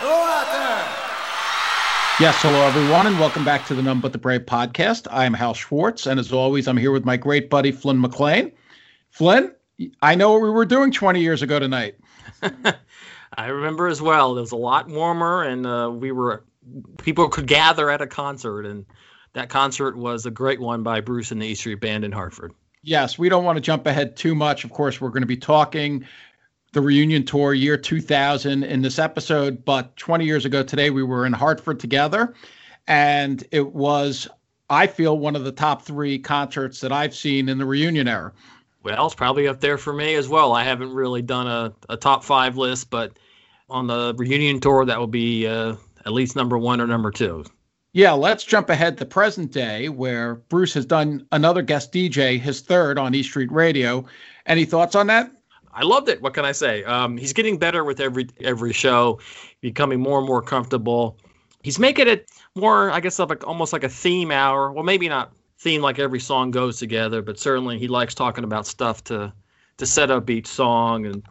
Hello 0.00 0.12
out 0.12 0.46
there. 0.52 2.24
Yes, 2.24 2.40
hello 2.40 2.60
everyone, 2.68 3.08
and 3.08 3.18
welcome 3.18 3.44
back 3.44 3.66
to 3.66 3.74
the 3.74 3.82
None 3.82 3.98
But 3.98 4.12
the 4.12 4.18
Brave 4.18 4.42
podcast. 4.42 5.08
I'm 5.10 5.34
Hal 5.34 5.54
Schwartz, 5.54 6.06
and 6.06 6.20
as 6.20 6.32
always, 6.32 6.68
I'm 6.68 6.76
here 6.76 6.92
with 6.92 7.04
my 7.04 7.16
great 7.16 7.50
buddy 7.50 7.72
Flynn 7.72 8.00
McLean. 8.00 8.52
Flynn, 9.10 9.52
I 10.00 10.14
know 10.14 10.30
what 10.30 10.42
we 10.42 10.50
were 10.50 10.66
doing 10.66 10.92
20 10.92 11.20
years 11.20 11.42
ago 11.42 11.58
tonight. 11.58 11.96
I 13.36 13.46
remember 13.46 13.88
as 13.88 14.00
well. 14.00 14.38
It 14.38 14.40
was 14.40 14.52
a 14.52 14.56
lot 14.56 14.86
warmer, 14.86 15.42
and 15.42 15.66
uh, 15.66 15.90
we 15.92 16.12
were 16.12 16.44
people 16.98 17.28
could 17.28 17.48
gather 17.48 17.90
at 17.90 18.00
a 18.00 18.06
concert, 18.06 18.66
and 18.66 18.86
that 19.32 19.48
concert 19.48 19.96
was 19.96 20.26
a 20.26 20.30
great 20.30 20.60
one 20.60 20.84
by 20.84 21.00
Bruce 21.00 21.32
and 21.32 21.42
the 21.42 21.46
E 21.46 21.54
Street 21.56 21.80
Band 21.80 22.04
in 22.04 22.12
Hartford. 22.12 22.52
Yes, 22.82 23.18
we 23.18 23.28
don't 23.28 23.42
want 23.42 23.56
to 23.56 23.60
jump 23.60 23.84
ahead 23.88 24.16
too 24.16 24.36
much. 24.36 24.62
Of 24.62 24.70
course, 24.70 25.00
we're 25.00 25.08
going 25.08 25.22
to 25.22 25.26
be 25.26 25.36
talking 25.36 26.06
the 26.72 26.80
reunion 26.80 27.24
tour 27.24 27.54
year 27.54 27.76
2000 27.76 28.62
in 28.62 28.82
this 28.82 28.98
episode, 28.98 29.64
but 29.64 29.96
20 29.96 30.24
years 30.24 30.44
ago 30.44 30.62
today, 30.62 30.90
we 30.90 31.02
were 31.02 31.24
in 31.24 31.32
Hartford 31.32 31.80
together, 31.80 32.34
and 32.86 33.44
it 33.50 33.72
was, 33.72 34.28
I 34.68 34.86
feel, 34.86 35.18
one 35.18 35.36
of 35.36 35.44
the 35.44 35.52
top 35.52 35.82
three 35.82 36.18
concerts 36.18 36.80
that 36.80 36.92
I've 36.92 37.14
seen 37.14 37.48
in 37.48 37.58
the 37.58 37.66
reunion 37.66 38.08
era. 38.08 38.32
Well, 38.82 39.06
it's 39.06 39.14
probably 39.14 39.48
up 39.48 39.60
there 39.60 39.78
for 39.78 39.92
me 39.92 40.14
as 40.14 40.28
well. 40.28 40.52
I 40.52 40.62
haven't 40.62 40.92
really 40.92 41.22
done 41.22 41.46
a, 41.46 41.72
a 41.88 41.96
top 41.96 42.22
five 42.22 42.56
list, 42.56 42.90
but 42.90 43.18
on 43.68 43.86
the 43.86 44.14
reunion 44.16 44.60
tour, 44.60 44.84
that 44.84 44.98
will 44.98 45.06
be 45.06 45.46
uh, 45.46 45.74
at 46.06 46.12
least 46.12 46.36
number 46.36 46.56
one 46.56 46.80
or 46.80 46.86
number 46.86 47.10
two. 47.10 47.44
Yeah, 47.92 48.12
let's 48.12 48.44
jump 48.44 48.70
ahead 48.70 48.98
to 48.98 49.06
present 49.06 49.50
day 49.50 49.88
where 49.88 50.36
Bruce 50.36 50.74
has 50.74 50.86
done 50.86 51.26
another 51.32 51.62
guest 51.62 51.92
DJ, 51.92 52.38
his 52.38 52.60
third 52.60 52.98
on 52.98 53.14
E 53.14 53.22
Street 53.22 53.50
Radio. 53.50 54.04
Any 54.46 54.64
thoughts 54.64 54.94
on 54.94 55.06
that? 55.08 55.32
I 55.78 55.82
loved 55.84 56.08
it. 56.08 56.20
What 56.20 56.34
can 56.34 56.44
I 56.44 56.50
say? 56.50 56.82
Um, 56.82 57.16
he's 57.16 57.32
getting 57.32 57.56
better 57.56 57.84
with 57.84 58.00
every 58.00 58.26
every 58.40 58.72
show, 58.72 59.20
becoming 59.60 60.00
more 60.00 60.18
and 60.18 60.26
more 60.26 60.42
comfortable. 60.42 61.16
He's 61.62 61.78
making 61.78 62.08
it 62.08 62.28
more, 62.56 62.90
I 62.90 62.98
guess, 62.98 63.20
like 63.20 63.46
almost 63.46 63.72
like 63.72 63.84
a 63.84 63.88
theme 63.88 64.32
hour. 64.32 64.72
Well, 64.72 64.82
maybe 64.82 65.08
not 65.08 65.32
theme 65.60 65.80
like 65.80 66.00
every 66.00 66.18
song 66.18 66.50
goes 66.50 66.80
together, 66.80 67.22
but 67.22 67.38
certainly 67.38 67.78
he 67.78 67.86
likes 67.86 68.12
talking 68.12 68.42
about 68.42 68.66
stuff 68.66 69.04
to 69.04 69.32
to 69.76 69.86
set 69.86 70.10
up 70.10 70.28
each 70.28 70.48
song, 70.48 71.06
and 71.06 71.22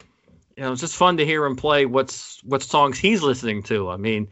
you 0.55 0.63
know, 0.63 0.71
it's 0.71 0.79
just 0.79 0.95
fun 0.95 1.17
to 1.17 1.25
hear 1.25 1.43
him 1.43 1.57
play 1.57 1.85
what's 1.85 2.41
what 2.45 2.63
songs 2.63 2.97
he's 2.97 3.21
listening 3.21 3.61
to. 3.63 3.89
I 3.89 3.97
mean, 3.97 4.29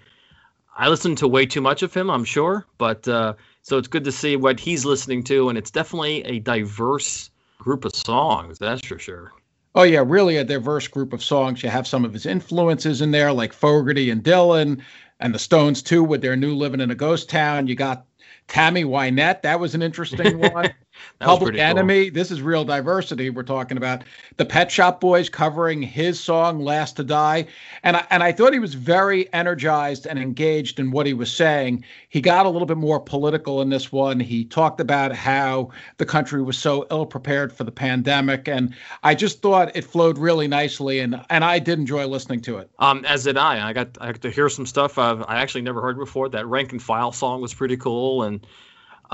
I 0.77 0.88
listen 0.88 1.17
to 1.17 1.27
way 1.27 1.45
too 1.45 1.61
much 1.61 1.83
of 1.83 1.93
him, 1.93 2.09
I'm 2.09 2.23
sure, 2.23 2.66
but 2.77 3.05
uh, 3.05 3.33
so 3.63 3.77
it's 3.77 3.89
good 3.89 4.05
to 4.05 4.13
see 4.13 4.38
what 4.38 4.61
he's 4.61 4.86
listening 4.86 5.25
to, 5.25 5.49
and 5.49 5.58
it's 5.58 5.71
definitely 5.71 6.23
a 6.23 6.39
diverse 6.39 7.31
group 7.59 7.83
of 7.83 7.93
songs. 7.93 8.59
That's 8.59 8.86
for 8.88 8.97
sure. 8.97 9.33
Oh 9.75 9.83
yeah, 9.83 10.03
really 10.05 10.37
a 10.37 10.43
diverse 10.43 10.87
group 10.87 11.13
of 11.13 11.23
songs. 11.23 11.61
You 11.61 11.69
have 11.69 11.85
some 11.85 12.05
of 12.05 12.13
his 12.13 12.25
influences 12.25 13.01
in 13.01 13.11
there, 13.11 13.31
like 13.33 13.53
Fogerty 13.53 14.09
and 14.09 14.23
Dylan, 14.23 14.81
and 15.19 15.35
the 15.35 15.39
Stones 15.39 15.83
too, 15.83 16.03
with 16.03 16.21
their 16.21 16.35
new 16.35 16.55
"Living 16.55 16.79
in 16.81 16.89
a 16.91 16.95
Ghost 16.95 17.29
Town." 17.29 17.67
You 17.67 17.75
got 17.75 18.05
Tammy 18.47 18.85
Wynette. 18.85 19.41
That 19.43 19.59
was 19.59 19.75
an 19.75 19.81
interesting 19.83 20.39
one. 20.53 20.73
Public 21.19 21.57
Enemy. 21.57 22.05
Cool. 22.05 22.13
This 22.13 22.31
is 22.31 22.41
real 22.41 22.65
diversity 22.65 23.29
we're 23.29 23.43
talking 23.43 23.77
about. 23.77 24.03
The 24.38 24.45
Pet 24.45 24.71
Shop 24.71 24.99
Boys 24.99 25.29
covering 25.29 25.81
his 25.81 26.19
song 26.19 26.59
"Last 26.59 26.97
to 26.97 27.03
Die," 27.03 27.45
and 27.83 27.97
I, 27.97 28.05
and 28.09 28.23
I 28.23 28.31
thought 28.31 28.53
he 28.53 28.59
was 28.59 28.73
very 28.73 29.31
energized 29.33 30.05
and 30.05 30.19
engaged 30.19 30.79
in 30.79 30.91
what 30.91 31.05
he 31.05 31.13
was 31.13 31.31
saying. 31.31 31.83
He 32.09 32.21
got 32.21 32.45
a 32.45 32.49
little 32.49 32.65
bit 32.65 32.77
more 32.77 32.99
political 32.99 33.61
in 33.61 33.69
this 33.69 33.91
one. 33.91 34.19
He 34.19 34.45
talked 34.45 34.79
about 34.79 35.13
how 35.13 35.69
the 35.97 36.05
country 36.05 36.41
was 36.41 36.57
so 36.57 36.85
ill 36.91 37.05
prepared 37.05 37.53
for 37.53 37.63
the 37.63 37.71
pandemic, 37.71 38.47
and 38.47 38.73
I 39.03 39.15
just 39.15 39.41
thought 39.41 39.75
it 39.75 39.83
flowed 39.83 40.17
really 40.17 40.47
nicely, 40.47 40.99
and 40.99 41.23
and 41.30 41.43
I 41.43 41.59
did 41.59 41.80
enjoy 41.80 42.05
listening 42.07 42.41
to 42.41 42.57
it. 42.57 42.69
Um, 42.80 43.05
as 43.05 43.23
did 43.23 43.37
I. 43.37 43.67
I 43.69 43.73
got 43.73 43.97
I 44.02 44.11
got 44.11 44.21
to 44.21 44.31
hear 44.31 44.49
some 44.49 44.65
stuff 44.65 44.97
I've, 44.97 45.21
I 45.27 45.41
actually 45.41 45.61
never 45.61 45.81
heard 45.81 45.97
before. 45.97 46.30
That 46.30 46.47
Rank 46.47 46.71
and 46.71 46.81
File 46.81 47.11
song 47.11 47.41
was 47.41 47.53
pretty 47.53 47.77
cool, 47.77 48.23
and 48.23 48.45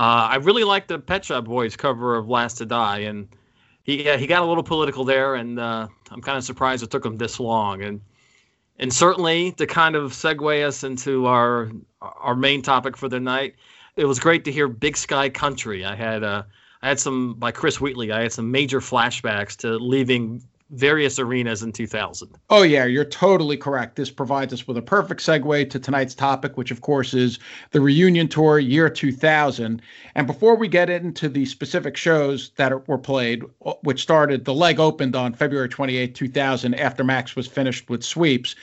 uh, 0.02 0.26
I 0.30 0.36
really 0.36 0.64
like 0.64 0.88
the 0.88 0.98
Pet 0.98 1.24
Shop 1.24 1.44
Boys 1.44 1.76
cover 1.76 2.16
of 2.16 2.28
"Last 2.28 2.58
to 2.58 2.66
Die," 2.66 2.98
and 2.98 3.28
he 3.84 3.98
he 4.18 4.26
got 4.26 4.42
a 4.42 4.44
little 4.44 4.64
political 4.64 5.04
there, 5.04 5.36
and 5.36 5.60
uh, 5.60 5.86
I'm 6.10 6.20
kind 6.20 6.36
of 6.36 6.42
surprised 6.42 6.82
it 6.82 6.90
took 6.90 7.06
him 7.06 7.16
this 7.18 7.38
long. 7.38 7.82
And 7.82 8.00
and 8.80 8.92
certainly 8.92 9.52
to 9.52 9.66
kind 9.68 9.94
of 9.94 10.10
segue 10.10 10.66
us 10.66 10.82
into 10.82 11.26
our 11.26 11.70
our 12.00 12.34
main 12.34 12.62
topic 12.62 12.96
for 12.96 13.08
the 13.08 13.20
night, 13.20 13.54
it 13.94 14.04
was 14.04 14.18
great 14.18 14.44
to 14.46 14.50
hear 14.50 14.66
"Big 14.66 14.96
Sky 14.96 15.28
Country." 15.28 15.84
I 15.84 15.94
had 15.94 16.24
uh, 16.24 16.42
I 16.82 16.88
had 16.88 16.98
some 16.98 17.34
by 17.34 17.52
Chris 17.52 17.80
Whitley. 17.80 18.10
I 18.10 18.22
had 18.22 18.32
some 18.32 18.50
major 18.50 18.80
flashbacks 18.80 19.56
to 19.58 19.76
leaving 19.76 20.42
various 20.72 21.18
arenas 21.18 21.62
in 21.62 21.70
2000. 21.70 22.28
Oh, 22.50 22.62
yeah, 22.62 22.86
you're 22.86 23.04
totally 23.04 23.56
correct. 23.56 23.96
This 23.96 24.10
provides 24.10 24.52
us 24.52 24.66
with 24.66 24.76
a 24.76 24.82
perfect 24.82 25.20
segue 25.20 25.70
to 25.70 25.78
tonight's 25.78 26.14
topic, 26.14 26.56
which, 26.56 26.70
of 26.70 26.80
course, 26.80 27.14
is 27.14 27.38
the 27.70 27.80
reunion 27.80 28.26
tour 28.26 28.58
year 28.58 28.88
2000. 28.88 29.82
And 30.14 30.26
before 30.26 30.56
we 30.56 30.68
get 30.68 30.90
into 30.90 31.28
the 31.28 31.44
specific 31.44 31.96
shows 31.96 32.50
that 32.56 32.88
were 32.88 32.98
played, 32.98 33.42
which 33.82 34.02
started, 34.02 34.44
the 34.44 34.54
leg 34.54 34.80
opened 34.80 35.14
on 35.14 35.34
February 35.34 35.68
28, 35.68 36.14
2000, 36.14 36.74
after 36.74 37.04
Max 37.04 37.36
was 37.36 37.46
finished 37.46 37.90
with 37.90 38.02
sweeps. 38.02 38.56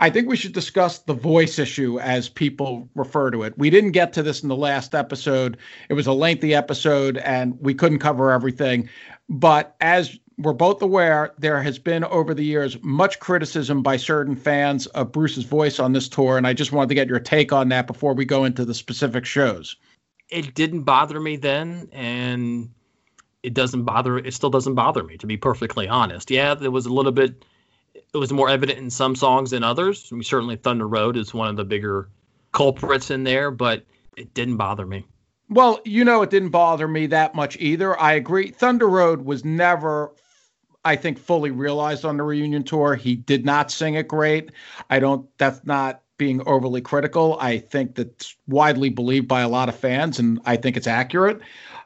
I 0.00 0.10
think 0.10 0.28
we 0.28 0.36
should 0.36 0.52
discuss 0.52 0.98
the 0.98 1.14
voice 1.14 1.58
issue 1.58 2.00
as 2.00 2.28
people 2.28 2.88
refer 2.94 3.30
to 3.30 3.44
it. 3.44 3.56
We 3.56 3.70
didn't 3.70 3.92
get 3.92 4.12
to 4.14 4.22
this 4.22 4.42
in 4.42 4.48
the 4.48 4.56
last 4.56 4.94
episode. 4.94 5.56
It 5.88 5.94
was 5.94 6.06
a 6.06 6.12
lengthy 6.12 6.54
episode 6.54 7.18
and 7.18 7.56
we 7.60 7.74
couldn't 7.74 8.00
cover 8.00 8.32
everything. 8.32 8.88
But 9.28 9.76
as 9.80 10.18
we're 10.38 10.52
both 10.52 10.82
aware 10.82 11.32
there 11.38 11.62
has 11.62 11.78
been 11.78 12.04
over 12.04 12.34
the 12.34 12.44
years 12.44 12.76
much 12.82 13.20
criticism 13.20 13.82
by 13.82 13.96
certain 13.96 14.34
fans 14.34 14.86
of 14.88 15.12
Bruce's 15.12 15.44
voice 15.44 15.78
on 15.78 15.92
this 15.92 16.08
tour, 16.08 16.36
and 16.36 16.46
I 16.46 16.52
just 16.52 16.72
wanted 16.72 16.88
to 16.88 16.94
get 16.94 17.08
your 17.08 17.20
take 17.20 17.52
on 17.52 17.68
that 17.68 17.86
before 17.86 18.14
we 18.14 18.24
go 18.24 18.44
into 18.44 18.64
the 18.64 18.74
specific 18.74 19.24
shows. 19.24 19.76
It 20.30 20.54
didn't 20.54 20.82
bother 20.82 21.20
me 21.20 21.36
then, 21.36 21.88
and 21.92 22.70
it 23.42 23.54
doesn't 23.54 23.84
bother. 23.84 24.18
It 24.18 24.34
still 24.34 24.50
doesn't 24.50 24.74
bother 24.74 25.04
me, 25.04 25.16
to 25.18 25.26
be 25.26 25.36
perfectly 25.36 25.86
honest. 25.86 26.30
Yeah, 26.30 26.54
there 26.54 26.70
was 26.70 26.86
a 26.86 26.92
little 26.92 27.12
bit. 27.12 27.44
It 27.94 28.16
was 28.18 28.32
more 28.32 28.48
evident 28.48 28.78
in 28.78 28.90
some 28.90 29.14
songs 29.14 29.50
than 29.50 29.62
others. 29.62 30.08
I 30.10 30.14
mean, 30.14 30.24
certainly, 30.24 30.56
Thunder 30.56 30.88
Road 30.88 31.16
is 31.16 31.34
one 31.34 31.48
of 31.48 31.56
the 31.56 31.64
bigger 31.64 32.08
culprits 32.52 33.10
in 33.10 33.24
there, 33.24 33.50
but 33.50 33.84
it 34.16 34.32
didn't 34.34 34.56
bother 34.56 34.86
me. 34.86 35.04
Well, 35.50 35.80
you 35.84 36.04
know, 36.04 36.22
it 36.22 36.30
didn't 36.30 36.48
bother 36.48 36.88
me 36.88 37.06
that 37.08 37.34
much 37.34 37.56
either. 37.60 38.00
I 38.00 38.14
agree. 38.14 38.50
Thunder 38.50 38.88
Road 38.88 39.24
was 39.24 39.44
never 39.44 40.12
I 40.84 40.96
think, 40.96 41.18
fully 41.18 41.50
realized 41.50 42.04
on 42.04 42.16
the 42.16 42.22
reunion 42.22 42.62
tour. 42.62 42.94
He 42.94 43.14
did 43.14 43.44
not 43.44 43.70
sing 43.70 43.94
it 43.94 44.08
great. 44.08 44.50
I 44.90 44.98
don't, 44.98 45.26
that's 45.38 45.64
not 45.64 46.02
being 46.16 46.46
overly 46.46 46.80
critical. 46.80 47.36
I 47.40 47.58
think 47.58 47.94
that's 47.94 48.36
widely 48.46 48.88
believed 48.88 49.26
by 49.26 49.40
a 49.40 49.48
lot 49.48 49.68
of 49.68 49.74
fans, 49.74 50.18
and 50.18 50.40
I 50.44 50.56
think 50.56 50.76
it's 50.76 50.86
accurate. 50.86 51.40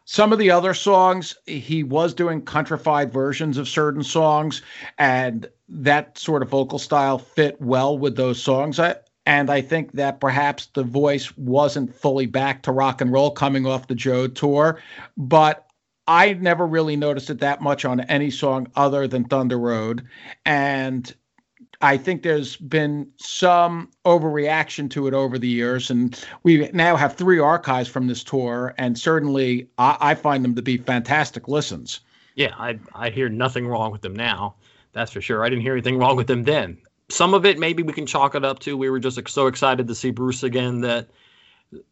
Some 0.04 0.32
of 0.32 0.38
the 0.38 0.50
other 0.50 0.75
songs, 0.75 1.37
he 1.47 1.82
was 1.82 2.14
doing 2.14 2.42
countrified 2.42 3.12
versions 3.12 3.58
of 3.58 3.69
certain 3.69 4.03
songs, 4.03 4.62
and 4.98 5.47
that 5.69 6.19
sort 6.19 6.42
of 6.42 6.48
vocal 6.48 6.78
style 6.78 7.19
fit 7.19 7.60
well 7.60 7.98
with 7.98 8.16
those 8.16 8.42
songs. 8.42 8.78
I, 8.78 8.97
and 9.26 9.50
I 9.50 9.60
think 9.60 9.92
that 9.92 10.20
perhaps 10.20 10.66
the 10.72 10.82
voice 10.82 11.37
wasn't 11.37 11.94
fully 11.94 12.25
back 12.25 12.62
to 12.62 12.72
rock 12.72 13.03
and 13.03 13.12
roll 13.12 13.31
coming 13.31 13.66
off 13.66 13.87
the 13.87 13.94
Joe 13.94 14.26
tour, 14.26 14.81
but 15.19 15.67
I 16.08 16.32
never 16.32 16.66
really 16.66 16.96
noticed 16.96 17.28
it 17.28 17.38
that 17.41 17.60
much 17.60 17.84
on 17.84 18.00
any 18.00 18.30
song 18.30 18.66
other 18.76 19.06
than 19.06 19.24
Thunder 19.24 19.58
Road. 19.58 20.04
And 20.46 21.14
I 21.82 21.98
think 21.98 22.22
there's 22.22 22.56
been 22.56 23.08
some 23.16 23.91
overreaction 24.06 24.91
to 24.91 25.06
it 25.06 25.12
over 25.12 25.38
the 25.38 25.46
years. 25.46 25.91
And 25.91 26.19
we 26.42 26.70
now 26.72 26.96
have 26.96 27.14
three 27.14 27.38
archives 27.38 27.91
from 27.91 28.06
this 28.06 28.24
tour. 28.24 28.74
And 28.78 28.98
certainly 28.98 29.69
I, 29.76 29.98
I 30.00 30.14
find 30.14 30.42
them 30.42 30.54
to 30.54 30.62
be 30.62 30.78
fantastic 30.78 31.46
listens. 31.46 32.00
Yeah, 32.36 32.54
I, 32.58 32.78
I 32.94 33.10
hear 33.10 33.28
nothing 33.28 33.69
wrong 33.69 33.92
with 33.92 34.00
them 34.00 34.16
now. 34.16 34.54
That's 34.94 35.12
for 35.12 35.20
sure. 35.20 35.44
I 35.44 35.50
didn't 35.50 35.62
hear 35.62 35.75
anything 35.75 35.98
wrong 35.98 36.16
with 36.16 36.26
them 36.26 36.44
then. 36.44 36.78
Some 37.10 37.34
of 37.34 37.44
it, 37.44 37.58
maybe 37.58 37.82
we 37.82 37.92
can 37.92 38.06
chalk 38.06 38.34
it 38.34 38.44
up 38.44 38.60
to 38.60 38.76
we 38.76 38.88
were 38.88 38.98
just 38.98 39.28
so 39.28 39.46
excited 39.46 39.87
to 39.87 39.94
see 39.94 40.10
Bruce 40.10 40.43
again 40.43 40.81
that 40.81 41.08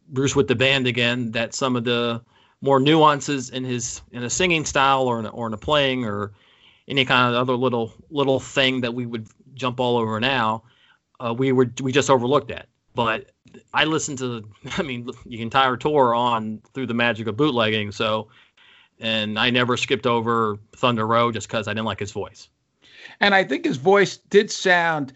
Bruce 0.09 0.35
with 0.35 0.47
the 0.47 0.55
band 0.55 0.87
again 0.87 1.31
that 1.31 1.53
some 1.53 1.75
of 1.75 1.83
the 1.83 2.21
more 2.61 2.79
nuances 2.79 3.49
in 3.49 3.63
his 3.63 4.01
in 4.11 4.23
a 4.23 4.29
singing 4.29 4.65
style 4.65 5.03
or 5.03 5.19
in 5.19 5.25
a, 5.25 5.29
or 5.29 5.47
in 5.47 5.53
a 5.53 5.57
playing 5.57 6.05
or 6.05 6.33
any 6.87 7.05
kind 7.05 7.33
of 7.33 7.39
other 7.39 7.55
little 7.55 7.93
little 8.09 8.39
thing 8.39 8.81
that 8.81 8.93
we 8.93 9.05
would 9.05 9.27
jump 9.53 9.79
all 9.79 9.97
over 9.97 10.19
now, 10.19 10.63
uh, 11.19 11.33
we 11.33 11.51
were 11.51 11.71
we 11.81 11.91
just 11.91 12.09
overlooked 12.09 12.49
that. 12.49 12.67
But 12.95 13.31
I 13.73 13.85
listened 13.85 14.17
to 14.19 14.47
I 14.77 14.81
mean 14.81 15.09
the 15.25 15.41
entire 15.41 15.77
tour 15.77 16.15
on 16.15 16.61
through 16.73 16.87
the 16.87 16.93
magic 16.93 17.27
of 17.27 17.37
bootlegging, 17.37 17.91
so 17.91 18.29
and 18.99 19.37
I 19.37 19.51
never 19.51 19.77
skipped 19.77 20.07
over 20.07 20.57
Thunder 20.75 21.05
Road 21.05 21.35
just 21.35 21.47
because 21.47 21.67
I 21.67 21.71
didn't 21.71 21.85
like 21.85 21.99
his 21.99 22.11
voice. 22.11 22.49
And 23.19 23.35
I 23.35 23.43
think 23.43 23.65
his 23.65 23.77
voice 23.77 24.17
did 24.17 24.51
sound 24.51 25.13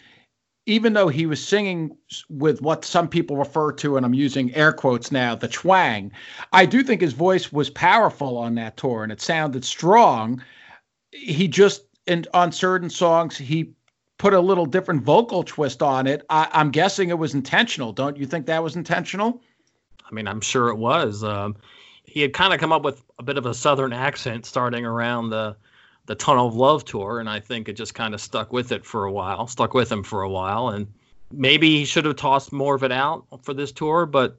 even 0.65 0.93
though 0.93 1.07
he 1.07 1.25
was 1.25 1.45
singing 1.45 1.97
with 2.29 2.61
what 2.61 2.85
some 2.85 3.07
people 3.07 3.35
refer 3.35 3.71
to, 3.73 3.97
and 3.97 4.05
I'm 4.05 4.13
using 4.13 4.53
air 4.53 4.71
quotes 4.71 5.11
now, 5.11 5.35
the 5.35 5.47
twang, 5.47 6.11
I 6.53 6.65
do 6.65 6.83
think 6.83 7.01
his 7.01 7.13
voice 7.13 7.51
was 7.51 7.69
powerful 7.69 8.37
on 8.37 8.55
that 8.55 8.77
tour 8.77 9.03
and 9.03 9.11
it 9.11 9.21
sounded 9.21 9.65
strong. 9.65 10.43
He 11.11 11.47
just, 11.47 11.83
and 12.07 12.27
on 12.33 12.51
certain 12.51 12.89
songs, 12.89 13.37
he 13.37 13.73
put 14.19 14.33
a 14.33 14.39
little 14.39 14.67
different 14.67 15.03
vocal 15.03 15.43
twist 15.43 15.81
on 15.81 16.05
it. 16.05 16.23
I, 16.29 16.47
am 16.53 16.69
guessing 16.69 17.09
it 17.09 17.17
was 17.17 17.33
intentional. 17.33 17.91
Don't 17.91 18.17
you 18.17 18.27
think 18.27 18.45
that 18.45 18.61
was 18.61 18.75
intentional? 18.75 19.41
I 20.09 20.13
mean, 20.13 20.27
I'm 20.27 20.41
sure 20.41 20.69
it 20.69 20.77
was. 20.77 21.23
Um, 21.23 21.55
he 22.05 22.21
had 22.21 22.33
kind 22.33 22.53
of 22.53 22.59
come 22.59 22.71
up 22.71 22.83
with 22.83 23.03
a 23.17 23.23
bit 23.23 23.37
of 23.37 23.47
a 23.47 23.53
southern 23.53 23.93
accent 23.93 24.45
starting 24.45 24.85
around 24.85 25.31
the 25.31 25.55
the 26.11 26.15
Tunnel 26.15 26.45
of 26.45 26.55
Love 26.55 26.83
tour, 26.83 27.21
and 27.21 27.29
I 27.29 27.39
think 27.39 27.69
it 27.69 27.73
just 27.73 27.95
kind 27.95 28.13
of 28.13 28.19
stuck 28.19 28.51
with 28.51 28.73
it 28.73 28.85
for 28.85 29.05
a 29.05 29.11
while, 29.13 29.47
stuck 29.47 29.73
with 29.73 29.89
him 29.89 30.03
for 30.03 30.23
a 30.23 30.29
while, 30.29 30.67
and 30.67 30.85
maybe 31.31 31.69
he 31.69 31.85
should 31.85 32.03
have 32.03 32.17
tossed 32.17 32.51
more 32.51 32.75
of 32.75 32.83
it 32.83 32.91
out 32.91 33.25
for 33.43 33.53
this 33.53 33.71
tour. 33.71 34.05
But 34.05 34.37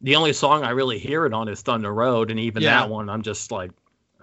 the 0.00 0.16
only 0.16 0.32
song 0.32 0.64
I 0.64 0.70
really 0.70 0.98
hear 0.98 1.26
it 1.26 1.34
on 1.34 1.48
is 1.48 1.60
Thunder 1.60 1.92
Road, 1.92 2.30
and 2.30 2.40
even 2.40 2.62
yeah. 2.62 2.80
that 2.80 2.88
one, 2.88 3.10
I'm 3.10 3.20
just 3.20 3.52
like, 3.52 3.72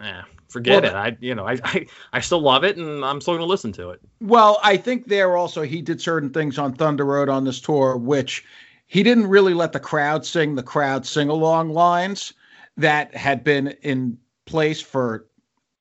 eh, 0.02 0.24
forget 0.48 0.82
well, 0.82 0.92
it. 0.92 0.96
I, 0.96 1.18
you 1.20 1.36
know, 1.36 1.46
I, 1.46 1.60
I, 1.64 1.86
I 2.14 2.20
still 2.22 2.42
love 2.42 2.64
it, 2.64 2.78
and 2.78 3.06
I'm 3.06 3.22
still 3.22 3.36
going 3.36 3.46
to 3.46 3.46
listen 3.46 3.72
to 3.74 3.92
it. 3.92 4.02
Well, 4.20 4.60
I 4.64 4.76
think 4.76 5.06
there 5.06 5.38
also 5.38 5.62
he 5.62 5.84
did 5.84 6.02
certain 6.02 6.32
things 6.32 6.58
on 6.58 6.74
Thunder 6.74 7.06
Road 7.06 7.30
on 7.30 7.44
this 7.44 7.62
tour, 7.62 7.98
which 7.98 8.44
he 8.88 9.04
didn't 9.04 9.28
really 9.28 9.54
let 9.54 9.74
the 9.74 9.80
crowd 9.80 10.26
sing 10.26 10.56
the 10.56 10.64
crowd 10.64 11.06
sing 11.06 11.30
along 11.30 11.70
lines 11.70 12.34
that 12.78 13.14
had 13.14 13.44
been 13.44 13.76
in 13.84 14.18
place 14.46 14.82
for 14.82 15.28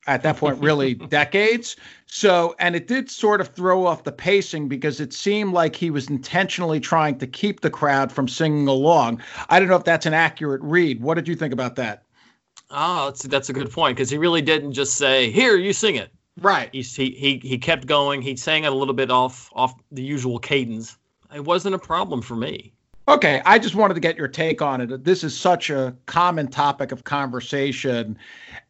at 0.09 0.23
that 0.23 0.37
point 0.37 0.61
really 0.61 0.93
decades. 1.09 1.75
So 2.07 2.55
and 2.59 2.75
it 2.75 2.87
did 2.87 3.09
sort 3.09 3.39
of 3.39 3.49
throw 3.49 3.85
off 3.85 4.03
the 4.03 4.11
pacing 4.11 4.67
because 4.67 4.99
it 4.99 5.13
seemed 5.13 5.53
like 5.53 5.75
he 5.75 5.91
was 5.91 6.09
intentionally 6.09 6.79
trying 6.79 7.19
to 7.19 7.27
keep 7.27 7.61
the 7.61 7.69
crowd 7.69 8.11
from 8.11 8.27
singing 8.27 8.67
along. 8.67 9.21
I 9.49 9.59
don't 9.59 9.69
know 9.69 9.75
if 9.75 9.83
that's 9.83 10.05
an 10.05 10.13
accurate 10.13 10.61
read. 10.63 11.01
What 11.01 11.15
did 11.15 11.27
you 11.27 11.35
think 11.35 11.53
about 11.53 11.75
that? 11.75 12.03
Oh 12.71 13.05
that's, 13.05 13.23
that's 13.23 13.49
a 13.49 13.53
good 13.53 13.71
point 13.71 13.95
because 13.95 14.09
he 14.09 14.17
really 14.17 14.41
didn't 14.41 14.73
just 14.73 14.95
say 14.95 15.31
here 15.31 15.55
you 15.55 15.73
sing 15.73 15.95
it. 15.95 16.11
Right. 16.41 16.69
He, 16.73 16.81
he 16.81 17.39
he 17.43 17.57
kept 17.57 17.85
going. 17.85 18.21
He 18.21 18.35
sang 18.35 18.63
it 18.63 18.71
a 18.71 18.75
little 18.75 18.93
bit 18.93 19.11
off 19.11 19.51
off 19.53 19.73
the 19.91 20.03
usual 20.03 20.39
cadence. 20.39 20.97
It 21.33 21.45
wasn't 21.45 21.75
a 21.75 21.79
problem 21.79 22.21
for 22.21 22.35
me 22.35 22.73
Okay, 23.09 23.41
I 23.43 23.57
just 23.57 23.73
wanted 23.73 23.95
to 23.95 23.99
get 23.99 24.17
your 24.17 24.27
take 24.27 24.61
on 24.61 24.81
it. 24.81 25.03
This 25.03 25.23
is 25.23 25.35
such 25.35 25.71
a 25.71 25.95
common 26.05 26.47
topic 26.47 26.91
of 26.91 27.05
conversation, 27.05 28.19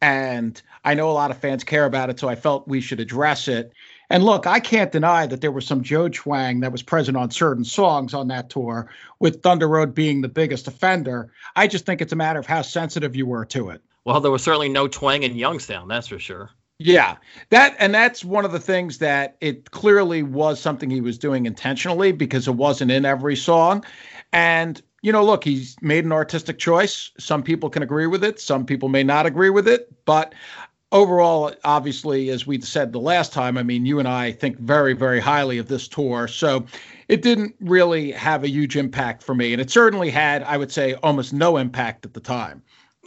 and 0.00 0.62
I 0.82 0.94
know 0.94 1.10
a 1.10 1.12
lot 1.12 1.30
of 1.30 1.36
fans 1.36 1.62
care 1.62 1.84
about 1.84 2.08
it, 2.08 2.18
so 2.18 2.26
I 2.26 2.36
felt 2.36 2.66
we 2.66 2.80
should 2.80 3.00
address 3.00 3.48
it. 3.48 3.70
And 4.08 4.24
look, 4.24 4.46
I 4.46 4.58
can't 4.58 4.90
deny 4.90 5.26
that 5.26 5.42
there 5.42 5.52
was 5.52 5.66
some 5.66 5.82
Joe 5.82 6.08
twang 6.08 6.60
that 6.60 6.72
was 6.72 6.82
present 6.82 7.18
on 7.18 7.30
certain 7.30 7.64
songs 7.64 8.14
on 8.14 8.28
that 8.28 8.48
tour, 8.48 8.90
with 9.18 9.42
Thunder 9.42 9.68
Road 9.68 9.94
being 9.94 10.22
the 10.22 10.28
biggest 10.28 10.66
offender. 10.66 11.30
I 11.54 11.66
just 11.66 11.84
think 11.84 12.00
it's 12.00 12.14
a 12.14 12.16
matter 12.16 12.40
of 12.40 12.46
how 12.46 12.62
sensitive 12.62 13.14
you 13.14 13.26
were 13.26 13.44
to 13.44 13.68
it. 13.68 13.82
Well, 14.06 14.22
there 14.22 14.32
was 14.32 14.42
certainly 14.42 14.70
no 14.70 14.88
twang 14.88 15.22
in 15.22 15.36
Youngstown, 15.36 15.86
that's 15.86 16.08
for 16.08 16.18
sure. 16.18 16.48
Yeah, 16.82 17.18
that 17.50 17.76
and 17.78 17.92
that's 17.92 18.24
one 18.24 18.46
of 18.46 18.52
the 18.52 18.58
things 18.58 18.96
that 18.98 19.36
it 19.42 19.70
clearly 19.70 20.22
was 20.22 20.58
something 20.58 20.88
he 20.88 21.02
was 21.02 21.18
doing 21.18 21.44
intentionally 21.44 22.10
because 22.10 22.48
it 22.48 22.54
wasn't 22.54 22.90
in 22.90 23.04
every 23.04 23.36
song. 23.36 23.84
And, 24.32 24.80
you 25.02 25.12
know, 25.12 25.24
look, 25.24 25.44
he's 25.44 25.76
made 25.80 26.04
an 26.04 26.12
artistic 26.12 26.58
choice. 26.58 27.10
Some 27.18 27.42
people 27.42 27.70
can 27.70 27.82
agree 27.82 28.06
with 28.06 28.22
it, 28.22 28.40
some 28.40 28.64
people 28.64 28.88
may 28.88 29.02
not 29.02 29.26
agree 29.26 29.50
with 29.50 29.66
it. 29.66 29.92
But 30.04 30.34
overall, 30.92 31.52
obviously, 31.64 32.30
as 32.30 32.46
we 32.46 32.60
said 32.60 32.92
the 32.92 33.00
last 33.00 33.32
time, 33.32 33.56
I 33.56 33.62
mean, 33.62 33.86
you 33.86 33.98
and 33.98 34.08
I 34.08 34.32
think 34.32 34.58
very, 34.58 34.92
very 34.92 35.20
highly 35.20 35.58
of 35.58 35.68
this 35.68 35.88
tour. 35.88 36.28
So 36.28 36.66
it 37.08 37.22
didn't 37.22 37.54
really 37.60 38.12
have 38.12 38.44
a 38.44 38.48
huge 38.48 38.76
impact 38.76 39.22
for 39.22 39.34
me. 39.34 39.52
And 39.52 39.60
it 39.60 39.70
certainly 39.70 40.10
had, 40.10 40.42
I 40.44 40.56
would 40.56 40.72
say, 40.72 40.94
almost 40.94 41.32
no 41.32 41.56
impact 41.56 42.04
at 42.04 42.14
the 42.14 42.20
time. 42.20 42.62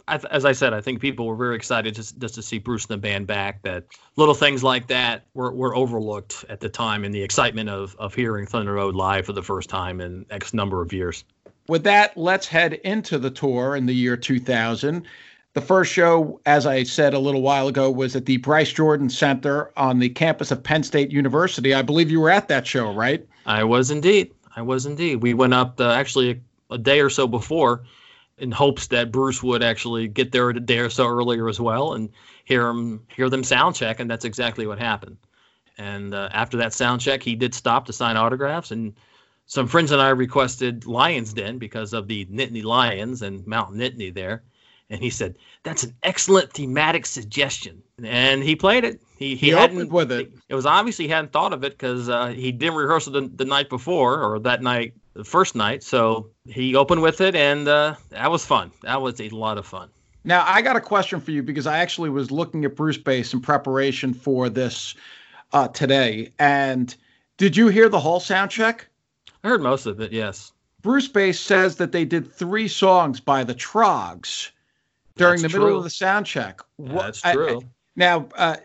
As 0.06 0.44
I 0.44 0.52
said, 0.52 0.74
I 0.74 0.82
think 0.82 1.00
people 1.00 1.26
were 1.26 1.36
very 1.36 1.56
excited 1.56 1.94
just, 1.94 2.18
just 2.18 2.34
to 2.34 2.42
see 2.42 2.58
Bruce 2.58 2.84
and 2.84 2.90
the 2.90 2.98
band 2.98 3.26
back. 3.26 3.62
That 3.62 3.84
little 4.16 4.34
things 4.34 4.62
like 4.62 4.86
that 4.88 5.24
were, 5.32 5.52
were 5.52 5.74
overlooked 5.74 6.44
at 6.50 6.60
the 6.60 6.68
time 6.68 7.04
in 7.04 7.12
the 7.12 7.22
excitement 7.22 7.70
of, 7.70 7.96
of 7.98 8.14
hearing 8.14 8.46
Thunder 8.46 8.74
Road 8.74 8.94
live 8.94 9.24
for 9.24 9.32
the 9.32 9.42
first 9.42 9.70
time 9.70 10.02
in 10.02 10.26
X 10.30 10.52
number 10.52 10.82
of 10.82 10.92
years. 10.92 11.24
With 11.68 11.84
that, 11.84 12.14
let's 12.18 12.46
head 12.46 12.74
into 12.74 13.18
the 13.18 13.30
tour 13.30 13.76
in 13.76 13.86
the 13.86 13.94
year 13.94 14.16
2000. 14.16 15.06
The 15.54 15.60
first 15.60 15.92
show, 15.92 16.40
as 16.44 16.66
I 16.66 16.82
said 16.82 17.14
a 17.14 17.18
little 17.18 17.40
while 17.40 17.68
ago, 17.68 17.90
was 17.90 18.14
at 18.16 18.26
the 18.26 18.36
Bryce 18.38 18.72
Jordan 18.72 19.08
Center 19.08 19.70
on 19.78 20.00
the 20.00 20.10
campus 20.10 20.50
of 20.50 20.62
Penn 20.62 20.82
State 20.82 21.12
University. 21.12 21.72
I 21.72 21.80
believe 21.80 22.10
you 22.10 22.20
were 22.20 22.30
at 22.30 22.48
that 22.48 22.66
show, 22.66 22.92
right? 22.92 23.26
I 23.46 23.64
was 23.64 23.90
indeed. 23.90 24.32
I 24.56 24.62
was 24.62 24.84
indeed. 24.84 25.22
We 25.22 25.32
went 25.32 25.54
up 25.54 25.80
uh, 25.80 25.92
actually 25.92 26.42
a, 26.70 26.74
a 26.74 26.78
day 26.78 27.00
or 27.00 27.08
so 27.08 27.26
before 27.26 27.82
in 28.38 28.50
hopes 28.50 28.88
that 28.88 29.12
Bruce 29.12 29.42
would 29.42 29.62
actually 29.62 30.08
get 30.08 30.32
there 30.32 30.50
a 30.50 30.60
day 30.60 30.78
or 30.78 30.90
so 30.90 31.06
earlier 31.06 31.48
as 31.48 31.60
well 31.60 31.94
and 31.94 32.10
hear 32.44 32.66
him 32.68 33.02
hear 33.08 33.30
them 33.30 33.44
sound 33.44 33.74
check, 33.74 34.00
and 34.00 34.10
that's 34.10 34.24
exactly 34.24 34.66
what 34.66 34.78
happened. 34.78 35.16
And 35.78 36.14
uh, 36.14 36.28
after 36.32 36.56
that 36.58 36.72
sound 36.72 37.00
check, 37.00 37.22
he 37.22 37.34
did 37.34 37.54
stop 37.54 37.86
to 37.86 37.92
sign 37.92 38.16
autographs, 38.16 38.70
and 38.70 38.94
some 39.46 39.66
friends 39.66 39.92
and 39.92 40.00
I 40.00 40.10
requested 40.10 40.86
Lions 40.86 41.32
Den 41.32 41.58
because 41.58 41.92
of 41.92 42.08
the 42.08 42.24
Nittany 42.26 42.64
Lions 42.64 43.22
and 43.22 43.46
Mount 43.46 43.74
Nittany 43.74 44.12
there. 44.12 44.42
And 44.90 45.02
he 45.02 45.10
said, 45.10 45.36
That's 45.62 45.82
an 45.82 45.94
excellent 46.02 46.52
thematic 46.52 47.06
suggestion. 47.06 47.82
And 48.02 48.42
he 48.42 48.56
played 48.56 48.84
it. 48.84 49.00
He, 49.18 49.30
he, 49.30 49.46
he 49.46 49.50
hadn't 49.50 49.90
with 49.90 50.12
it. 50.12 50.32
It 50.48 50.54
was 50.54 50.66
obviously 50.66 51.06
he 51.06 51.10
hadn't 51.10 51.32
thought 51.32 51.52
of 51.52 51.64
it 51.64 51.72
because 51.72 52.08
uh, 52.08 52.28
he 52.28 52.52
didn't 52.52 52.76
rehearse 52.76 53.06
it 53.06 53.12
the, 53.12 53.30
the 53.34 53.44
night 53.44 53.68
before 53.68 54.22
or 54.22 54.38
that 54.40 54.62
night 54.62 54.94
the 55.14 55.24
first 55.24 55.54
night. 55.54 55.82
So 55.82 56.28
he 56.46 56.74
opened 56.74 57.02
with 57.02 57.20
it, 57.20 57.34
and 57.34 57.66
uh, 57.66 57.94
that 58.10 58.30
was 58.30 58.44
fun. 58.44 58.70
That 58.82 59.00
was 59.00 59.20
a 59.20 59.28
lot 59.30 59.58
of 59.58 59.66
fun. 59.66 59.88
Now, 60.24 60.44
I 60.46 60.62
got 60.62 60.76
a 60.76 60.80
question 60.80 61.20
for 61.20 61.30
you 61.30 61.42
because 61.42 61.66
I 61.66 61.78
actually 61.78 62.10
was 62.10 62.30
looking 62.30 62.64
at 62.64 62.76
Brucebase 62.76 63.32
in 63.34 63.40
preparation 63.40 64.14
for 64.14 64.48
this 64.48 64.94
uh, 65.52 65.68
today. 65.68 66.32
And 66.38 66.94
did 67.36 67.56
you 67.56 67.68
hear 67.68 67.88
the 67.88 68.00
whole 68.00 68.20
sound 68.20 68.50
check? 68.50 68.86
I 69.42 69.48
heard 69.48 69.62
most 69.62 69.86
of 69.86 70.00
it, 70.00 70.12
yes. 70.12 70.52
Brucebase 70.80 71.40
says 71.40 71.76
that 71.76 71.92
they 71.92 72.04
did 72.04 72.30
three 72.30 72.68
songs 72.68 73.20
by 73.20 73.44
the 73.44 73.54
Troggs 73.54 74.50
during 75.16 75.40
that's 75.40 75.42
the 75.42 75.48
true. 75.48 75.64
middle 75.64 75.78
of 75.78 75.84
the 75.84 75.90
sound 75.90 76.26
check. 76.26 76.60
Yeah, 76.78 76.92
that's 76.94 77.20
true. 77.20 77.60
I, 77.60 77.66
now, 77.96 78.28
uh, 78.36 78.56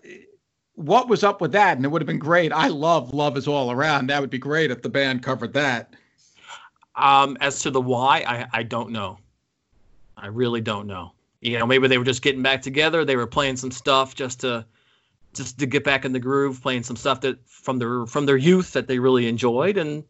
what 0.75 1.09
was 1.09 1.23
up 1.23 1.41
with 1.41 1.51
that? 1.51 1.75
And 1.75 1.85
it 1.85 1.89
would 1.89 2.01
have 2.01 2.07
been 2.07 2.19
great. 2.19 2.53
I 2.53 2.67
love 2.67 3.13
Love 3.13 3.37
is 3.37 3.47
All 3.47 3.71
Around. 3.71 4.07
That 4.07 4.21
would 4.21 4.29
be 4.29 4.37
great 4.37 4.71
if 4.71 4.81
the 4.81 4.89
band 4.89 5.23
covered 5.23 5.53
that. 5.53 5.93
Um, 6.99 7.37
as 7.39 7.61
to 7.61 7.71
the 7.71 7.81
why, 7.81 8.23
I, 8.27 8.59
I 8.59 8.63
don't 8.63 8.91
know. 8.91 9.17
I 10.17 10.27
really 10.27 10.61
don't 10.61 10.85
know. 10.85 11.13
You 11.41 11.57
know, 11.57 11.65
maybe 11.65 11.87
they 11.87 11.97
were 11.97 12.03
just 12.03 12.21
getting 12.21 12.43
back 12.43 12.61
together. 12.61 13.05
They 13.05 13.15
were 13.15 13.27
playing 13.27 13.55
some 13.55 13.71
stuff 13.71 14.15
just 14.15 14.41
to 14.41 14.65
just 15.33 15.59
to 15.59 15.65
get 15.65 15.83
back 15.83 16.05
in 16.05 16.11
the 16.11 16.19
groove, 16.19 16.61
playing 16.61 16.83
some 16.83 16.95
stuff 16.97 17.21
that 17.21 17.37
from 17.47 17.77
their 17.77 18.05
from 18.05 18.25
their 18.25 18.37
youth 18.37 18.73
that 18.73 18.87
they 18.87 18.99
really 18.99 19.27
enjoyed, 19.27 19.77
and 19.77 20.03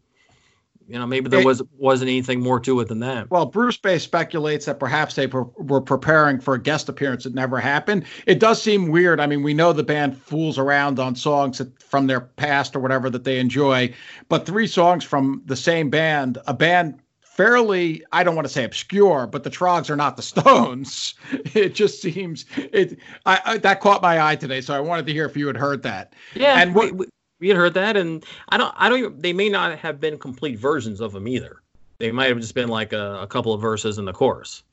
you 0.90 0.98
know 0.98 1.06
maybe 1.06 1.30
there 1.30 1.46
was 1.46 1.62
wasn't 1.78 2.10
anything 2.10 2.42
more 2.42 2.60
to 2.60 2.80
it 2.80 2.88
than 2.88 3.00
that. 3.00 3.30
Well, 3.30 3.46
Brucebase 3.46 4.04
speculates 4.04 4.66
that 4.66 4.80
perhaps 4.80 5.16
they 5.16 5.28
were 5.28 5.82
preparing 5.82 6.40
for 6.40 6.56
a 6.56 6.62
guest 6.62 6.90
appearance 6.90 7.24
that 7.26 7.36
never 7.36 7.60
happened. 7.60 8.06
It 8.26 8.40
does 8.40 8.62
seem 8.62 8.90
weird. 8.90 9.20
I 9.20 9.28
mean, 9.28 9.44
we 9.44 9.54
know 9.54 9.72
the 9.72 9.84
band 9.84 10.18
fools 10.18 10.58
around 10.58 11.00
on 11.00 11.16
songs 11.16 11.60
that, 11.60 11.82
from 11.82 12.08
their 12.08 12.22
past 12.22 12.76
or 12.76 12.80
whatever 12.80 13.10
that 13.12 13.24
they 13.24 13.40
enjoy, 13.40 13.94
but 14.30 14.48
three 14.48 14.68
songs 14.68 15.04
from 15.04 15.44
the 15.46 15.56
same 15.56 15.90
band, 15.90 16.40
a 16.48 16.54
band 16.54 17.00
fairly 17.22 18.04
i 18.12 18.22
don't 18.22 18.36
want 18.36 18.46
to 18.46 18.52
say 18.52 18.66
obscure 18.66 19.26
but 19.26 19.46
the 19.46 19.50
Troggs 19.50 19.90
are 19.90 19.96
not 19.96 20.18
the 20.18 20.22
stones 20.34 21.14
it 21.54 21.74
just 21.74 22.02
seems 22.02 22.44
it 22.58 23.00
I, 23.26 23.40
I, 23.46 23.58
that 23.60 23.80
caught 23.80 24.02
my 24.02 24.22
eye 24.22 24.36
today 24.36 24.60
so 24.60 24.74
i 24.74 24.80
wanted 24.82 25.06
to 25.06 25.14
hear 25.14 25.26
if 25.26 25.38
you 25.38 25.48
had 25.48 25.56
heard 25.56 25.82
that 25.84 26.16
yeah 26.36 26.62
and 26.62 26.76
what, 26.76 26.92
we, 26.92 27.06
we 27.40 27.48
had 27.48 27.58
heard 27.58 27.74
that, 27.76 27.98
and 27.98 28.26
I 28.50 28.58
don't, 28.58 28.74
I 28.78 28.90
don't. 28.90 29.22
They 29.22 29.34
may 29.34 29.50
not 29.50 29.78
have 29.80 30.00
been 30.00 30.18
complete 30.18 30.60
versions 30.60 31.02
of 31.02 31.14
them 31.14 31.28
either. 31.28 31.62
They 31.98 32.12
might 32.12 32.30
have 32.30 32.40
just 32.40 32.56
been 32.56 32.70
like 32.70 32.94
a, 32.94 33.22
a 33.22 33.28
couple 33.28 33.54
of 33.54 33.62
verses 33.62 33.98
in 33.98 34.06
the 34.06 34.14
chorus. 34.14 34.64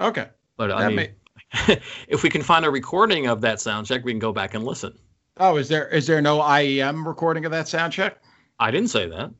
Okay, 0.00 0.28
but 0.56 0.70
I 0.72 0.88
mean, 0.88 0.96
may... 0.96 1.12
if 2.08 2.22
we 2.22 2.30
can 2.30 2.42
find 2.42 2.64
a 2.64 2.70
recording 2.70 3.26
of 3.26 3.40
that 3.42 3.60
sound 3.60 3.86
check, 3.86 4.04
we 4.04 4.12
can 4.12 4.18
go 4.18 4.32
back 4.32 4.54
and 4.54 4.64
listen. 4.64 4.98
Oh, 5.38 5.56
is 5.56 5.68
there 5.68 5.88
is 5.88 6.06
there 6.06 6.20
no 6.20 6.40
IEM 6.40 7.06
recording 7.06 7.44
of 7.44 7.52
that 7.52 7.68
sound 7.68 7.92
check? 7.92 8.22
I 8.58 8.70
didn't 8.70 8.90
say 8.90 9.08
that. 9.08 9.30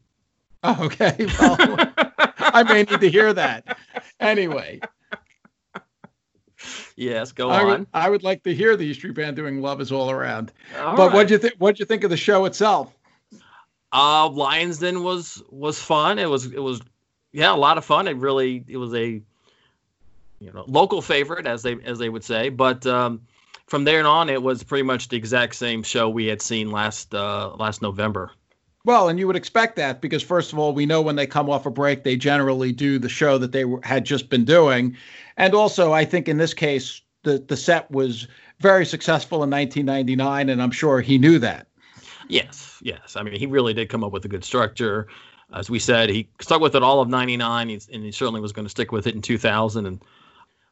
Oh, 0.64 0.85
okay. 0.85 1.26
Well, 1.38 1.92
I 2.54 2.62
may 2.64 2.82
need 2.82 3.00
to 3.00 3.11
hear 3.11 3.32
that. 3.32 3.78
Anyway, 4.21 4.80
Yes, 6.96 7.32
go 7.32 7.50
I 7.50 7.61
on. 7.61 7.66
Would, 7.66 7.87
I 7.94 8.11
would 8.11 8.22
like 8.22 8.42
to 8.44 8.54
hear 8.54 8.76
the 8.76 8.84
E 8.84 8.94
Street 8.94 9.14
Band 9.14 9.37
doing 9.37 9.61
"Love 9.61 9.80
Is 9.80 9.92
All 9.92 10.11
Around." 10.11 10.52
All 10.78 10.96
but 10.96 11.08
right. 11.08 11.14
what 11.14 11.28
do 11.28 11.34
you 11.34 11.38
think? 11.38 11.54
What 11.58 11.76
do 11.76 11.80
you 11.80 11.87
think 11.87 12.04
of 12.04 12.11
the 12.11 12.16
show 12.16 12.44
itself? 12.44 12.92
Uh, 13.92 14.28
Lions 14.28 14.78
Den 14.78 15.02
was 15.02 15.42
was 15.50 15.78
fun. 15.78 16.18
It 16.18 16.28
was 16.28 16.46
it 16.46 16.62
was 16.62 16.80
yeah 17.32 17.54
a 17.54 17.56
lot 17.56 17.78
of 17.78 17.84
fun. 17.84 18.08
It 18.08 18.16
really 18.16 18.64
it 18.66 18.76
was 18.76 18.94
a 18.94 19.22
you 20.38 20.52
know 20.52 20.64
local 20.66 21.02
favorite 21.02 21.46
as 21.46 21.62
they 21.62 21.76
as 21.84 21.99
they 21.99 22.08
would 22.08 22.25
say. 22.25 22.49
But 22.49 22.87
um, 22.87 23.22
from 23.66 23.84
there 23.84 24.06
on, 24.06 24.28
it 24.28 24.42
was 24.42 24.62
pretty 24.62 24.82
much 24.82 25.08
the 25.08 25.16
exact 25.16 25.54
same 25.54 25.82
show 25.82 26.08
we 26.08 26.26
had 26.26 26.42
seen 26.42 26.70
last 26.70 27.14
uh, 27.14 27.54
last 27.56 27.82
November. 27.82 28.32
Well, 28.85 29.09
and 29.09 29.19
you 29.19 29.29
would 29.29 29.37
expect 29.37 29.77
that 29.77 30.01
because 30.01 30.23
first 30.23 30.53
of 30.53 30.59
all, 30.59 30.73
we 30.73 30.87
know 30.87 31.01
when 31.01 31.15
they 31.15 31.27
come 31.27 31.49
off 31.49 31.67
a 31.67 31.71
break, 31.71 32.03
they 32.03 32.17
generally 32.17 32.73
do 32.73 32.99
the 32.99 33.09
show 33.09 33.39
that 33.39 33.53
they 33.53 33.65
had 33.85 34.05
just 34.05 34.29
been 34.29 34.45
doing, 34.45 34.97
and 35.37 35.55
also 35.55 35.93
I 35.93 36.05
think 36.05 36.29
in 36.29 36.39
this 36.39 36.53
case 36.53 37.01
the 37.23 37.39
the 37.39 37.57
set 37.57 37.91
was 37.93 38.27
very 38.59 38.85
successful 38.85 39.43
in 39.45 39.51
1999, 39.51 40.49
and 40.49 40.61
I'm 40.61 40.71
sure 40.73 41.01
he 41.01 41.19
knew 41.19 41.39
that. 41.39 41.69
Yes, 42.29 42.81
yes. 42.83 43.15
I 43.17 43.23
mean, 43.23 43.39
he 43.39 43.47
really 43.47 43.75
did 43.75 43.89
come 43.89 44.03
up 44.03 44.12
with 44.12 44.25
a 44.25 44.29
good 44.29 44.45
structure. 44.45 45.07
As 45.55 45.69
we 45.69 45.79
said, 45.79 46.09
he 46.09 46.29
stuck 46.41 46.61
with 46.61 46.75
it 46.75 46.83
all 46.83 47.01
of 47.01 47.09
'99, 47.09 47.71
and 47.71 48.05
he 48.05 48.11
certainly 48.11 48.41
was 48.41 48.53
going 48.53 48.65
to 48.65 48.71
stick 48.71 48.91
with 48.91 49.07
it 49.07 49.15
in 49.15 49.23
2000. 49.23 49.87
And 49.87 50.03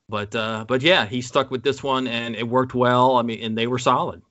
but 0.09 0.35
uh, 0.35 0.65
but 0.67 0.83
yeah, 0.83 1.07
he 1.07 1.21
stuck 1.21 1.51
with 1.53 1.63
this 1.63 1.81
one, 1.81 2.09
and 2.09 2.35
it 2.35 2.49
worked 2.49 2.75
well. 2.75 3.17
I 3.17 3.23
mean, 3.23 3.41
and 3.41 3.57
they 3.57 3.69
were 3.69 3.79
solid 3.79 4.23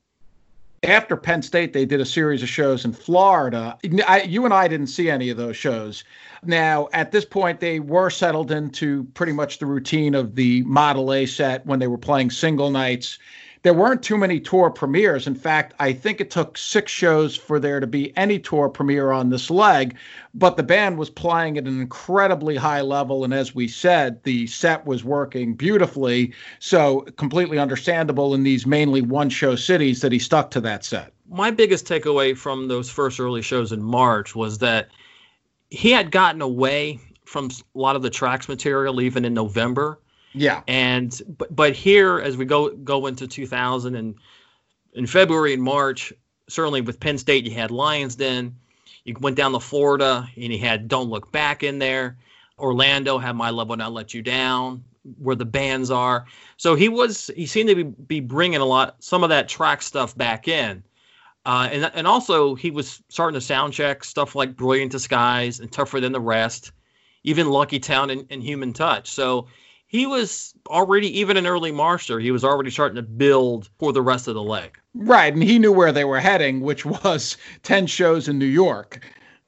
after 0.83 1.15
Penn 1.17 1.41
State, 1.41 1.73
they 1.73 1.85
did 1.85 1.99
a 1.99 2.05
series 2.05 2.43
of 2.43 2.49
shows 2.49 2.85
in 2.85 2.93
Florida. 2.93 3.77
I, 4.07 4.21
you 4.21 4.45
and 4.45 4.53
I 4.53 4.67
didn't 4.67 4.87
see 4.87 5.09
any 5.09 5.29
of 5.29 5.37
those 5.37 5.57
shows. 5.57 6.03
Now, 6.43 6.87
at 6.93 7.11
this 7.11 7.25
point, 7.25 7.59
they 7.59 7.79
were 7.79 8.09
settled 8.09 8.51
into 8.51 9.03
pretty 9.13 9.33
much 9.33 9.59
the 9.59 9.65
routine 9.65 10.15
of 10.15 10.35
the 10.35 10.63
Model 10.63 11.13
A 11.13 11.25
set 11.25 11.65
when 11.65 11.79
they 11.79 11.87
were 11.87 11.97
playing 11.97 12.31
single 12.31 12.69
nights 12.69 13.19
there 13.61 13.73
weren't 13.73 14.01
too 14.01 14.17
many 14.17 14.39
tour 14.39 14.69
premieres. 14.69 15.27
In 15.27 15.35
fact, 15.35 15.73
I 15.79 15.91
think 15.91 16.21
it 16.21 16.31
took 16.31 16.57
six 16.57 16.91
shows 16.91 17.35
for 17.35 17.59
there 17.59 17.79
to 17.79 17.87
be 17.87 18.15
any 18.17 18.39
tour 18.39 18.69
premiere 18.69 19.11
on 19.11 19.29
this 19.29 19.49
leg, 19.49 19.95
but 20.33 20.55
the 20.55 20.63
band 20.63 20.97
was 20.97 21.09
playing 21.09 21.57
at 21.57 21.65
an 21.65 21.81
incredibly 21.81 22.55
high 22.55 22.81
level. 22.81 23.23
And 23.23 23.33
as 23.33 23.53
we 23.53 23.67
said, 23.67 24.23
the 24.23 24.47
set 24.47 24.85
was 24.85 25.03
working 25.03 25.55
beautifully. 25.55 26.33
So, 26.59 27.01
completely 27.17 27.59
understandable 27.59 28.33
in 28.33 28.43
these 28.43 28.65
mainly 28.65 29.01
one 29.01 29.29
show 29.29 29.55
cities 29.55 30.01
that 30.01 30.11
he 30.11 30.19
stuck 30.19 30.51
to 30.51 30.61
that 30.61 30.85
set. 30.85 31.11
My 31.29 31.51
biggest 31.51 31.85
takeaway 31.85 32.35
from 32.37 32.69
those 32.69 32.89
first 32.89 33.19
early 33.19 33.41
shows 33.41 33.71
in 33.71 33.83
March 33.83 34.35
was 34.35 34.59
that 34.59 34.89
he 35.69 35.91
had 35.91 36.11
gotten 36.11 36.41
away 36.41 36.99
from 37.25 37.49
a 37.75 37.77
lot 37.77 37.95
of 37.95 38.01
the 38.01 38.09
tracks 38.09 38.47
material 38.47 39.01
even 39.01 39.25
in 39.25 39.33
November 39.33 39.99
yeah. 40.33 40.61
And 40.67 41.19
but 41.37 41.55
but 41.55 41.75
here 41.75 42.19
as 42.19 42.37
we 42.37 42.45
go 42.45 42.69
go 42.69 43.07
into 43.07 43.27
2000 43.27 43.95
and 43.95 44.15
in 44.93 45.07
February 45.07 45.53
and 45.53 45.63
March, 45.63 46.13
certainly 46.47 46.81
with 46.81 46.99
Penn 46.99 47.17
State 47.17 47.45
you 47.45 47.51
had 47.51 47.71
Lions 47.71 48.15
Den, 48.15 48.55
you 49.05 49.15
went 49.19 49.35
down 49.35 49.51
to 49.53 49.59
Florida 49.59 50.27
and 50.35 50.53
you 50.53 50.59
had 50.59 50.87
Don't 50.87 51.09
Look 51.09 51.31
Back 51.31 51.63
in 51.63 51.79
there. 51.79 52.17
Orlando 52.57 53.17
had 53.17 53.35
My 53.35 53.49
Love 53.49 53.69
Will 53.69 53.77
Not 53.77 53.93
Let 53.93 54.13
You 54.13 54.21
Down, 54.21 54.83
where 55.17 55.35
the 55.35 55.45
bands 55.45 55.89
are. 55.89 56.25
So 56.57 56.75
he 56.75 56.89
was 56.89 57.31
he 57.35 57.45
seemed 57.45 57.69
to 57.69 57.75
be, 57.75 57.83
be 57.83 58.19
bringing 58.19 58.61
a 58.61 58.65
lot 58.65 58.95
some 58.99 59.23
of 59.23 59.29
that 59.29 59.47
track 59.47 59.81
stuff 59.81 60.15
back 60.17 60.47
in. 60.47 60.83
Uh, 61.45 61.69
and 61.71 61.91
and 61.93 62.05
also 62.05 62.53
he 62.53 62.69
was 62.69 63.01
starting 63.09 63.39
to 63.39 63.41
sound 63.41 63.73
check 63.73 64.03
stuff 64.03 64.35
like 64.35 64.55
Brilliant 64.55 64.91
Disguise 64.91 65.59
and 65.59 65.71
Tougher 65.71 65.99
Than 65.99 66.11
the 66.11 66.19
Rest, 66.19 66.73
even 67.23 67.49
Lucky 67.49 67.79
Town 67.79 68.09
and, 68.09 68.27
and 68.29 68.43
Human 68.43 68.73
Touch. 68.73 69.09
So 69.09 69.47
he 69.89 70.05
was 70.05 70.53
already 70.67 71.19
even 71.19 71.35
in 71.35 71.47
early 71.47 71.71
March 71.71 72.07
there, 72.07 72.19
he 72.19 72.31
was 72.31 72.43
already 72.43 72.69
starting 72.69 72.95
to 72.95 73.01
build 73.01 73.69
for 73.79 73.91
the 73.91 74.03
rest 74.03 74.27
of 74.27 74.35
the 74.35 74.43
leg. 74.43 74.79
Right, 74.93 75.33
and 75.33 75.43
he 75.43 75.59
knew 75.59 75.73
where 75.73 75.91
they 75.91 76.05
were 76.05 76.19
heading, 76.19 76.61
which 76.61 76.85
was 76.85 77.35
ten 77.63 77.87
shows 77.87 78.29
in 78.29 78.39
New 78.39 78.45
York. 78.45 79.03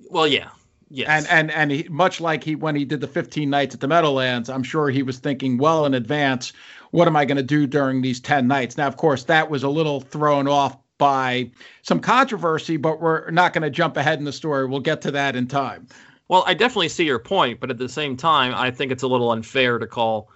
Well, 0.10 0.28
yeah. 0.28 0.50
Yes. 0.90 1.08
And 1.08 1.28
and 1.30 1.52
and 1.52 1.72
he, 1.72 1.88
much 1.90 2.20
like 2.20 2.44
he 2.44 2.56
when 2.56 2.76
he 2.76 2.84
did 2.84 3.00
the 3.00 3.08
15 3.08 3.50
nights 3.50 3.74
at 3.74 3.80
the 3.80 3.88
Meadowlands, 3.88 4.50
I'm 4.50 4.64
sure 4.64 4.90
he 4.90 5.04
was 5.04 5.20
thinking 5.20 5.58
well 5.58 5.86
in 5.86 5.94
advance, 5.94 6.52
what 6.90 7.08
am 7.08 7.16
I 7.16 7.24
going 7.24 7.38
to 7.38 7.44
do 7.44 7.66
during 7.66 8.02
these 8.02 8.20
10 8.20 8.46
nights? 8.46 8.78
Now, 8.78 8.88
of 8.88 8.98
course, 8.98 9.24
that 9.26 9.50
was 9.50 9.64
a 9.64 9.70
little 9.70 10.02
thrown 10.02 10.50
off 10.50 10.76
by 10.98 11.50
some 11.84 12.00
controversy, 12.00 12.78
but 12.78 13.00
we're 13.00 13.32
not 13.32 13.54
going 13.54 13.62
to 13.62 13.70
jump 13.70 13.96
ahead 13.96 14.20
in 14.20 14.26
the 14.26 14.34
story. 14.34 14.68
We'll 14.68 14.82
get 14.82 15.02
to 15.04 15.12
that 15.12 15.36
in 15.36 15.48
time. 15.48 15.88
Well, 16.32 16.46
I 16.48 16.54
definitely 16.54 16.88
see 16.88 17.04
your 17.04 17.20
point, 17.20 17.60
but 17.60 17.70
at 17.70 17.78
the 17.78 17.90
same 17.90 18.16
time, 18.16 18.54
I 18.56 18.72
think 18.72 18.90
it's 18.90 19.04
a 19.04 19.08
little 19.08 19.34
unfair 19.34 19.78
to 19.78 19.86
call 19.86 20.30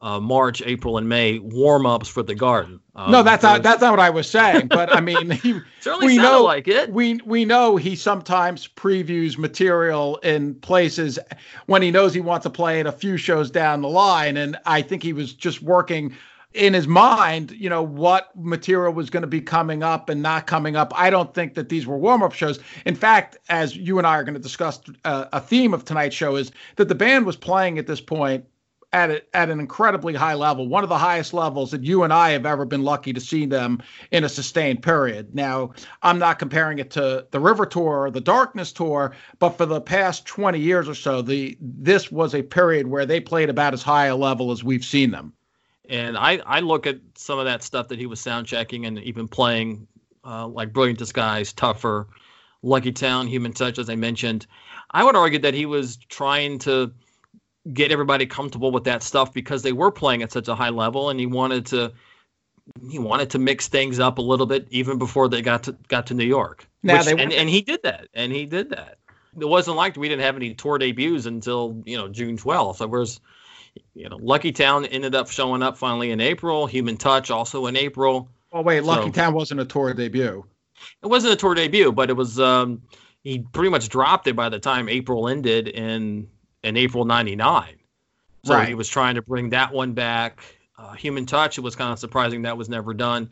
uh, 0.00 0.20
March, 0.20 0.62
April, 0.64 0.96
and 0.96 1.08
May 1.08 1.40
warm 1.40 1.86
ups 1.86 2.08
for 2.08 2.22
the 2.22 2.36
garden. 2.36 2.78
Um, 2.94 3.10
no, 3.10 3.24
that's 3.24 3.42
not 3.42 3.60
that's 3.64 3.80
not 3.80 3.90
what 3.90 3.98
I 3.98 4.10
was 4.10 4.30
saying. 4.30 4.68
But 4.68 4.94
I 4.94 5.00
mean, 5.00 5.28
he, 5.42 5.58
certainly 5.80 6.06
we 6.06 6.16
know 6.18 6.44
like 6.44 6.68
it. 6.68 6.92
We 6.92 7.14
we 7.24 7.44
know 7.44 7.74
he 7.74 7.96
sometimes 7.96 8.68
previews 8.68 9.38
material 9.38 10.18
in 10.18 10.54
places 10.54 11.18
when 11.66 11.82
he 11.82 11.90
knows 11.90 12.14
he 12.14 12.20
wants 12.20 12.44
to 12.44 12.50
play 12.50 12.78
it 12.78 12.86
a 12.86 12.92
few 12.92 13.16
shows 13.16 13.50
down 13.50 13.82
the 13.82 13.88
line, 13.88 14.36
and 14.36 14.56
I 14.66 14.82
think 14.82 15.02
he 15.02 15.12
was 15.12 15.34
just 15.34 15.62
working 15.62 16.16
in 16.52 16.74
his 16.74 16.88
mind, 16.88 17.52
you 17.52 17.70
know, 17.70 17.82
what 17.82 18.30
material 18.36 18.92
was 18.92 19.08
going 19.08 19.22
to 19.22 19.28
be 19.28 19.40
coming 19.40 19.82
up 19.82 20.08
and 20.08 20.20
not 20.20 20.46
coming 20.46 20.74
up. 20.74 20.92
I 20.96 21.10
don't 21.10 21.32
think 21.32 21.54
that 21.54 21.68
these 21.68 21.86
were 21.86 21.96
warm 21.96 22.22
up 22.22 22.32
shows. 22.32 22.58
In 22.86 22.96
fact, 22.96 23.38
as 23.48 23.76
you 23.76 23.98
and 23.98 24.06
I 24.06 24.16
are 24.16 24.24
going 24.24 24.34
to 24.34 24.40
discuss, 24.40 24.80
uh, 25.04 25.26
a 25.32 25.40
theme 25.40 25.72
of 25.72 25.84
tonight's 25.84 26.16
show 26.16 26.36
is 26.36 26.50
that 26.76 26.88
the 26.88 26.94
band 26.94 27.24
was 27.24 27.36
playing 27.36 27.78
at 27.78 27.86
this 27.86 28.00
point 28.00 28.44
at 28.92 29.10
a, 29.10 29.36
at 29.36 29.50
an 29.50 29.60
incredibly 29.60 30.14
high 30.14 30.34
level, 30.34 30.66
one 30.66 30.82
of 30.82 30.88
the 30.88 30.98
highest 30.98 31.32
levels 31.32 31.70
that 31.70 31.84
you 31.84 32.02
and 32.02 32.12
I 32.12 32.30
have 32.30 32.44
ever 32.44 32.64
been 32.64 32.82
lucky 32.82 33.12
to 33.12 33.20
see 33.20 33.46
them 33.46 33.80
in 34.10 34.24
a 34.24 34.28
sustained 34.28 34.82
period. 34.82 35.32
Now, 35.32 35.70
I'm 36.02 36.18
not 36.18 36.40
comparing 36.40 36.80
it 36.80 36.90
to 36.92 37.26
the 37.30 37.38
River 37.38 37.66
Tour 37.66 38.06
or 38.06 38.10
the 38.10 38.20
Darkness 38.20 38.72
Tour, 38.72 39.14
but 39.38 39.50
for 39.50 39.66
the 39.66 39.80
past 39.80 40.26
20 40.26 40.58
years 40.58 40.88
or 40.88 40.94
so, 40.94 41.22
the 41.22 41.56
this 41.60 42.10
was 42.10 42.34
a 42.34 42.42
period 42.42 42.88
where 42.88 43.06
they 43.06 43.20
played 43.20 43.50
about 43.50 43.74
as 43.74 43.82
high 43.82 44.06
a 44.06 44.16
level 44.16 44.50
as 44.50 44.64
we've 44.64 44.84
seen 44.84 45.12
them. 45.12 45.32
And 45.90 46.16
I, 46.16 46.40
I 46.46 46.60
look 46.60 46.86
at 46.86 47.00
some 47.16 47.40
of 47.40 47.46
that 47.46 47.64
stuff 47.64 47.88
that 47.88 47.98
he 47.98 48.06
was 48.06 48.20
sound 48.20 48.46
checking 48.46 48.86
and 48.86 49.00
even 49.00 49.26
playing, 49.26 49.88
uh, 50.24 50.46
like 50.46 50.72
Brilliant 50.72 51.00
Disguise, 51.00 51.52
Tougher, 51.52 52.06
Lucky 52.62 52.92
Town, 52.92 53.26
Human 53.26 53.52
Touch, 53.52 53.76
as 53.76 53.90
I 53.90 53.96
mentioned. 53.96 54.46
I 54.92 55.02
would 55.02 55.16
argue 55.16 55.40
that 55.40 55.52
he 55.52 55.66
was 55.66 55.96
trying 55.96 56.60
to 56.60 56.92
get 57.72 57.90
everybody 57.90 58.24
comfortable 58.24 58.70
with 58.70 58.84
that 58.84 59.02
stuff 59.02 59.34
because 59.34 59.62
they 59.62 59.72
were 59.72 59.90
playing 59.90 60.22
at 60.22 60.30
such 60.30 60.46
a 60.46 60.54
high 60.54 60.68
level, 60.68 61.10
and 61.10 61.18
he 61.18 61.26
wanted 61.26 61.66
to 61.66 61.92
he 62.88 63.00
wanted 63.00 63.30
to 63.30 63.40
mix 63.40 63.66
things 63.66 63.98
up 63.98 64.18
a 64.18 64.22
little 64.22 64.46
bit 64.46 64.68
even 64.70 64.96
before 64.96 65.28
they 65.28 65.42
got 65.42 65.64
to 65.64 65.76
got 65.88 66.06
to 66.06 66.14
New 66.14 66.24
York. 66.24 66.68
Now 66.84 66.98
which, 66.98 67.06
they 67.06 67.12
and, 67.12 67.32
and 67.32 67.48
he 67.48 67.62
did 67.62 67.82
that, 67.82 68.06
and 68.14 68.30
he 68.30 68.46
did 68.46 68.70
that. 68.70 68.98
It 69.38 69.48
wasn't 69.48 69.76
like 69.76 69.96
we 69.96 70.08
didn't 70.08 70.22
have 70.22 70.36
any 70.36 70.54
tour 70.54 70.78
debuts 70.78 71.26
until 71.26 71.82
you 71.84 71.96
know 71.96 72.08
June 72.08 72.36
12th. 72.36 72.76
So 72.76 72.86
whereas 72.86 73.20
you 73.94 74.08
know, 74.08 74.18
Lucky 74.20 74.52
Town 74.52 74.86
ended 74.86 75.14
up 75.14 75.28
showing 75.28 75.62
up 75.62 75.76
finally 75.76 76.10
in 76.10 76.20
April. 76.20 76.66
Human 76.66 76.96
Touch 76.96 77.30
also 77.30 77.66
in 77.66 77.76
April. 77.76 78.28
Oh 78.52 78.62
wait, 78.62 78.82
Lucky 78.82 79.08
so, 79.08 79.12
Town 79.12 79.34
wasn't 79.34 79.60
a 79.60 79.64
tour 79.64 79.94
debut. 79.94 80.44
It 81.02 81.06
wasn't 81.06 81.34
a 81.34 81.36
tour 81.36 81.54
debut, 81.54 81.92
but 81.92 82.10
it 82.10 82.14
was. 82.14 82.40
Um, 82.40 82.82
he 83.22 83.40
pretty 83.40 83.68
much 83.68 83.88
dropped 83.88 84.26
it 84.26 84.36
by 84.36 84.48
the 84.48 84.58
time 84.58 84.88
April 84.88 85.28
ended 85.28 85.68
in 85.68 86.28
in 86.62 86.76
April 86.76 87.04
'99. 87.04 87.76
So 88.44 88.54
right. 88.54 88.68
he 88.68 88.74
was 88.74 88.88
trying 88.88 89.16
to 89.16 89.22
bring 89.22 89.50
that 89.50 89.72
one 89.72 89.92
back. 89.92 90.42
Uh, 90.78 90.92
Human 90.94 91.26
Touch. 91.26 91.58
It 91.58 91.60
was 91.60 91.76
kind 91.76 91.92
of 91.92 91.98
surprising 91.98 92.42
that 92.42 92.56
was 92.56 92.68
never 92.68 92.94
done 92.94 93.30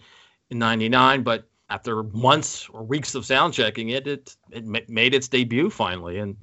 in 0.51 0.59
'99, 0.59 1.23
but 1.23 1.49
after 1.71 2.03
months 2.03 2.69
or 2.71 2.83
weeks 2.85 3.15
of 3.15 3.25
sound 3.25 3.55
checking 3.55 3.91
it, 3.91 4.07
it 4.07 4.37
it 4.51 4.89
made 4.89 5.15
its 5.15 5.29
debut 5.29 5.71
finally, 5.71 6.19
and 6.19 6.37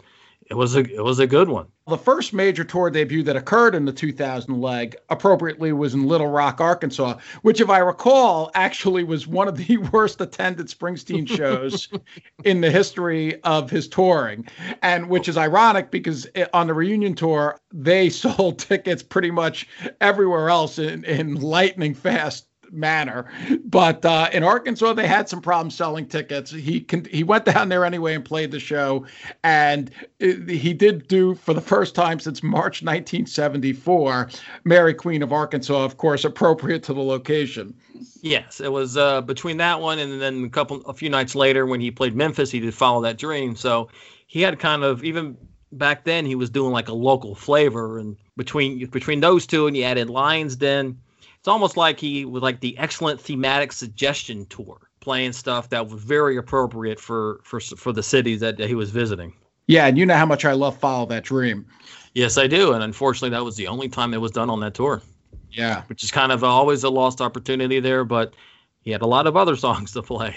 it 0.48 0.54
was 0.54 0.76
a 0.76 0.80
it 0.80 1.04
was 1.04 1.20
a 1.20 1.28
good 1.28 1.50
one. 1.50 1.68
The 1.88 1.98
first 1.98 2.34
major 2.34 2.64
tour 2.64 2.90
debut 2.90 3.22
that 3.24 3.36
occurred 3.36 3.76
in 3.76 3.86
the 3.86 3.92
2000 3.92 4.60
leg, 4.60 4.96
appropriately, 5.10 5.72
was 5.72 5.94
in 5.94 6.08
Little 6.08 6.28
Rock, 6.28 6.60
Arkansas, 6.60 7.20
which, 7.44 7.62
if 7.62 7.70
I 7.70 7.78
recall, 7.78 8.50
actually 8.56 9.04
was 9.04 9.28
one 9.28 9.48
of 9.48 9.56
the 9.56 9.78
worst 9.92 10.20
attended 10.20 10.68
Springsteen 10.68 11.28
shows 11.28 11.90
in 12.44 12.62
the 12.62 12.72
history 12.72 13.42
of 13.44 13.70
his 13.70 13.88
touring, 13.88 14.48
and 14.82 15.10
which 15.10 15.28
is 15.28 15.38
ironic 15.38 15.92
because 15.92 16.28
eh, 16.36 16.46
on 16.54 16.68
the 16.68 16.74
reunion 16.74 17.14
tour 17.14 17.60
they 17.72 18.10
sold 18.26 18.60
tickets 18.60 19.04
pretty 19.04 19.32
much 19.32 19.68
everywhere 20.02 20.50
else 20.50 20.80
in, 20.80 21.04
in 21.06 21.36
lightning 21.36 21.94
fast 21.94 22.48
manner. 22.72 23.26
But 23.66 24.06
uh, 24.06 24.30
in 24.32 24.44
Arkansas, 24.44 24.94
they 24.94 25.08
had 25.08 25.30
some 25.30 25.42
problems 25.42 25.76
selling 25.76 26.08
tickets. 26.08 26.52
He 26.52 26.82
con- 26.82 27.08
he 27.12 27.24
went 27.24 27.46
down 27.46 27.70
there 27.70 27.86
anyway 27.86 28.16
and 28.16 28.24
played 28.24 28.52
the 28.52 28.60
show, 28.60 29.06
and 29.44 29.92
it, 30.20 30.50
he 30.50 30.74
did 30.74 31.08
do 31.08 31.36
for 31.36 31.54
the 31.54 31.62
first 31.62 31.96
time 31.96 32.20
since 32.20 32.44
March 32.44 32.82
1974, 32.84 34.30
"Mary 34.64 34.94
Queen 34.94 35.22
of 35.24 35.34
Arkansas," 35.34 35.84
of 35.84 35.98
course, 35.98 36.26
appropriate 36.26 36.84
to 36.84 36.94
the 36.94 37.04
location. 37.04 37.74
Yes, 38.22 38.60
it 38.60 38.72
was 38.72 38.98
uh, 38.98 39.22
between 39.22 39.58
that 39.58 39.82
one 39.82 40.00
and 40.00 40.22
then 40.22 40.44
a 40.44 40.50
couple, 40.50 40.82
a 40.86 40.94
few 40.94 41.10
nights 41.10 41.36
later 41.36 41.66
when 41.66 41.80
he 41.80 41.92
played 41.92 42.16
Memphis, 42.16 42.52
he 42.52 42.60
did 42.60 42.74
"Follow 42.74 43.02
That 43.02 43.18
Dream." 43.18 43.56
So 43.56 43.90
he 44.28 44.42
had 44.42 44.60
kind 44.60 44.84
of 44.84 45.04
even 45.04 45.38
back 45.72 46.04
then 46.06 46.26
he 46.26 46.36
was 46.36 46.50
doing 46.50 46.72
like 46.72 46.88
a 46.88 46.94
local 46.94 47.36
flavor, 47.36 48.00
and 48.00 48.18
between 48.38 48.86
between 48.88 49.20
those 49.20 49.46
two, 49.46 49.68
and 49.68 49.76
he 49.76 49.84
added 49.84 50.10
Lions 50.10 50.56
Den 50.56 51.00
it's 51.46 51.48
almost 51.48 51.78
like 51.78 52.00
he 52.00 52.26
was 52.26 52.42
like 52.42 52.60
the 52.60 52.76
excellent 52.80 53.22
thematic 53.22 53.72
suggestion 53.72 54.48
tour, 54.48 54.90
playing 55.00 55.32
stuff 55.32 55.70
that 55.70 55.88
was 55.88 56.04
very 56.04 56.38
appropriate 56.38 57.00
for 57.00 57.40
for 57.44 57.60
for 57.60 57.94
the 57.94 58.02
cities 58.02 58.40
that, 58.40 58.58
he 58.58 58.74
was 58.74 58.90
visiting. 58.90 59.32
Yeah, 59.68 59.86
and 59.86 59.96
you 59.96 60.08
know 60.08 60.16
how 60.16 60.26
much 60.26 60.44
I 60.44 60.54
love 60.54 60.76
Follow 60.76 61.06
That 61.06 61.24
Dream. 61.24 61.68
Yes, 62.16 62.40
I 62.40 62.48
do, 62.48 62.74
and 62.74 62.84
unfortunately, 62.84 63.30
that 63.30 63.46
was 63.46 63.58
the 63.58 63.68
only 63.68 63.88
time 63.90 64.12
it 64.16 64.22
was 64.22 64.32
done 64.32 64.50
on 64.50 64.60
that 64.62 64.74
tour. 64.74 65.04
Yeah, 65.52 65.84
which 65.84 66.04
is 66.04 66.10
kind 66.10 66.32
of 66.32 66.44
always 66.44 66.84
a 66.84 66.90
lost 66.90 67.22
opportunity 67.22 67.80
there, 67.80 68.04
but 68.04 68.34
he 68.82 68.90
had 68.90 69.04
a 69.04 69.08
lot 69.08 69.28
of 69.28 69.38
other 69.38 69.56
songs 69.66 69.92
to 69.92 70.02
play. 70.02 70.36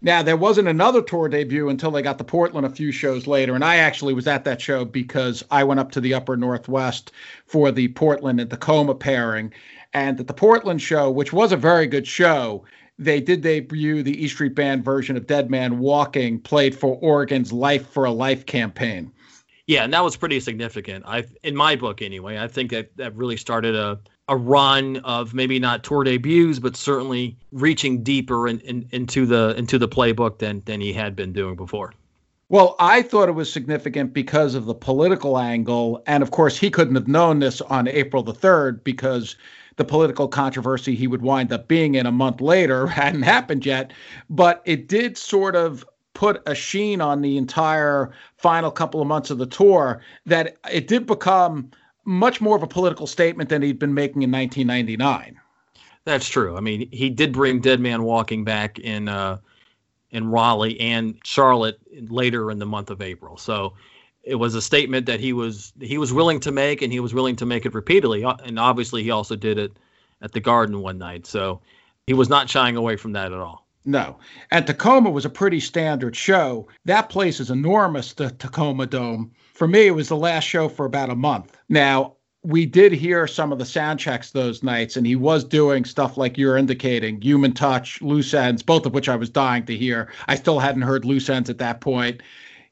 Now, 0.00 0.24
there 0.24 0.36
wasn't 0.36 0.66
another 0.66 1.02
tour 1.02 1.28
debut 1.28 1.68
until 1.68 1.92
they 1.92 2.02
got 2.02 2.18
to 2.18 2.24
Portland 2.24 2.66
a 2.66 2.70
few 2.70 2.90
shows 2.90 3.26
later. 3.28 3.56
And 3.56 3.64
I 3.64 3.76
actually 3.76 4.14
was 4.14 4.28
at 4.28 4.44
that 4.44 4.60
show 4.60 4.84
because 4.84 5.44
I 5.50 5.64
went 5.64 5.80
up 5.80 5.90
to 5.92 6.00
the 6.00 6.14
upper 6.14 6.36
Northwest 6.36 7.10
for 7.46 7.72
the 7.72 7.88
Portland 7.88 8.40
and 8.40 8.48
Tacoma 8.48 8.94
pairing 8.94 9.52
and 9.92 10.18
at 10.20 10.26
the 10.26 10.34
Portland 10.34 10.82
show, 10.82 11.10
which 11.10 11.32
was 11.32 11.52
a 11.52 11.56
very 11.56 11.86
good 11.86 12.06
show, 12.06 12.64
they 12.98 13.20
did 13.20 13.42
debut 13.42 14.02
the 14.02 14.22
E 14.22 14.28
Street 14.28 14.54
Band 14.54 14.84
version 14.84 15.16
of 15.16 15.26
Dead 15.26 15.50
Man 15.50 15.78
Walking, 15.78 16.40
played 16.40 16.74
for 16.74 16.96
Oregon's 16.96 17.52
Life 17.52 17.88
for 17.88 18.04
a 18.04 18.10
Life 18.10 18.46
campaign. 18.46 19.12
Yeah, 19.66 19.84
and 19.84 19.92
that 19.92 20.02
was 20.02 20.16
pretty 20.16 20.40
significant. 20.40 21.04
I, 21.06 21.24
in 21.42 21.54
my 21.54 21.76
book 21.76 22.00
anyway, 22.00 22.38
I 22.38 22.48
think 22.48 22.70
that 22.70 22.96
that 22.96 23.14
really 23.14 23.36
started 23.36 23.74
a 23.74 23.98
a 24.28 24.36
run 24.36 24.98
of 25.04 25.32
maybe 25.32 25.58
not 25.58 25.82
tour 25.82 26.04
debuts, 26.04 26.58
but 26.58 26.76
certainly 26.76 27.36
reaching 27.50 28.02
deeper 28.02 28.46
in, 28.46 28.60
in, 28.60 28.86
into 28.92 29.24
the 29.24 29.54
into 29.56 29.78
the 29.78 29.88
playbook 29.88 30.38
than 30.38 30.62
than 30.66 30.80
he 30.80 30.92
had 30.92 31.16
been 31.16 31.32
doing 31.32 31.56
before. 31.56 31.92
Well, 32.50 32.76
I 32.78 33.02
thought 33.02 33.28
it 33.28 33.32
was 33.32 33.52
significant 33.52 34.14
because 34.14 34.54
of 34.54 34.64
the 34.64 34.74
political 34.74 35.38
angle, 35.38 36.02
and 36.06 36.22
of 36.22 36.30
course, 36.30 36.56
he 36.56 36.70
couldn't 36.70 36.94
have 36.94 37.08
known 37.08 37.40
this 37.40 37.60
on 37.60 37.88
April 37.88 38.22
the 38.22 38.32
third 38.32 38.82
because 38.84 39.36
the 39.78 39.84
political 39.84 40.28
controversy 40.28 40.94
he 40.94 41.06
would 41.06 41.22
wind 41.22 41.52
up 41.52 41.68
being 41.68 41.94
in 41.94 42.04
a 42.04 42.12
month 42.12 42.40
later 42.42 42.86
hadn't 43.00 43.22
happened 43.22 43.64
yet. 43.64 43.92
But 44.28 44.60
it 44.66 44.88
did 44.88 45.16
sort 45.16 45.56
of 45.56 45.86
put 46.12 46.42
a 46.46 46.54
sheen 46.54 47.00
on 47.00 47.22
the 47.22 47.38
entire 47.38 48.12
final 48.36 48.70
couple 48.70 49.00
of 49.00 49.06
months 49.06 49.30
of 49.30 49.38
the 49.38 49.46
tour 49.46 50.02
that 50.26 50.56
it 50.70 50.88
did 50.88 51.06
become 51.06 51.70
much 52.04 52.40
more 52.40 52.56
of 52.56 52.62
a 52.62 52.66
political 52.66 53.06
statement 53.06 53.48
than 53.48 53.62
he'd 53.62 53.78
been 53.78 53.94
making 53.94 54.22
in 54.22 54.32
1999. 54.32 55.38
That's 56.04 56.28
true. 56.28 56.56
I 56.56 56.60
mean, 56.60 56.88
he 56.90 57.08
did 57.08 57.32
bring 57.32 57.60
Dead 57.60 57.80
Man 57.80 58.02
Walking 58.02 58.42
back 58.42 58.78
in 58.78 59.08
uh, 59.08 59.38
in 60.10 60.28
Raleigh 60.28 60.80
and 60.80 61.18
Charlotte 61.22 61.78
later 62.08 62.50
in 62.50 62.58
the 62.58 62.66
month 62.66 62.90
of 62.90 63.02
April. 63.02 63.36
So 63.36 63.74
it 64.22 64.36
was 64.36 64.54
a 64.54 64.62
statement 64.62 65.06
that 65.06 65.20
he 65.20 65.32
was 65.32 65.72
he 65.80 65.98
was 65.98 66.12
willing 66.12 66.40
to 66.40 66.52
make, 66.52 66.82
and 66.82 66.92
he 66.92 67.00
was 67.00 67.14
willing 67.14 67.36
to 67.36 67.46
make 67.46 67.66
it 67.66 67.74
repeatedly. 67.74 68.24
Uh, 68.24 68.36
and 68.44 68.58
obviously, 68.58 69.02
he 69.02 69.10
also 69.10 69.36
did 69.36 69.58
it 69.58 69.72
at 70.22 70.32
the 70.32 70.40
Garden 70.40 70.80
one 70.80 70.98
night. 70.98 71.26
So 71.26 71.60
he 72.06 72.14
was 72.14 72.28
not 72.28 72.50
shying 72.50 72.76
away 72.76 72.96
from 72.96 73.12
that 73.12 73.32
at 73.32 73.38
all. 73.38 73.66
No. 73.84 74.18
And 74.50 74.66
Tacoma 74.66 75.10
was 75.10 75.24
a 75.24 75.30
pretty 75.30 75.60
standard 75.60 76.14
show. 76.14 76.68
That 76.84 77.08
place 77.08 77.40
is 77.40 77.50
enormous, 77.50 78.12
the 78.12 78.30
Tacoma 78.30 78.86
Dome. 78.86 79.32
For 79.54 79.66
me, 79.66 79.86
it 79.86 79.94
was 79.94 80.08
the 80.08 80.16
last 80.16 80.44
show 80.44 80.68
for 80.68 80.84
about 80.84 81.10
a 81.10 81.14
month. 81.14 81.56
Now, 81.68 82.14
we 82.44 82.66
did 82.66 82.92
hear 82.92 83.26
some 83.26 83.50
of 83.50 83.58
the 83.58 83.64
sound 83.64 83.98
checks 83.98 84.30
those 84.30 84.62
nights, 84.62 84.96
and 84.96 85.06
he 85.06 85.16
was 85.16 85.42
doing 85.42 85.84
stuff 85.84 86.16
like 86.16 86.38
you're 86.38 86.56
indicating 86.56 87.20
human 87.20 87.52
touch, 87.52 88.00
loose 88.00 88.32
ends, 88.34 88.62
both 88.62 88.86
of 88.86 88.94
which 88.94 89.08
I 89.08 89.16
was 89.16 89.30
dying 89.30 89.64
to 89.66 89.76
hear. 89.76 90.12
I 90.28 90.36
still 90.36 90.58
hadn't 90.58 90.82
heard 90.82 91.04
loose 91.04 91.28
ends 91.28 91.50
at 91.50 91.58
that 91.58 91.80
point. 91.80 92.22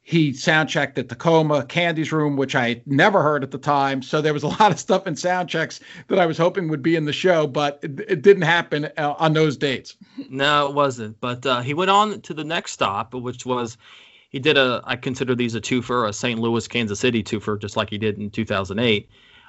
He 0.08 0.32
sound 0.32 0.68
checked 0.68 0.98
at 0.98 1.08
Tacoma, 1.08 1.64
Candy's 1.64 2.12
Room, 2.12 2.36
which 2.36 2.54
I 2.54 2.80
never 2.86 3.24
heard 3.24 3.42
at 3.42 3.50
the 3.50 3.58
time. 3.58 4.02
So 4.02 4.22
there 4.22 4.32
was 4.32 4.44
a 4.44 4.46
lot 4.60 4.70
of 4.70 4.78
stuff 4.78 5.04
in 5.04 5.16
sound 5.16 5.48
checks 5.48 5.80
that 6.06 6.20
I 6.20 6.26
was 6.26 6.38
hoping 6.38 6.68
would 6.68 6.80
be 6.80 6.94
in 6.94 7.06
the 7.06 7.12
show, 7.12 7.48
but 7.48 7.80
it, 7.82 7.98
it 8.08 8.22
didn't 8.22 8.44
happen 8.44 8.84
uh, 8.98 9.16
on 9.18 9.32
those 9.32 9.56
dates. 9.56 9.96
No, 10.30 10.68
it 10.68 10.74
wasn't. 10.74 11.20
But 11.20 11.44
uh, 11.44 11.60
he 11.60 11.74
went 11.74 11.90
on 11.90 12.20
to 12.20 12.34
the 12.34 12.44
next 12.44 12.70
stop, 12.70 13.14
which 13.14 13.44
was 13.44 13.78
he 14.28 14.38
did 14.38 14.56
a, 14.56 14.80
I 14.84 14.94
consider 14.94 15.34
these 15.34 15.56
a 15.56 15.60
twofer, 15.60 16.08
a 16.08 16.12
St. 16.12 16.38
Louis, 16.38 16.68
Kansas 16.68 17.00
City 17.00 17.24
twofer, 17.24 17.60
just 17.60 17.76
like 17.76 17.90
he 17.90 17.98
did 17.98 18.16
in 18.16 18.30
2008. 18.30 19.08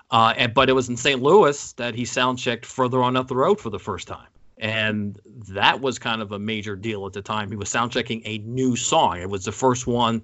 Uh, 0.10 0.34
and, 0.38 0.56
but 0.56 0.70
it 0.70 0.74
was 0.74 0.90
in 0.90 0.98
St. 0.98 1.22
Louis 1.22 1.74
that 1.74 1.94
he 1.94 2.04
sound 2.04 2.40
checked 2.40 2.66
further 2.66 3.04
on 3.04 3.16
up 3.16 3.28
the 3.28 3.36
road 3.36 3.60
for 3.60 3.70
the 3.70 3.78
first 3.78 4.08
time. 4.08 4.30
And 4.58 5.20
that 5.50 5.82
was 5.82 6.00
kind 6.00 6.20
of 6.20 6.32
a 6.32 6.40
major 6.40 6.76
deal 6.76 7.06
at 7.06 7.14
the 7.14 7.22
time. 7.22 7.52
He 7.52 7.56
was 7.56 7.70
sound 7.70 7.92
checking 7.92 8.24
a 8.26 8.40
new 8.40 8.76
song. 8.76 9.22
It 9.22 9.30
was 9.30 9.46
the 9.46 9.52
first 9.52 9.86
one 9.86 10.24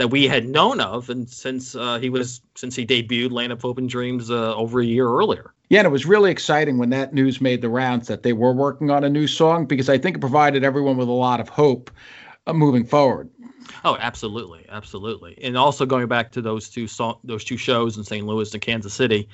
that 0.00 0.08
we 0.08 0.26
had 0.26 0.48
known 0.48 0.80
of, 0.80 1.10
and 1.10 1.28
since 1.28 1.74
uh, 1.74 1.98
he 1.98 2.08
was 2.08 2.40
since 2.54 2.74
he 2.74 2.86
debuted 2.86 3.32
"Land 3.32 3.52
of 3.52 3.60
Hope 3.60 3.76
and 3.76 3.86
Dreams" 3.88 4.30
uh, 4.30 4.54
over 4.56 4.80
a 4.80 4.84
year 4.84 5.06
earlier. 5.06 5.52
Yeah, 5.68 5.80
and 5.80 5.86
it 5.86 5.90
was 5.90 6.06
really 6.06 6.30
exciting 6.30 6.78
when 6.78 6.88
that 6.90 7.12
news 7.12 7.42
made 7.42 7.60
the 7.60 7.68
rounds 7.68 8.08
that 8.08 8.22
they 8.22 8.32
were 8.32 8.52
working 8.52 8.90
on 8.90 9.04
a 9.04 9.10
new 9.10 9.26
song 9.26 9.66
because 9.66 9.90
I 9.90 9.98
think 9.98 10.16
it 10.16 10.20
provided 10.20 10.64
everyone 10.64 10.96
with 10.96 11.08
a 11.08 11.12
lot 11.12 11.38
of 11.38 11.50
hope 11.50 11.90
uh, 12.46 12.54
moving 12.54 12.86
forward. 12.86 13.28
Oh, 13.84 13.98
absolutely, 14.00 14.64
absolutely, 14.70 15.38
and 15.42 15.58
also 15.58 15.84
going 15.84 16.08
back 16.08 16.32
to 16.32 16.40
those 16.40 16.70
two 16.70 16.86
so- 16.86 17.20
those 17.22 17.44
two 17.44 17.58
shows 17.58 17.98
in 17.98 18.04
St. 18.04 18.26
Louis 18.26 18.54
and 18.54 18.62
Kansas 18.62 18.94
City, 18.94 19.28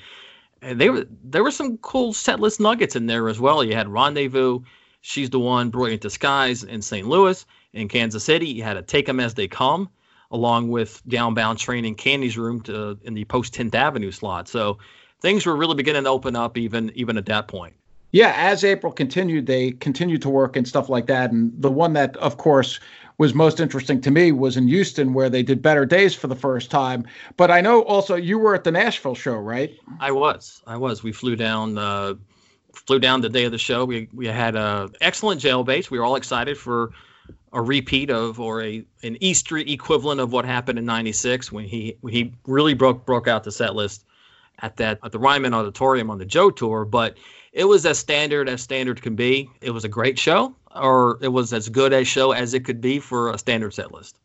and 0.61 0.81
they 0.81 0.89
were 0.89 1.07
there 1.23 1.43
were 1.43 1.51
some 1.51 1.77
cool 1.77 2.11
setlist 2.11 2.59
nuggets 2.59 2.97
in 2.97 3.05
there 3.05 3.29
as 3.29 3.39
well. 3.39 3.63
You 3.63 3.73
had 3.73 3.87
Rendezvous, 3.87 4.59
She's 4.99 5.29
the 5.29 5.39
One, 5.39 5.69
Brilliant 5.69 6.01
Disguise 6.01 6.65
in 6.65 6.81
St. 6.81 7.07
Louis. 7.07 7.45
In 7.71 7.87
Kansas 7.87 8.25
City, 8.25 8.49
you 8.49 8.63
had 8.63 8.75
a 8.75 8.81
Take 8.81 9.07
'Em 9.07 9.21
As 9.21 9.33
They 9.33 9.47
Come 9.47 9.87
along 10.31 10.69
with 10.69 11.01
Downbound 11.07 11.57
Train 11.57 11.85
and 11.85 11.97
Candy's 11.97 12.37
Room 12.37 12.61
to, 12.63 12.97
in 13.03 13.13
the 13.13 13.25
post 13.25 13.53
10th 13.53 13.75
Avenue 13.75 14.11
slot. 14.11 14.47
So 14.47 14.77
things 15.21 15.45
were 15.45 15.55
really 15.55 15.75
beginning 15.75 16.03
to 16.03 16.09
open 16.09 16.35
up 16.35 16.57
even 16.57 16.91
even 16.95 17.17
at 17.17 17.25
that 17.27 17.47
point. 17.47 17.73
Yeah, 18.11 18.33
as 18.35 18.63
April 18.63 18.93
continued, 18.93 19.45
they 19.45 19.71
continued 19.71 20.21
to 20.21 20.29
work 20.29 20.55
and 20.55 20.67
stuff 20.67 20.87
like 20.87 21.07
that. 21.07 21.31
And 21.31 21.51
the 21.61 21.71
one 21.71 21.93
that, 21.93 22.15
of 22.17 22.37
course, 22.37 22.79
was 23.17 23.33
most 23.33 23.59
interesting 23.59 23.99
to 24.01 24.11
me 24.11 24.31
was 24.31 24.55
in 24.55 24.67
Houston, 24.67 25.13
where 25.13 25.29
they 25.29 25.43
did 25.43 25.61
Better 25.61 25.85
Days 25.85 26.15
for 26.15 26.27
the 26.27 26.35
first 26.35 26.71
time. 26.71 27.05
But 27.35 27.51
I 27.51 27.61
know 27.61 27.81
also 27.83 28.15
you 28.15 28.37
were 28.39 28.55
at 28.55 28.63
the 28.63 28.71
Nashville 28.71 29.15
show, 29.15 29.35
right? 29.35 29.77
I 29.99 30.11
was. 30.11 30.61
I 30.65 30.77
was. 30.77 31.03
We 31.03 31.11
flew 31.11 31.35
down. 31.35 31.77
Uh, 31.77 32.15
flew 32.73 32.99
down 32.99 33.21
the 33.21 33.29
day 33.29 33.45
of 33.45 33.51
the 33.51 33.57
show. 33.57 33.85
We 33.85 34.07
we 34.13 34.27
had 34.27 34.55
a 34.55 34.89
excellent 35.01 35.41
jail 35.41 35.63
base. 35.63 35.91
We 35.91 35.99
were 35.99 36.05
all 36.05 36.15
excited 36.15 36.57
for 36.57 36.91
a 37.57 37.61
repeat 37.61 38.11
of 38.11 38.39
or 38.39 38.61
a 38.61 38.85
an 39.01 39.17
Easter 39.19 39.57
equivalent 39.57 40.21
of 40.21 40.31
what 40.31 40.45
happened 40.45 40.77
in 40.77 40.85
'96 40.85 41.51
when 41.51 41.65
he 41.65 41.97
when 42.01 42.13
he 42.13 42.31
really 42.45 42.75
broke 42.75 43.03
broke 43.03 43.27
out 43.27 43.43
the 43.43 43.51
set 43.51 43.75
list 43.75 44.05
at 44.59 44.77
that 44.77 44.99
at 45.03 45.11
the 45.11 45.17
Ryman 45.17 45.55
Auditorium 45.55 46.11
on 46.11 46.19
the 46.19 46.25
Joe 46.25 46.51
tour. 46.51 46.85
But 46.85 47.17
it 47.53 47.65
was 47.65 47.83
as 47.87 47.97
standard 47.97 48.47
as 48.47 48.61
standard 48.61 49.01
can 49.01 49.15
be. 49.15 49.49
It 49.61 49.71
was 49.71 49.83
a 49.83 49.89
great 49.89 50.19
show, 50.19 50.55
or 50.75 51.17
it 51.19 51.29
was 51.29 51.51
as 51.51 51.67
good 51.67 51.93
a 51.93 52.03
show 52.03 52.31
as 52.31 52.53
it 52.53 52.63
could 52.63 52.79
be 52.79 52.99
for 52.99 53.31
a 53.31 53.39
standard 53.39 53.73
set 53.73 53.91
list. 53.91 54.19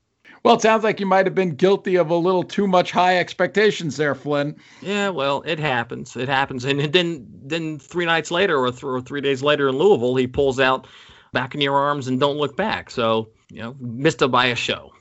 Well, 0.45 0.57
it 0.57 0.61
sounds 0.61 0.85
like 0.85 1.01
you 1.01 1.07
might 1.07 1.25
have 1.25 1.35
been 1.35 1.55
guilty 1.55 1.97
of 1.97 2.11
a 2.11 2.17
little 2.17 2.43
too 2.43 2.67
much 2.67 2.91
high 2.91 3.17
expectations 3.17 3.97
there, 3.97 4.15
Flynn. 4.15 4.57
Yeah, 4.83 5.09
well, 5.09 5.43
it 5.47 5.59
happens. 5.59 6.17
It 6.17 6.29
happens. 6.29 6.67
And 6.67 6.81
then 6.93 7.27
then 7.45 7.79
three 7.79 8.05
nights 8.05 8.31
later 8.31 8.59
or, 8.59 8.73
th- 8.73 8.85
or 8.85 9.01
three 9.01 9.23
days 9.23 9.43
later 9.43 9.71
in 9.71 9.79
Louisville, 9.79 10.17
he 10.17 10.27
pulls 10.27 10.61
out 10.61 10.87
back 11.33 11.55
in 11.55 11.61
your 11.61 11.77
arms 11.77 12.09
and 12.09 12.21
don't 12.21 12.37
look 12.37 12.57
back. 12.57 12.91
So, 12.91 13.31
you 13.51 13.61
know, 13.61 13.75
missed 13.81 14.23
a 14.23 14.29
by 14.29 14.47
a 14.47 14.55
show. 14.55 14.93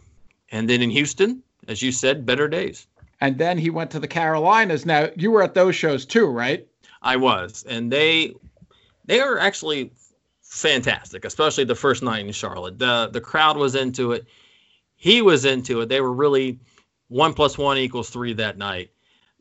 And 0.52 0.70
then 0.70 0.82
in 0.82 0.90
Houston, 0.90 1.44
as 1.68 1.82
you 1.82 1.92
said, 1.92 2.26
better 2.26 2.48
days. 2.48 2.88
And 3.20 3.38
then 3.38 3.58
he 3.58 3.70
went 3.70 3.92
to 3.92 4.00
the 4.00 4.08
Carolinas. 4.08 4.86
Now, 4.86 5.10
you 5.16 5.32
were 5.32 5.44
at 5.44 5.54
those 5.54 5.76
shows 5.76 6.06
too, 6.06 6.26
right? 6.26 6.68
I 7.02 7.18
was. 7.18 7.64
And 7.68 7.92
they 7.92 8.34
they 9.06 9.20
are 9.20 9.38
actually 9.38 9.92
fantastic, 10.42 11.26
especially 11.26 11.64
the 11.64 11.76
first 11.76 12.04
night 12.04 12.26
in 12.26 12.32
Charlotte. 12.32 12.80
The 12.80 13.10
the 13.12 13.22
crowd 13.22 13.58
was 13.58 13.76
into 13.76 14.14
it. 14.14 14.26
He 14.96 15.22
was 15.22 15.46
into 15.46 15.82
it. 15.82 15.90
They 15.90 16.02
were 16.02 16.12
really 16.12 16.60
one 17.08 17.34
plus 17.34 17.58
one 17.58 17.78
equals 17.78 18.10
three 18.10 18.34
that 18.34 18.58
night. 18.58 18.92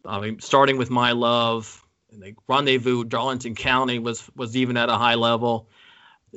I 0.04 0.20
mean, 0.20 0.40
starting 0.40 0.78
with 0.78 0.90
My 0.90 1.12
Love, 1.12 1.82
and 2.10 2.22
the 2.22 2.34
Rendezvous, 2.48 3.04
Darlington 3.04 3.54
County 3.54 3.98
was 3.98 4.28
was 4.36 4.56
even 4.56 4.76
at 4.76 4.88
a 4.88 4.96
high 4.96 5.14
level 5.14 5.68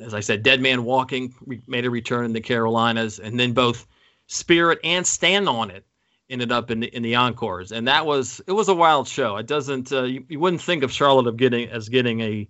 as 0.01 0.13
I 0.13 0.19
said, 0.19 0.43
Dead 0.43 0.61
Man 0.61 0.83
Walking 0.83 1.33
made 1.67 1.85
a 1.85 1.89
return 1.89 2.25
in 2.25 2.33
the 2.33 2.41
Carolinas, 2.41 3.19
and 3.19 3.39
then 3.39 3.53
both 3.53 3.87
Spirit 4.27 4.79
and 4.83 5.05
Stand 5.05 5.47
on 5.47 5.69
It 5.71 5.85
ended 6.29 6.51
up 6.51 6.71
in 6.71 6.79
the, 6.79 6.87
in 6.95 7.03
the 7.03 7.15
encores, 7.15 7.71
and 7.71 7.87
that 7.87 8.05
was 8.05 8.41
it 8.47 8.53
was 8.53 8.69
a 8.69 8.73
wild 8.73 9.07
show. 9.07 9.37
It 9.37 9.47
doesn't 9.47 9.91
uh, 9.91 10.03
you, 10.03 10.25
you 10.29 10.39
wouldn't 10.39 10.61
think 10.61 10.83
of 10.83 10.91
Charlotte 10.91 11.27
of 11.27 11.37
getting 11.37 11.69
as 11.69 11.89
getting 11.89 12.21
a 12.21 12.47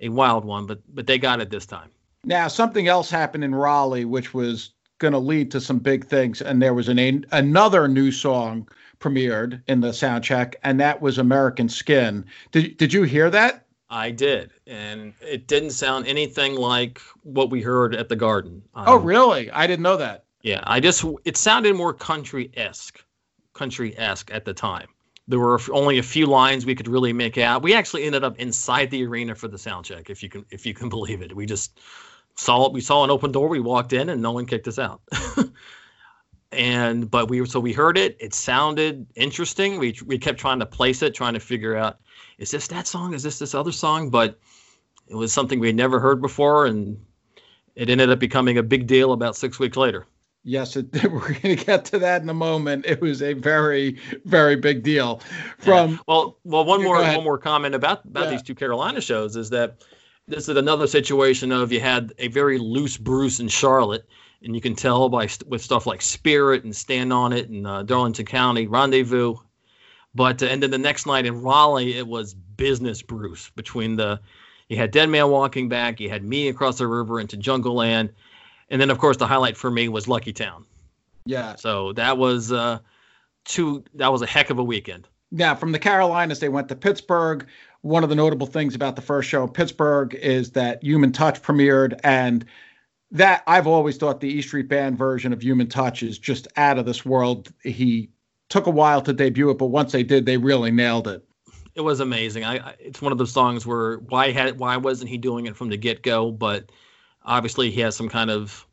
a 0.00 0.08
wild 0.08 0.44
one, 0.44 0.66
but 0.66 0.80
but 0.94 1.06
they 1.06 1.18
got 1.18 1.40
it 1.40 1.50
this 1.50 1.66
time. 1.66 1.90
Now 2.24 2.48
something 2.48 2.88
else 2.88 3.10
happened 3.10 3.44
in 3.44 3.54
Raleigh, 3.54 4.04
which 4.04 4.34
was 4.34 4.70
going 4.98 5.12
to 5.12 5.18
lead 5.18 5.50
to 5.50 5.60
some 5.60 5.78
big 5.78 6.06
things, 6.06 6.42
and 6.42 6.62
there 6.62 6.74
was 6.74 6.88
an 6.88 6.98
a, 6.98 7.20
another 7.32 7.88
new 7.88 8.10
song 8.10 8.68
premiered 9.00 9.60
in 9.66 9.80
the 9.80 9.92
sound 9.92 10.24
check, 10.24 10.56
and 10.62 10.80
that 10.80 11.02
was 11.02 11.18
American 11.18 11.68
Skin. 11.68 12.24
Did 12.50 12.76
did 12.76 12.92
you 12.92 13.02
hear 13.02 13.30
that? 13.30 13.61
I 13.92 14.10
did, 14.10 14.52
and 14.66 15.12
it 15.20 15.46
didn't 15.46 15.72
sound 15.72 16.06
anything 16.06 16.54
like 16.54 16.98
what 17.24 17.50
we 17.50 17.60
heard 17.60 17.94
at 17.94 18.08
the 18.08 18.16
Garden. 18.16 18.62
Um, 18.74 18.84
oh, 18.88 18.96
really? 18.96 19.50
I 19.50 19.66
didn't 19.66 19.82
know 19.82 19.98
that. 19.98 20.24
Yeah, 20.40 20.62
I 20.64 20.80
just 20.80 21.04
it 21.26 21.36
sounded 21.36 21.76
more 21.76 21.92
country 21.92 22.50
esque, 22.56 23.04
country 23.52 23.96
esque 23.98 24.30
at 24.32 24.46
the 24.46 24.54
time. 24.54 24.88
There 25.28 25.38
were 25.38 25.60
only 25.70 25.98
a 25.98 26.02
few 26.02 26.24
lines 26.24 26.64
we 26.64 26.74
could 26.74 26.88
really 26.88 27.12
make 27.12 27.36
out. 27.36 27.62
We 27.62 27.74
actually 27.74 28.04
ended 28.04 28.24
up 28.24 28.38
inside 28.38 28.90
the 28.90 29.04
arena 29.04 29.34
for 29.34 29.46
the 29.46 29.58
sound 29.58 29.84
check, 29.84 30.08
if 30.08 30.22
you 30.22 30.30
can 30.30 30.46
if 30.50 30.64
you 30.64 30.72
can 30.72 30.88
believe 30.96 31.20
it. 31.20 31.36
We 31.36 31.44
just 31.44 31.78
saw 32.34 32.70
we 32.70 32.80
saw 32.80 33.04
an 33.04 33.10
open 33.10 33.30
door. 33.30 33.46
We 33.48 33.60
walked 33.60 33.92
in, 33.92 34.08
and 34.08 34.22
no 34.22 34.32
one 34.32 34.46
kicked 34.46 34.68
us 34.68 34.78
out. 34.78 35.02
and 36.50 37.10
but 37.10 37.28
we 37.28 37.44
so 37.44 37.60
we 37.60 37.74
heard 37.74 37.98
it. 37.98 38.16
It 38.20 38.32
sounded 38.32 39.06
interesting. 39.16 39.78
We 39.78 39.94
we 40.06 40.16
kept 40.16 40.40
trying 40.40 40.60
to 40.60 40.66
place 40.66 41.02
it, 41.02 41.14
trying 41.14 41.34
to 41.34 41.40
figure 41.40 41.76
out 41.76 41.98
is 42.38 42.50
this 42.50 42.66
that 42.68 42.86
song? 42.86 43.14
Is 43.14 43.22
this 43.22 43.38
this 43.38 43.54
other 43.54 43.72
song? 43.72 44.10
But 44.10 44.38
it 45.08 45.14
was 45.14 45.32
something 45.32 45.60
we 45.60 45.68
had 45.68 45.76
never 45.76 46.00
heard 46.00 46.20
before, 46.20 46.66
and 46.66 46.98
it 47.74 47.90
ended 47.90 48.10
up 48.10 48.18
becoming 48.18 48.58
a 48.58 48.62
big 48.62 48.86
deal 48.86 49.12
about 49.12 49.36
six 49.36 49.58
weeks 49.58 49.76
later. 49.76 50.06
Yes, 50.44 50.76
it, 50.76 50.92
we're 51.10 51.34
going 51.34 51.56
to 51.56 51.64
get 51.64 51.84
to 51.86 51.98
that 52.00 52.22
in 52.22 52.28
a 52.28 52.34
moment. 52.34 52.86
It 52.86 53.00
was 53.00 53.22
a 53.22 53.32
very, 53.34 53.98
very 54.24 54.56
big 54.56 54.82
deal. 54.82 55.20
From 55.58 55.92
yeah. 55.92 55.98
well, 56.08 56.38
well, 56.44 56.64
one 56.64 56.82
more 56.82 56.96
one 56.96 57.24
more 57.24 57.38
comment 57.38 57.74
about 57.74 58.04
about 58.04 58.24
yeah. 58.24 58.30
these 58.30 58.42
two 58.42 58.54
Carolina 58.54 59.00
shows 59.00 59.36
is 59.36 59.50
that 59.50 59.84
this 60.26 60.48
is 60.48 60.56
another 60.56 60.86
situation 60.86 61.52
of 61.52 61.72
you 61.72 61.80
had 61.80 62.12
a 62.18 62.28
very 62.28 62.58
loose 62.58 62.96
Bruce 62.96 63.40
in 63.40 63.48
Charlotte, 63.48 64.08
and 64.42 64.54
you 64.54 64.60
can 64.60 64.74
tell 64.74 65.08
by 65.08 65.28
with 65.46 65.62
stuff 65.62 65.86
like 65.86 66.02
Spirit 66.02 66.64
and 66.64 66.74
Stand 66.74 67.12
on 67.12 67.32
It 67.32 67.48
and 67.48 67.66
uh, 67.66 67.82
Darlington 67.82 68.26
County 68.26 68.66
Rendezvous. 68.66 69.36
But 70.14 70.42
uh, 70.42 70.46
and 70.46 70.62
then 70.62 70.70
the 70.70 70.78
next 70.78 71.06
night 71.06 71.26
in 71.26 71.42
Raleigh, 71.42 71.94
it 71.94 72.06
was 72.06 72.34
business 72.34 73.02
Bruce 73.02 73.50
between 73.50 73.96
the 73.96 74.20
you 74.68 74.76
had 74.76 74.90
Dead 74.90 75.08
Man 75.08 75.28
Walking 75.28 75.68
Back, 75.68 76.00
you 76.00 76.08
had 76.08 76.24
Me 76.24 76.48
Across 76.48 76.78
the 76.78 76.86
River 76.86 77.20
into 77.20 77.36
Jungleland, 77.36 78.10
and 78.70 78.80
then 78.80 78.90
of 78.90 78.98
course 78.98 79.16
the 79.16 79.26
highlight 79.26 79.56
for 79.56 79.70
me 79.70 79.88
was 79.88 80.08
Lucky 80.08 80.32
Town. 80.32 80.64
Yeah. 81.24 81.56
So 81.56 81.92
that 81.94 82.18
was 82.18 82.52
uh, 82.52 82.78
two. 83.44 83.84
That 83.94 84.12
was 84.12 84.22
a 84.22 84.26
heck 84.26 84.50
of 84.50 84.58
a 84.58 84.64
weekend. 84.64 85.08
Yeah, 85.30 85.54
from 85.54 85.72
the 85.72 85.78
Carolinas, 85.78 86.40
they 86.40 86.50
went 86.50 86.68
to 86.68 86.76
Pittsburgh. 86.76 87.46
One 87.80 88.04
of 88.04 88.10
the 88.10 88.14
notable 88.14 88.46
things 88.46 88.74
about 88.74 88.96
the 88.96 89.02
first 89.02 89.28
show 89.28 89.42
in 89.44 89.50
Pittsburgh 89.50 90.14
is 90.14 90.50
that 90.52 90.82
Human 90.82 91.10
Touch 91.10 91.40
premiered, 91.42 91.98
and 92.04 92.44
that 93.10 93.42
I've 93.46 93.66
always 93.66 93.96
thought 93.96 94.20
the 94.20 94.28
E 94.28 94.42
Street 94.42 94.68
Band 94.68 94.98
version 94.98 95.32
of 95.32 95.42
Human 95.42 95.68
Touch 95.68 96.02
is 96.02 96.18
just 96.18 96.48
out 96.56 96.78
of 96.78 96.86
this 96.86 97.04
world. 97.04 97.52
He 97.62 98.10
took 98.52 98.66
a 98.66 98.70
while 98.70 99.00
to 99.00 99.14
debut 99.14 99.48
it, 99.48 99.56
but 99.56 99.66
once 99.66 99.92
they 99.92 100.02
did, 100.02 100.26
they 100.26 100.36
really 100.36 100.70
nailed 100.70 101.08
it. 101.08 101.24
It 101.74 101.80
was 101.80 102.00
amazing. 102.00 102.44
I, 102.44 102.58
I 102.58 102.74
it's 102.78 103.00
one 103.00 103.10
of 103.10 103.18
those 103.18 103.32
songs 103.32 103.66
where 103.66 103.96
why 103.96 104.30
had 104.30 104.58
why 104.58 104.76
wasn't 104.76 105.08
he 105.08 105.16
doing 105.16 105.46
it 105.46 105.56
from 105.56 105.70
the 105.70 105.78
get 105.78 106.02
go? 106.02 106.30
But 106.30 106.70
obviously 107.24 107.70
he 107.70 107.80
has 107.80 107.96
some 107.96 108.10
kind 108.10 108.30
of 108.30 108.66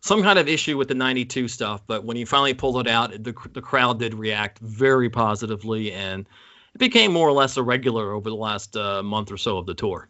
some 0.00 0.22
kind 0.22 0.38
of 0.38 0.48
issue 0.48 0.78
with 0.78 0.88
the 0.88 0.94
92 0.94 1.48
stuff 1.48 1.82
but 1.86 2.04
when 2.04 2.16
he 2.16 2.24
finally 2.24 2.54
pulled 2.54 2.78
it 2.78 2.88
out 2.88 3.10
the, 3.10 3.34
the 3.52 3.60
crowd 3.60 3.98
did 3.98 4.14
react 4.14 4.58
very 4.60 5.10
positively 5.10 5.92
and 5.92 6.26
it 6.74 6.78
became 6.78 7.12
more 7.12 7.28
or 7.28 7.32
less 7.32 7.56
a 7.56 7.62
regular 7.62 8.12
over 8.12 8.30
the 8.30 8.36
last 8.36 8.76
uh, 8.76 9.02
month 9.02 9.30
or 9.30 9.36
so 9.36 9.58
of 9.58 9.66
the 9.66 9.74
tour 9.74 10.08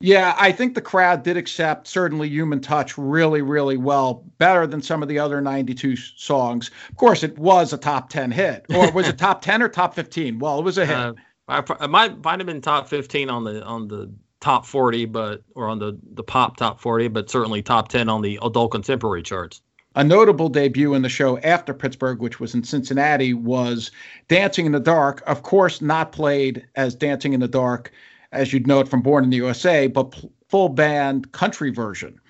yeah 0.00 0.34
i 0.38 0.50
think 0.50 0.74
the 0.74 0.80
crowd 0.80 1.22
did 1.22 1.36
accept 1.36 1.86
certainly 1.86 2.28
human 2.28 2.60
touch 2.60 2.96
really 2.98 3.42
really 3.42 3.76
well 3.76 4.24
better 4.38 4.66
than 4.66 4.82
some 4.82 5.02
of 5.02 5.08
the 5.08 5.18
other 5.18 5.40
92 5.40 5.96
songs 5.96 6.70
of 6.88 6.96
course 6.96 7.22
it 7.22 7.38
was 7.38 7.72
a 7.72 7.78
top 7.78 8.08
10 8.10 8.30
hit 8.30 8.64
or 8.74 8.90
was 8.92 9.08
it 9.08 9.18
top 9.18 9.42
10 9.42 9.62
or 9.62 9.68
top 9.68 9.94
15 9.94 10.38
well 10.38 10.58
it 10.58 10.64
was 10.64 10.78
a 10.78 10.86
hit 10.86 10.96
uh, 10.96 11.12
I, 11.50 11.64
I 11.80 11.86
might 11.88 12.22
might 12.24 12.38
have 12.38 12.46
been 12.46 12.60
top 12.60 12.88
15 12.88 13.28
on 13.28 13.44
the 13.44 13.62
on 13.64 13.88
the 13.88 14.10
top 14.40 14.64
40, 14.64 15.04
but 15.06 15.42
or 15.54 15.68
on 15.68 15.78
the 15.78 15.98
the 16.14 16.22
pop 16.22 16.56
top 16.56 16.80
40, 16.80 17.08
but 17.08 17.30
certainly 17.30 17.62
top 17.62 17.88
10 17.88 18.08
on 18.08 18.22
the 18.22 18.38
adult 18.42 18.72
contemporary 18.72 19.22
charts. 19.22 19.60
A 19.96 20.04
notable 20.04 20.48
debut 20.48 20.94
in 20.94 21.02
the 21.02 21.08
show 21.08 21.38
after 21.38 21.74
Pittsburgh, 21.74 22.20
which 22.20 22.38
was 22.38 22.54
in 22.54 22.62
Cincinnati, 22.62 23.34
was 23.34 23.90
Dancing 24.28 24.66
in 24.66 24.72
the 24.72 24.80
Dark. 24.80 25.20
Of 25.26 25.42
course, 25.42 25.82
not 25.82 26.12
played 26.12 26.64
as 26.76 26.94
Dancing 26.94 27.32
in 27.32 27.40
the 27.40 27.48
Dark, 27.48 27.90
as 28.32 28.52
you'd 28.52 28.66
know 28.66 28.80
it 28.80 28.88
from 28.88 29.02
Born 29.02 29.24
in 29.24 29.30
the 29.30 29.36
USA, 29.36 29.86
but 29.86 30.12
p- 30.12 30.30
full 30.48 30.68
band 30.68 31.32
country 31.32 31.70
version. 31.70 32.20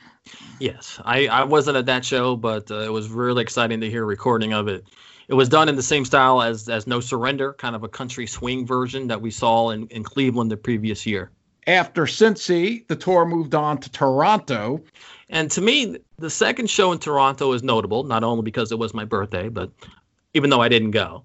Yes, 0.59 1.01
I, 1.05 1.27
I 1.27 1.45
wasn't 1.45 1.77
at 1.77 1.87
that 1.87 2.05
show, 2.05 2.37
but 2.37 2.71
uh, 2.71 2.81
it 2.81 2.93
was 2.93 3.09
really 3.09 3.43
exciting 3.43 3.81
to 3.81 3.91
hear 3.91 4.03
a 4.03 4.07
recording 4.07 4.53
of 4.53 4.69
it. 4.69 4.85
It 5.29 5.35
was 5.35 5.49
done 5.49 5.69
in 5.69 5.77
the 5.77 5.83
same 5.83 6.05
style 6.05 6.43
as 6.43 6.69
as 6.69 6.87
No 6.87 7.01
Surrender, 7.01 7.53
kind 7.55 7.77
of 7.77 7.85
a 7.85 7.89
country 7.89 8.27
swing 8.27 8.67
version 8.67 9.07
that 9.07 9.21
we 9.21 9.31
saw 9.31 9.71
in, 9.71 9.87
in 9.89 10.03
Cleveland 10.03 10.51
the 10.51 10.57
previous 10.57 11.07
year. 11.07 11.31
After 11.67 12.05
Cincy, 12.05 12.87
the 12.89 12.97
tour 12.97 13.25
moved 13.25 13.55
on 13.55 13.79
to 13.79 13.91
Toronto. 13.91 14.83
And 15.29 15.51
to 15.53 15.61
me, 15.61 15.99
the 16.19 16.31
second 16.31 16.69
show 16.69 16.91
in 16.91 16.99
Toronto 16.99 17.53
is 17.53 17.63
notable, 17.63 18.03
not 18.03 18.25
only 18.25 18.43
because 18.43 18.73
it 18.73 18.79
was 18.79 18.93
my 18.93 19.05
birthday, 19.05 19.49
but 19.49 19.71
even 20.35 20.51
though 20.51 20.61
I 20.61 20.69
didn't 20.69 20.91
go. 20.91 21.23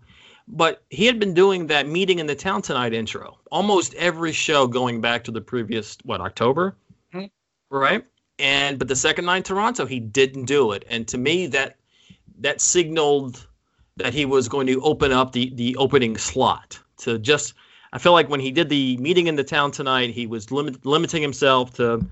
But 0.47 0.84
he 0.89 1.05
had 1.05 1.19
been 1.19 1.34
doing 1.34 1.67
that 1.67 1.88
meeting 1.88 2.19
in 2.19 2.27
the 2.27 2.36
town 2.36 2.62
tonight 2.62 2.93
intro 2.93 3.39
almost 3.51 3.93
every 3.95 4.31
show 4.34 4.67
going 4.67 5.01
back 5.01 5.23
to 5.23 5.31
the 5.31 5.41
previous, 5.41 5.97
what, 6.03 6.21
October? 6.21 6.75
Mm-hmm. 7.13 7.25
Right? 7.69 8.05
And 8.38 8.77
but 8.77 8.89
the 8.89 8.95
second 8.95 9.25
night 9.25 9.38
in 9.38 9.43
Toronto, 9.43 9.86
he 9.86 9.99
didn't 9.99 10.45
do 10.45 10.73
it. 10.73 10.84
And 10.89 11.08
to 11.08 11.17
me, 11.17 11.47
that 11.47 11.77
that 12.39 12.60
signaled 12.60 13.47
that 13.97 14.13
he 14.13 14.25
was 14.25 14.49
going 14.49 14.67
to 14.67 14.81
open 14.81 15.12
up 15.12 15.31
the 15.31 15.51
the 15.55 15.75
opening 15.77 16.17
slot 16.17 16.79
to 16.97 17.17
just 17.17 17.53
I 17.93 17.97
feel 17.97 18.12
like 18.12 18.29
when 18.29 18.41
he 18.41 18.51
did 18.51 18.67
the 18.67 18.97
meeting 18.97 19.27
in 19.27 19.38
the 19.38 19.43
town 19.43 19.71
tonight, 19.71 20.10
he 20.10 20.27
was 20.27 20.51
limit, 20.51 20.86
limiting 20.86 21.21
himself 21.21 21.75
to, 21.75 22.05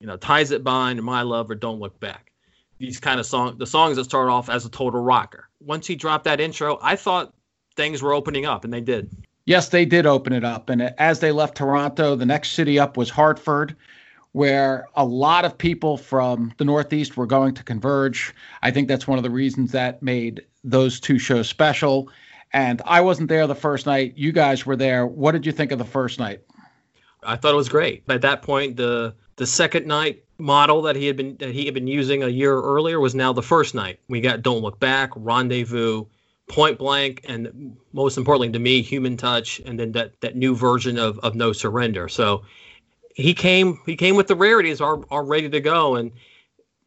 you 0.00 0.06
know, 0.06 0.16
ties 0.16 0.52
it 0.52 0.64
bind, 0.64 1.02
my 1.02 1.20
love, 1.20 1.50
or 1.50 1.54
don't 1.54 1.80
look 1.80 2.00
back. 2.00 2.32
These 2.78 2.98
kind 2.98 3.20
of 3.20 3.26
songs, 3.26 3.58
the 3.58 3.66
songs 3.66 3.96
that 3.96 4.04
start 4.04 4.30
off 4.30 4.48
as 4.48 4.64
a 4.64 4.70
total 4.70 5.02
rocker. 5.02 5.50
Once 5.60 5.86
he 5.86 5.96
dropped 5.96 6.24
that 6.24 6.40
intro, 6.40 6.78
I 6.80 6.96
thought 6.96 7.34
things 7.78 8.02
were 8.02 8.12
opening 8.12 8.44
up, 8.44 8.64
and 8.64 8.72
they 8.72 8.82
did. 8.82 9.08
Yes, 9.46 9.70
they 9.70 9.86
did 9.86 10.04
open 10.04 10.34
it 10.34 10.44
up. 10.44 10.68
And 10.68 10.82
as 10.98 11.20
they 11.20 11.32
left 11.32 11.56
Toronto, 11.56 12.16
the 12.16 12.26
next 12.26 12.50
city 12.50 12.78
up 12.78 12.98
was 12.98 13.08
Hartford, 13.08 13.74
where 14.32 14.86
a 14.94 15.06
lot 15.06 15.46
of 15.46 15.56
people 15.56 15.96
from 15.96 16.52
the 16.58 16.66
Northeast 16.66 17.16
were 17.16 17.24
going 17.24 17.54
to 17.54 17.64
converge. 17.64 18.34
I 18.60 18.70
think 18.70 18.88
that's 18.88 19.06
one 19.06 19.18
of 19.18 19.24
the 19.24 19.30
reasons 19.30 19.72
that 19.72 20.02
made 20.02 20.44
those 20.62 21.00
two 21.00 21.18
shows 21.18 21.48
special. 21.48 22.10
And 22.52 22.82
I 22.84 23.00
wasn't 23.00 23.28
there 23.30 23.46
the 23.46 23.54
first 23.54 23.86
night. 23.86 24.12
You 24.16 24.32
guys 24.32 24.66
were 24.66 24.76
there. 24.76 25.06
What 25.06 25.32
did 25.32 25.46
you 25.46 25.52
think 25.52 25.72
of 25.72 25.78
the 25.78 25.84
first 25.84 26.18
night? 26.18 26.42
I 27.22 27.36
thought 27.36 27.54
it 27.54 27.56
was 27.56 27.68
great. 27.68 28.02
At 28.08 28.20
that 28.22 28.42
point, 28.42 28.76
the 28.76 29.14
the 29.36 29.46
second 29.46 29.86
night 29.86 30.24
model 30.38 30.82
that 30.82 30.96
he 30.96 31.06
had 31.06 31.16
been 31.16 31.36
that 31.38 31.50
he 31.50 31.64
had 31.64 31.74
been 31.74 31.86
using 31.86 32.22
a 32.22 32.28
year 32.28 32.60
earlier 32.60 33.00
was 33.00 33.14
now 33.14 33.32
the 33.32 33.42
first 33.42 33.74
night. 33.74 34.00
We 34.08 34.20
got 34.20 34.42
Don't 34.42 34.62
Look 34.62 34.78
Back, 34.78 35.10
Rendezvous, 35.16 36.04
Point 36.48 36.78
Blank, 36.78 37.24
and 37.28 37.76
most 37.92 38.16
importantly 38.16 38.50
to 38.52 38.58
me, 38.58 38.82
Human 38.82 39.16
Touch, 39.16 39.60
and 39.64 39.78
then 39.78 39.92
that 39.92 40.20
that 40.20 40.36
new 40.36 40.54
version 40.54 40.98
of 40.98 41.18
of 41.20 41.34
No 41.34 41.52
Surrender. 41.52 42.08
So 42.08 42.42
he 43.14 43.34
came 43.34 43.78
he 43.86 43.96
came 43.96 44.16
with 44.16 44.28
the 44.28 44.36
rarities 44.36 44.80
are 44.80 45.00
are 45.10 45.24
ready 45.24 45.48
to 45.48 45.60
go 45.60 45.96
and 45.96 46.12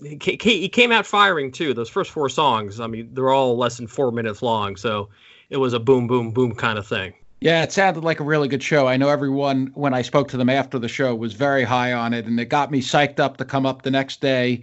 he 0.02 0.70
came 0.70 0.92
out 0.92 1.06
firing 1.06 1.52
too. 1.52 1.74
Those 1.74 1.90
first 1.90 2.12
four 2.12 2.30
songs, 2.30 2.80
I 2.80 2.88
mean, 2.88 3.14
they're 3.14 3.30
all 3.30 3.58
less 3.58 3.78
than 3.78 3.88
four 3.88 4.12
minutes 4.12 4.42
long. 4.42 4.76
So 4.76 5.10
it 5.50 5.58
was 5.58 5.74
a 5.74 5.80
boom, 5.80 6.08
boom, 6.08 6.32
boom 6.32 6.56
kind 6.56 6.80
of 6.80 6.88
thing. 6.88 7.14
Yeah, 7.42 7.64
it 7.64 7.72
sounded 7.72 8.04
like 8.04 8.20
a 8.20 8.24
really 8.24 8.48
good 8.48 8.62
show. 8.62 8.88
I 8.88 8.98
know 8.98 9.10
everyone, 9.10 9.72
when 9.74 9.94
I 9.96 10.04
spoke 10.04 10.28
to 10.30 10.38
them 10.38 10.50
after 10.50 10.78
the 10.78 10.88
show, 10.88 11.16
was 11.16 11.34
very 11.34 11.64
high 11.64 11.92
on 11.92 12.14
it, 12.14 12.26
and 12.26 12.40
it 12.40 12.46
got 12.46 12.70
me 12.70 12.82
psyched 12.82 13.20
up 13.20 13.38
to 13.38 13.46
come 13.46 13.66
up 13.66 13.82
the 13.82 13.90
next 13.90 14.22
day. 14.22 14.62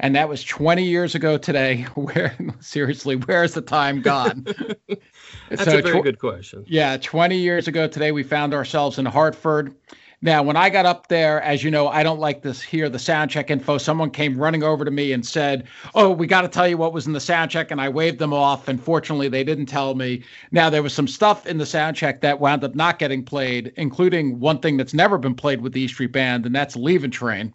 And 0.00 0.16
that 0.16 0.28
was 0.28 0.42
20 0.42 0.82
years 0.82 1.14
ago 1.14 1.38
today. 1.38 1.82
Where 1.94 2.34
seriously, 2.60 3.16
where's 3.16 3.54
the 3.54 3.60
time 3.60 4.00
gone? 4.00 4.44
That's 5.50 5.64
so, 5.64 5.78
a 5.78 5.82
very 5.82 6.00
tw- 6.00 6.04
good 6.04 6.18
question. 6.18 6.64
Yeah, 6.66 6.96
20 6.96 7.36
years 7.36 7.68
ago 7.68 7.86
today, 7.86 8.10
we 8.10 8.22
found 8.22 8.54
ourselves 8.54 8.98
in 8.98 9.06
Hartford. 9.06 9.74
Now, 10.22 10.42
when 10.42 10.56
I 10.56 10.68
got 10.68 10.84
up 10.84 11.08
there, 11.08 11.40
as 11.40 11.64
you 11.64 11.70
know, 11.70 11.88
I 11.88 12.02
don't 12.02 12.20
like 12.20 12.42
to 12.42 12.52
hear 12.52 12.90
the 12.90 12.98
sound 12.98 13.30
check 13.30 13.50
info. 13.50 13.78
Someone 13.78 14.10
came 14.10 14.36
running 14.36 14.62
over 14.62 14.84
to 14.84 14.90
me 14.90 15.12
and 15.12 15.24
said, 15.24 15.66
"Oh, 15.94 16.10
we 16.10 16.26
got 16.26 16.42
to 16.42 16.48
tell 16.48 16.68
you 16.68 16.76
what 16.76 16.92
was 16.92 17.06
in 17.06 17.14
the 17.14 17.20
sound 17.20 17.50
check," 17.50 17.70
and 17.70 17.80
I 17.80 17.88
waved 17.88 18.18
them 18.18 18.34
off. 18.34 18.68
And 18.68 18.82
fortunately, 18.82 19.28
they 19.28 19.44
didn't 19.44 19.66
tell 19.66 19.94
me. 19.94 20.22
Now, 20.50 20.68
there 20.68 20.82
was 20.82 20.92
some 20.92 21.08
stuff 21.08 21.46
in 21.46 21.56
the 21.56 21.64
sound 21.64 21.96
check 21.96 22.20
that 22.20 22.38
wound 22.38 22.64
up 22.64 22.74
not 22.74 22.98
getting 22.98 23.24
played, 23.24 23.72
including 23.76 24.40
one 24.40 24.58
thing 24.58 24.76
that's 24.76 24.92
never 24.92 25.16
been 25.16 25.34
played 25.34 25.62
with 25.62 25.72
the 25.72 25.80
E 25.80 25.88
Street 25.88 26.12
Band, 26.12 26.44
and 26.44 26.54
that's 26.54 26.76
"Leaving 26.76 27.10
Train." 27.10 27.54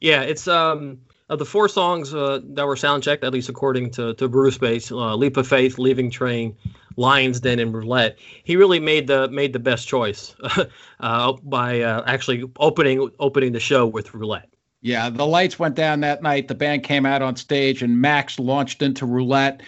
Yeah, 0.00 0.22
it's 0.22 0.48
um 0.48 0.98
of 1.30 1.38
the 1.38 1.44
four 1.46 1.68
songs 1.68 2.12
uh, 2.12 2.40
that 2.42 2.66
were 2.66 2.76
sound 2.76 3.04
checked, 3.04 3.24
at 3.24 3.32
least 3.32 3.48
according 3.48 3.90
to 3.92 4.12
to 4.14 4.28
Brucebase, 4.28 4.90
uh, 4.90 5.14
"Leap 5.14 5.36
of 5.36 5.46
Faith," 5.46 5.78
"Leaving 5.78 6.10
Train," 6.10 6.54
Lions 6.96 7.40
Den 7.40 7.58
and 7.60 7.72
Roulette, 7.72 8.18
he 8.44 8.56
really 8.56 8.80
made 8.80 9.06
the 9.06 9.28
made 9.28 9.52
the 9.52 9.58
best 9.58 9.88
choice 9.88 10.34
uh, 11.00 11.32
by 11.44 11.80
uh, 11.80 12.02
actually 12.06 12.44
opening 12.58 13.10
opening 13.20 13.52
the 13.52 13.60
show 13.60 13.86
with 13.86 14.12
Roulette. 14.12 14.48
Yeah, 14.82 15.08
the 15.08 15.26
lights 15.26 15.58
went 15.58 15.76
down 15.76 16.00
that 16.00 16.22
night. 16.22 16.48
The 16.48 16.54
band 16.54 16.82
came 16.82 17.06
out 17.06 17.22
on 17.22 17.36
stage, 17.36 17.82
and 17.82 18.00
Max 18.00 18.38
launched 18.38 18.82
into 18.82 19.06
Roulette. 19.06 19.62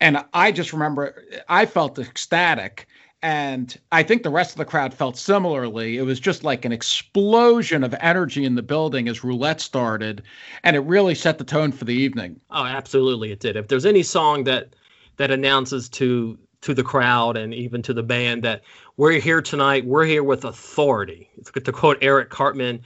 And 0.00 0.24
I 0.32 0.52
just 0.52 0.72
remember 0.72 1.22
I 1.48 1.66
felt 1.66 1.98
ecstatic. 1.98 2.88
And 3.24 3.74
I 3.90 4.02
think 4.02 4.22
the 4.22 4.28
rest 4.28 4.50
of 4.50 4.58
the 4.58 4.66
crowd 4.66 4.92
felt 4.92 5.16
similarly. 5.16 5.96
It 5.96 6.02
was 6.02 6.20
just 6.20 6.44
like 6.44 6.66
an 6.66 6.72
explosion 6.72 7.82
of 7.82 7.94
energy 8.00 8.44
in 8.44 8.54
the 8.54 8.62
building 8.62 9.08
as 9.08 9.24
Roulette 9.24 9.62
started. 9.62 10.22
And 10.62 10.76
it 10.76 10.80
really 10.80 11.14
set 11.14 11.38
the 11.38 11.44
tone 11.44 11.72
for 11.72 11.86
the 11.86 11.94
evening. 11.94 12.38
Oh, 12.50 12.66
absolutely, 12.66 13.32
it 13.32 13.40
did. 13.40 13.56
If 13.56 13.68
there's 13.68 13.86
any 13.86 14.02
song 14.02 14.44
that 14.44 14.76
that 15.16 15.30
announces 15.30 15.88
to 15.90 16.38
to 16.60 16.74
the 16.74 16.82
crowd 16.82 17.38
and 17.38 17.54
even 17.54 17.80
to 17.82 17.94
the 17.94 18.02
band 18.02 18.42
that 18.42 18.62
we're 18.98 19.18
here 19.20 19.40
tonight. 19.40 19.86
We're 19.86 20.04
here 20.04 20.22
with 20.22 20.44
authority. 20.44 21.30
To 21.54 21.72
quote 21.72 21.96
Eric 22.02 22.28
Cartman, 22.28 22.82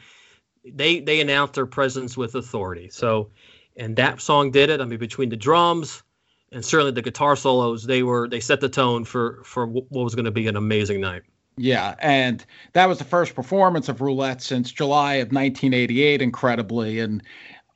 they 0.64 1.00
they 1.00 1.20
announced 1.20 1.54
their 1.54 1.66
presence 1.66 2.16
with 2.16 2.36
authority. 2.36 2.90
So, 2.90 3.30
and 3.76 3.96
that 3.96 4.20
song 4.20 4.52
did 4.52 4.70
it. 4.70 4.80
I 4.80 4.84
mean, 4.84 5.00
between 5.00 5.30
the 5.30 5.36
drums 5.36 6.04
and 6.52 6.64
certainly 6.64 6.92
the 6.92 7.02
guitar 7.02 7.36
solos, 7.36 7.84
they 7.84 8.02
were 8.02 8.28
they 8.28 8.40
set 8.40 8.60
the 8.60 8.68
tone 8.68 9.04
for 9.04 9.42
for 9.44 9.66
what 9.66 9.90
was 9.90 10.14
going 10.14 10.24
to 10.24 10.30
be 10.30 10.46
an 10.46 10.56
amazing 10.56 11.00
night. 11.00 11.22
Yeah, 11.58 11.96
and 11.98 12.44
that 12.72 12.86
was 12.86 12.98
the 12.98 13.04
first 13.04 13.34
performance 13.34 13.88
of 13.88 14.00
Roulette 14.00 14.40
since 14.40 14.70
July 14.70 15.14
of 15.14 15.32
1988, 15.32 16.22
incredibly. 16.22 17.00
And 17.00 17.22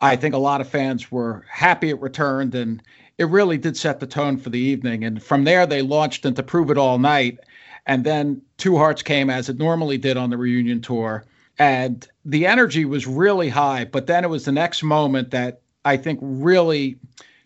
I 0.01 0.15
think 0.15 0.35
a 0.35 0.39
lot 0.39 0.61
of 0.61 0.69
fans 0.69 1.11
were 1.11 1.45
happy 1.51 1.91
it 1.91 2.01
returned, 2.01 2.55
and 2.55 2.81
it 3.19 3.25
really 3.25 3.59
did 3.59 3.77
set 3.77 3.99
the 3.99 4.07
tone 4.07 4.39
for 4.39 4.51
the 4.51 4.59
evening. 4.59 5.05
And 5.05 5.23
from 5.23 5.45
there, 5.45 5.67
they 5.67 5.83
launched 5.83 6.25
into 6.25 6.43
Prove 6.45 6.71
It 6.71 6.79
All 6.79 6.99
Night. 6.99 7.41
And 7.87 8.05
then 8.05 8.41
Two 8.57 8.77
Hearts 8.77 9.03
came 9.03 9.29
as 9.29 9.49
it 9.49 9.59
normally 9.59 9.99
did 9.99 10.17
on 10.17 10.31
the 10.31 10.37
reunion 10.37 10.81
tour. 10.81 11.25
And 11.59 12.07
the 12.25 12.47
energy 12.47 12.85
was 12.85 13.07
really 13.07 13.49
high, 13.49 13.85
but 13.85 14.07
then 14.07 14.25
it 14.25 14.31
was 14.31 14.45
the 14.45 14.53
next 14.53 14.85
moment 14.85 15.33
that 15.33 15.61
I 15.85 15.97
think 15.97 16.21
really 16.23 16.97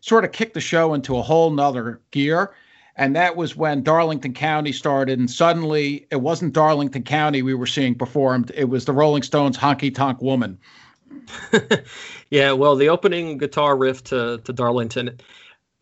sort 0.06 0.24
of 0.24 0.30
kicked 0.30 0.54
the 0.54 0.60
show 0.60 0.94
into 0.94 1.16
a 1.16 1.22
whole 1.22 1.50
nother 1.50 2.00
gear. 2.12 2.54
And 2.94 3.16
that 3.16 3.34
was 3.34 3.56
when 3.56 3.82
Darlington 3.82 4.34
County 4.34 4.70
started. 4.70 5.18
And 5.18 5.28
suddenly 5.28 6.06
it 6.12 6.20
wasn't 6.20 6.52
Darlington 6.52 7.02
County 7.02 7.42
we 7.42 7.54
were 7.54 7.66
seeing 7.66 7.96
performed, 7.96 8.52
it 8.54 8.66
was 8.66 8.84
the 8.84 8.92
Rolling 8.92 9.24
Stones 9.24 9.58
Honky 9.58 9.92
Tonk 9.92 10.22
Woman. 10.22 10.58
yeah, 12.30 12.52
well, 12.52 12.76
the 12.76 12.88
opening 12.88 13.36
guitar 13.36 13.76
riff 13.76 14.04
to, 14.04 14.38
to 14.44 14.52
Darlington, 14.52 15.18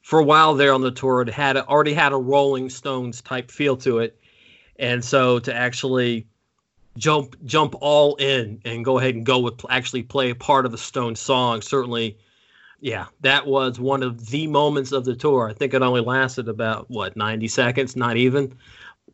for 0.00 0.20
a 0.20 0.24
while 0.24 0.54
there 0.54 0.72
on 0.72 0.80
the 0.80 0.90
tour, 0.90 1.20
it 1.20 1.28
had 1.28 1.58
already 1.58 1.92
had 1.92 2.12
a 2.12 2.16
Rolling 2.16 2.70
Stones 2.70 3.20
type 3.20 3.50
feel 3.50 3.76
to 3.78 3.98
it. 3.98 4.18
And 4.78 5.04
so 5.04 5.38
to 5.40 5.54
actually 5.54 6.26
jump 6.96 7.36
jump 7.44 7.74
all 7.80 8.16
in 8.16 8.60
and 8.64 8.84
go 8.84 8.98
ahead 8.98 9.14
and 9.16 9.26
go 9.26 9.40
with 9.40 9.60
actually 9.68 10.02
play 10.02 10.30
a 10.30 10.34
part 10.34 10.64
of 10.64 10.72
a 10.72 10.78
Stone 10.78 11.16
song 11.16 11.60
certainly 11.60 12.16
yeah, 12.84 13.06
that 13.22 13.46
was 13.46 13.80
one 13.80 14.02
of 14.02 14.26
the 14.26 14.46
moments 14.46 14.92
of 14.92 15.06
the 15.06 15.16
tour. 15.16 15.48
I 15.48 15.54
think 15.54 15.72
it 15.72 15.80
only 15.80 16.02
lasted 16.02 16.50
about 16.50 16.84
what 16.90 17.16
90 17.16 17.48
seconds, 17.48 17.96
not 17.96 18.18
even. 18.18 18.54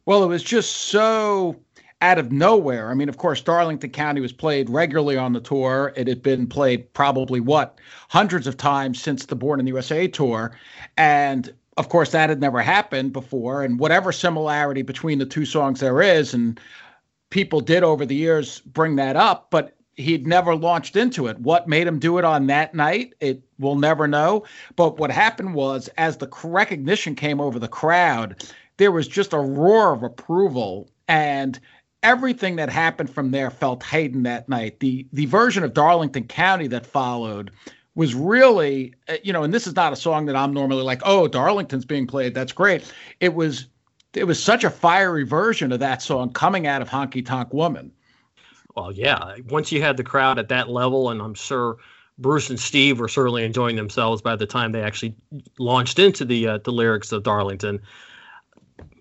Well, 0.06 0.24
it 0.24 0.26
was 0.26 0.42
just 0.42 0.72
so 0.72 1.54
out 2.00 2.18
of 2.18 2.32
nowhere. 2.32 2.90
I 2.90 2.94
mean, 2.94 3.08
of 3.08 3.18
course, 3.18 3.40
Darlington 3.40 3.90
County 3.90 4.20
was 4.20 4.32
played 4.32 4.68
regularly 4.68 5.16
on 5.16 5.34
the 5.34 5.40
tour. 5.40 5.92
It 5.94 6.08
had 6.08 6.20
been 6.20 6.48
played 6.48 6.92
probably 6.94 7.38
what 7.38 7.78
hundreds 8.08 8.48
of 8.48 8.56
times 8.56 9.00
since 9.00 9.26
the 9.26 9.36
Born 9.36 9.60
in 9.60 9.66
the 9.66 9.70
USA 9.70 10.08
tour, 10.08 10.50
and 10.96 11.54
of 11.76 11.90
course, 11.90 12.10
that 12.10 12.28
had 12.28 12.40
never 12.40 12.60
happened 12.60 13.12
before. 13.12 13.62
And 13.62 13.78
whatever 13.78 14.10
similarity 14.10 14.82
between 14.82 15.20
the 15.20 15.26
two 15.26 15.44
songs 15.44 15.78
there 15.78 16.02
is, 16.02 16.34
and 16.34 16.58
people 17.30 17.60
did 17.60 17.84
over 17.84 18.04
the 18.04 18.16
years 18.16 18.58
bring 18.62 18.96
that 18.96 19.14
up, 19.14 19.46
but 19.52 19.76
he'd 20.00 20.26
never 20.26 20.54
launched 20.54 20.96
into 20.96 21.26
it. 21.26 21.38
What 21.38 21.68
made 21.68 21.86
him 21.86 21.98
do 21.98 22.18
it 22.18 22.24
on 22.24 22.46
that 22.48 22.74
night, 22.74 23.14
it 23.20 23.42
we'll 23.58 23.76
never 23.76 24.08
know. 24.08 24.44
But 24.76 24.98
what 24.98 25.10
happened 25.10 25.54
was, 25.54 25.88
as 25.98 26.16
the 26.16 26.28
recognition 26.42 27.14
came 27.14 27.40
over 27.40 27.58
the 27.58 27.68
crowd, 27.68 28.44
there 28.76 28.92
was 28.92 29.06
just 29.06 29.32
a 29.32 29.38
roar 29.38 29.92
of 29.92 30.02
approval, 30.02 30.90
and 31.08 31.60
everything 32.02 32.56
that 32.56 32.70
happened 32.70 33.10
from 33.10 33.30
there 33.30 33.50
felt 33.50 33.82
Hayden 33.82 34.22
that 34.24 34.48
night. 34.48 34.80
The 34.80 35.06
the 35.12 35.26
version 35.26 35.62
of 35.62 35.74
Darlington 35.74 36.24
County 36.24 36.66
that 36.68 36.86
followed 36.86 37.50
was 37.94 38.14
really, 38.14 38.94
uh, 39.08 39.16
you 39.22 39.32
know, 39.32 39.42
and 39.42 39.52
this 39.52 39.66
is 39.66 39.74
not 39.74 39.92
a 39.92 39.96
song 39.96 40.26
that 40.26 40.36
I'm 40.36 40.52
normally 40.54 40.82
like, 40.82 41.02
oh, 41.04 41.28
Darlington's 41.28 41.84
being 41.84 42.06
played, 42.06 42.34
that's 42.34 42.52
great. 42.52 42.90
It 43.20 43.34
was 43.34 43.66
it 44.14 44.24
was 44.24 44.42
such 44.42 44.64
a 44.64 44.70
fiery 44.70 45.24
version 45.24 45.70
of 45.72 45.80
that 45.80 46.02
song 46.02 46.32
coming 46.32 46.66
out 46.66 46.82
of 46.82 46.88
Honky 46.88 47.24
Tonk 47.24 47.52
Woman. 47.52 47.92
Well, 48.76 48.92
yeah. 48.92 49.36
Once 49.48 49.72
you 49.72 49.82
had 49.82 49.96
the 49.96 50.04
crowd 50.04 50.38
at 50.38 50.48
that 50.48 50.68
level, 50.68 51.10
and 51.10 51.20
I'm 51.20 51.34
sure 51.34 51.78
Bruce 52.18 52.50
and 52.50 52.60
Steve 52.60 53.00
were 53.00 53.08
certainly 53.08 53.44
enjoying 53.44 53.76
themselves 53.76 54.22
by 54.22 54.36
the 54.36 54.46
time 54.46 54.72
they 54.72 54.82
actually 54.82 55.14
launched 55.58 55.98
into 55.98 56.24
the 56.24 56.46
uh, 56.46 56.58
the 56.58 56.70
lyrics 56.70 57.12
of 57.12 57.22
Darlington. 57.22 57.80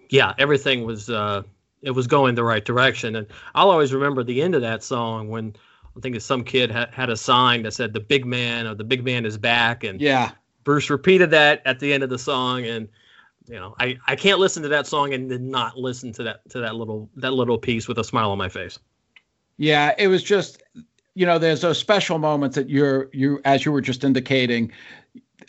Yeah, 0.10 0.34
everything 0.38 0.86
was 0.86 1.10
uh, 1.10 1.44
it 1.82 1.92
was 1.92 2.08
going 2.08 2.36
the 2.36 2.44
right 2.44 2.64
direction, 2.64 3.16
and 3.16 3.28
I'll 3.56 3.70
always 3.70 3.94
remember 3.94 4.24
the 4.24 4.42
end 4.42 4.56
of 4.56 4.62
that 4.62 4.84
song 4.84 5.30
when 5.30 5.56
I 5.96 6.00
think 6.00 6.20
some 6.22 6.44
kid 6.44 6.72
ha- 6.72 6.90
had 6.92 7.10
a 7.10 7.18
sign 7.18 7.64
that 7.64 7.74
said 7.74 7.94
"the 7.94 8.00
big 8.00 8.26
man" 8.26 8.66
or 8.66 8.74
"the 8.74 8.84
big 8.84 9.04
man 9.04 9.26
is 9.26 9.38
back," 9.38 9.84
and 9.84 10.00
yeah, 10.00 10.32
Bruce 10.64 10.90
repeated 10.90 11.32
that 11.32 11.62
at 11.66 11.80
the 11.80 11.94
end 11.94 12.04
of 12.04 12.10
the 12.10 12.20
song, 12.20 12.66
and 12.66 12.88
you 13.48 13.56
know, 13.56 13.76
I, 13.80 13.98
I 14.08 14.16
can't 14.16 14.40
listen 14.40 14.64
to 14.64 14.70
that 14.70 14.88
song 14.88 15.14
and 15.14 15.30
not 15.50 15.78
listen 15.78 16.14
to 16.14 16.24
that 16.24 16.50
to 16.52 16.60
that 16.62 16.76
little 16.76 17.10
that 17.18 17.32
little 17.32 17.58
piece 17.58 17.88
with 17.88 17.98
a 18.00 18.04
smile 18.04 18.32
on 18.32 18.38
my 18.38 18.50
face. 18.50 18.80
Yeah, 19.60 19.94
it 19.98 20.08
was 20.08 20.24
just 20.24 20.64
you 21.16 21.26
know, 21.26 21.38
there's 21.38 21.62
those 21.62 21.78
special 21.78 22.18
moments 22.18 22.56
that 22.56 22.70
you're 22.70 23.10
you 23.12 23.42
as 23.44 23.66
you 23.66 23.74
were 23.74 23.82
just 23.82 24.06
indicating, 24.06 24.72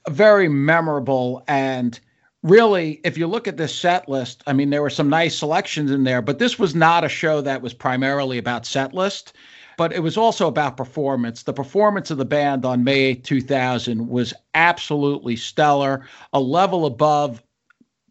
very 0.08 0.48
memorable 0.48 1.44
and 1.46 1.98
really 2.42 3.00
if 3.04 3.16
you 3.16 3.28
look 3.28 3.46
at 3.46 3.56
this 3.56 3.74
set 3.74 4.08
list, 4.08 4.42
I 4.48 4.52
mean 4.52 4.70
there 4.70 4.82
were 4.82 4.90
some 4.90 5.08
nice 5.08 5.38
selections 5.38 5.92
in 5.92 6.02
there, 6.02 6.22
but 6.22 6.40
this 6.40 6.58
was 6.58 6.74
not 6.74 7.04
a 7.04 7.08
show 7.08 7.40
that 7.42 7.62
was 7.62 7.72
primarily 7.72 8.36
about 8.36 8.66
set 8.66 8.92
list 8.92 9.32
but 9.76 9.94
it 9.94 10.00
was 10.00 10.18
also 10.18 10.46
about 10.46 10.76
performance. 10.76 11.44
The 11.44 11.54
performance 11.54 12.10
of 12.10 12.18
the 12.18 12.26
band 12.26 12.66
on 12.66 12.84
May 12.84 13.00
8, 13.00 13.24
2000 13.24 14.08
was 14.08 14.34
absolutely 14.52 15.36
stellar, 15.36 16.06
a 16.34 16.40
level 16.40 16.84
above 16.84 17.42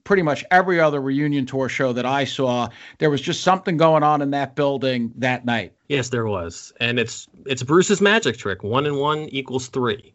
pretty 0.09 0.23
much 0.23 0.43
every 0.49 0.79
other 0.79 0.99
reunion 0.99 1.45
tour 1.45 1.69
show 1.69 1.93
that 1.93 2.03
I 2.03 2.23
saw. 2.23 2.67
There 2.97 3.11
was 3.11 3.21
just 3.21 3.43
something 3.43 3.77
going 3.77 4.01
on 4.01 4.23
in 4.23 4.31
that 4.31 4.55
building 4.55 5.13
that 5.17 5.45
night. 5.45 5.73
Yes, 5.87 6.09
there 6.09 6.25
was, 6.25 6.73
and 6.79 6.97
it's 6.97 7.27
it's 7.45 7.61
Bruce's 7.61 8.01
magic 8.01 8.35
trick. 8.35 8.63
One 8.63 8.87
and 8.87 8.97
one 8.97 9.29
equals 9.29 9.67
three, 9.67 10.11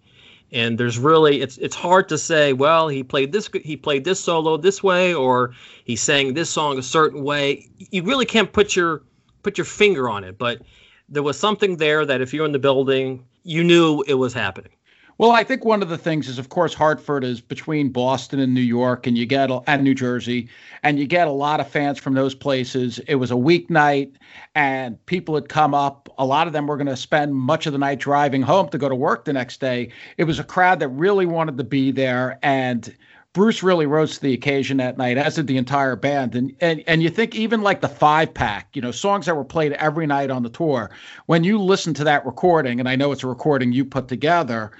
and 0.50 0.78
there's 0.78 0.98
really 0.98 1.42
it's 1.42 1.59
it's 1.59 1.76
hard 1.76 2.09
to 2.09 2.18
say. 2.18 2.52
Well, 2.52 2.88
he 2.88 3.04
played 3.04 3.30
this 3.30 3.48
he 3.62 3.76
played 3.76 4.04
this 4.04 4.18
solo 4.18 4.57
this 4.57 4.83
way, 4.83 5.14
or 5.14 5.54
he 5.85 5.94
sang 5.94 6.35
this 6.35 6.50
song 6.50 6.76
a 6.76 6.83
certain 6.83 7.22
way. 7.22 7.68
You 7.78 8.02
really 8.02 8.26
can't 8.26 8.52
put 8.52 8.74
your 8.74 9.04
put 9.44 9.57
your 9.57 9.64
finger 9.64 10.11
on 10.11 10.24
it, 10.24 10.38
but 10.38 10.61
there 11.09 11.22
was 11.22 11.38
something 11.38 11.76
there 11.76 12.04
that 12.04 12.20
if 12.20 12.35
you're 12.35 12.46
in 12.46 12.50
the 12.50 12.59
building, 12.59 13.24
you 13.44 13.62
knew 13.62 14.02
it 14.09 14.14
was 14.14 14.35
happening. 14.35 14.72
Well, 15.16 15.31
I 15.31 15.44
think 15.44 15.64
one 15.64 15.81
of 15.81 15.88
the 15.88 15.98
things 15.98 16.27
is, 16.29 16.40
of 16.40 16.48
course, 16.48 16.74
Hartford 16.74 17.22
is 17.22 17.40
between 17.40 17.90
Boston 17.90 18.40
and 18.40 18.53
New 18.53 18.61
York, 18.61 19.07
and 19.07 19.16
you 19.16 19.27
get 19.27 19.48
and 19.68 19.85
New 19.85 19.94
Jersey, 19.94 20.48
and 20.83 20.98
you 20.98 21.07
get 21.07 21.29
a 21.29 21.33
lot 21.33 21.61
of 21.61 21.68
fans 21.68 22.00
from 22.00 22.14
those 22.14 22.35
places. 22.35 22.98
It 23.07 23.14
was 23.14 23.31
a 23.31 23.35
weeknight, 23.35 24.11
and 24.57 25.05
people 25.07 25.37
had 25.37 25.48
come 25.48 25.72
up. 25.72 26.12
A 26.18 26.27
lot 26.27 26.48
of 26.48 26.53
them 26.53 26.66
were 26.66 26.77
going 26.77 26.88
to 26.88 26.96
spend 26.96 27.33
much 27.33 27.66
of 27.66 27.72
the 27.72 27.79
night 27.79 28.00
driving 28.00 28.42
home 28.42 28.68
to 28.70 28.79
go 28.79 28.88
to 28.88 28.94
work 28.96 29.24
the 29.24 29.33
next 29.33 29.61
day. 29.61 29.92
It 30.16 30.24
was 30.24 30.40
a 30.40 30.44
crowd 30.44 30.81
that 30.81 30.88
really 30.88 31.27
wanted 31.27 31.59
to 31.59 31.64
be 31.64 31.92
there, 31.92 32.40
and 32.42 32.92
Bruce 33.35 33.62
really 33.62 33.87
rose 33.87 34.16
to 34.16 34.20
the 34.20 34.33
occasion 34.33 34.79
that 34.79 34.98
night, 34.98 35.16
as 35.16 35.37
did 35.37 35.46
the 35.46 35.59
entire 35.59 35.94
band. 35.94 36.35
And 36.35 36.57
and 36.61 36.83
and 36.88 37.05
you 37.05 37.09
think 37.09 37.37
even 37.37 37.62
like 37.62 37.83
the 37.83 37.88
five 37.88 38.35
pack, 38.35 38.68
you 38.74 38.83
know, 38.83 38.90
songs 38.90 39.27
that 39.27 39.37
were 39.37 39.44
played 39.44 39.74
every 39.74 40.09
night 40.09 40.31
on 40.31 40.42
the 40.42 40.50
tour. 40.50 40.90
When 41.27 41.44
you 41.44 41.61
listen 41.61 41.94
to 41.94 42.05
that 42.05 42.27
recording, 42.27 42.81
and 42.81 42.88
I 42.88 42.96
know 42.96 43.12
it's 43.12 43.22
a 43.22 43.29
recording 43.29 43.70
you 43.70 43.85
put 43.85 44.09
together 44.09 44.72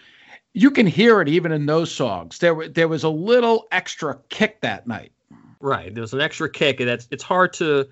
you 0.55 0.71
can 0.71 0.87
hear 0.87 1.21
it 1.21 1.29
even 1.29 1.53
in 1.53 1.67
those 1.67 1.93
songs. 1.93 2.39
There, 2.39 2.69
there 2.69 2.89
was 2.89 3.03
a 3.03 3.09
little 3.09 3.67
extra 3.73 4.19
kick 4.31 4.61
that 4.63 4.87
night. 4.87 5.13
Right, 5.61 5.93
there 5.93 6.03
was 6.03 6.15
an 6.15 6.21
extra 6.21 6.49
kick, 6.49 6.81
and 6.81 6.89
that's 6.89 7.09
it's 7.11 7.23
hard 7.23 7.53
to, 7.55 7.87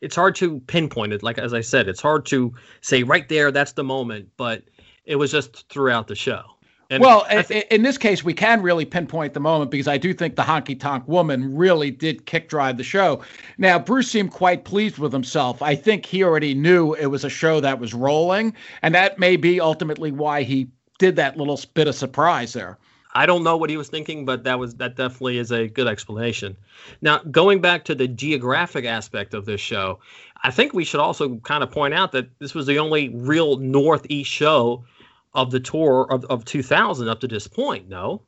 it's 0.00 0.16
hard 0.16 0.34
to 0.36 0.60
pinpoint 0.60 1.12
it. 1.12 1.22
Like 1.22 1.38
as 1.38 1.54
I 1.54 1.60
said, 1.60 1.88
it's 1.88 2.00
hard 2.00 2.26
to 2.26 2.54
say 2.80 3.02
right 3.02 3.28
there 3.28 3.50
that's 3.52 3.72
the 3.72 3.84
moment, 3.84 4.30
but 4.36 4.64
it 5.04 5.16
was 5.16 5.30
just 5.30 5.68
throughout 5.68 6.08
the 6.08 6.14
show. 6.14 6.42
And 6.88 7.02
well, 7.02 7.26
th- 7.28 7.66
in 7.70 7.82
this 7.82 7.98
case, 7.98 8.22
we 8.22 8.32
can 8.32 8.62
really 8.62 8.84
pinpoint 8.84 9.34
the 9.34 9.40
moment 9.40 9.70
because 9.70 9.88
I 9.88 9.98
do 9.98 10.14
think 10.14 10.36
the 10.36 10.42
honky 10.42 10.78
tonk 10.78 11.06
woman 11.08 11.56
really 11.56 11.90
did 11.90 12.26
kick 12.26 12.48
drive 12.48 12.76
the 12.76 12.84
show. 12.84 13.22
Now, 13.58 13.78
Bruce 13.78 14.08
seemed 14.10 14.30
quite 14.30 14.64
pleased 14.64 14.98
with 14.98 15.12
himself. 15.12 15.62
I 15.62 15.74
think 15.74 16.06
he 16.06 16.22
already 16.22 16.54
knew 16.54 16.94
it 16.94 17.06
was 17.06 17.24
a 17.24 17.28
show 17.28 17.60
that 17.60 17.80
was 17.80 17.92
rolling, 17.92 18.54
and 18.82 18.94
that 18.94 19.18
may 19.18 19.36
be 19.36 19.60
ultimately 19.60 20.12
why 20.12 20.44
he 20.44 20.68
did 20.98 21.16
that 21.16 21.36
little 21.36 21.60
bit 21.74 21.88
of 21.88 21.94
surprise 21.94 22.52
there. 22.52 22.78
I 23.14 23.24
don't 23.24 23.44
know 23.44 23.56
what 23.56 23.70
he 23.70 23.78
was 23.78 23.88
thinking, 23.88 24.26
but 24.26 24.44
that 24.44 24.58
was 24.58 24.74
that 24.74 24.96
definitely 24.96 25.38
is 25.38 25.50
a 25.50 25.68
good 25.68 25.86
explanation. 25.86 26.54
Now, 27.00 27.18
going 27.30 27.62
back 27.62 27.84
to 27.86 27.94
the 27.94 28.06
geographic 28.06 28.84
aspect 28.84 29.32
of 29.32 29.46
this 29.46 29.60
show, 29.60 30.00
I 30.42 30.50
think 30.50 30.74
we 30.74 30.84
should 30.84 31.00
also 31.00 31.36
kind 31.36 31.62
of 31.62 31.70
point 31.70 31.94
out 31.94 32.12
that 32.12 32.28
this 32.40 32.54
was 32.54 32.66
the 32.66 32.78
only 32.78 33.08
real 33.08 33.56
Northeast 33.56 34.30
show 34.30 34.84
of 35.32 35.50
the 35.50 35.60
tour 35.60 36.06
of, 36.10 36.26
of 36.26 36.44
2000 36.44 37.08
up 37.08 37.20
to 37.20 37.28
this 37.28 37.46
point. 37.48 37.88
No. 37.88 38.20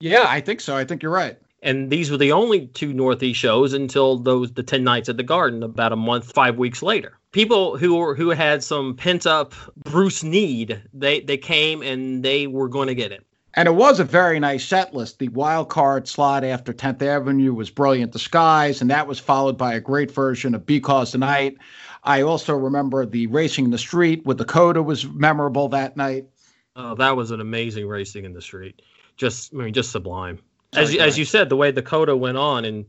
Yeah, 0.00 0.24
I 0.26 0.40
think 0.40 0.60
so. 0.60 0.76
I 0.76 0.84
think 0.84 1.02
you're 1.02 1.12
right. 1.12 1.38
And 1.62 1.90
these 1.90 2.10
were 2.10 2.18
the 2.18 2.32
only 2.32 2.66
two 2.66 2.92
Northeast 2.92 3.40
shows 3.40 3.72
until 3.72 4.18
those 4.18 4.52
the 4.52 4.62
10 4.62 4.84
nights 4.84 5.08
at 5.08 5.16
the 5.16 5.22
Garden 5.22 5.62
about 5.62 5.92
a 5.92 5.96
month, 5.96 6.30
five 6.30 6.58
weeks 6.58 6.82
later 6.82 7.18
people 7.34 7.76
who 7.76 7.96
were 7.96 8.14
who 8.14 8.30
had 8.30 8.64
some 8.64 8.94
pent 8.94 9.26
up 9.26 9.52
Bruce 9.76 10.22
need, 10.22 10.80
they 10.94 11.20
they 11.20 11.36
came 11.36 11.82
and 11.82 12.22
they 12.22 12.46
were 12.46 12.68
going 12.68 12.88
to 12.88 12.94
get 12.94 13.12
it. 13.12 13.26
And 13.56 13.68
it 13.68 13.74
was 13.74 14.00
a 14.00 14.04
very 14.04 14.40
nice 14.40 14.64
set 14.64 14.94
list. 14.94 15.18
The 15.18 15.28
wild 15.28 15.68
card 15.68 16.08
slot 16.08 16.42
after 16.42 16.72
10th 16.72 17.02
Avenue 17.02 17.54
was 17.54 17.70
Brilliant 17.70 18.10
Disguise, 18.12 18.80
and 18.80 18.90
that 18.90 19.06
was 19.06 19.20
followed 19.20 19.56
by 19.56 19.74
a 19.74 19.80
great 19.80 20.10
version 20.10 20.54
of 20.54 20.66
Because 20.66 21.12
the 21.12 21.18
Night. 21.18 21.56
I 22.02 22.22
also 22.22 22.56
remember 22.56 23.06
the 23.06 23.28
Racing 23.28 23.66
in 23.66 23.70
the 23.70 23.78
Street 23.78 24.24
with 24.24 24.38
the 24.38 24.44
Coda 24.44 24.82
was 24.82 25.06
memorable 25.06 25.68
that 25.68 25.96
night. 25.96 26.26
Oh, 26.74 26.94
that 26.96 27.16
was 27.16 27.30
an 27.30 27.40
amazing 27.40 27.86
Racing 27.86 28.24
in 28.24 28.32
the 28.32 28.42
Street. 28.42 28.82
Just 29.16 29.52
I 29.54 29.58
mean, 29.58 29.72
just 29.72 29.92
sublime. 29.92 30.38
As 30.72 30.94
as 30.96 31.18
you 31.18 31.24
said, 31.24 31.48
the 31.48 31.56
way 31.56 31.70
the 31.70 31.82
Coda 31.82 32.16
went 32.16 32.36
on, 32.36 32.64
and 32.64 32.86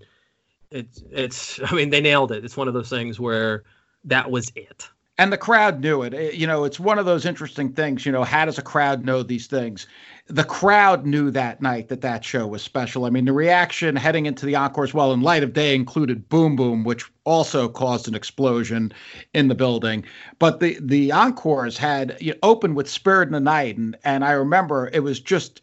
it's 0.72 1.04
it's 1.12 1.60
I 1.64 1.74
mean 1.74 1.90
they 1.90 2.02
nailed 2.02 2.32
it. 2.32 2.44
It's 2.46 2.58
one 2.58 2.68
of 2.68 2.74
those 2.74 2.90
things 2.90 3.20
where 3.20 3.64
that 4.06 4.32
was 4.32 4.52
it. 4.56 4.90
and 5.18 5.32
the 5.32 5.38
crowd 5.38 5.80
knew 5.80 6.04
it. 6.04 6.14
it. 6.14 6.36
You 6.36 6.46
know, 6.48 6.66
it's 6.66 6.80
one 6.80 7.00
of 7.00 7.06
those 7.06 7.26
interesting 7.26 7.72
things. 7.72 8.06
You 8.06 8.12
know, 8.12 8.24
how 8.24 8.46
does 8.46 8.58
a 8.58 8.62
crowd 8.62 9.06
know 9.06 9.24
these 9.24 9.48
things? 9.48 9.88
The 10.28 10.44
crowd 10.44 11.06
knew 11.06 11.32
that 11.32 11.62
night 11.62 11.88
that 11.90 12.02
that 12.02 12.26
show 12.26 12.48
was 12.48 12.62
special. 12.64 13.06
I 13.06 13.10
mean, 13.12 13.26
the 13.26 13.32
reaction 13.32 13.96
heading 13.96 14.26
into 14.26 14.46
the 14.46 14.56
encore 14.56 14.84
as 14.84 14.94
well 14.94 15.14
in 15.14 15.22
light 15.22 15.44
of 15.44 15.54
day 15.54 15.76
included 15.76 16.28
"Boom 16.30 16.56
Boom," 16.56 16.84
which 16.84 17.06
also 17.24 17.70
caused 17.70 18.08
an 18.08 18.16
explosion 18.16 18.92
in 19.34 19.48
the 19.48 19.56
building. 19.56 20.04
But 20.40 20.60
the 20.60 20.78
the 20.82 21.12
encores 21.12 21.78
had 21.78 22.18
you 22.20 22.32
know, 22.32 22.40
opened 22.44 22.76
with 22.76 22.90
"Spirit 22.90 23.28
in 23.28 23.34
the 23.34 23.40
Night," 23.40 23.78
and 23.78 23.96
and 24.04 24.26
I 24.26 24.32
remember 24.32 24.90
it 24.92 25.04
was 25.04 25.20
just 25.20 25.62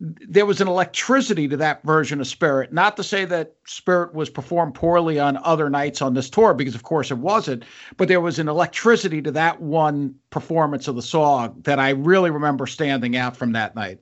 there 0.00 0.46
was 0.46 0.62
an 0.62 0.68
electricity 0.68 1.46
to 1.46 1.56
that 1.58 1.82
version 1.82 2.20
of 2.20 2.26
Spirit. 2.26 2.72
Not 2.72 2.96
to 2.96 3.04
say 3.04 3.26
that 3.26 3.54
Spirit 3.66 4.14
was 4.14 4.30
performed 4.30 4.74
poorly 4.74 5.20
on 5.20 5.36
other 5.44 5.68
nights 5.68 6.00
on 6.00 6.14
this 6.14 6.30
tour, 6.30 6.54
because 6.54 6.74
of 6.74 6.84
course 6.84 7.10
it 7.10 7.18
wasn't, 7.18 7.64
but 7.98 8.08
there 8.08 8.20
was 8.20 8.38
an 8.38 8.48
electricity 8.48 9.20
to 9.20 9.30
that 9.32 9.60
one 9.60 10.14
performance 10.30 10.88
of 10.88 10.96
the 10.96 11.02
song 11.02 11.60
that 11.64 11.78
I 11.78 11.90
really 11.90 12.30
remember 12.30 12.66
standing 12.66 13.16
out 13.16 13.36
from 13.36 13.52
that 13.52 13.74
night. 13.74 14.00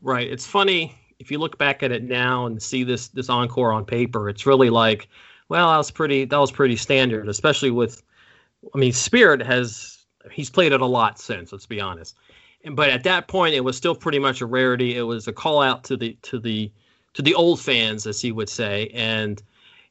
Right. 0.00 0.30
It's 0.30 0.46
funny 0.46 0.94
if 1.18 1.30
you 1.30 1.38
look 1.38 1.58
back 1.58 1.82
at 1.82 1.90
it 1.90 2.04
now 2.04 2.46
and 2.46 2.62
see 2.62 2.84
this 2.84 3.08
this 3.08 3.28
encore 3.28 3.72
on 3.72 3.84
paper. 3.84 4.28
It's 4.28 4.46
really 4.46 4.70
like, 4.70 5.08
well, 5.48 5.70
that 5.70 5.76
was 5.76 5.90
pretty 5.90 6.24
that 6.24 6.38
was 6.38 6.52
pretty 6.52 6.76
standard, 6.76 7.28
especially 7.28 7.70
with. 7.70 8.02
I 8.74 8.78
mean, 8.78 8.92
Spirit 8.92 9.42
has 9.42 10.04
he's 10.30 10.50
played 10.50 10.72
it 10.72 10.80
a 10.80 10.86
lot 10.86 11.18
since. 11.18 11.50
Let's 11.50 11.66
be 11.66 11.80
honest 11.80 12.14
but 12.72 12.90
at 12.90 13.04
that 13.04 13.28
point, 13.28 13.54
it 13.54 13.64
was 13.64 13.76
still 13.76 13.94
pretty 13.94 14.18
much 14.18 14.40
a 14.40 14.46
rarity. 14.46 14.96
It 14.96 15.02
was 15.02 15.26
a 15.26 15.32
call 15.32 15.60
out 15.62 15.84
to 15.84 15.96
the 15.96 16.16
to 16.22 16.38
the 16.38 16.70
to 17.14 17.22
the 17.22 17.34
old 17.34 17.60
fans, 17.60 18.06
as 18.06 18.20
he 18.20 18.32
would 18.32 18.48
say, 18.48 18.88
and 18.94 19.42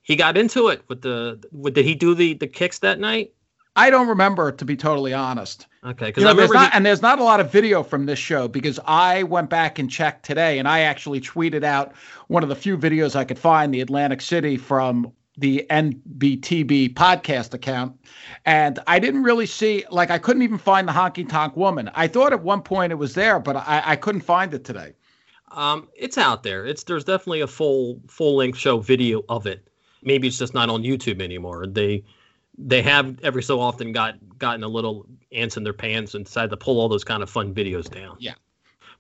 he 0.01 0.15
got 0.15 0.37
into 0.37 0.67
it 0.69 0.83
with 0.87 1.01
the. 1.01 1.43
With, 1.51 1.73
did 1.73 1.85
he 1.85 1.95
do 1.95 2.15
the 2.15 2.33
the 2.33 2.47
kicks 2.47 2.79
that 2.79 2.99
night? 2.99 3.33
I 3.75 3.89
don't 3.89 4.07
remember, 4.07 4.51
to 4.51 4.65
be 4.65 4.75
totally 4.75 5.13
honest. 5.13 5.67
Okay, 5.83 6.07
because 6.07 6.21
you 6.21 6.27
know, 6.27 6.33
there's 6.33 6.51
not, 6.51 6.71
he, 6.71 6.77
and 6.77 6.85
there's 6.85 7.01
not 7.01 7.19
a 7.19 7.23
lot 7.23 7.39
of 7.39 7.51
video 7.51 7.83
from 7.83 8.05
this 8.05 8.19
show 8.19 8.49
because 8.49 8.79
I 8.85 9.23
went 9.23 9.49
back 9.49 9.79
and 9.79 9.89
checked 9.89 10.25
today, 10.25 10.59
and 10.59 10.67
I 10.67 10.81
actually 10.81 11.21
tweeted 11.21 11.63
out 11.63 11.93
one 12.27 12.43
of 12.43 12.49
the 12.49 12.55
few 12.55 12.77
videos 12.77 13.15
I 13.15 13.23
could 13.23 13.39
find, 13.39 13.73
the 13.73 13.79
Atlantic 13.79 14.19
City 14.21 14.57
from 14.57 15.13
the 15.41 15.65
NBTB 15.69 16.93
podcast 16.93 17.53
account. 17.53 17.99
And 18.45 18.79
I 18.87 18.99
didn't 18.99 19.23
really 19.23 19.45
see, 19.45 19.83
like, 19.91 20.09
I 20.09 20.17
couldn't 20.17 20.43
even 20.43 20.57
find 20.57 20.87
the 20.87 20.93
honky 20.93 21.27
tonk 21.27 21.57
woman. 21.57 21.91
I 21.93 22.07
thought 22.07 22.31
at 22.31 22.41
one 22.41 22.61
point 22.61 22.91
it 22.91 22.95
was 22.95 23.13
there, 23.13 23.39
but 23.39 23.57
I, 23.57 23.81
I 23.85 23.95
couldn't 23.97 24.21
find 24.21 24.53
it 24.53 24.63
today. 24.63 24.93
Um, 25.51 25.89
it's 25.95 26.17
out 26.17 26.43
there. 26.43 26.65
It's 26.65 26.83
there's 26.83 27.03
definitely 27.03 27.41
a 27.41 27.47
full 27.47 27.99
full 28.07 28.37
length 28.37 28.57
show 28.57 28.79
video 28.79 29.23
of 29.27 29.45
it. 29.47 29.67
Maybe 30.01 30.29
it's 30.29 30.37
just 30.37 30.53
not 30.53 30.69
on 30.69 30.83
YouTube 30.83 31.21
anymore. 31.21 31.67
They 31.67 32.05
they 32.57 32.81
have 32.81 33.19
every 33.21 33.43
so 33.43 33.59
often 33.59 33.91
got 33.91 34.15
gotten 34.37 34.63
a 34.63 34.67
little 34.69 35.05
ants 35.33 35.57
in 35.57 35.63
their 35.63 35.73
pants 35.73 36.13
and 36.13 36.23
decided 36.23 36.51
to 36.51 36.57
pull 36.57 36.79
all 36.79 36.87
those 36.87 37.03
kind 37.03 37.21
of 37.21 37.29
fun 37.29 37.53
videos 37.53 37.89
down. 37.89 38.15
Yeah. 38.19 38.35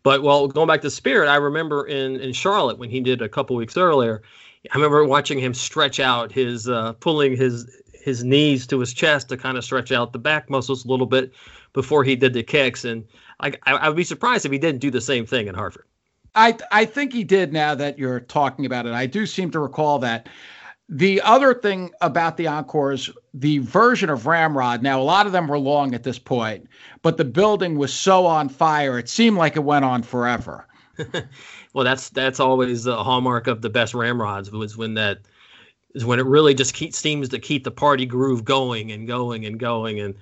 But 0.03 0.23
well, 0.23 0.47
going 0.47 0.67
back 0.67 0.81
to 0.81 0.89
Spirit, 0.89 1.29
I 1.29 1.35
remember 1.35 1.85
in 1.85 2.19
in 2.19 2.33
Charlotte 2.33 2.77
when 2.77 2.89
he 2.89 2.99
did 2.99 3.21
a 3.21 3.29
couple 3.29 3.55
weeks 3.55 3.77
earlier, 3.77 4.21
I 4.69 4.75
remember 4.75 5.03
watching 5.05 5.39
him 5.39 5.53
stretch 5.53 5.99
out 5.99 6.31
his, 6.31 6.67
uh, 6.69 6.93
pulling 6.93 7.35
his 7.35 7.69
his 8.03 8.23
knees 8.23 8.65
to 8.67 8.79
his 8.79 8.93
chest 8.93 9.29
to 9.29 9.37
kind 9.37 9.57
of 9.57 9.63
stretch 9.63 9.91
out 9.91 10.11
the 10.11 10.19
back 10.19 10.49
muscles 10.49 10.83
a 10.83 10.87
little 10.87 11.05
bit 11.05 11.31
before 11.73 12.03
he 12.03 12.15
did 12.15 12.33
the 12.33 12.43
kicks. 12.43 12.83
And 12.83 13.05
I, 13.39 13.53
I 13.65 13.87
would 13.87 13.97
be 13.97 14.03
surprised 14.03 14.45
if 14.45 14.51
he 14.51 14.57
didn't 14.57 14.81
do 14.81 14.91
the 14.91 15.01
same 15.01 15.25
thing 15.25 15.47
in 15.47 15.55
Hartford. 15.55 15.85
I 16.35 16.57
I 16.71 16.85
think 16.85 17.13
he 17.13 17.23
did. 17.23 17.53
Now 17.53 17.75
that 17.75 17.99
you're 17.99 18.21
talking 18.21 18.65
about 18.65 18.85
it, 18.85 18.93
I 18.93 19.05
do 19.05 19.25
seem 19.25 19.51
to 19.51 19.59
recall 19.59 19.99
that. 19.99 20.29
The 20.89 21.21
other 21.21 21.53
thing 21.53 21.91
about 22.01 22.35
the 22.35 22.47
encores, 22.47 23.09
the 23.33 23.59
version 23.59 24.09
of 24.09 24.25
Ramrod. 24.25 24.83
Now, 24.83 24.99
a 24.99 25.03
lot 25.03 25.25
of 25.25 25.31
them 25.31 25.47
were 25.47 25.57
long 25.57 25.93
at 25.95 26.03
this 26.03 26.19
point, 26.19 26.67
but 27.01 27.15
the 27.15 27.23
building 27.23 27.77
was 27.77 27.93
so 27.93 28.25
on 28.25 28.49
fire, 28.49 28.99
it 28.99 29.07
seemed 29.07 29.37
like 29.37 29.55
it 29.55 29.63
went 29.63 29.85
on 29.85 30.03
forever. 30.03 30.67
well, 31.73 31.85
that's 31.85 32.09
that's 32.09 32.39
always 32.39 32.83
the 32.83 33.03
hallmark 33.03 33.47
of 33.47 33.61
the 33.61 33.69
best 33.69 33.93
ramrods 33.93 34.51
was 34.51 34.77
when 34.77 34.93
that 34.95 35.19
is 35.93 36.05
when 36.05 36.19
it 36.19 36.25
really 36.25 36.53
just 36.53 36.73
keep, 36.73 36.93
seems 36.93 37.29
to 37.29 37.39
keep 37.39 37.63
the 37.63 37.71
party 37.71 38.05
groove 38.05 38.43
going 38.45 38.91
and 38.91 39.07
going 39.07 39.45
and 39.45 39.59
going 39.59 39.99
and 39.99 40.15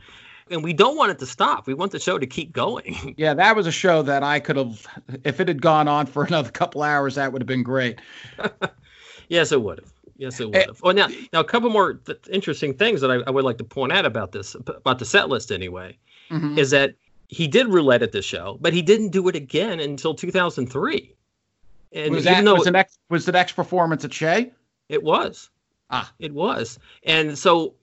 and 0.51 0.63
we 0.63 0.73
don't 0.73 0.97
want 0.97 1.11
it 1.11 1.19
to 1.19 1.25
stop. 1.25 1.67
We 1.67 1.73
want 1.73 1.91
the 1.91 1.99
show 1.99 2.17
to 2.17 2.25
keep 2.25 2.51
going. 2.51 3.15
Yeah, 3.17 3.33
that 3.33 3.55
was 3.55 3.67
a 3.67 3.71
show 3.71 4.01
that 4.03 4.23
I 4.23 4.39
could 4.39 4.55
have, 4.55 4.87
if 5.23 5.39
it 5.39 5.47
had 5.47 5.61
gone 5.61 5.87
on 5.87 6.05
for 6.05 6.23
another 6.27 6.49
couple 6.51 6.83
hours, 6.83 7.15
that 7.15 7.31
would 7.33 7.41
have 7.41 7.47
been 7.47 7.63
great. 7.63 7.99
yes, 9.29 9.51
it 9.51 9.61
would 9.61 9.79
have. 9.79 9.91
Yes, 10.17 10.39
it 10.39 10.45
would 10.47 10.55
have. 10.55 10.79
oh, 10.83 10.91
now, 10.91 11.07
now 11.33 11.41
a 11.41 11.43
couple 11.43 11.69
more 11.69 11.95
th- 11.95 12.19
interesting 12.31 12.73
things 12.73 13.01
that 13.01 13.11
I, 13.11 13.15
I, 13.27 13.29
would 13.29 13.43
like 13.43 13.57
to 13.57 13.63
point 13.63 13.91
out 13.91 14.05
about 14.05 14.31
this, 14.31 14.55
about 14.55 14.99
the 14.99 15.05
set 15.05 15.29
list 15.29 15.51
anyway, 15.51 15.97
mm-hmm. 16.29 16.57
is 16.57 16.71
that 16.71 16.95
he 17.27 17.47
did 17.47 17.67
roulette 17.67 18.03
at 18.03 18.11
the 18.11 18.21
show, 18.21 18.57
but 18.61 18.73
he 18.73 18.81
didn't 18.81 19.09
do 19.09 19.27
it 19.27 19.35
again 19.35 19.79
until 19.79 20.13
2003. 20.13 21.13
And 21.91 22.13
was 22.13 22.23
that 22.25 22.43
was 22.43 22.63
the 22.63 22.71
next 22.71 22.99
was 23.09 23.25
the 23.25 23.31
next 23.31 23.53
performance 23.53 24.05
at 24.05 24.13
Shea? 24.13 24.51
It 24.89 25.03
was. 25.03 25.49
Ah, 25.89 26.11
it 26.19 26.33
was. 26.33 26.77
And 27.03 27.37
so 27.37 27.75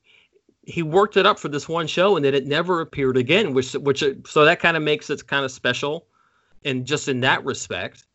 he 0.62 0.82
worked 0.82 1.16
it 1.16 1.26
up 1.26 1.38
for 1.38 1.48
this 1.48 1.68
one 1.68 1.86
show, 1.86 2.16
and 2.16 2.24
then 2.24 2.34
it 2.34 2.46
never 2.46 2.80
appeared 2.80 3.16
again. 3.16 3.52
Which 3.52 3.72
which 3.72 4.04
so 4.26 4.44
that 4.44 4.60
kind 4.60 4.76
of 4.76 4.82
makes 4.82 5.10
it 5.10 5.26
kind 5.26 5.44
of 5.44 5.50
special, 5.50 6.06
and 6.64 6.86
just 6.86 7.08
in 7.08 7.20
that 7.20 7.44
respect. 7.44 8.06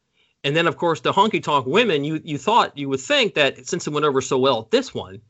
And 0.44 0.56
then 0.56 0.68
of 0.68 0.78
course 0.78 1.02
the 1.02 1.12
honky 1.12 1.44
tonk 1.44 1.66
women, 1.66 2.04
you 2.04 2.22
you 2.24 2.38
thought 2.38 2.78
you 2.78 2.90
would 2.90 3.02
think 3.02 3.36
that 3.36 3.68
since 3.68 3.86
it 3.86 3.92
went 3.92 4.06
over 4.06 4.22
so 4.22 4.38
well 4.38 4.62
at 4.62 4.72
this 4.72 4.94
one, 4.94 5.22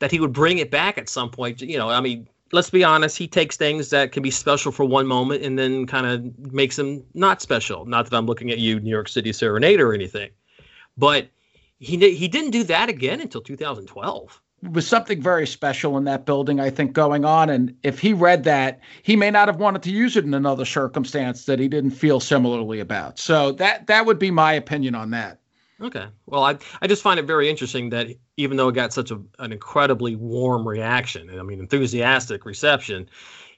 that 0.00 0.10
he 0.10 0.20
would 0.20 0.32
bring 0.32 0.58
it 0.58 0.70
back 0.70 0.98
at 0.98 1.08
some 1.08 1.30
point. 1.30 1.62
You 1.62 1.78
know, 1.78 1.88
I 1.88 2.00
mean, 2.00 2.28
let's 2.52 2.70
be 2.70 2.84
honest, 2.84 3.18
he 3.18 3.28
takes 3.28 3.56
things 3.56 3.90
that 3.90 4.12
can 4.12 4.22
be 4.22 4.30
special 4.30 4.72
for 4.72 4.84
one 4.84 5.06
moment 5.06 5.42
and 5.42 5.58
then 5.58 5.86
kind 5.86 6.06
of 6.06 6.52
makes 6.52 6.76
them 6.76 7.04
not 7.14 7.42
special. 7.42 7.84
Not 7.86 8.08
that 8.08 8.16
I'm 8.16 8.26
looking 8.26 8.50
at 8.50 8.58
you, 8.58 8.80
New 8.80 8.90
York 8.90 9.08
City 9.08 9.32
Serenade 9.32 9.80
or 9.80 9.92
anything, 9.92 10.30
but 10.96 11.28
he 11.78 11.96
he 12.14 12.28
didn't 12.28 12.50
do 12.50 12.64
that 12.64 12.88
again 12.88 13.20
until 13.20 13.40
2012. 13.40 14.40
It 14.64 14.72
was 14.72 14.88
something 14.88 15.22
very 15.22 15.46
special 15.46 15.96
in 15.96 16.04
that 16.04 16.26
building, 16.26 16.58
I 16.58 16.68
think, 16.68 16.92
going 16.92 17.24
on. 17.24 17.48
And 17.48 17.76
if 17.84 18.00
he 18.00 18.12
read 18.12 18.42
that, 18.44 18.80
he 19.02 19.14
may 19.14 19.30
not 19.30 19.46
have 19.46 19.58
wanted 19.58 19.84
to 19.84 19.90
use 19.92 20.16
it 20.16 20.24
in 20.24 20.34
another 20.34 20.64
circumstance 20.64 21.44
that 21.44 21.60
he 21.60 21.68
didn't 21.68 21.92
feel 21.92 22.18
similarly 22.18 22.80
about. 22.80 23.20
So 23.20 23.52
that 23.52 23.86
that 23.86 24.06
would 24.06 24.18
be 24.18 24.32
my 24.32 24.52
opinion 24.52 24.96
on 24.96 25.10
that. 25.10 25.38
Okay. 25.80 26.06
Well, 26.26 26.42
I 26.42 26.58
I 26.82 26.86
just 26.86 27.02
find 27.02 27.20
it 27.20 27.26
very 27.26 27.48
interesting 27.48 27.90
that 27.90 28.08
even 28.36 28.56
though 28.56 28.68
it 28.68 28.74
got 28.74 28.92
such 28.92 29.10
a, 29.10 29.20
an 29.38 29.52
incredibly 29.52 30.16
warm 30.16 30.66
reaction, 30.66 31.30
and 31.30 31.38
I 31.38 31.42
mean 31.42 31.60
enthusiastic 31.60 32.44
reception, 32.44 33.08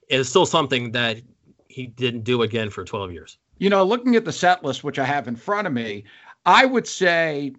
it's 0.09 0.28
still 0.28 0.46
something 0.46 0.92
that 0.92 1.20
he 1.68 1.87
didn't 1.87 2.24
do 2.24 2.42
again 2.42 2.68
for 2.68 2.85
12 2.85 3.12
years. 3.12 3.38
You 3.59 3.70
know, 3.70 3.85
looking 3.85 4.16
at 4.16 4.24
the 4.24 4.33
set 4.33 4.64
list, 4.64 4.85
which 4.85 4.98
I 4.98 5.04
have 5.04 5.28
in 5.28 5.37
front 5.37 5.66
of 5.66 5.72
me, 5.72 6.04
I 6.44 6.66
would 6.66 6.87
say 6.87 7.54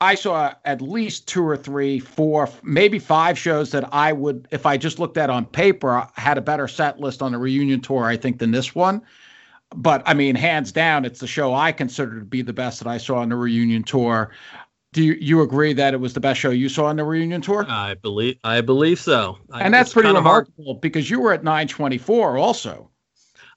I 0.00 0.14
saw 0.14 0.54
at 0.64 0.80
least 0.80 1.28
two 1.28 1.42
or 1.42 1.56
three, 1.56 1.98
four, 1.98 2.48
maybe 2.62 2.98
five 2.98 3.38
shows 3.38 3.70
that 3.72 3.92
I 3.92 4.12
would, 4.12 4.48
if 4.50 4.64
I 4.64 4.76
just 4.76 4.98
looked 4.98 5.18
at 5.18 5.28
on 5.28 5.44
paper, 5.44 6.06
had 6.14 6.38
a 6.38 6.40
better 6.40 6.68
set 6.68 7.00
list 7.00 7.20
on 7.20 7.32
the 7.32 7.38
reunion 7.38 7.80
tour, 7.80 8.04
I 8.04 8.16
think, 8.16 8.38
than 8.38 8.52
this 8.52 8.74
one 8.74 9.02
but 9.74 10.02
I 10.06 10.14
mean, 10.14 10.34
hands 10.34 10.72
down, 10.72 11.04
it's 11.04 11.20
the 11.20 11.26
show 11.26 11.54
I 11.54 11.72
consider 11.72 12.18
to 12.18 12.24
be 12.24 12.42
the 12.42 12.52
best 12.52 12.78
that 12.80 12.88
I 12.88 12.98
saw 12.98 13.16
on 13.16 13.28
the 13.28 13.36
reunion 13.36 13.82
tour. 13.82 14.30
Do 14.92 15.02
you, 15.02 15.14
you 15.20 15.42
agree 15.42 15.74
that 15.74 15.92
it 15.92 15.98
was 15.98 16.14
the 16.14 16.20
best 16.20 16.40
show 16.40 16.50
you 16.50 16.68
saw 16.68 16.86
on 16.86 16.96
the 16.96 17.04
reunion 17.04 17.42
tour? 17.42 17.66
I 17.68 17.94
believe 17.94 18.38
I 18.42 18.62
believe 18.62 18.98
so. 18.98 19.38
And 19.52 19.74
I, 19.74 19.78
that's 19.78 19.92
pretty 19.92 20.08
remarkable 20.08 20.64
hard. 20.64 20.80
because 20.80 21.10
you 21.10 21.20
were 21.20 21.32
at 21.32 21.44
924 21.44 22.38
also. 22.38 22.90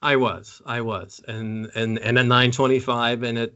I 0.02 0.15
was, 0.15 0.62
I 0.65 0.82
was, 0.82 1.21
and 1.28 1.71
and 1.76 2.00
and 2.00 2.17
at 2.17 2.26
925 2.26 3.24
and 3.24 3.38
at 3.38 3.52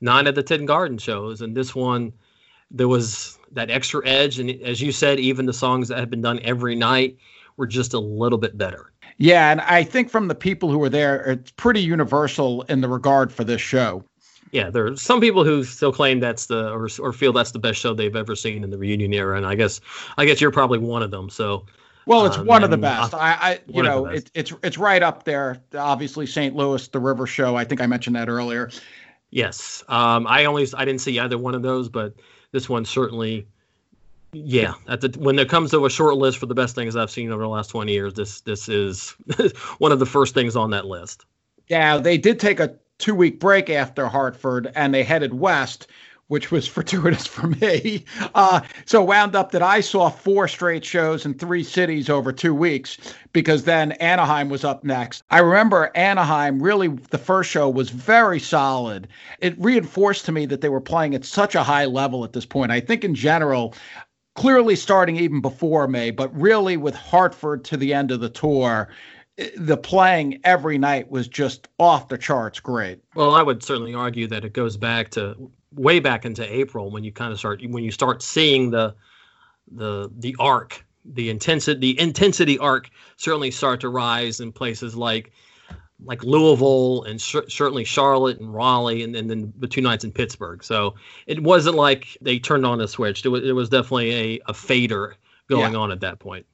nine 0.00 0.26
of 0.26 0.34
the 0.34 0.42
ten 0.42 0.66
garden 0.66 0.98
shows, 0.98 1.40
and 1.40 1.56
this 1.56 1.74
one 1.74 2.12
there 2.70 2.88
was 2.88 3.38
that 3.52 3.70
extra 3.70 4.06
edge, 4.06 4.38
and 4.38 4.50
as 4.62 4.80
you 4.80 4.92
said, 4.92 5.20
even 5.20 5.46
the 5.46 5.52
songs 5.52 5.88
that 5.88 5.98
had 5.98 6.10
been 6.10 6.22
done 6.22 6.40
every 6.42 6.74
night 6.74 7.16
were 7.56 7.66
just 7.66 7.94
a 7.94 8.00
little 8.00 8.38
bit 8.38 8.58
better. 8.58 8.92
Yeah, 9.18 9.50
and 9.50 9.60
I 9.60 9.84
think 9.84 10.10
from 10.10 10.28
the 10.28 10.34
people 10.34 10.70
who 10.70 10.78
were 10.78 10.88
there, 10.88 11.22
it's 11.22 11.50
pretty 11.52 11.80
universal 11.80 12.62
in 12.62 12.80
the 12.80 12.88
regard 12.88 13.32
for 13.32 13.44
this 13.44 13.60
show. 13.60 14.04
Yeah, 14.50 14.70
there 14.70 14.86
are 14.86 14.96
some 14.96 15.20
people 15.20 15.44
who 15.44 15.64
still 15.64 15.92
claim 15.92 16.20
that's 16.20 16.46
the 16.46 16.70
or, 16.70 16.88
or 17.00 17.12
feel 17.12 17.32
that's 17.32 17.50
the 17.50 17.58
best 17.58 17.80
show 17.80 17.92
they've 17.92 18.14
ever 18.14 18.36
seen 18.36 18.62
in 18.62 18.70
the 18.70 18.78
reunion 18.78 19.12
era, 19.12 19.36
and 19.36 19.46
I 19.46 19.56
guess 19.56 19.80
I 20.16 20.24
guess 20.24 20.40
you're 20.40 20.52
probably 20.52 20.78
one 20.78 21.02
of 21.02 21.10
them. 21.10 21.28
So, 21.28 21.66
well, 22.06 22.24
it's 22.26 22.36
um, 22.36 22.46
one 22.46 22.62
of 22.62 22.70
the 22.70 22.76
best. 22.76 23.14
I, 23.14 23.32
I 23.32 23.60
you 23.66 23.82
know, 23.82 24.06
it, 24.06 24.30
it's 24.34 24.52
it's 24.62 24.78
right 24.78 25.02
up 25.02 25.24
there. 25.24 25.60
Obviously, 25.76 26.26
St. 26.26 26.54
Louis, 26.54 26.86
the 26.86 27.00
River 27.00 27.26
Show. 27.26 27.56
I 27.56 27.64
think 27.64 27.80
I 27.80 27.86
mentioned 27.86 28.14
that 28.14 28.28
earlier. 28.28 28.70
Yes, 29.30 29.82
um, 29.88 30.24
I 30.28 30.44
only 30.44 30.68
I 30.76 30.84
didn't 30.84 31.00
see 31.00 31.18
either 31.18 31.36
one 31.36 31.56
of 31.56 31.62
those, 31.62 31.88
but 31.88 32.14
this 32.52 32.68
one 32.68 32.84
certainly 32.84 33.48
yeah, 34.34 34.74
the 34.86 35.14
when 35.18 35.38
it 35.38 35.48
comes 35.48 35.70
to 35.70 35.84
a 35.86 35.90
short 35.90 36.16
list 36.16 36.38
for 36.38 36.46
the 36.46 36.54
best 36.54 36.74
things 36.74 36.96
I've 36.96 37.10
seen 37.10 37.30
over 37.30 37.42
the 37.42 37.48
last 37.48 37.68
20 37.68 37.92
years, 37.92 38.14
this 38.14 38.40
this 38.42 38.68
is 38.68 39.10
one 39.78 39.92
of 39.92 39.98
the 39.98 40.06
first 40.06 40.34
things 40.34 40.56
on 40.56 40.70
that 40.70 40.86
list. 40.86 41.24
Yeah, 41.68 41.98
they 41.98 42.18
did 42.18 42.38
take 42.40 42.60
a 42.60 42.76
two 42.98 43.14
week 43.14 43.40
break 43.40 43.70
after 43.70 44.08
Hartford 44.08 44.70
and 44.74 44.92
they 44.92 45.02
headed 45.02 45.34
west 45.34 45.86
which 46.28 46.50
was 46.50 46.66
fortuitous 46.68 47.26
for 47.26 47.48
me. 47.48 48.04
Uh, 48.34 48.60
so 48.86 49.02
wound 49.02 49.36
up 49.36 49.50
that 49.52 49.62
I 49.62 49.80
saw 49.80 50.08
four 50.08 50.48
straight 50.48 50.84
shows 50.84 51.26
in 51.26 51.34
three 51.34 51.62
cities 51.62 52.08
over 52.08 52.32
two 52.32 52.54
weeks 52.54 52.96
because 53.32 53.64
then 53.64 53.92
Anaheim 53.92 54.48
was 54.48 54.64
up 54.64 54.84
next. 54.84 55.22
I 55.30 55.38
remember 55.40 55.90
Anaheim 55.94 56.62
really 56.62 56.88
the 56.88 57.18
first 57.18 57.50
show 57.50 57.68
was 57.68 57.90
very 57.90 58.40
solid. 58.40 59.08
It 59.40 59.58
reinforced 59.58 60.24
to 60.26 60.32
me 60.32 60.46
that 60.46 60.60
they 60.60 60.68
were 60.68 60.80
playing 60.80 61.14
at 61.14 61.24
such 61.24 61.54
a 61.54 61.62
high 61.62 61.86
level 61.86 62.24
at 62.24 62.32
this 62.32 62.46
point. 62.46 62.72
I 62.72 62.80
think 62.80 63.04
in 63.04 63.14
general, 63.14 63.74
clearly 64.34 64.76
starting 64.76 65.16
even 65.16 65.40
before 65.40 65.86
May, 65.88 66.10
but 66.10 66.34
really 66.38 66.76
with 66.76 66.94
Hartford 66.94 67.64
to 67.64 67.76
the 67.76 67.94
end 67.94 68.10
of 68.10 68.20
the 68.20 68.28
tour, 68.28 68.88
the 69.56 69.76
playing 69.76 70.40
every 70.44 70.78
night 70.78 71.10
was 71.10 71.26
just 71.28 71.68
off 71.78 72.08
the 72.08 72.18
charts 72.18 72.60
great. 72.60 73.00
Well, 73.14 73.34
I 73.34 73.42
would 73.42 73.62
certainly 73.62 73.94
argue 73.94 74.26
that 74.28 74.44
it 74.44 74.52
goes 74.52 74.76
back 74.76 75.10
to 75.10 75.50
way 75.72 75.98
back 75.98 76.24
into 76.24 76.44
April 76.52 76.90
when 76.90 77.02
you 77.02 77.12
kind 77.12 77.32
of 77.32 77.38
start 77.38 77.60
when 77.68 77.82
you 77.82 77.90
start 77.90 78.22
seeing 78.22 78.70
the 78.70 78.94
the 79.70 80.10
the 80.18 80.36
arc, 80.38 80.84
the 81.04 81.30
intensity 81.30 81.80
the 81.80 82.00
intensity 82.00 82.58
arc 82.58 82.90
certainly 83.16 83.50
start 83.50 83.80
to 83.80 83.88
rise 83.88 84.40
in 84.40 84.52
places 84.52 84.94
like 84.94 85.32
like 86.04 86.22
Louisville 86.24 87.04
and 87.04 87.20
sh- 87.20 87.36
certainly 87.48 87.84
Charlotte 87.84 88.40
and 88.40 88.54
Raleigh, 88.54 89.02
and, 89.02 89.14
and, 89.16 89.30
then 89.30 89.52
the 89.58 89.66
two 89.66 89.80
nights 89.80 90.04
in 90.04 90.12
Pittsburgh. 90.12 90.62
So 90.62 90.94
it 91.26 91.42
wasn't 91.42 91.76
like 91.76 92.16
they 92.20 92.38
turned 92.38 92.66
on 92.66 92.80
a 92.80 92.88
switch. 92.88 93.24
It 93.24 93.28
was, 93.28 93.44
it 93.44 93.52
was 93.52 93.68
definitely 93.68 94.14
a, 94.14 94.40
a 94.46 94.54
fader 94.54 95.16
going 95.48 95.72
yeah. 95.72 95.78
on 95.78 95.90
at 95.90 96.00
that 96.00 96.18
point. 96.18 96.46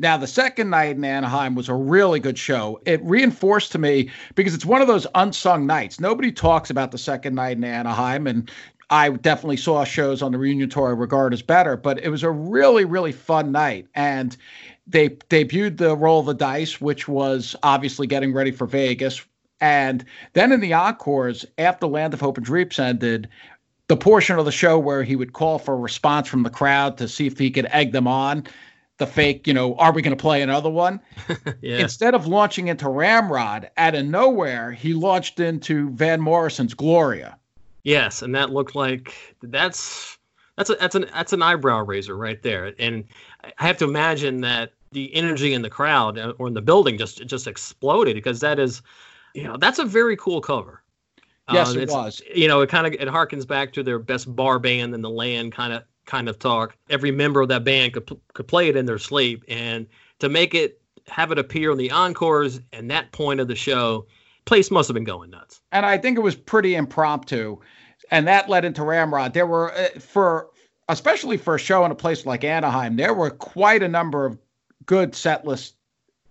Now, 0.00 0.16
the 0.16 0.28
second 0.28 0.70
night 0.70 0.96
in 0.96 1.04
Anaheim 1.04 1.56
was 1.56 1.68
a 1.68 1.74
really 1.74 2.20
good 2.20 2.38
show. 2.38 2.80
It 2.86 3.02
reinforced 3.02 3.72
to 3.72 3.78
me 3.78 4.10
because 4.36 4.54
it's 4.54 4.64
one 4.64 4.80
of 4.80 4.86
those 4.86 5.08
unsung 5.16 5.66
nights. 5.66 5.98
Nobody 5.98 6.30
talks 6.30 6.70
about 6.70 6.92
the 6.92 6.98
second 6.98 7.34
night 7.34 7.56
in 7.56 7.64
Anaheim, 7.64 8.28
and 8.28 8.48
I 8.90 9.10
definitely 9.10 9.56
saw 9.56 9.84
shows 9.84 10.22
on 10.22 10.32
the 10.32 10.38
reunion 10.38 10.70
tour 10.70 10.88
I 10.88 10.92
regard 10.92 11.34
as 11.34 11.42
better, 11.42 11.76
but 11.76 11.98
it 11.98 12.10
was 12.10 12.22
a 12.22 12.30
really, 12.30 12.84
really 12.84 13.12
fun 13.12 13.50
night. 13.50 13.88
And 13.94 14.36
they 14.88 15.10
debuted 15.10 15.76
the 15.76 15.96
roll 15.96 16.20
of 16.20 16.26
the 16.26 16.34
dice, 16.34 16.80
which 16.80 17.06
was 17.06 17.54
obviously 17.62 18.06
getting 18.06 18.32
ready 18.32 18.50
for 18.50 18.66
Vegas. 18.66 19.24
And 19.60 20.04
then 20.32 20.52
in 20.52 20.60
the 20.60 20.72
encores, 20.72 21.44
after 21.58 21.86
Land 21.86 22.14
of 22.14 22.20
Hope 22.20 22.36
and 22.36 22.46
Dreams 22.46 22.78
ended, 22.78 23.28
the 23.88 23.96
portion 23.96 24.38
of 24.38 24.44
the 24.44 24.52
show 24.52 24.78
where 24.78 25.02
he 25.02 25.16
would 25.16 25.32
call 25.32 25.58
for 25.58 25.74
a 25.74 25.78
response 25.78 26.28
from 26.28 26.42
the 26.42 26.50
crowd 26.50 26.98
to 26.98 27.08
see 27.08 27.26
if 27.26 27.38
he 27.38 27.50
could 27.50 27.66
egg 27.66 27.92
them 27.92 28.06
on 28.06 28.46
the 28.98 29.06
fake, 29.06 29.46
you 29.46 29.54
know, 29.54 29.74
are 29.76 29.92
we 29.92 30.02
going 30.02 30.16
to 30.16 30.20
play 30.20 30.42
another 30.42 30.68
one? 30.68 31.00
yeah. 31.62 31.78
Instead 31.78 32.14
of 32.14 32.26
launching 32.26 32.68
into 32.68 32.88
Ramrod, 32.88 33.70
out 33.76 33.94
of 33.94 34.04
nowhere, 34.04 34.72
he 34.72 34.92
launched 34.92 35.40
into 35.40 35.90
Van 35.90 36.20
Morrison's 36.20 36.74
Gloria. 36.74 37.38
Yes, 37.84 38.22
and 38.22 38.34
that 38.34 38.50
looked 38.50 38.74
like 38.74 39.14
that's 39.42 40.18
that's 40.56 40.68
a, 40.70 40.74
that's 40.74 40.94
an 40.96 41.06
that's 41.14 41.32
an 41.32 41.42
eyebrow 41.42 41.84
raiser 41.84 42.16
right 42.16 42.42
there. 42.42 42.74
And 42.78 43.04
I 43.44 43.66
have 43.66 43.78
to 43.78 43.84
imagine 43.84 44.40
that 44.42 44.72
the 44.92 45.14
energy 45.14 45.54
in 45.54 45.62
the 45.62 45.70
crowd 45.70 46.18
uh, 46.18 46.32
or 46.38 46.48
in 46.48 46.54
the 46.54 46.62
building 46.62 46.98
just 46.98 47.24
just 47.26 47.46
exploded 47.46 48.14
because 48.14 48.40
that 48.40 48.58
is, 48.58 48.82
you 49.34 49.44
know, 49.44 49.56
that's 49.56 49.78
a 49.78 49.84
very 49.84 50.16
cool 50.16 50.40
cover. 50.40 50.82
Yes, 51.50 51.74
uh, 51.74 51.80
it 51.80 51.90
was. 51.90 52.22
You 52.34 52.48
know, 52.48 52.60
it 52.60 52.68
kind 52.68 52.86
of 52.86 52.92
it 52.94 53.08
harkens 53.08 53.46
back 53.46 53.72
to 53.74 53.82
their 53.82 53.98
best 53.98 54.34
bar 54.34 54.58
band 54.58 54.94
in 54.94 55.02
the 55.02 55.10
land 55.10 55.52
kind 55.52 55.72
of 55.72 55.84
kind 56.06 56.28
of 56.28 56.38
talk. 56.38 56.76
Every 56.90 57.10
member 57.10 57.40
of 57.40 57.48
that 57.48 57.64
band 57.64 57.94
could 57.94 58.10
could 58.34 58.48
play 58.48 58.68
it 58.68 58.76
in 58.76 58.86
their 58.86 58.98
sleep, 58.98 59.44
and 59.48 59.86
to 60.18 60.28
make 60.28 60.54
it 60.54 60.80
have 61.06 61.32
it 61.32 61.38
appear 61.38 61.70
on 61.70 61.78
the 61.78 61.90
encores 61.90 62.60
and 62.72 62.90
that 62.90 63.12
point 63.12 63.40
of 63.40 63.48
the 63.48 63.54
show, 63.54 64.06
place 64.44 64.70
must 64.70 64.88
have 64.88 64.94
been 64.94 65.04
going 65.04 65.30
nuts. 65.30 65.62
And 65.72 65.86
I 65.86 65.96
think 65.96 66.18
it 66.18 66.22
was 66.22 66.36
pretty 66.36 66.74
impromptu, 66.74 67.58
and 68.10 68.26
that 68.26 68.48
led 68.48 68.64
into 68.64 68.82
Ramrod. 68.82 69.32
There 69.32 69.46
were 69.46 69.72
uh, 69.72 69.98
for 70.00 70.48
especially 70.88 71.36
for 71.36 71.54
a 71.54 71.58
show 71.58 71.84
in 71.84 71.90
a 71.90 71.94
place 71.94 72.26
like 72.26 72.44
Anaheim, 72.44 72.96
there 72.96 73.14
were 73.14 73.30
quite 73.30 73.82
a 73.82 73.88
number 73.88 74.24
of 74.26 74.38
good 74.88 75.14
set 75.14 75.44
list 75.44 75.74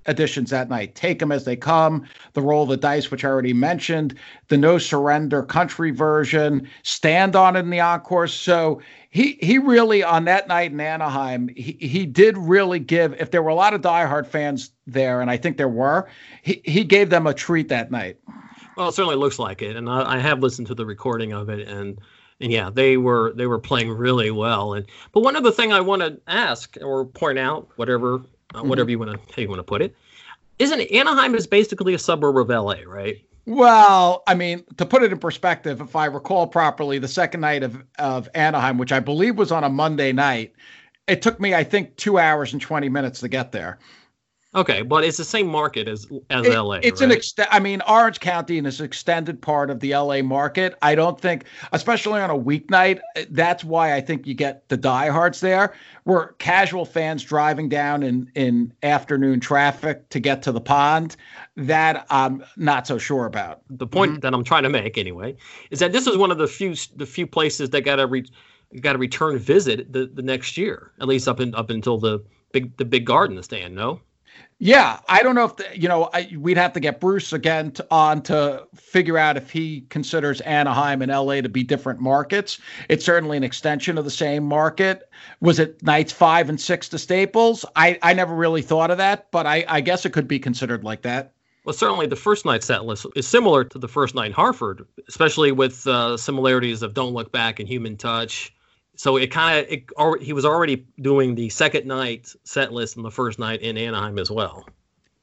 additions 0.08 0.50
that 0.50 0.70
night. 0.70 0.96
Take 0.96 1.20
them 1.20 1.32
as 1.32 1.46
they 1.46 1.56
come. 1.56 2.06
The 2.34 2.42
roll 2.42 2.64
of 2.64 2.70
the 2.70 2.78
dice, 2.78 3.12
which 3.12 3.24
I 3.24 3.30
already 3.30 3.54
mentioned. 3.54 4.16
The 4.48 4.58
no 4.58 4.78
surrender 4.78 5.44
country 5.44 5.92
version. 5.92 6.68
Stand 6.84 7.36
on 7.36 7.56
it 7.56 7.60
in 7.60 7.70
the 7.70 7.80
encore. 7.80 8.28
So 8.28 8.82
he 9.10 9.38
he 9.42 9.58
really 9.58 10.04
on 10.04 10.26
that 10.26 10.48
night 10.48 10.72
in 10.72 10.80
Anaheim, 10.80 11.50
he 11.56 11.78
he 11.80 12.06
did 12.06 12.38
really 12.38 12.80
give. 12.80 13.14
If 13.20 13.32
there 13.32 13.44
were 13.44 13.50
a 13.50 13.56
lot 13.56 13.74
of 13.74 13.82
diehard 13.82 14.28
fans 14.28 14.72
there, 14.86 15.22
and 15.22 15.30
I 15.30 15.38
think 15.38 15.58
there 15.58 15.70
were, 15.70 16.10
he 16.42 16.62
he 16.66 16.84
gave 16.84 17.10
them 17.10 17.28
a 17.28 17.34
treat 17.34 17.70
that 17.70 17.92
night. 17.92 18.18
Well, 18.76 18.90
it 18.90 18.94
certainly 18.94 19.16
looks 19.16 19.40
like 19.40 19.62
it, 19.62 19.76
and 19.76 19.90
I, 19.90 20.16
I 20.16 20.20
have 20.20 20.40
listened 20.40 20.68
to 20.68 20.76
the 20.76 20.86
recording 20.86 21.34
of 21.34 21.50
it, 21.50 21.68
and 21.68 22.00
and 22.40 22.52
yeah, 22.52 22.70
they 22.70 22.98
were 22.98 23.34
they 23.36 23.48
were 23.48 23.60
playing 23.60 23.92
really 23.92 24.32
well. 24.32 24.74
And 24.74 24.86
but 25.12 25.22
one 25.22 25.36
other 25.36 25.52
thing 25.52 25.74
I 25.74 25.82
want 25.82 26.02
to 26.02 26.20
ask 26.28 26.78
or 26.82 27.06
point 27.06 27.40
out, 27.40 27.70
whatever 27.76 28.22
uh, 28.54 28.60
mm-hmm. 28.60 28.70
whatever 28.70 28.90
you 28.90 29.00
want 29.00 29.12
to 29.12 29.36
how 29.36 29.42
you 29.42 29.50
want 29.50 29.60
to 29.60 29.64
put 29.64 29.82
it, 29.82 29.96
isn't 30.60 30.80
Anaheim 30.80 31.36
is 31.36 31.48
basically 31.48 31.94
a 31.94 32.00
suburb 32.00 32.38
of 32.38 32.50
LA, 32.50 32.78
right? 32.86 33.22
Well, 33.46 34.24
I 34.28 34.36
mean, 34.36 34.66
to 34.76 34.86
put 34.86 35.04
it 35.04 35.12
in 35.14 35.20
perspective, 35.20 35.80
if 35.80 35.96
I 35.96 36.06
recall 36.06 36.48
properly, 36.48 37.00
the 37.00 37.08
second 37.08 37.40
night 37.40 37.64
of, 37.64 37.82
of 37.98 38.28
Anaheim, 38.36 38.78
which 38.78 38.92
I 38.92 39.00
believe 39.00 39.38
was 39.38 39.54
on 39.54 39.64
a 39.64 39.70
Monday 39.70 40.12
night, 40.12 40.54
it 41.08 41.22
took 41.22 41.40
me, 41.40 41.56
I 41.56 41.64
think, 41.64 41.96
two 41.96 42.20
hours 42.20 42.52
and 42.52 42.62
20 42.62 42.90
minutes 42.90 43.22
to 43.22 43.30
get 43.30 43.54
there. 43.54 43.80
Okay, 44.56 44.82
but 44.82 45.04
it's 45.04 45.18
the 45.18 45.26
same 45.26 45.48
market 45.48 45.90
as 45.90 46.08
as 46.30 46.48
it, 46.48 46.58
LA. 46.58 46.76
It's 46.76 47.02
right? 47.02 47.12
an 47.12 47.12
extent. 47.12 47.50
I 47.52 47.60
mean, 47.60 47.82
Orange 47.82 48.22
County 48.22 48.58
is 48.58 48.80
an 48.80 48.86
extended 48.86 49.42
part 49.42 49.70
of 49.70 49.82
the 49.82 49.94
LA 49.94 50.22
market. 50.22 50.78
I 50.82 50.96
don't 50.96 51.20
think, 51.20 51.44
especially 51.74 52.22
on 52.22 52.30
a 52.30 52.38
weeknight, 52.38 53.02
that's 53.30 53.66
why 53.66 53.94
I 53.94 54.00
think 54.00 54.26
you 54.26 54.34
get 54.34 54.68
the 54.70 54.78
diehards 54.78 55.42
there. 55.42 55.74
Where 56.06 56.28
casual 56.40 56.86
fans 56.86 57.24
driving 57.24 57.68
down 57.68 58.04
in 58.04 58.32
in 58.36 58.72
afternoon 58.84 59.42
traffic 59.42 60.08
to 60.10 60.20
get 60.20 60.42
to 60.44 60.54
the 60.54 60.62
pond, 60.62 61.18
that 61.58 62.08
I'm 62.10 62.44
not 62.56 62.88
so 62.88 62.98
sure 62.98 63.26
about. 63.26 63.62
The 63.70 63.86
point 63.86 64.12
mm-hmm. 64.12 64.20
that 64.22 64.34
I'm 64.34 64.46
trying 64.46 64.64
to 64.64 64.70
make, 64.70 64.98
anyway, 64.98 65.36
is 65.72 65.80
that 65.80 65.92
this 65.92 66.08
is 66.08 66.16
one 66.16 66.32
of 66.32 66.38
the 66.38 66.48
few 66.48 66.74
the 66.96 67.06
few 67.06 67.28
places 67.28 67.72
that 67.72 67.82
got 67.82 68.00
a 68.00 68.08
re, 68.08 68.24
got 68.80 68.96
a 68.96 69.00
return 69.00 69.38
visit 69.38 69.92
the, 69.92 70.08
the 70.08 70.22
next 70.22 70.58
year, 70.58 70.94
at 71.02 71.08
least 71.08 71.28
up 71.28 71.42
in 71.42 71.54
up 71.54 71.70
until 71.70 71.98
the 71.98 72.24
big 72.54 72.78
the 72.78 72.86
big 72.86 73.06
garden 73.06 73.44
stand. 73.44 73.76
No. 73.76 74.00
Yeah, 74.60 75.00
I 75.08 75.22
don't 75.22 75.36
know 75.36 75.46
if 75.46 75.56
the, 75.58 75.68
you 75.76 75.88
know. 75.88 76.10
I, 76.14 76.32
we'd 76.36 76.58
have 76.58 76.74
to 76.74 76.80
get 76.80 77.00
Bruce 77.00 77.32
again 77.32 77.72
to, 77.74 77.86
on 77.92 78.24
to 78.24 78.68
figure 78.74 79.16
out 79.16 79.38
if 79.38 79.52
he 79.52 79.82
considers 79.90 80.42
Anaheim 80.42 81.04
and 81.04 81.12
LA 81.12 81.42
to 81.42 81.50
be 81.50 81.64
different 81.64 82.00
markets. 82.00 82.58
It's 82.90 83.06
certainly 83.06 83.38
an 83.38 83.44
extension 83.44 84.00
of 84.00 84.04
the 84.04 84.10
same 84.10 84.44
market. 84.44 85.10
Was 85.42 85.60
it 85.60 85.84
nights 85.84 86.12
five 86.12 86.50
and 86.50 86.60
six 86.60 86.90
to 86.90 86.98
Staples? 86.98 87.66
I 87.76 88.00
I 88.02 88.14
never 88.14 88.34
really 88.34 88.64
thought 88.64 88.90
of 88.90 88.98
that, 88.98 89.30
but 89.30 89.46
I 89.46 89.64
I 89.68 89.82
guess 89.82 90.06
it 90.08 90.12
could 90.12 90.28
be 90.28 90.40
considered 90.40 90.84
like 90.84 91.04
that. 91.04 91.34
Well, 91.64 91.74
certainly 91.74 92.08
the 92.08 92.16
first 92.16 92.44
night 92.44 92.64
set 92.64 92.86
list 92.86 93.06
is 93.16 93.28
similar 93.28 93.64
to 93.64 93.78
the 93.78 93.90
first 93.90 94.16
night 94.16 94.28
in 94.28 94.32
Hartford, 94.32 94.88
especially 95.08 95.52
with 95.52 95.86
uh, 95.86 96.18
similarities 96.18 96.82
of 96.82 96.96
Don't 96.96 97.14
Look 97.14 97.32
Back 97.32 97.60
and 97.60 97.70
Human 97.70 97.96
Touch 97.96 98.54
so 98.98 99.16
it 99.16 99.28
kind 99.28 99.66
of 99.66 100.22
he 100.22 100.34
was 100.34 100.44
already 100.44 100.86
doing 101.00 101.36
the 101.36 101.50
second 101.50 101.86
night 101.86 102.34
set 102.44 102.74
list 102.74 102.98
and 102.98 103.06
the 103.06 103.12
first 103.12 103.40
night 103.40 103.62
in 103.62 103.78
Anaheim 103.78 104.20
as 104.20 104.30
well. 104.30 104.66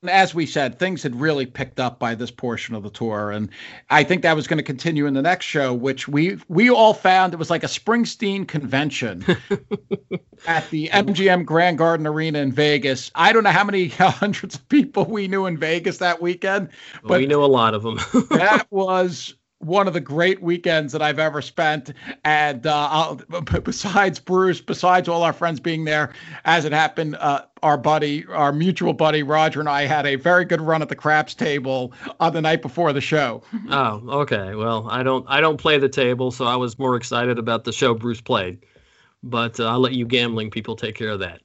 As 0.07 0.35
we 0.35 0.45
said, 0.45 0.79
things 0.79 1.03
had 1.03 1.18
really 1.18 1.47
picked 1.47 1.81
up 1.81 1.99
by 1.99 2.14
this 2.14 2.31
portion 2.31 2.75
of 2.75 2.83
the 2.83 2.91
tour, 2.91 3.31
and 3.31 3.49
I 3.89 4.05
think 4.05 4.20
that 4.22 4.37
was 4.37 4.47
going 4.47 4.59
to 4.59 4.62
continue 4.62 5.07
in 5.07 5.14
the 5.14 5.22
next 5.22 5.47
show, 5.47 5.72
which 5.72 6.07
we 6.07 6.39
we 6.47 6.70
all 6.70 6.95
found 6.95 7.33
it 7.33 7.39
was 7.39 7.49
like 7.51 7.64
a 7.64 7.68
Springsteen 7.68 8.47
convention 8.47 9.25
at 10.47 10.68
the 10.70 10.89
MGM 10.93 11.47
Grand 11.47 11.79
Garden 11.79 12.07
Arena 12.07 12.41
in 12.41 12.53
Vegas. 12.53 13.11
I 13.14 13.33
don't 13.33 13.45
know 13.45 13.51
how 13.51 13.64
many 13.64 13.89
hundreds 13.99 14.57
of 14.57 14.68
people 14.68 15.07
we 15.07 15.27
knew 15.27 15.47
in 15.47 15.57
Vegas 15.57 15.99
that 15.99 16.20
weekend, 16.20 16.68
but 17.03 17.20
we 17.20 17.27
knew 17.27 17.43
a 17.43 17.47
lot 17.47 17.72
of 17.72 17.83
them. 17.83 17.97
that 18.29 18.66
was 18.70 19.35
one 19.65 19.89
of 19.89 19.95
the 19.95 20.01
great 20.01 20.43
weekends 20.43 20.93
that 20.93 21.03
I've 21.03 21.19
ever 21.19 21.41
spent. 21.41 21.93
And 22.25 22.67
uh, 22.67 23.17
besides 23.62 24.21
Bruce, 24.21 24.61
besides 24.61 25.09
all 25.09 25.23
our 25.23 25.33
friends 25.33 25.61
being 25.61 25.85
there, 25.85 26.12
as 26.45 26.65
it 26.65 26.73
happened, 26.73 27.17
uh, 27.17 27.43
our 27.62 27.79
buddy, 27.79 28.27
our 28.27 28.53
mutual 28.53 28.93
buddy 28.93 29.23
Roger 29.23 29.61
and 29.61 29.69
I 29.69 29.87
had 29.87 30.07
a 30.07 30.17
very 30.17 30.45
good 30.45 30.61
run 30.61 30.83
at 30.83 30.91
the 30.91 30.97
craps 30.97 31.35
table 31.35 31.93
on 32.21 32.35
the 32.35 32.43
night 32.43 32.62
before 32.62 32.93
the 32.93 33.01
show. 33.01 33.43
Oh, 33.71 34.03
okay. 34.21 34.55
Well, 34.55 34.87
I 34.91 35.03
don't, 35.03 35.25
I 35.29 35.41
don't 35.41 35.57
play 35.57 35.79
the 35.79 35.89
table, 35.89 36.31
so 36.31 36.45
I 36.45 36.55
was 36.55 36.79
more 36.79 36.97
excited 36.97 37.39
about 37.39 37.65
the 37.65 37.73
show 37.73 37.95
Bruce 37.95 38.21
played. 38.21 38.65
But 39.23 39.59
uh, 39.59 39.69
I'll 39.69 39.81
let 39.81 39.95
you 39.95 40.07
gambling 40.07 40.51
people 40.51 40.77
take 40.77 40.95
care 40.95 41.09
of 41.09 41.21
that. 41.21 41.41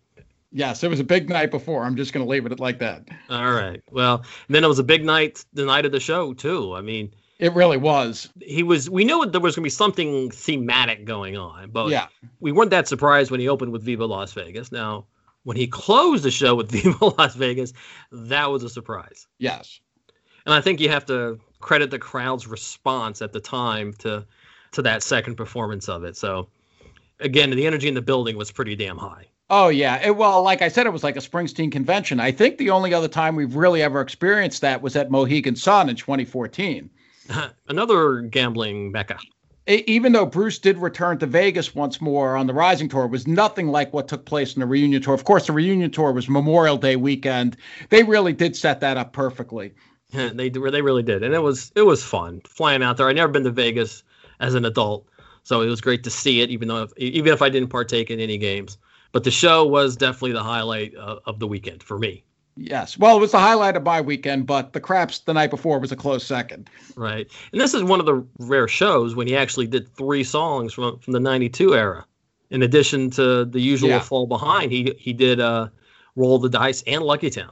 Yes, 0.52 0.84
it 0.84 0.90
was 0.90 1.00
a 1.00 1.04
big 1.04 1.30
night 1.30 1.50
before. 1.50 1.84
I'm 1.84 1.96
just 1.96 2.12
going 2.12 2.26
to 2.26 2.30
leave 2.30 2.46
it 2.46 2.60
like 2.60 2.80
that. 2.80 3.08
All 3.30 3.52
right. 3.52 3.82
Well, 3.92 4.24
then 4.48 4.64
it 4.64 4.68
was 4.68 4.80
a 4.80 4.84
big 4.84 5.06
night 5.06 5.46
the 5.54 5.66
night 5.66 5.86
of 5.86 5.92
the 5.92 6.00
show 6.00 6.34
too. 6.34 6.76
I 6.76 6.82
mean, 6.82 7.14
it 7.40 7.54
really 7.54 7.78
was. 7.78 8.30
He 8.42 8.64
was. 8.64 8.90
We 8.90 9.06
knew 9.06 9.26
there 9.26 9.40
was 9.40 9.56
going 9.56 9.64
to 9.64 9.66
be 9.66 9.70
something 9.70 10.30
thematic 10.30 11.06
going 11.06 11.38
on, 11.38 11.72
but 11.72 11.90
yeah, 11.90 12.08
we 12.42 12.52
weren't 12.52 12.72
that 12.72 12.88
surprised 12.88 13.32
when 13.32 13.40
he 13.40 13.48
opened 13.48 13.72
with 13.72 13.82
Viva 13.82 14.06
Las 14.06 14.34
Vegas. 14.34 14.72
Now, 14.72 15.06
when 15.44 15.56
he 15.56 15.66
closed 15.66 16.24
the 16.24 16.32
show 16.32 16.54
with 16.54 16.70
Viva 16.72 17.06
Las 17.18 17.36
Vegas, 17.36 17.72
that 18.12 18.52
was 18.52 18.64
a 18.64 18.70
surprise. 18.70 19.26
Yes, 19.38 19.80
and 20.46 20.54
I 20.54 20.60
think 20.60 20.82
you 20.82 20.90
have 20.90 21.06
to 21.06 21.40
credit 21.62 21.92
the 21.92 22.00
crowd's 22.00 22.46
response 22.46 23.22
at 23.22 23.32
the 23.32 23.40
time 23.40 23.94
to 24.00 24.26
to 24.74 24.82
that 24.82 25.02
second 25.02 25.36
performance 25.36 25.88
of 25.88 26.04
it. 26.04 26.18
So 26.18 26.50
again, 27.22 27.50
the 27.52 27.66
energy 27.66 27.88
in 27.88 27.94
the 27.94 28.02
building 28.02 28.38
was 28.38 28.52
pretty 28.52 28.76
damn 28.76 28.98
high. 28.98 29.26
Oh 29.50 29.70
yeah. 29.70 30.06
It, 30.06 30.16
well, 30.16 30.44
like 30.44 30.62
I 30.62 30.68
said, 30.68 30.86
it 30.86 30.92
was 30.92 31.04
like 31.04 31.16
a 31.16 31.22
Springsteen 31.22 31.72
convention. 31.72 32.20
I 32.20 32.32
think 32.32 32.58
the 32.58 32.70
only 32.70 32.94
other 32.94 33.08
time 33.08 33.36
we've 33.36 33.56
really 33.56 33.82
ever 33.82 34.00
experienced 34.02 34.62
that 34.62 34.82
was 34.82 34.96
at 34.96 35.10
Mohegan 35.10 35.56
Sun 35.56 35.90
in 35.90 35.96
2014. 35.96 36.90
Another 37.68 38.22
gambling 38.22 38.92
mecca. 38.92 39.18
Even 39.68 40.14
though 40.14 40.26
Bruce 40.26 40.58
did 40.58 40.80
return 40.80 41.20
to 41.20 41.28
Vegas 41.28 41.76
once 41.76 42.02
more 42.02 42.36
on 42.36 42.48
the 42.48 42.54
Rising 42.54 42.90
Tour, 42.90 43.06
was 43.06 43.28
nothing 43.28 43.68
like 43.68 43.94
what 43.94 44.08
took 44.08 44.26
place 44.26 44.56
in 44.56 44.62
the 44.62 44.66
reunion 44.66 45.00
tour. 45.00 45.14
Of 45.14 45.26
course, 45.26 45.46
the 45.46 45.54
reunion 45.54 45.92
tour 45.92 46.12
was 46.12 46.28
Memorial 46.28 46.78
Day 46.78 46.96
weekend. 46.96 47.56
They 47.90 48.02
really 48.02 48.34
did 48.34 48.56
set 48.56 48.80
that 48.80 48.98
up 48.98 49.14
perfectly. 49.14 49.74
they 50.12 50.50
they 50.50 50.82
really 50.82 51.04
did, 51.04 51.22
and 51.22 51.36
it 51.36 51.44
was 51.44 51.72
it 51.76 51.84
was 51.84 52.04
fun 52.04 52.42
flying 52.46 52.82
out 52.82 52.98
there. 52.98 53.08
I'd 53.08 53.16
never 53.16 53.32
been 53.32 53.44
to 53.44 53.52
Vegas 53.52 54.02
as 54.40 54.56
an 54.56 54.66
adult, 54.66 55.08
so 55.44 55.62
it 55.62 55.68
was 55.68 55.82
great 55.82 56.04
to 56.06 56.10
see 56.10 56.42
it, 56.42 56.50
even 56.50 56.68
though 56.68 56.84
if, 56.84 56.98
even 56.98 57.32
if 57.32 57.44
I 57.44 57.50
didn't 57.50 57.70
partake 57.70 58.10
in 58.10 58.20
any 58.20 58.40
games. 58.40 58.80
But 59.12 59.24
the 59.24 59.32
show 59.32 59.68
was 59.68 59.96
definitely 59.96 60.32
the 60.32 60.44
highlight 60.44 60.96
of, 60.96 61.20
of 61.28 61.40
the 61.40 61.48
weekend 61.48 61.84
for 61.84 62.00
me. 62.00 62.24
Yes. 62.62 62.98
Well, 62.98 63.16
it 63.16 63.22
was 63.22 63.32
the 63.32 63.40
highlight 63.40 63.78
of 63.78 63.84
my 63.84 64.02
weekend, 64.02 64.46
but 64.46 64.74
the 64.74 64.82
craps 64.82 65.20
the 65.20 65.34
night 65.34 65.50
before 65.50 65.80
was 65.80 65.94
a 65.94 65.96
close 65.96 66.26
second. 66.26 66.70
Right. 66.96 67.26
And 67.54 67.62
this 67.62 67.74
is 67.74 67.84
one 67.84 68.02
of 68.02 68.06
the 68.06 68.26
rare 68.38 68.68
shows 68.68 69.16
when 69.16 69.28
he 69.28 69.36
actually 69.36 69.68
did 69.68 69.88
three 69.96 70.26
songs 70.26 70.74
from 70.74 71.00
from 71.00 71.14
the 71.14 71.22
92 71.22 71.74
era. 71.74 72.06
In 72.50 72.62
addition 72.62 73.12
to 73.12 73.46
the 73.46 73.62
usual 73.62 73.90
yeah. 73.90 74.00
fall 74.00 74.28
behind, 74.28 74.74
he 74.74 74.94
he 74.98 75.14
did 75.14 75.40
uh 75.40 75.70
Roll 76.18 76.38
the 76.38 76.50
Dice 76.50 76.84
and 76.86 77.04
Lucky 77.04 77.30
Town. 77.30 77.52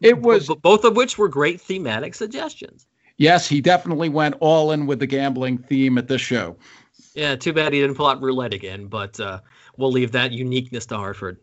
It 0.00 0.22
was 0.22 0.48
B- 0.48 0.56
both 0.60 0.84
of 0.84 0.96
which 0.96 1.18
were 1.18 1.28
great 1.28 1.60
thematic 1.60 2.14
suggestions. 2.14 2.86
Yes, 3.18 3.48
he 3.48 3.60
definitely 3.60 4.08
went 4.08 4.34
all 4.40 4.72
in 4.72 4.86
with 4.86 4.98
the 4.98 5.06
gambling 5.06 5.58
theme 5.58 5.98
at 5.98 6.08
this 6.08 6.20
show. 6.20 6.56
Yeah, 7.14 7.36
too 7.36 7.52
bad 7.52 7.72
he 7.72 7.80
didn't 7.80 7.96
pull 7.96 8.06
out 8.06 8.20
roulette 8.20 8.54
again, 8.54 8.86
but 8.86 9.20
uh, 9.20 9.40
we'll 9.76 9.92
leave 9.92 10.12
that 10.12 10.32
uniqueness 10.32 10.86
to 10.86 10.96
Hartford. 10.96 11.38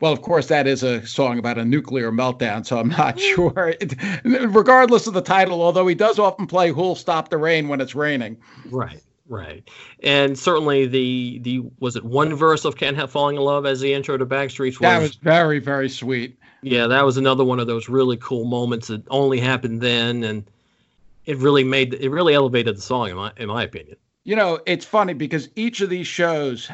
Well, 0.00 0.12
of 0.12 0.22
course, 0.22 0.46
that 0.46 0.66
is 0.66 0.82
a 0.82 1.04
song 1.06 1.38
about 1.38 1.58
a 1.58 1.64
nuclear 1.64 2.12
meltdown, 2.12 2.64
so 2.64 2.78
I'm 2.78 2.88
not 2.88 3.18
sure. 3.18 3.74
It, 3.80 3.94
regardless 4.24 5.06
of 5.06 5.14
the 5.14 5.20
title, 5.20 5.60
although 5.60 5.86
he 5.86 5.94
does 5.94 6.18
often 6.18 6.46
play 6.46 6.70
"Who'll 6.70 6.94
Stop 6.94 7.30
the 7.30 7.36
Rain" 7.36 7.68
when 7.68 7.80
it's 7.80 7.94
raining. 7.94 8.36
Right, 8.70 9.02
right, 9.28 9.68
and 10.02 10.38
certainly 10.38 10.86
the 10.86 11.40
the 11.40 11.62
was 11.80 11.96
it 11.96 12.04
one 12.04 12.34
verse 12.34 12.64
of 12.64 12.76
"Can't 12.76 12.96
Help 12.96 13.10
Falling 13.10 13.36
in 13.36 13.42
Love" 13.42 13.66
as 13.66 13.80
the 13.80 13.92
intro 13.92 14.16
to 14.16 14.26
Backstreets 14.26 14.74
was. 14.74 14.80
That 14.80 15.00
was 15.00 15.14
very 15.16 15.58
very 15.58 15.88
sweet. 15.88 16.38
Yeah, 16.62 16.86
that 16.86 17.04
was 17.04 17.16
another 17.16 17.44
one 17.44 17.58
of 17.58 17.66
those 17.66 17.88
really 17.88 18.16
cool 18.18 18.44
moments 18.44 18.88
that 18.88 19.02
only 19.10 19.40
happened 19.40 19.80
then, 19.80 20.22
and 20.22 20.48
it 21.26 21.36
really 21.38 21.64
made 21.64 21.94
it 21.94 22.10
really 22.10 22.34
elevated 22.34 22.76
the 22.76 22.82
song 22.82 23.10
in 23.10 23.16
my 23.16 23.32
in 23.36 23.48
my 23.48 23.64
opinion. 23.64 23.96
You 24.24 24.36
know, 24.36 24.60
it's 24.66 24.84
funny 24.84 25.14
because 25.14 25.48
each 25.56 25.80
of 25.80 25.88
these 25.88 26.06
shows 26.06 26.70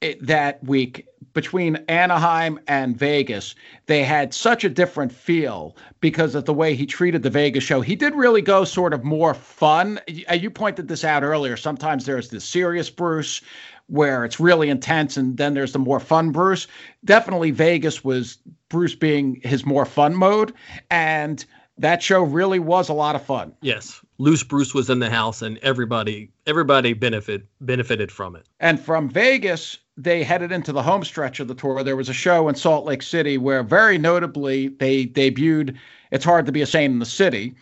it, 0.00 0.24
that 0.26 0.62
week 0.64 1.06
between 1.32 1.76
Anaheim 1.88 2.58
and 2.66 2.96
Vegas, 2.96 3.54
they 3.86 4.02
had 4.02 4.34
such 4.34 4.64
a 4.64 4.68
different 4.68 5.12
feel 5.12 5.76
because 6.00 6.34
of 6.34 6.44
the 6.44 6.54
way 6.54 6.74
he 6.74 6.86
treated 6.86 7.22
the 7.22 7.30
Vegas 7.30 7.64
show. 7.64 7.80
He 7.80 7.96
did 7.96 8.14
really 8.14 8.42
go 8.42 8.64
sort 8.64 8.92
of 8.92 9.04
more 9.04 9.34
fun. 9.34 10.00
Uh, 10.30 10.34
you 10.34 10.50
pointed 10.50 10.88
this 10.88 11.04
out 11.04 11.22
earlier. 11.22 11.56
Sometimes 11.56 12.06
there's 12.06 12.28
the 12.28 12.40
serious 12.40 12.90
Bruce 12.90 13.40
where 13.86 14.24
it's 14.24 14.38
really 14.38 14.70
intense, 14.70 15.16
and 15.16 15.36
then 15.36 15.54
there's 15.54 15.72
the 15.72 15.78
more 15.78 15.98
fun 15.98 16.30
Bruce. 16.30 16.68
Definitely, 17.04 17.50
Vegas 17.50 18.04
was 18.04 18.38
Bruce 18.68 18.94
being 18.94 19.40
his 19.42 19.66
more 19.66 19.84
fun 19.84 20.14
mode. 20.14 20.54
And 20.90 21.44
that 21.80 22.02
show 22.02 22.22
really 22.22 22.58
was 22.58 22.88
a 22.88 22.92
lot 22.92 23.16
of 23.16 23.22
fun. 23.22 23.52
Yes. 23.62 24.00
Loose 24.18 24.44
Bruce 24.44 24.74
was 24.74 24.90
in 24.90 24.98
the 24.98 25.10
house 25.10 25.40
and 25.40 25.58
everybody 25.58 26.30
everybody 26.46 26.92
benefit 26.92 27.46
benefited 27.60 28.12
from 28.12 28.36
it. 28.36 28.46
And 28.60 28.78
from 28.78 29.08
Vegas, 29.08 29.78
they 30.02 30.24
headed 30.24 30.50
into 30.50 30.72
the 30.72 30.82
home 30.82 31.04
stretch 31.04 31.40
of 31.40 31.48
the 31.48 31.54
tour. 31.54 31.84
There 31.84 31.96
was 31.96 32.08
a 32.08 32.14
show 32.14 32.48
in 32.48 32.54
Salt 32.54 32.86
Lake 32.86 33.02
City 33.02 33.36
where, 33.38 33.62
very 33.62 33.98
notably, 33.98 34.68
they 34.68 35.06
debuted 35.06 35.76
"It's 36.10 36.24
Hard 36.24 36.46
to 36.46 36.52
Be 36.52 36.62
a 36.62 36.66
Saint 36.66 36.92
in 36.92 36.98
the 36.98 37.06
City." 37.06 37.54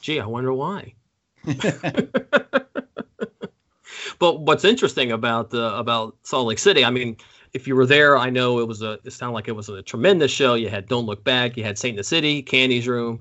Gee, 0.00 0.20
I 0.20 0.26
wonder 0.26 0.52
why. 0.52 0.94
but 4.18 4.40
what's 4.40 4.64
interesting 4.64 5.12
about 5.12 5.50
the 5.50 5.74
about 5.76 6.16
Salt 6.22 6.46
Lake 6.46 6.58
City, 6.58 6.84
I 6.84 6.90
mean, 6.90 7.16
if 7.54 7.66
you 7.66 7.74
were 7.74 7.86
there, 7.86 8.18
I 8.18 8.28
know 8.28 8.58
it 8.58 8.68
was 8.68 8.82
a 8.82 8.98
it 9.04 9.12
sounded 9.12 9.34
like 9.34 9.48
it 9.48 9.56
was 9.56 9.68
a 9.68 9.82
tremendous 9.82 10.30
show. 10.30 10.54
You 10.54 10.68
had 10.68 10.88
Don't 10.88 11.06
Look 11.06 11.24
Back, 11.24 11.56
you 11.56 11.64
had 11.64 11.78
Saint 11.78 11.92
in 11.92 11.96
the 11.96 12.04
City, 12.04 12.42
Candy's 12.42 12.86
Room. 12.86 13.20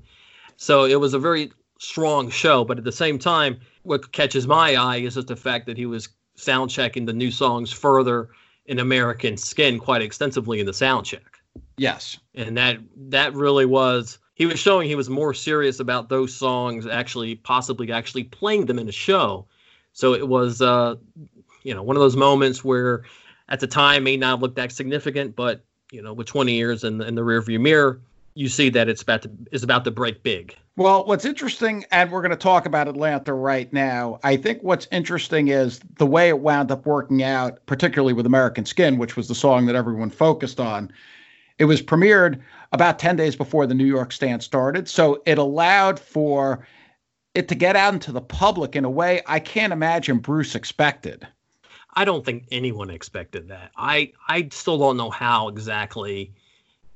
So 0.57 0.86
it 0.86 0.99
was 0.99 1.13
a 1.13 1.20
very 1.20 1.51
strong 1.80 2.30
show, 2.30 2.65
but 2.65 2.78
at 2.80 2.84
the 2.84 2.91
same 2.91 3.20
time, 3.20 3.59
what 3.84 4.11
catches 4.11 4.47
my 4.47 4.76
eye 4.76 4.97
is 4.97 5.13
just 5.13 5.28
the 5.28 5.36
fact 5.36 5.68
that 5.68 5.78
he 5.78 5.86
was 5.86 6.09
sound 6.36 6.70
checking 6.70 7.05
the 7.05 7.13
new 7.13 7.32
songs 7.32 7.72
further 7.72 8.30
in 8.68 8.80
American 8.80 9.38
Skin 9.38 9.80
quite 9.80 10.01
extensively 10.01 10.59
in 10.59 10.65
the 10.65 10.74
sound 10.74 11.05
check. 11.05 11.39
Yes. 11.78 12.18
And 12.36 12.57
that 12.57 12.78
that 13.09 13.34
really 13.34 13.65
was 13.65 14.20
he 14.36 14.45
was 14.45 14.59
showing 14.59 14.88
he 14.88 14.95
was 14.95 15.09
more 15.09 15.34
serious 15.34 15.80
about 15.80 16.09
those 16.09 16.34
songs 16.34 16.86
actually 16.86 17.36
possibly 17.36 17.91
actually 17.91 18.26
playing 18.26 18.65
them 18.65 18.78
in 18.78 18.88
a 18.88 18.91
show. 18.91 19.45
So 19.93 20.13
it 20.13 20.28
was 20.28 20.61
uh 20.61 20.95
you 21.63 21.74
know 21.74 21.84
one 21.84 21.95
of 21.95 22.01
those 22.01 22.15
moments 22.15 22.63
where 22.63 23.03
at 23.49 23.59
the 23.59 23.68
time 23.68 24.03
may 24.03 24.18
not 24.18 24.41
look 24.41 24.55
that 24.55 24.72
significant, 24.72 25.36
but 25.36 25.63
you 25.91 26.01
know 26.01 26.13
with 26.13 26.28
20 26.28 26.53
years 26.53 26.84
in 26.84 26.97
the, 26.97 27.07
in 27.07 27.15
the 27.15 27.22
rearview 27.22 27.59
mirror, 27.59 28.01
you 28.34 28.49
see 28.49 28.70
that 28.70 28.89
it's 28.89 29.01
about 29.01 29.24
to 29.24 29.32
is 29.51 29.63
about 29.63 29.86
to 29.86 29.91
break 29.91 30.24
big. 30.24 30.55
Well, 30.78 31.05
what's 31.05 31.25
interesting, 31.25 31.86
and 31.91 32.11
we're 32.11 32.21
going 32.21 32.30
to 32.30 32.38
talk 32.38 32.67
about 32.67 32.88
Atlanta 32.88 33.34
right 33.34 33.73
now. 33.73 34.19
I 34.23 34.38
think 34.38 34.61
what's 34.61 34.88
interesting 34.91 35.47
is 35.47 35.80
the 35.97 36.05
way 36.05 36.30
it 36.30 36.39
wound 36.39 36.71
up 36.71 36.86
working 36.86 37.23
out, 37.23 37.65
particularly 37.65 38.13
with 38.13 38.28
American 38.28 38.63
Skin, 38.63 38.99
which 38.99 39.17
was 39.17 39.28
the 39.28 39.34
song 39.34 39.65
that 39.65 39.75
everyone 39.75 40.11
focused 40.11 40.59
on. 40.59 40.91
It 41.57 41.65
was 41.65 41.82
premiered 41.82 42.39
about 42.73 42.99
10 42.99 43.15
days 43.15 43.36
before 43.36 43.65
the 43.65 43.73
New 43.73 43.88
York 43.88 44.11
stand 44.11 44.43
started. 44.43 44.88
So 44.88 45.23
it 45.25 45.39
allowed 45.39 45.99
for 45.99 46.67
it 47.34 47.47
to 47.47 47.55
get 47.55 47.75
out 47.75 47.95
into 47.95 48.11
the 48.11 48.21
public 48.21 48.75
in 48.75 48.86
a 48.86 48.89
way 48.89 49.23
I 49.25 49.39
can't 49.39 49.73
imagine 49.73 50.19
Bruce 50.19 50.53
expected. 50.53 51.28
I 51.95 52.05
don't 52.05 52.23
think 52.23 52.45
anyone 52.51 52.91
expected 52.91 53.47
that. 53.47 53.71
I 53.75 54.13
I 54.28 54.49
still 54.51 54.78
don't 54.78 54.97
know 54.97 55.09
how 55.09 55.47
exactly 55.47 56.36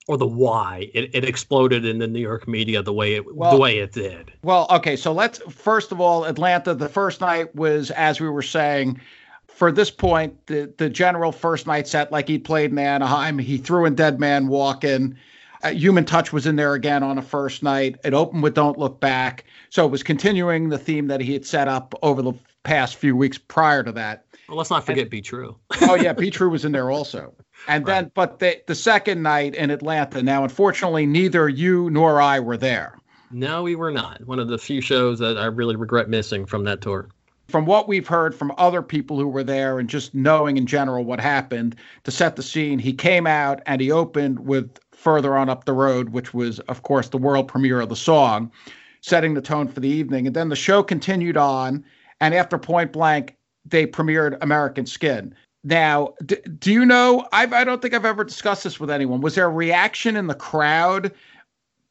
or 0.08 0.18
the 0.18 0.28
why 0.28 0.89
it, 0.93 1.10
it 1.14 1.24
exploded 1.24 1.86
in 1.86 1.99
the 1.99 2.08
New 2.08 2.20
York 2.20 2.47
media 2.47 2.82
the 2.82 2.93
way 2.93 3.16
it 3.16 3.36
well, 3.36 3.52
the 3.52 3.58
way 3.58 3.78
it 3.80 3.91
did. 3.91 4.32
Well, 4.43 4.68
okay, 4.70 4.95
so 4.95 5.12
let's 5.12 5.39
first 5.49 5.91
of 5.91 6.02
all, 6.02 6.26
Atlanta. 6.26 6.74
The 6.74 6.89
first 6.89 7.22
night 7.22 7.56
was, 7.56 7.91
as 7.91 8.20
we 8.20 8.30
were 8.30 8.41
saying, 8.41 8.99
for 9.47 9.72
this 9.72 9.91
point, 9.91 10.47
the 10.47 10.74
the 10.78 10.89
general 10.89 11.32
first 11.32 11.68
night 11.68 11.88
set 11.88 12.12
like 12.12 12.28
he 12.28 12.39
played 12.39 12.72
in 12.72 12.80
Anaheim. 12.80 13.38
He 13.38 13.58
threw 13.58 13.86
in 13.86 13.95
Dead 13.95 14.20
Man 14.20 14.47
Walking. 14.47 15.16
Uh, 15.64 15.70
Human 15.70 16.06
Touch 16.06 16.34
was 16.34 16.47
in 16.47 16.56
there 16.56 16.74
again 16.74 17.04
on 17.04 17.20
a 17.20 17.22
first 17.22 17.62
night. 17.62 17.95
It 18.04 18.16
opened 18.16 18.41
with 18.41 18.56
Don't 18.56 18.80
Look 18.80 18.99
Back, 18.99 19.45
so 19.70 19.86
it 19.86 19.91
was 19.91 20.02
continuing 20.02 20.70
the 20.70 20.80
theme 20.80 21.08
that 21.08 21.22
he 21.22 21.34
had 21.34 21.45
set 21.45 21.68
up 21.68 21.93
over 22.02 22.24
the 22.24 22.34
past 22.64 22.95
few 22.95 23.16
weeks 23.16 23.38
prior 23.38 23.84
to 23.84 23.91
that. 23.91 24.26
Well, 24.52 24.58
let's 24.58 24.70
not 24.70 24.86
forget 24.86 25.04
and, 25.04 25.10
Be 25.10 25.22
True. 25.22 25.56
oh 25.84 25.95
yeah, 25.95 26.12
Be 26.12 26.30
True 26.30 26.49
was 26.49 26.66
in 26.66 26.74
there 26.74 26.91
also. 26.91 27.34
And 27.70 27.88
right. 27.88 28.02
then, 28.02 28.12
but 28.14 28.39
the 28.39 28.62
the 28.68 28.76
second 28.76 29.24
night 29.24 29.56
in 29.56 29.72
Atlanta. 29.72 30.22
Now, 30.22 30.43
unfortunately, 30.43 31.06
neither 31.06 31.47
you 31.47 31.89
nor 31.89 32.20
I 32.20 32.41
were 32.41 32.58
there. 32.58 32.97
No, 33.32 33.64
we 33.64 33.78
were 33.78 33.91
not. 33.91 34.28
One 34.28 34.39
of 34.39 34.49
the 34.49 34.58
few 34.58 34.82
shows 34.82 35.20
that 35.20 35.38
I 35.38 35.45
really 35.45 35.78
regret 35.78 36.10
missing 36.10 36.45
from 36.45 36.66
that 36.66 36.82
tour. 36.82 37.08
From 37.47 37.66
what 37.66 37.88
we've 37.88 38.10
heard 38.10 38.36
from 38.36 38.52
other 38.58 38.82
people 38.82 39.18
who 39.18 39.30
were 39.30 39.45
there 39.45 39.80
and 39.80 39.88
just 39.88 40.14
knowing 40.14 40.58
in 40.58 40.66
general 40.66 41.06
what 41.06 41.22
happened 41.22 41.78
to 42.04 42.12
set 42.12 42.36
the 42.36 42.43
scene, 42.43 42.78
he 42.78 42.91
came 42.91 43.26
out 43.26 43.62
and 43.66 43.80
he 43.80 43.89
opened 43.89 44.41
with 44.41 44.78
Further 44.91 45.38
On 45.38 45.47
Up 45.47 45.64
the 45.64 45.72
Road, 45.72 46.10
which 46.10 46.34
was, 46.34 46.60
of 46.62 46.84
course, 46.84 47.08
the 47.08 47.18
world 47.18 47.47
premiere 47.47 47.80
of 47.80 47.88
the 47.88 47.95
song, 47.95 48.52
setting 48.99 49.34
the 49.34 49.41
tone 49.41 49.70
for 49.70 49.80
the 49.80 49.88
evening. 49.88 50.28
And 50.28 50.36
then 50.36 50.49
the 50.49 50.58
show 50.58 50.84
continued 50.84 51.38
on. 51.38 51.86
And 52.20 52.34
after 52.34 52.58
Point 52.58 52.91
Blank, 52.91 53.38
they 53.66 53.86
premiered 53.86 54.38
American 54.41 54.86
Skin. 54.86 55.36
Now, 55.64 56.16
d- 56.26 56.38
do 56.59 56.72
you 56.72 56.86
know? 56.86 57.28
I've, 57.32 57.53
I 57.53 57.64
don't 57.64 57.82
think 57.82 57.93
I've 57.93 58.05
ever 58.05 58.24
discussed 58.24 58.64
this 58.64 58.80
with 58.80 58.89
anyone. 58.89 59.22
Was 59.22 59.36
there 59.36 59.45
a 59.45 59.49
reaction 59.49 60.16
in 60.16 60.28
the 60.28 60.36
crowd 60.36 61.12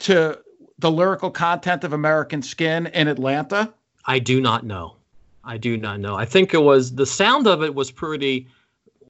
to 0.00 0.38
the 0.78 0.90
lyrical 0.90 1.30
content 1.30 1.84
of 1.84 1.92
American 1.92 2.42
Skin 2.42 2.86
in 2.88 3.06
Atlanta? 3.06 3.72
I 4.06 4.18
do 4.18 4.40
not 4.40 4.64
know. 4.64 4.96
I 5.44 5.56
do 5.56 5.76
not 5.76 6.00
know. 6.00 6.16
I 6.16 6.24
think 6.24 6.52
it 6.52 6.62
was 6.62 6.94
the 6.94 7.06
sound 7.06 7.46
of 7.46 7.62
it 7.62 7.74
was 7.74 7.90
pretty 7.90 8.48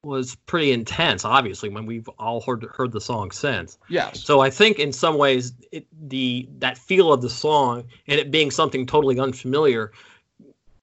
was 0.02 0.34
pretty 0.46 0.72
intense. 0.72 1.24
Obviously, 1.24 1.68
when 1.68 1.86
we've 1.86 2.08
all 2.18 2.40
heard 2.40 2.64
heard 2.64 2.92
the 2.92 3.00
song 3.00 3.30
since. 3.30 3.78
Yes. 3.88 4.22
So 4.22 4.40
I 4.40 4.50
think 4.50 4.78
in 4.78 4.92
some 4.92 5.18
ways 5.18 5.52
it, 5.72 5.86
the 6.08 6.48
that 6.58 6.78
feel 6.78 7.12
of 7.12 7.22
the 7.22 7.30
song 7.30 7.84
and 8.06 8.18
it 8.20 8.30
being 8.30 8.50
something 8.50 8.86
totally 8.86 9.18
unfamiliar 9.18 9.92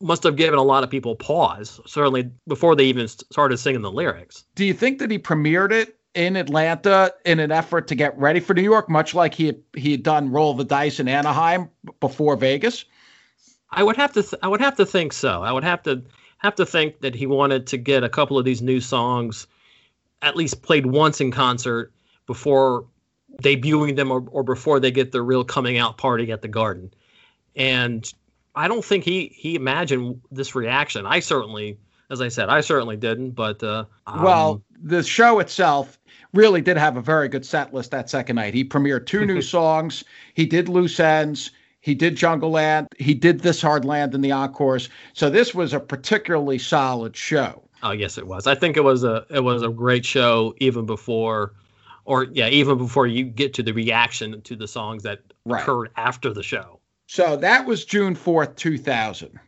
must 0.01 0.23
have 0.23 0.35
given 0.35 0.59
a 0.59 0.63
lot 0.63 0.83
of 0.83 0.89
people 0.89 1.15
pause, 1.15 1.79
certainly 1.85 2.29
before 2.47 2.75
they 2.75 2.85
even 2.85 3.07
started 3.07 3.57
singing 3.57 3.81
the 3.81 3.91
lyrics. 3.91 4.43
Do 4.55 4.65
you 4.65 4.73
think 4.73 4.99
that 4.99 5.09
he 5.09 5.17
premiered 5.17 5.71
it 5.71 5.97
in 6.13 6.35
Atlanta 6.35 7.13
in 7.25 7.39
an 7.39 7.51
effort 7.51 7.87
to 7.87 7.95
get 7.95 8.17
ready 8.17 8.39
for 8.39 8.53
New 8.53 8.63
York, 8.63 8.89
much 8.89 9.13
like 9.13 9.33
he 9.33 9.47
had, 9.47 9.61
he 9.75 9.91
had 9.91 10.03
done 10.03 10.31
Roll 10.31 10.53
the 10.53 10.63
Dice 10.63 10.99
in 10.99 11.07
Anaheim 11.07 11.69
before 11.99 12.35
Vegas? 12.35 12.85
I 13.71 13.83
would 13.83 13.97
have 13.97 14.13
to 14.13 14.23
th- 14.23 14.39
I 14.41 14.47
would 14.47 14.61
have 14.61 14.75
to 14.77 14.85
think 14.85 15.13
so. 15.13 15.43
I 15.43 15.51
would 15.51 15.63
have 15.63 15.83
to 15.83 16.03
have 16.37 16.55
to 16.55 16.65
think 16.65 17.01
that 17.01 17.15
he 17.15 17.25
wanted 17.25 17.67
to 17.67 17.77
get 17.77 18.03
a 18.03 18.09
couple 18.09 18.37
of 18.37 18.45
these 18.45 18.61
new 18.61 18.79
songs 18.79 19.47
at 20.21 20.35
least 20.35 20.61
played 20.61 20.85
once 20.85 21.19
in 21.19 21.31
concert 21.31 21.91
before 22.27 22.85
debuting 23.41 23.95
them 23.95 24.11
or, 24.11 24.25
or 24.31 24.43
before 24.43 24.79
they 24.79 24.91
get 24.91 25.11
their 25.11 25.23
real 25.23 25.43
coming 25.43 25.77
out 25.77 25.97
party 25.97 26.31
at 26.31 26.41
the 26.41 26.47
Garden. 26.47 26.93
And 27.55 28.11
I 28.57 28.67
don't 28.67 28.83
think 28.83 29.03
he 29.03 29.27
he 29.35 29.55
imagined 29.55 30.19
this 30.31 30.55
reaction. 30.55 31.05
I 31.05 31.19
certainly, 31.19 31.77
as 32.09 32.21
I 32.21 32.27
said, 32.27 32.49
I 32.49 32.61
certainly 32.61 32.97
didn't. 32.97 33.31
But 33.31 33.61
uh, 33.63 33.85
um, 34.07 34.23
well, 34.23 34.63
the 34.81 35.03
show 35.03 35.39
itself 35.39 35.99
really 36.33 36.61
did 36.61 36.75
have 36.75 36.97
a 36.97 37.01
very 37.01 37.29
good 37.29 37.45
set 37.45 37.73
list 37.73 37.91
that 37.91 38.09
second 38.09 38.35
night. 38.35 38.53
He 38.53 38.65
premiered 38.65 39.05
two 39.05 39.25
new 39.25 39.41
songs. 39.55 40.03
He 40.33 40.45
did 40.45 40.69
Loose 40.69 40.99
Ends. 40.99 41.51
He 41.81 41.93
did 41.93 42.15
Jungleland. 42.15 42.87
He 42.97 43.13
did 43.13 43.41
This 43.41 43.61
Hard 43.61 43.85
Land 43.85 44.15
in 44.15 44.21
the 44.21 44.31
encores. 44.31 44.89
So 45.13 45.29
this 45.29 45.53
was 45.53 45.73
a 45.73 45.79
particularly 45.79 46.57
solid 46.57 47.15
show. 47.15 47.63
Oh 47.83 47.91
yes, 47.91 48.17
it 48.17 48.25
was. 48.25 48.47
I 48.47 48.55
think 48.55 48.75
it 48.75 48.83
was 48.83 49.03
a 49.03 49.25
it 49.29 49.43
was 49.43 49.61
a 49.61 49.69
great 49.69 50.03
show 50.03 50.55
even 50.57 50.87
before, 50.87 51.53
or 52.05 52.23
yeah, 52.23 52.49
even 52.49 52.79
before 52.79 53.05
you 53.05 53.23
get 53.23 53.53
to 53.53 53.63
the 53.63 53.71
reaction 53.71 54.41
to 54.41 54.55
the 54.55 54.67
songs 54.67 55.03
that 55.03 55.19
right. 55.45 55.61
occurred 55.61 55.91
after 55.95 56.33
the 56.33 56.41
show. 56.41 56.76
So 57.07 57.37
that 57.37 57.65
was 57.65 57.85
June 57.85 58.15
fourth, 58.15 58.55
two 58.57 58.77
thousand. 58.77 59.39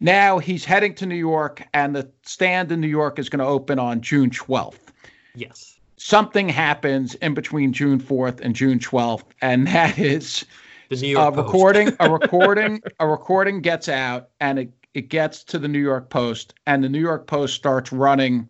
Now 0.00 0.38
he's 0.38 0.64
heading 0.64 0.94
to 0.96 1.06
New 1.06 1.16
York, 1.16 1.66
and 1.74 1.96
the 1.96 2.08
stand 2.22 2.70
in 2.70 2.80
New 2.80 2.88
York 2.88 3.18
is 3.18 3.28
going 3.28 3.40
to 3.40 3.46
open 3.46 3.78
on 3.78 4.00
June 4.00 4.30
twelfth. 4.30 4.92
Yes. 5.34 5.78
Something 5.96 6.48
happens 6.48 7.14
in 7.16 7.34
between 7.34 7.72
June 7.72 7.98
fourth 7.98 8.40
and 8.40 8.54
June 8.54 8.78
twelfth, 8.78 9.34
and 9.40 9.66
that 9.66 9.98
is 9.98 10.44
the 10.90 10.96
New 10.96 11.08
York 11.08 11.34
a 11.34 11.42
recording. 11.42 11.96
a 12.00 12.10
recording. 12.12 12.82
A 13.00 13.08
recording 13.08 13.60
gets 13.62 13.88
out, 13.88 14.28
and 14.40 14.58
it 14.58 14.70
it 14.92 15.08
gets 15.08 15.42
to 15.44 15.58
the 15.58 15.68
New 15.68 15.80
York 15.80 16.10
Post, 16.10 16.54
and 16.66 16.84
the 16.84 16.88
New 16.88 17.00
York 17.00 17.26
Post 17.26 17.54
starts 17.54 17.92
running, 17.92 18.48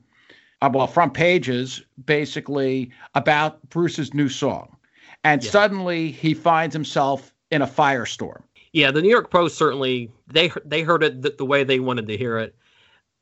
uh, 0.63 0.71
well, 0.73 0.87
front 0.87 1.15
pages 1.15 1.83
basically 2.05 2.91
about 3.15 3.69
Bruce's 3.69 4.13
new 4.15 4.29
song. 4.29 4.77
And 5.23 5.45
yeah. 5.45 5.51
suddenly 5.51 6.11
he 6.11 6.33
finds 6.33 6.73
himself 6.73 7.35
in 7.51 7.63
a 7.63 7.67
firestorm. 7.67 8.43
Yeah, 8.73 8.91
the 8.91 9.03
New 9.03 9.09
York 9.09 9.31
Post 9.31 9.59
certainly 9.59 10.11
they 10.29 10.51
they 10.65 10.83
heard 10.83 11.03
it 11.03 11.23
the, 11.23 11.35
the 11.37 11.45
way 11.45 11.65
they 11.65 11.81
wanted 11.81 12.07
to 12.09 12.17
hear 12.17 12.39
it, 12.39 12.55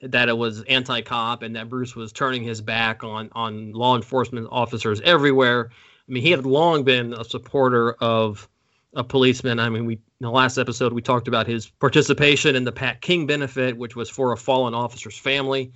that 0.02 0.28
it 0.28 0.36
was 0.36 0.62
anti-cop 0.64 1.42
and 1.42 1.56
that 1.56 1.68
Bruce 1.68 1.96
was 1.96 2.12
turning 2.12 2.44
his 2.44 2.60
back 2.60 3.02
on 3.02 3.30
on 3.32 3.72
law 3.72 3.96
enforcement 3.96 4.48
officers 4.50 5.00
everywhere. 5.00 5.70
I 5.70 6.12
mean, 6.12 6.22
he 6.22 6.30
had 6.30 6.46
long 6.46 6.84
been 6.84 7.12
a 7.12 7.24
supporter 7.24 7.92
of 7.94 8.48
a 8.94 9.04
policeman. 9.04 9.58
I 9.58 9.68
mean, 9.68 9.86
we 9.86 9.94
in 9.94 10.00
the 10.20 10.30
last 10.30 10.58
episode 10.58 10.92
we 10.92 11.02
talked 11.02 11.28
about 11.28 11.46
his 11.46 11.66
participation 11.66 12.54
in 12.56 12.64
the 12.64 12.72
Pat 12.72 13.00
King 13.00 13.26
benefit, 13.26 13.76
which 13.76 13.96
was 13.96 14.10
for 14.10 14.32
a 14.32 14.36
fallen 14.36 14.74
officer's 14.74 15.16
family. 15.16 15.72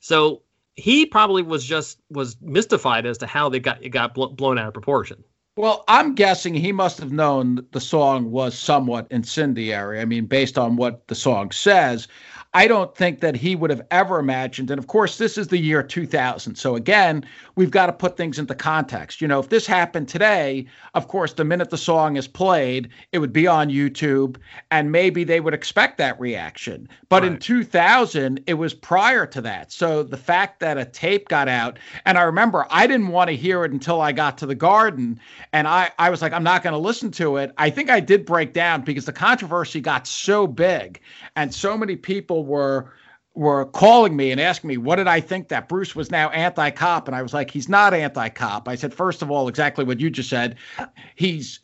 So 0.00 0.42
he 0.74 1.06
probably 1.06 1.42
was 1.42 1.64
just 1.64 2.00
was 2.10 2.36
mystified 2.40 3.06
as 3.06 3.18
to 3.18 3.26
how 3.26 3.48
they 3.48 3.60
got 3.60 3.82
it 3.84 3.90
got 3.90 4.14
bl- 4.14 4.26
blown 4.26 4.58
out 4.58 4.68
of 4.68 4.74
proportion. 4.74 5.22
Well, 5.56 5.84
I'm 5.86 6.14
guessing 6.14 6.54
he 6.54 6.72
must 6.72 6.98
have 6.98 7.12
known 7.12 7.66
the 7.72 7.80
song 7.80 8.30
was 8.30 8.58
somewhat 8.58 9.06
incendiary. 9.10 10.00
I 10.00 10.06
mean, 10.06 10.26
based 10.26 10.56
on 10.56 10.76
what 10.76 11.06
the 11.08 11.14
song 11.14 11.50
says. 11.50 12.08
I 12.54 12.68
don't 12.68 12.94
think 12.94 13.20
that 13.20 13.34
he 13.34 13.56
would 13.56 13.70
have 13.70 13.80
ever 13.90 14.18
imagined. 14.18 14.70
And 14.70 14.78
of 14.78 14.86
course, 14.86 15.16
this 15.16 15.38
is 15.38 15.48
the 15.48 15.56
year 15.56 15.82
2000. 15.82 16.54
So 16.54 16.76
again, 16.76 17.24
we've 17.54 17.70
got 17.70 17.86
to 17.86 17.92
put 17.92 18.18
things 18.18 18.38
into 18.38 18.54
context. 18.54 19.22
You 19.22 19.28
know, 19.28 19.40
if 19.40 19.48
this 19.48 19.66
happened 19.66 20.08
today, 20.08 20.66
of 20.92 21.08
course, 21.08 21.32
the 21.32 21.44
minute 21.44 21.70
the 21.70 21.78
song 21.78 22.16
is 22.16 22.28
played, 22.28 22.90
it 23.12 23.20
would 23.20 23.32
be 23.32 23.46
on 23.46 23.70
YouTube 23.70 24.36
and 24.70 24.92
maybe 24.92 25.24
they 25.24 25.40
would 25.40 25.54
expect 25.54 25.96
that 25.98 26.20
reaction. 26.20 26.88
But 27.08 27.22
right. 27.22 27.32
in 27.32 27.38
2000, 27.38 28.42
it 28.46 28.54
was 28.54 28.74
prior 28.74 29.24
to 29.26 29.40
that. 29.40 29.72
So 29.72 30.02
the 30.02 30.18
fact 30.18 30.60
that 30.60 30.76
a 30.76 30.84
tape 30.84 31.28
got 31.28 31.48
out, 31.48 31.78
and 32.04 32.18
I 32.18 32.22
remember 32.22 32.66
I 32.70 32.86
didn't 32.86 33.08
want 33.08 33.30
to 33.30 33.36
hear 33.36 33.64
it 33.64 33.72
until 33.72 34.02
I 34.02 34.12
got 34.12 34.36
to 34.38 34.46
the 34.46 34.54
garden. 34.54 35.18
And 35.54 35.66
I, 35.66 35.90
I 35.98 36.10
was 36.10 36.20
like, 36.20 36.34
I'm 36.34 36.44
not 36.44 36.62
going 36.62 36.72
to 36.72 36.78
listen 36.78 37.10
to 37.12 37.38
it. 37.38 37.52
I 37.56 37.70
think 37.70 37.88
I 37.88 38.00
did 38.00 38.26
break 38.26 38.52
down 38.52 38.82
because 38.82 39.06
the 39.06 39.12
controversy 39.12 39.80
got 39.80 40.06
so 40.06 40.46
big 40.46 41.00
and 41.34 41.54
so 41.54 41.78
many 41.78 41.96
people 41.96 42.41
were 42.42 42.92
were 43.34 43.64
calling 43.64 44.14
me 44.14 44.30
and 44.30 44.38
asking 44.38 44.68
me 44.68 44.76
what 44.76 44.96
did 44.96 45.08
I 45.08 45.18
think 45.18 45.48
that 45.48 45.66
Bruce 45.66 45.96
was 45.96 46.10
now 46.10 46.28
anti-cop 46.30 47.08
and 47.08 47.16
I 47.16 47.22
was 47.22 47.32
like 47.32 47.50
he's 47.50 47.68
not 47.68 47.94
anti-cop. 47.94 48.68
I 48.68 48.74
said 48.74 48.92
first 48.92 49.22
of 49.22 49.30
all 49.30 49.48
exactly 49.48 49.84
what 49.84 50.00
you 50.00 50.10
just 50.10 50.28
said. 50.28 50.56
He's 51.14 51.58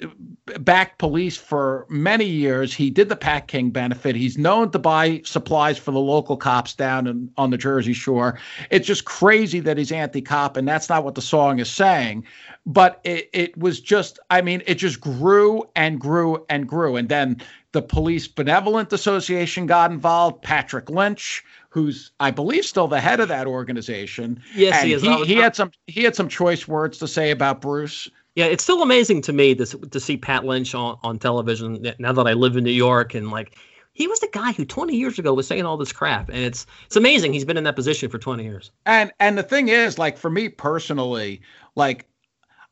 backed 0.60 0.98
police 0.98 1.36
for 1.36 1.86
many 1.90 2.24
years. 2.24 2.72
He 2.72 2.88
did 2.88 3.10
the 3.10 3.16
Pat 3.16 3.48
King 3.48 3.68
benefit. 3.68 4.16
He's 4.16 4.38
known 4.38 4.70
to 4.70 4.78
buy 4.78 5.20
supplies 5.24 5.76
for 5.76 5.90
the 5.90 6.00
local 6.00 6.38
cops 6.38 6.74
down 6.74 7.06
in, 7.06 7.30
on 7.36 7.50
the 7.50 7.58
Jersey 7.58 7.92
Shore. 7.92 8.38
It's 8.70 8.86
just 8.86 9.04
crazy 9.04 9.60
that 9.60 9.76
he's 9.76 9.92
anti-cop 9.92 10.56
and 10.56 10.66
that's 10.66 10.88
not 10.88 11.04
what 11.04 11.16
the 11.16 11.22
song 11.22 11.58
is 11.58 11.70
saying. 11.70 12.24
But 12.66 13.00
it, 13.04 13.30
it 13.32 13.56
was 13.56 13.80
just 13.80 14.18
I 14.30 14.42
mean 14.42 14.62
it 14.66 14.74
just 14.74 15.00
grew 15.00 15.64
and 15.74 15.98
grew 15.98 16.44
and 16.48 16.68
grew 16.68 16.96
and 16.96 17.08
then 17.08 17.40
the 17.72 17.82
Police 17.82 18.26
Benevolent 18.26 18.92
Association 18.92 19.66
got 19.66 19.90
involved. 19.90 20.42
Patrick 20.42 20.88
Lynch, 20.90 21.44
who's 21.68 22.12
I 22.20 22.30
believe 22.30 22.64
still 22.64 22.88
the 22.88 23.00
head 23.00 23.20
of 23.20 23.28
that 23.28 23.46
organization. 23.46 24.40
Yes, 24.54 24.78
and 24.78 24.88
he 24.88 24.94
is. 24.94 25.02
He, 25.02 25.24
he 25.26 25.34
had 25.34 25.54
some 25.54 25.70
he 25.86 26.02
had 26.02 26.16
some 26.16 26.28
choice 26.28 26.66
words 26.66 26.98
to 26.98 27.08
say 27.08 27.30
about 27.30 27.60
Bruce. 27.60 28.08
Yeah, 28.34 28.46
it's 28.46 28.62
still 28.62 28.82
amazing 28.82 29.22
to 29.22 29.32
me 29.32 29.54
to 29.54 29.66
to 29.66 30.00
see 30.00 30.16
Pat 30.16 30.44
Lynch 30.44 30.74
on 30.74 30.98
on 31.02 31.18
television 31.18 31.92
now 31.98 32.12
that 32.12 32.26
I 32.26 32.32
live 32.32 32.56
in 32.56 32.64
New 32.64 32.70
York 32.70 33.14
and 33.14 33.30
like 33.30 33.56
he 33.92 34.06
was 34.06 34.20
the 34.20 34.28
guy 34.32 34.52
who 34.52 34.64
20 34.64 34.96
years 34.96 35.18
ago 35.18 35.34
was 35.34 35.48
saying 35.48 35.66
all 35.66 35.76
this 35.76 35.92
crap 35.92 36.28
and 36.28 36.38
it's 36.38 36.66
it's 36.86 36.94
amazing 36.94 37.32
he's 37.32 37.44
been 37.44 37.56
in 37.56 37.64
that 37.64 37.74
position 37.74 38.08
for 38.08 38.16
20 38.16 38.44
years 38.44 38.70
and 38.86 39.10
and 39.18 39.36
the 39.36 39.42
thing 39.42 39.68
is 39.68 39.98
like 39.98 40.16
for 40.16 40.30
me 40.30 40.48
personally 40.48 41.40
like 41.74 42.07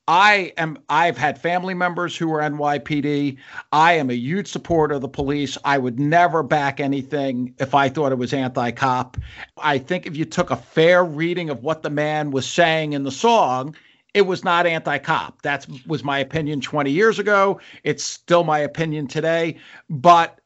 I 0.08 0.52
am 0.56 0.78
I've 0.88 1.18
had 1.18 1.40
family 1.40 1.74
members 1.74 2.16
who 2.16 2.32
are 2.32 2.40
NYPD. 2.40 3.36
I 3.72 3.92
am 3.94 4.08
a 4.08 4.14
huge 4.14 4.46
supporter 4.46 4.94
of 4.94 5.00
the 5.00 5.08
police. 5.08 5.58
I 5.64 5.78
would 5.78 5.98
never 5.98 6.42
back 6.42 6.78
anything 6.78 7.54
if 7.58 7.74
I 7.74 7.88
thought 7.88 8.12
it 8.12 8.18
was 8.18 8.32
anti-cop. 8.32 9.16
I 9.58 9.78
think 9.78 10.06
if 10.06 10.16
you 10.16 10.24
took 10.24 10.50
a 10.50 10.56
fair 10.56 11.04
reading 11.04 11.50
of 11.50 11.64
what 11.64 11.82
the 11.82 11.90
man 11.90 12.30
was 12.30 12.46
saying 12.46 12.92
in 12.92 13.02
the 13.02 13.10
song, 13.10 13.74
it 14.14 14.22
was 14.22 14.44
not 14.44 14.64
anti-cop. 14.64 15.42
That 15.42 15.66
was 15.86 16.04
my 16.04 16.18
opinion 16.20 16.60
20 16.60 16.90
years 16.90 17.18
ago. 17.18 17.60
It's 17.82 18.04
still 18.04 18.44
my 18.44 18.60
opinion 18.60 19.08
today, 19.08 19.56
but 19.90 20.40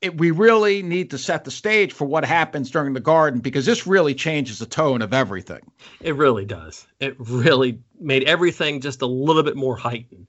it, 0.00 0.18
we 0.18 0.30
really 0.30 0.82
need 0.82 1.10
to 1.10 1.18
set 1.18 1.44
the 1.44 1.50
stage 1.50 1.92
for 1.92 2.04
what 2.04 2.24
happens 2.24 2.70
during 2.70 2.92
the 2.92 3.00
garden 3.00 3.40
because 3.40 3.66
this 3.66 3.86
really 3.86 4.14
changes 4.14 4.58
the 4.58 4.66
tone 4.66 5.02
of 5.02 5.12
everything. 5.12 5.60
It 6.00 6.14
really 6.14 6.44
does. 6.44 6.86
It 7.00 7.16
really 7.18 7.80
made 8.00 8.24
everything 8.24 8.80
just 8.80 9.02
a 9.02 9.06
little 9.06 9.42
bit 9.42 9.56
more 9.56 9.76
heightened. 9.76 10.26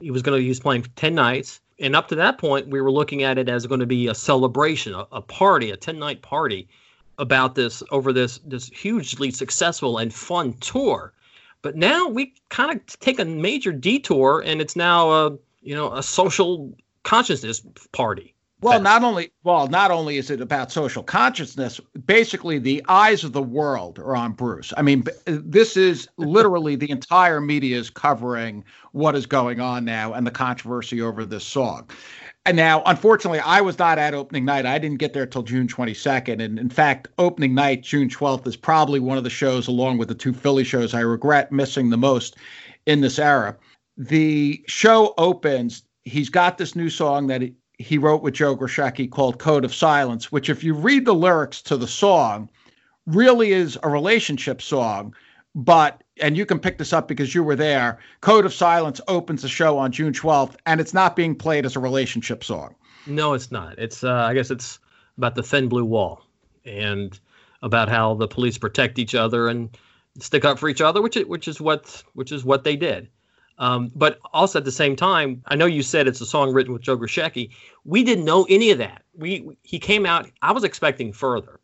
He 0.00 0.10
was 0.10 0.22
going 0.22 0.38
to 0.38 0.44
use 0.44 0.60
playing 0.60 0.86
10 0.96 1.14
nights. 1.14 1.60
And 1.78 1.96
up 1.96 2.08
to 2.08 2.14
that 2.16 2.38
point, 2.38 2.68
we 2.68 2.80
were 2.80 2.90
looking 2.90 3.22
at 3.22 3.38
it 3.38 3.48
as 3.48 3.66
going 3.66 3.80
to 3.80 3.86
be 3.86 4.08
a 4.08 4.14
celebration, 4.14 4.94
a, 4.94 5.06
a 5.12 5.22
party, 5.22 5.70
a 5.70 5.76
10 5.76 5.98
night 5.98 6.22
party 6.22 6.68
about 7.18 7.54
this 7.54 7.82
over 7.90 8.12
this 8.12 8.38
this 8.44 8.68
hugely 8.68 9.30
successful 9.30 9.98
and 9.98 10.12
fun 10.12 10.52
tour. 10.54 11.12
But 11.62 11.76
now 11.76 12.08
we 12.08 12.34
kind 12.50 12.70
of 12.70 12.86
take 13.00 13.18
a 13.18 13.24
major 13.24 13.72
detour 13.72 14.42
and 14.44 14.60
it's 14.60 14.76
now 14.76 15.10
a 15.10 15.30
you 15.62 15.74
know 15.74 15.92
a 15.94 16.02
social 16.02 16.76
consciousness 17.02 17.62
party 17.92 18.35
well, 18.66 18.80
not 18.80 19.04
only 19.04 19.32
well, 19.44 19.68
not 19.68 19.90
only 19.90 20.16
is 20.16 20.30
it 20.30 20.40
about 20.40 20.72
social 20.72 21.02
consciousness, 21.02 21.80
basically 22.04 22.58
the 22.58 22.84
eyes 22.88 23.22
of 23.22 23.32
the 23.32 23.42
world 23.42 23.98
are 23.98 24.16
on 24.16 24.32
Bruce. 24.32 24.72
I 24.76 24.82
mean, 24.82 25.04
this 25.24 25.76
is 25.76 26.08
literally 26.16 26.74
the 26.74 26.90
entire 26.90 27.40
media 27.40 27.78
is 27.78 27.90
covering 27.90 28.64
what 28.92 29.14
is 29.14 29.24
going 29.24 29.60
on 29.60 29.84
now 29.84 30.12
and 30.12 30.26
the 30.26 30.32
controversy 30.32 31.00
over 31.00 31.24
this 31.24 31.44
song. 31.44 31.88
And 32.44 32.56
now, 32.56 32.82
unfortunately, 32.86 33.40
I 33.40 33.60
was 33.60 33.78
not 33.78 33.98
at 33.98 34.14
opening 34.14 34.44
night. 34.44 34.66
I 34.66 34.78
didn't 34.78 34.98
get 34.98 35.12
there 35.12 35.26
till 35.26 35.42
June 35.42 35.66
22nd. 35.66 36.42
And 36.42 36.58
in 36.58 36.68
fact, 36.68 37.08
opening 37.18 37.54
night, 37.54 37.82
June 37.82 38.08
12th, 38.08 38.46
is 38.46 38.56
probably 38.56 39.00
one 39.00 39.18
of 39.18 39.24
the 39.24 39.30
shows, 39.30 39.66
along 39.66 39.98
with 39.98 40.08
the 40.08 40.14
two 40.14 40.32
Philly 40.32 40.62
shows, 40.62 40.94
I 40.94 41.00
regret 41.00 41.50
missing 41.50 41.90
the 41.90 41.96
most 41.96 42.36
in 42.86 43.00
this 43.00 43.18
era. 43.18 43.56
The 43.96 44.62
show 44.68 45.14
opens. 45.18 45.82
He's 46.04 46.28
got 46.28 46.56
this 46.56 46.76
new 46.76 46.88
song 46.88 47.26
that 47.26 47.42
he 47.78 47.98
wrote 47.98 48.22
with 48.22 48.34
Joe 48.34 48.56
Grushecky 48.56 49.10
called 49.10 49.38
Code 49.38 49.64
of 49.64 49.74
Silence, 49.74 50.32
which, 50.32 50.48
if 50.48 50.64
you 50.64 50.74
read 50.74 51.04
the 51.04 51.14
lyrics 51.14 51.60
to 51.62 51.76
the 51.76 51.86
song, 51.86 52.48
really 53.06 53.52
is 53.52 53.78
a 53.82 53.88
relationship 53.88 54.62
song. 54.62 55.14
But, 55.54 56.02
and 56.20 56.36
you 56.36 56.44
can 56.44 56.58
pick 56.58 56.78
this 56.78 56.92
up 56.92 57.08
because 57.08 57.34
you 57.34 57.42
were 57.42 57.56
there, 57.56 57.98
Code 58.20 58.44
of 58.44 58.52
Silence 58.52 59.00
opens 59.08 59.42
the 59.42 59.48
show 59.48 59.78
on 59.78 59.92
June 59.92 60.12
12th, 60.12 60.56
and 60.66 60.80
it's 60.80 60.94
not 60.94 61.16
being 61.16 61.34
played 61.34 61.64
as 61.64 61.76
a 61.76 61.80
relationship 61.80 62.44
song. 62.44 62.74
No, 63.06 63.32
it's 63.32 63.50
not. 63.50 63.78
It's, 63.78 64.04
uh, 64.04 64.12
I 64.12 64.34
guess 64.34 64.50
it's 64.50 64.78
about 65.16 65.34
the 65.34 65.42
thin 65.42 65.68
blue 65.68 65.84
wall 65.84 66.22
and 66.64 67.18
about 67.62 67.88
how 67.88 68.14
the 68.14 68.28
police 68.28 68.58
protect 68.58 68.98
each 68.98 69.14
other 69.14 69.48
and 69.48 69.70
stick 70.18 70.44
up 70.44 70.58
for 70.58 70.68
each 70.68 70.80
other, 70.80 71.00
which 71.00 71.16
which 71.16 71.48
is 71.48 71.60
what, 71.60 72.02
which 72.14 72.32
is 72.32 72.44
what 72.44 72.64
they 72.64 72.76
did. 72.76 73.08
Um, 73.58 73.90
but 73.94 74.18
also 74.32 74.58
at 74.58 74.64
the 74.64 74.72
same 74.72 74.96
time, 74.96 75.42
I 75.46 75.56
know 75.56 75.66
you 75.66 75.82
said 75.82 76.06
it's 76.06 76.20
a 76.20 76.26
song 76.26 76.52
written 76.52 76.72
with 76.72 76.82
Joe 76.82 76.96
Grushecky. 76.96 77.50
We 77.84 78.04
didn't 78.04 78.24
know 78.24 78.46
any 78.50 78.70
of 78.70 78.78
that. 78.78 79.02
We 79.14 79.56
he 79.62 79.78
came 79.78 80.04
out. 80.04 80.30
I 80.42 80.52
was 80.52 80.64
expecting 80.64 81.12
further, 81.12 81.58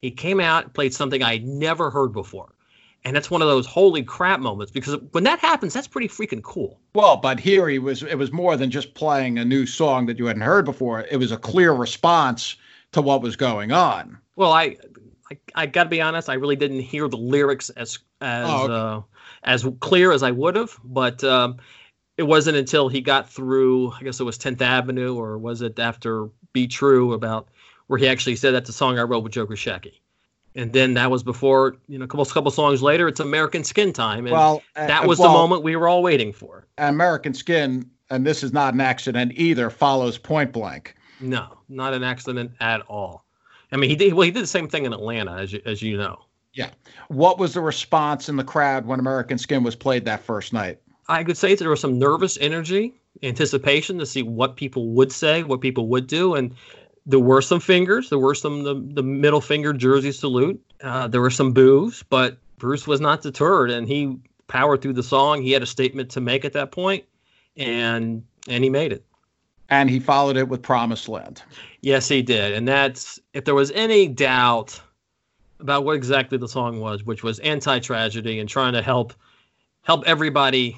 He 0.00 0.10
came 0.10 0.38
out, 0.38 0.74
played 0.74 0.94
something 0.94 1.22
I 1.22 1.32
had 1.32 1.44
never 1.44 1.90
heard 1.90 2.12
before. 2.12 2.54
And 3.06 3.14
that's 3.14 3.30
one 3.30 3.42
of 3.42 3.48
those 3.48 3.66
holy 3.66 4.02
crap 4.02 4.40
moments 4.40 4.72
because 4.72 4.96
when 5.12 5.24
that 5.24 5.38
happens, 5.38 5.74
that's 5.74 5.88
pretty 5.88 6.08
freaking 6.08 6.42
cool. 6.42 6.80
Well, 6.94 7.16
but 7.16 7.38
here 7.38 7.68
he 7.68 7.78
was, 7.78 8.02
it 8.02 8.16
was 8.16 8.32
more 8.32 8.56
than 8.56 8.70
just 8.70 8.94
playing 8.94 9.38
a 9.38 9.44
new 9.44 9.66
song 9.66 10.06
that 10.06 10.18
you 10.18 10.24
hadn't 10.24 10.42
heard 10.42 10.64
before. 10.64 11.02
It 11.10 11.18
was 11.18 11.30
a 11.30 11.36
clear 11.36 11.72
response 11.72 12.56
to 12.92 13.02
what 13.02 13.20
was 13.20 13.36
going 13.36 13.72
on. 13.72 14.16
Well, 14.36 14.52
I, 14.52 14.76
I, 15.30 15.38
I 15.54 15.66
got 15.66 15.84
to 15.84 15.90
be 15.90 16.00
honest, 16.00 16.28
I 16.28 16.34
really 16.34 16.56
didn't 16.56 16.80
hear 16.80 17.08
the 17.08 17.16
lyrics 17.16 17.70
as, 17.70 17.98
as, 18.20 18.46
oh, 18.48 18.64
okay. 18.64 18.72
uh, 18.72 19.00
as 19.44 19.66
clear 19.80 20.12
as 20.12 20.22
I 20.22 20.30
would 20.30 20.56
have, 20.56 20.78
but 20.84 21.24
um, 21.24 21.56
it 22.16 22.24
wasn't 22.24 22.56
until 22.56 22.88
he 22.88 23.00
got 23.00 23.28
through, 23.28 23.92
I 23.92 24.02
guess 24.02 24.20
it 24.20 24.24
was 24.24 24.38
10th 24.38 24.60
Avenue 24.60 25.16
or 25.16 25.38
was 25.38 25.62
it 25.62 25.78
after 25.78 26.28
Be 26.52 26.66
True 26.66 27.12
about 27.12 27.48
where 27.86 27.98
he 27.98 28.08
actually 28.08 28.36
said 28.36 28.52
that's 28.52 28.68
a 28.68 28.74
song 28.74 28.98
I 28.98 29.02
wrote 29.02 29.24
with 29.24 29.32
Joe 29.32 29.46
Grushecky 29.46 29.94
and 30.54 30.72
then 30.72 30.94
that 30.94 31.10
was 31.10 31.22
before 31.22 31.76
you 31.88 31.98
know 31.98 32.04
a 32.04 32.08
couple 32.08 32.24
couple 32.26 32.50
songs 32.50 32.82
later 32.82 33.08
it's 33.08 33.20
american 33.20 33.64
skin 33.64 33.92
time 33.92 34.26
and 34.26 34.32
well, 34.32 34.62
uh, 34.76 34.86
that 34.86 35.06
was 35.06 35.18
well, 35.18 35.32
the 35.32 35.38
moment 35.38 35.62
we 35.62 35.76
were 35.76 35.88
all 35.88 36.02
waiting 36.02 36.32
for. 36.32 36.66
American 36.78 37.34
skin 37.34 37.88
and 38.10 38.26
this 38.26 38.42
is 38.42 38.52
not 38.52 38.74
an 38.74 38.80
accident 38.80 39.32
either 39.34 39.70
follows 39.70 40.18
point 40.18 40.52
blank. 40.52 40.94
No 41.20 41.58
not 41.68 41.94
an 41.94 42.02
accident 42.02 42.52
at 42.60 42.82
all 42.82 43.23
i 43.74 43.76
mean 43.76 43.90
he 43.90 43.96
did 43.96 44.14
well 44.14 44.24
he 44.24 44.30
did 44.30 44.42
the 44.42 44.46
same 44.46 44.68
thing 44.68 44.84
in 44.84 44.92
atlanta 44.92 45.34
as 45.34 45.52
you, 45.52 45.60
as 45.66 45.82
you 45.82 45.96
know 45.96 46.18
yeah 46.54 46.70
what 47.08 47.38
was 47.38 47.54
the 47.54 47.60
response 47.60 48.28
in 48.28 48.36
the 48.36 48.44
crowd 48.44 48.86
when 48.86 48.98
american 48.98 49.36
skin 49.36 49.62
was 49.62 49.76
played 49.76 50.04
that 50.04 50.22
first 50.22 50.52
night 50.52 50.80
i 51.08 51.22
could 51.22 51.36
say 51.36 51.54
there 51.54 51.68
was 51.68 51.80
some 51.80 51.98
nervous 51.98 52.38
energy 52.40 52.94
anticipation 53.22 53.98
to 53.98 54.06
see 54.06 54.22
what 54.22 54.56
people 54.56 54.88
would 54.88 55.12
say 55.12 55.42
what 55.42 55.60
people 55.60 55.88
would 55.88 56.06
do 56.06 56.34
and 56.34 56.54
there 57.06 57.20
were 57.20 57.42
some 57.42 57.60
fingers. 57.60 58.08
There 58.08 58.18
were 58.18 58.34
some 58.34 58.62
the, 58.62 58.74
the 58.74 59.02
middle 59.02 59.40
finger 59.40 59.72
jersey 59.72 60.12
salute. 60.12 60.62
Uh, 60.82 61.08
there 61.08 61.20
were 61.20 61.30
some 61.30 61.52
boos, 61.52 62.02
but 62.02 62.38
Bruce 62.58 62.86
was 62.86 63.00
not 63.00 63.22
deterred, 63.22 63.70
and 63.70 63.86
he 63.86 64.16
powered 64.46 64.82
through 64.82 64.94
the 64.94 65.02
song. 65.02 65.42
He 65.42 65.52
had 65.52 65.62
a 65.62 65.66
statement 65.66 66.10
to 66.12 66.20
make 66.20 66.44
at 66.44 66.52
that 66.54 66.72
point, 66.72 67.04
and 67.56 68.24
and 68.48 68.64
he 68.64 68.70
made 68.70 68.92
it. 68.92 69.04
And 69.70 69.88
he 69.88 69.98
followed 69.98 70.36
it 70.36 70.48
with 70.48 70.62
"Promised 70.62 71.08
Land." 71.08 71.42
Yes, 71.80 72.08
he 72.08 72.22
did, 72.22 72.52
and 72.52 72.68
that's 72.68 73.18
if 73.32 73.44
there 73.44 73.54
was 73.54 73.70
any 73.72 74.08
doubt 74.08 74.80
about 75.60 75.84
what 75.84 75.96
exactly 75.96 76.36
the 76.38 76.48
song 76.48 76.80
was, 76.80 77.04
which 77.04 77.22
was 77.22 77.38
anti-tragedy 77.40 78.38
and 78.38 78.48
trying 78.48 78.74
to 78.74 78.82
help 78.82 79.14
help 79.82 80.04
everybody 80.06 80.76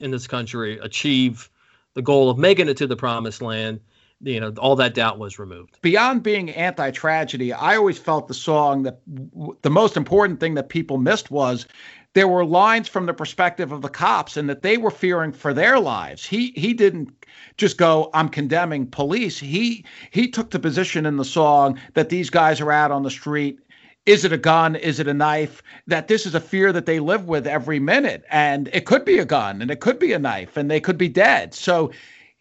in 0.00 0.10
this 0.10 0.26
country 0.26 0.78
achieve 0.78 1.50
the 1.94 2.02
goal 2.02 2.30
of 2.30 2.38
making 2.38 2.68
it 2.68 2.76
to 2.76 2.86
the 2.86 2.96
promised 2.96 3.42
land 3.42 3.80
you 4.20 4.40
know 4.40 4.52
all 4.58 4.76
that 4.76 4.94
doubt 4.94 5.18
was 5.18 5.38
removed 5.38 5.78
beyond 5.82 6.22
being 6.22 6.50
anti-tragedy 6.50 7.52
i 7.52 7.76
always 7.76 7.98
felt 7.98 8.28
the 8.28 8.34
song 8.34 8.82
that 8.82 9.00
w- 9.34 9.56
the 9.62 9.70
most 9.70 9.96
important 9.96 10.40
thing 10.40 10.54
that 10.54 10.68
people 10.68 10.98
missed 10.98 11.30
was 11.30 11.66
there 12.14 12.28
were 12.28 12.44
lines 12.44 12.88
from 12.88 13.06
the 13.06 13.12
perspective 13.12 13.72
of 13.72 13.82
the 13.82 13.88
cops 13.88 14.36
and 14.36 14.48
that 14.48 14.62
they 14.62 14.78
were 14.78 14.90
fearing 14.90 15.32
for 15.32 15.52
their 15.52 15.78
lives. 15.78 16.24
He 16.24 16.52
he 16.56 16.72
didn't 16.72 17.12
just 17.56 17.76
go 17.76 18.10
i'm 18.14 18.28
condemning 18.28 18.86
police. 18.86 19.38
He 19.38 19.84
he 20.10 20.28
took 20.28 20.50
the 20.50 20.58
position 20.58 21.06
in 21.06 21.16
the 21.16 21.24
song 21.24 21.78
that 21.94 22.08
these 22.08 22.30
guys 22.30 22.60
are 22.60 22.72
out 22.72 22.92
on 22.92 23.02
the 23.02 23.10
street. 23.10 23.58
Is 24.06 24.24
it 24.24 24.32
a 24.32 24.38
gun? 24.38 24.76
Is 24.76 25.00
it 25.00 25.08
a 25.08 25.14
knife? 25.14 25.62
That 25.86 26.08
this 26.08 26.26
is 26.26 26.34
a 26.34 26.40
fear 26.40 26.72
that 26.72 26.86
they 26.86 27.00
live 27.00 27.26
with 27.26 27.46
every 27.46 27.80
minute. 27.80 28.24
And 28.30 28.68
it 28.72 28.84
could 28.84 29.04
be 29.04 29.18
a 29.18 29.24
gun 29.24 29.60
and 29.60 29.70
it 29.70 29.80
could 29.80 29.98
be 29.98 30.12
a 30.12 30.18
knife 30.18 30.56
and 30.56 30.70
they 30.70 30.80
could 30.80 30.98
be 30.98 31.08
dead. 31.08 31.54
So 31.54 31.90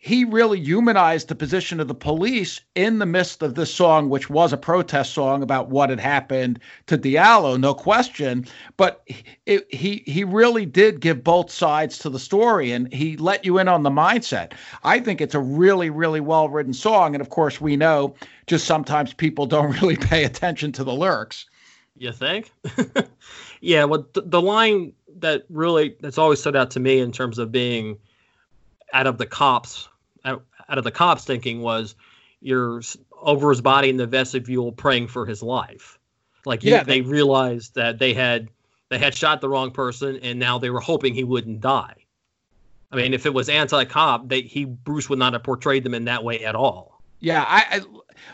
he 0.04 0.26
really 0.26 0.60
humanized 0.60 1.30
the 1.30 1.36
position 1.36 1.80
of 1.80 1.88
the 1.88 1.96
police 1.96 2.60
in 2.76 3.00
the 3.00 3.06
midst 3.06 3.42
of 3.42 3.56
this 3.56 3.74
song, 3.74 4.10
which 4.10 4.30
was 4.30 4.52
a 4.52 4.58
protest 4.58 5.14
song 5.14 5.42
about 5.42 5.70
what 5.70 5.90
had 5.90 6.00
happened 6.02 6.60
to 6.88 6.98
Diallo, 6.98 7.58
no 7.58 7.74
question. 7.74 8.46
But 8.76 9.08
he 9.46 10.04
he 10.06 10.26
really 10.26 10.66
did 10.66 11.00
give 11.00 11.24
both 11.24 11.50
sides 11.50 11.98
to 12.00 12.10
the 12.10 12.20
story, 12.20 12.74
and 12.74 12.92
he 12.92 13.16
let 13.16 13.46
you 13.46 13.60
in 13.60 13.70
on 13.70 13.84
the 13.84 13.90
mindset. 13.90 14.52
I 14.84 15.00
think 15.00 15.22
it's 15.22 15.36
a 15.36 15.40
really 15.40 15.90
really 15.90 16.20
well 16.20 16.50
written 16.50 16.74
song, 16.74 17.16
and 17.16 17.22
of 17.22 17.30
course 17.30 17.62
we 17.62 17.78
know 17.78 18.14
just 18.46 18.66
sometimes 18.66 19.14
people 19.14 19.46
don't 19.46 19.72
really 19.82 19.96
pay 19.96 20.26
attention 20.26 20.74
to 20.74 20.84
the 20.84 20.94
lyrics. 20.94 21.46
You 21.98 22.12
think? 22.12 22.52
yeah. 23.62 23.86
Well, 23.86 24.04
th- 24.14 24.26
the 24.28 24.42
line 24.42 24.92
that 25.20 25.46
really 25.50 25.96
that's 26.02 26.18
always 26.18 26.42
stood 26.42 26.58
out 26.58 26.72
to 26.72 26.82
me 26.82 27.00
in 27.00 27.14
terms 27.14 27.40
of 27.40 27.54
being 27.54 27.98
out 28.92 29.08
of 29.08 29.18
the 29.18 29.26
cops 29.26 29.88
out, 30.74 30.78
of 30.80 30.84
the 30.84 30.92
cops 30.92 31.24
thinking 31.24 31.62
was 31.62 31.96
you're 32.42 32.82
over 33.22 33.50
his 33.50 33.62
body 33.62 33.90
in 33.90 33.98
the 33.98 34.08
vestibule 34.08 34.72
praying 34.72 35.08
for 35.08 35.26
his 35.26 35.44
life. 35.44 36.00
Like 36.46 36.64
yeah, 36.64 36.84
they, 36.84 37.02
they 37.02 37.08
realized 37.08 37.76
that 37.76 38.00
they 38.00 38.14
had 38.14 38.50
they 38.90 38.98
had 38.98 39.16
shot 39.16 39.40
the 39.40 39.48
wrong 39.48 39.72
person 39.72 40.18
and 40.18 40.40
now 40.40 40.58
they 40.58 40.70
were 40.70 40.82
hoping 40.82 41.14
he 41.14 41.24
wouldn't 41.24 41.62
die. 41.62 41.96
I 42.92 42.96
mean, 42.96 43.14
if 43.14 43.26
it 43.26 43.34
was 43.34 43.50
anti-cop, 43.50 44.28
they 44.28 44.42
he 44.42 44.66
Bruce 44.66 45.10
would 45.10 45.20
not 45.20 45.34
have 45.34 45.44
portrayed 45.44 45.84
them 45.84 45.94
in 45.94 46.06
that 46.06 46.24
way 46.24 46.44
at 46.44 46.56
all. 46.56 47.02
Yeah, 47.20 47.44
I, 47.48 47.66
I 47.72 47.82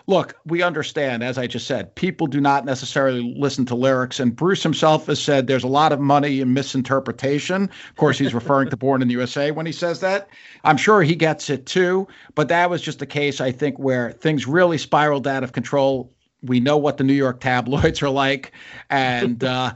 look, 0.08 0.36
we 0.46 0.62
understand, 0.62 1.24
as 1.24 1.38
I 1.38 1.48
just 1.48 1.68
said, 1.68 1.94
people 1.96 2.28
do 2.28 2.42
not 2.42 2.66
necessarily 2.66 3.34
listen 3.38 3.66
to 3.68 3.76
lyrics. 3.76 4.20
And 4.20 4.36
Bruce 4.36 4.64
himself 4.64 5.08
has 5.08 5.22
said 5.22 5.48
there's 5.48 5.64
a 5.64 5.68
lot 5.68 5.92
of 5.92 6.00
money 6.00 6.42
in 6.42 6.54
misinterpretation. 6.54 7.64
Of 7.64 7.96
course, 7.98 8.18
he's 8.18 8.34
referring 8.34 8.70
to 8.70 8.78
Born 8.78 9.02
in 9.02 9.08
the 9.08 9.14
USA 9.14 9.52
when 9.52 9.66
he 9.66 9.72
says 9.72 10.00
that. 10.00 10.30
I'm 10.64 10.78
sure 10.78 11.02
he 11.02 11.16
gets 11.16 11.50
it 11.50 11.66
too. 11.66 12.08
But 12.36 12.48
that 12.48 12.70
was 12.70 12.82
just 12.82 13.02
a 13.02 13.06
case, 13.06 13.42
I 13.42 13.52
think, 13.52 13.78
where 13.78 14.12
things 14.14 14.48
really 14.48 14.78
spiraled 14.78 15.28
out 15.28 15.44
of 15.44 15.52
control. 15.52 16.14
We 16.42 16.60
know 16.60 16.78
what 16.78 16.98
the 16.98 17.04
New 17.04 17.14
York 17.14 17.40
tabloids 17.42 18.02
are 18.02 18.10
like. 18.10 18.54
And, 18.90 19.44
uh, 19.44 19.74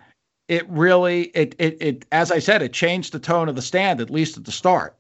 it 0.50 0.70
really 0.70 1.24
it, 1.28 1.56
it 1.58 1.78
it 1.80 2.06
as 2.12 2.30
i 2.30 2.38
said 2.38 2.62
it 2.62 2.74
changed 2.74 3.14
the 3.14 3.20
tone 3.20 3.48
of 3.48 3.56
the 3.56 3.62
stand 3.62 4.02
at 4.02 4.10
least 4.10 4.36
at 4.36 4.44
the 4.44 4.52
start 4.52 4.98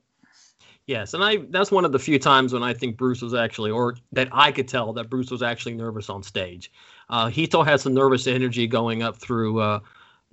Yes, 0.85 1.13
and 1.13 1.23
I 1.23 1.37
that's 1.49 1.71
one 1.71 1.85
of 1.85 1.93
the 1.93 1.99
few 1.99 2.19
times 2.19 2.51
when 2.51 2.63
I 2.63 2.73
think 2.73 2.97
Bruce 2.97 3.21
was 3.21 3.33
actually, 3.33 3.71
or 3.71 3.95
that 4.11 4.27
I 4.33 4.51
could 4.51 4.67
tell 4.67 4.91
that 4.93 5.09
Bruce 5.09 5.31
was 5.31 5.41
actually 5.41 5.75
nervous 5.75 6.09
on 6.09 6.23
stage. 6.23 6.71
Uh, 7.09 7.27
he 7.27 7.45
still 7.45 7.63
had 7.63 7.79
some 7.79 7.93
nervous 7.93 8.27
energy 8.27 8.67
going 8.67 9.01
up 9.01 9.15
through 9.15 9.59
uh, 9.59 9.79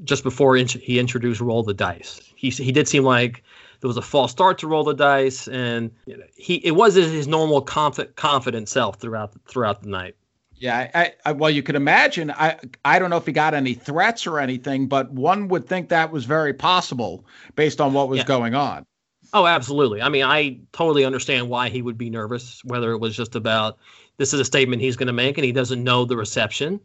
just 0.03 0.25
before 0.25 0.57
in- 0.57 0.67
he 0.67 0.99
introduced 0.99 1.41
roll 1.41 1.63
the 1.63 1.75
dice. 1.75 2.21
He 2.35 2.51
he 2.51 2.73
did 2.73 2.89
seem 2.89 3.05
like 3.05 3.45
there 3.81 3.89
was 3.89 3.97
a 3.97 4.03
false 4.03 4.33
start 4.33 4.59
to 4.59 4.67
roll 4.67 4.83
the 4.83 4.95
dice, 4.95 5.47
and 5.47 5.93
you 6.07 6.17
know, 6.17 6.25
he 6.37 6.57
it 6.57 6.73
wasn't 6.73 7.13
his 7.13 7.29
normal 7.29 7.63
confident 7.63 8.17
confident 8.17 8.69
self 8.69 8.97
throughout 8.97 9.33
throughout 9.47 9.83
the 9.83 9.89
night. 9.89 10.17
Yeah, 10.57 10.91
I, 10.95 11.15
I, 11.25 11.33
well, 11.33 11.49
you 11.49 11.63
could 11.63 11.77
imagine. 11.77 12.31
I 12.33 12.59
I 12.85 12.99
don't 12.99 13.09
know 13.09 13.17
if 13.17 13.25
he 13.25 13.33
got 13.33 13.55
any 13.55 13.75
threats 13.75 14.27
or 14.27 14.41
anything, 14.41 14.89
but 14.89 15.11
one 15.13 15.49
would 15.49 15.67
think 15.67 15.89
that 15.89 16.11
was 16.11 16.25
very 16.25 16.53
possible 16.53 17.25
based 17.55 17.81
on 17.81 17.93
what 17.93 18.09
was 18.09 18.19
yeah. 18.19 18.25
going 18.25 18.55
on. 18.55 18.85
Oh, 19.33 19.47
absolutely. 19.47 20.03
I 20.03 20.09
mean, 20.09 20.25
I 20.25 20.59
totally 20.73 21.05
understand 21.05 21.49
why 21.49 21.69
he 21.69 21.83
would 21.83 21.99
be 21.99 22.11
nervous, 22.11 22.65
whether 22.65 22.93
it 22.93 22.99
was 22.99 23.17
just 23.17 23.37
about 23.37 23.79
this 24.17 24.35
is 24.35 24.41
a 24.41 24.45
statement 24.45 24.83
he's 24.83 24.97
going 24.97 25.07
to 25.07 25.13
make 25.13 25.39
and 25.39 25.45
he 25.45 25.53
doesn't 25.53 25.83
know 25.83 26.05
the 26.05 26.17
reception, 26.17 26.81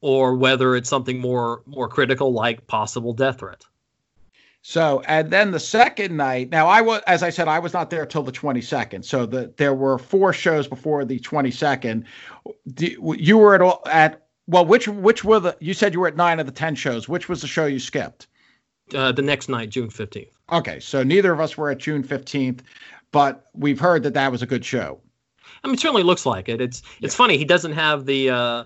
or 0.00 0.34
whether 0.34 0.74
it's 0.74 0.88
something 0.88 1.20
more 1.20 1.62
more 1.66 1.88
critical 1.88 2.32
like 2.32 2.66
possible 2.66 3.12
death 3.12 3.40
threat. 3.40 3.64
So, 4.62 5.02
and 5.06 5.30
then 5.30 5.50
the 5.50 5.60
second 5.60 6.16
night, 6.16 6.50
now 6.50 6.68
I 6.68 6.80
was, 6.80 7.02
as 7.08 7.24
I 7.24 7.30
said, 7.30 7.48
I 7.48 7.58
was 7.58 7.72
not 7.72 7.90
there 7.90 8.06
till 8.06 8.22
the 8.22 8.30
22nd. 8.30 9.04
So 9.04 9.26
the, 9.26 9.52
there 9.56 9.74
were 9.74 9.98
four 9.98 10.32
shows 10.32 10.68
before 10.68 11.04
the 11.04 11.18
22nd. 11.18 12.04
You 12.78 13.38
were 13.38 13.56
at, 13.56 13.60
all 13.60 13.82
at, 13.86 14.22
well, 14.46 14.64
which, 14.64 14.86
which 14.86 15.24
were 15.24 15.40
the, 15.40 15.56
you 15.58 15.74
said 15.74 15.92
you 15.92 15.98
were 15.98 16.06
at 16.06 16.16
nine 16.16 16.38
of 16.38 16.46
the 16.46 16.52
10 16.52 16.76
shows. 16.76 17.08
Which 17.08 17.28
was 17.28 17.40
the 17.40 17.48
show 17.48 17.66
you 17.66 17.80
skipped? 17.80 18.28
Uh, 18.94 19.10
the 19.10 19.22
next 19.22 19.48
night, 19.48 19.70
June 19.70 19.88
15th. 19.88 20.30
Okay, 20.52 20.78
so 20.80 21.02
neither 21.02 21.32
of 21.32 21.40
us 21.40 21.56
were 21.56 21.70
at 21.70 21.78
June 21.78 22.02
15th, 22.04 22.60
but 23.10 23.48
we've 23.54 23.80
heard 23.80 24.02
that 24.02 24.14
that 24.14 24.30
was 24.30 24.42
a 24.42 24.46
good 24.46 24.64
show. 24.64 25.00
I 25.64 25.66
mean, 25.66 25.74
it 25.74 25.80
certainly 25.80 26.02
looks 26.02 26.26
like 26.26 26.48
it. 26.48 26.60
It's 26.60 26.82
it's 27.00 27.14
yeah. 27.14 27.18
funny 27.18 27.38
he 27.38 27.44
doesn't 27.44 27.72
have 27.72 28.04
the 28.04 28.30
uh, 28.30 28.64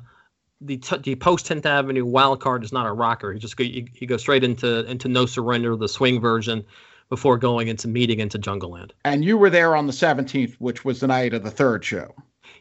the 0.60 0.78
t- 0.78 0.98
the 0.98 1.14
post 1.14 1.46
10th 1.46 1.66
Avenue 1.66 2.04
wild 2.04 2.40
card 2.40 2.64
is 2.64 2.72
not 2.72 2.86
a 2.86 2.92
rocker. 2.92 3.32
He 3.32 3.38
just 3.38 3.56
go, 3.56 3.64
he, 3.64 3.88
he 3.92 4.06
goes 4.06 4.22
straight 4.22 4.42
into 4.42 4.84
into 4.90 5.08
No 5.08 5.26
Surrender, 5.26 5.76
the 5.76 5.88
swing 5.88 6.20
version, 6.20 6.64
before 7.08 7.38
going 7.38 7.68
into 7.68 7.86
meeting 7.86 8.20
into 8.20 8.38
Jungleland. 8.38 8.92
And 9.04 9.24
you 9.24 9.36
were 9.36 9.50
there 9.50 9.76
on 9.76 9.86
the 9.86 9.92
17th, 9.92 10.54
which 10.54 10.84
was 10.84 11.00
the 11.00 11.06
night 11.06 11.34
of 11.34 11.44
the 11.44 11.50
third 11.50 11.84
show. 11.84 12.14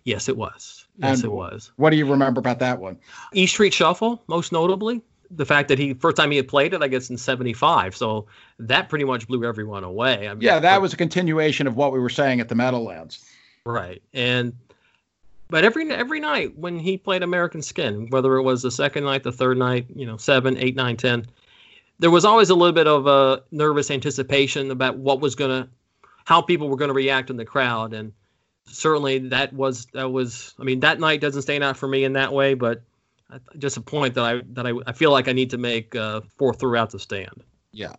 Yes, 0.03 0.29
it 0.29 0.37
was. 0.37 0.85
Yes, 0.97 1.17
and 1.17 1.25
it 1.25 1.31
was. 1.31 1.71
What 1.77 1.89
do 1.89 1.97
you 1.97 2.09
remember 2.09 2.39
about 2.39 2.59
that 2.59 2.79
one? 2.79 2.99
E 3.33 3.47
Street 3.47 3.73
Shuffle, 3.73 4.23
most 4.27 4.51
notably 4.51 5.01
the 5.31 5.45
fact 5.45 5.69
that 5.69 5.79
he 5.79 5.93
first 5.93 6.17
time 6.17 6.31
he 6.31 6.37
had 6.37 6.47
played 6.47 6.73
it, 6.73 6.81
I 6.81 6.87
guess 6.87 7.09
in 7.09 7.17
'75. 7.17 7.95
So 7.95 8.25
that 8.59 8.89
pretty 8.89 9.05
much 9.05 9.27
blew 9.27 9.43
everyone 9.45 9.83
away. 9.83 10.27
I 10.27 10.33
mean, 10.33 10.41
yeah, 10.41 10.59
that 10.59 10.75
but, 10.75 10.81
was 10.81 10.93
a 10.93 10.97
continuation 10.97 11.67
of 11.67 11.75
what 11.75 11.91
we 11.91 11.99
were 11.99 12.09
saying 12.09 12.39
at 12.39 12.49
the 12.49 12.55
Meadowlands. 12.55 13.23
Right, 13.65 14.01
and 14.13 14.53
but 15.49 15.63
every 15.63 15.89
every 15.91 16.19
night 16.19 16.57
when 16.57 16.79
he 16.79 16.97
played 16.97 17.23
American 17.23 17.61
Skin, 17.61 18.07
whether 18.09 18.35
it 18.37 18.43
was 18.43 18.61
the 18.61 18.71
second 18.71 19.03
night, 19.03 19.23
the 19.23 19.31
third 19.31 19.57
night, 19.57 19.85
you 19.95 20.05
know, 20.05 20.17
seven, 20.17 20.57
eight, 20.57 20.75
nine, 20.75 20.97
ten, 20.97 21.25
there 21.99 22.11
was 22.11 22.25
always 22.25 22.49
a 22.49 22.55
little 22.55 22.73
bit 22.73 22.87
of 22.87 23.07
a 23.07 23.43
nervous 23.51 23.91
anticipation 23.91 24.71
about 24.71 24.97
what 24.97 25.19
was 25.19 25.35
gonna, 25.35 25.69
how 26.25 26.41
people 26.41 26.67
were 26.67 26.77
gonna 26.77 26.93
react 26.93 27.29
in 27.29 27.37
the 27.37 27.45
crowd, 27.45 27.93
and 27.93 28.11
certainly 28.65 29.19
that 29.19 29.53
was 29.53 29.85
that 29.93 30.11
was. 30.11 30.55
I 30.59 30.63
mean, 30.63 30.79
that 30.81 30.99
night 30.99 31.21
doesn't 31.21 31.43
stand 31.43 31.63
out 31.63 31.77
for 31.77 31.87
me 31.87 32.03
in 32.03 32.13
that 32.13 32.33
way, 32.33 32.53
but 32.55 32.81
just 33.57 33.77
a 33.77 33.81
point 33.81 34.13
that 34.15 34.23
I 34.23 34.41
that 34.53 34.67
I, 34.67 34.73
I 34.87 34.91
feel 34.91 35.11
like 35.11 35.27
I 35.27 35.33
need 35.33 35.49
to 35.51 35.57
make 35.57 35.95
uh, 35.95 36.21
for 36.37 36.53
throughout 36.53 36.91
the 36.91 36.99
stand. 36.99 37.43
Yeah. 37.71 37.95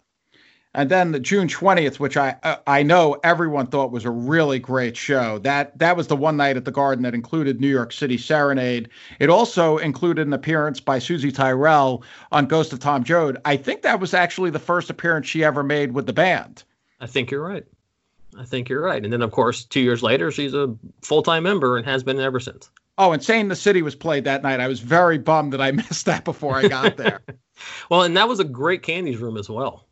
And 0.76 0.90
then 0.90 1.12
the 1.12 1.20
June 1.20 1.48
20th, 1.48 1.98
which 1.98 2.18
I 2.18 2.36
uh, 2.42 2.56
I 2.66 2.82
know 2.82 3.18
everyone 3.24 3.66
thought 3.66 3.92
was 3.92 4.04
a 4.04 4.10
really 4.10 4.58
great 4.58 4.94
show. 4.94 5.38
That 5.38 5.78
that 5.78 5.96
was 5.96 6.06
the 6.06 6.16
one 6.16 6.36
night 6.36 6.58
at 6.58 6.66
the 6.66 6.70
Garden 6.70 7.02
that 7.04 7.14
included 7.14 7.60
New 7.60 7.68
York 7.68 7.92
City 7.92 8.18
Serenade. 8.18 8.90
It 9.18 9.30
also 9.30 9.78
included 9.78 10.26
an 10.26 10.34
appearance 10.34 10.78
by 10.80 10.98
Soozie 10.98 11.34
Tyrell 11.34 12.02
on 12.30 12.44
Ghost 12.46 12.74
of 12.74 12.80
Tom 12.80 13.04
Joad. 13.04 13.38
I 13.46 13.56
think 13.56 13.82
that 13.82 14.00
was 14.00 14.12
actually 14.12 14.50
the 14.50 14.58
first 14.58 14.90
appearance 14.90 15.26
she 15.26 15.42
ever 15.42 15.62
made 15.62 15.92
with 15.92 16.06
the 16.06 16.12
band. 16.12 16.62
I 17.00 17.06
think 17.06 17.30
you're 17.30 17.46
right. 17.46 17.64
I 18.38 18.44
think 18.44 18.68
you're 18.68 18.82
right. 18.82 19.02
And 19.02 19.10
then 19.10 19.22
of 19.22 19.32
course, 19.32 19.64
2 19.64 19.80
years 19.80 20.02
later, 20.02 20.30
she's 20.30 20.52
a 20.52 20.76
full-time 21.00 21.42
member 21.42 21.78
and 21.78 21.86
has 21.86 22.02
been 22.02 22.20
ever 22.20 22.38
since. 22.38 22.70
Oh, 22.98 23.12
Insane 23.12 23.48
the 23.48 23.56
City 23.56 23.82
was 23.82 23.94
played 23.94 24.24
that 24.24 24.42
night. 24.42 24.60
I 24.60 24.68
was 24.68 24.80
very 24.80 25.18
bummed 25.18 25.52
that 25.52 25.60
I 25.60 25.70
missed 25.72 26.06
that 26.06 26.24
before 26.24 26.56
I 26.56 26.68
got 26.68 26.96
there. 26.96 27.20
well, 27.90 28.02
and 28.02 28.16
that 28.16 28.28
was 28.28 28.40
a 28.40 28.44
great 28.44 28.82
Candy's 28.82 29.18
room 29.18 29.36
as 29.36 29.48
well. 29.50 29.86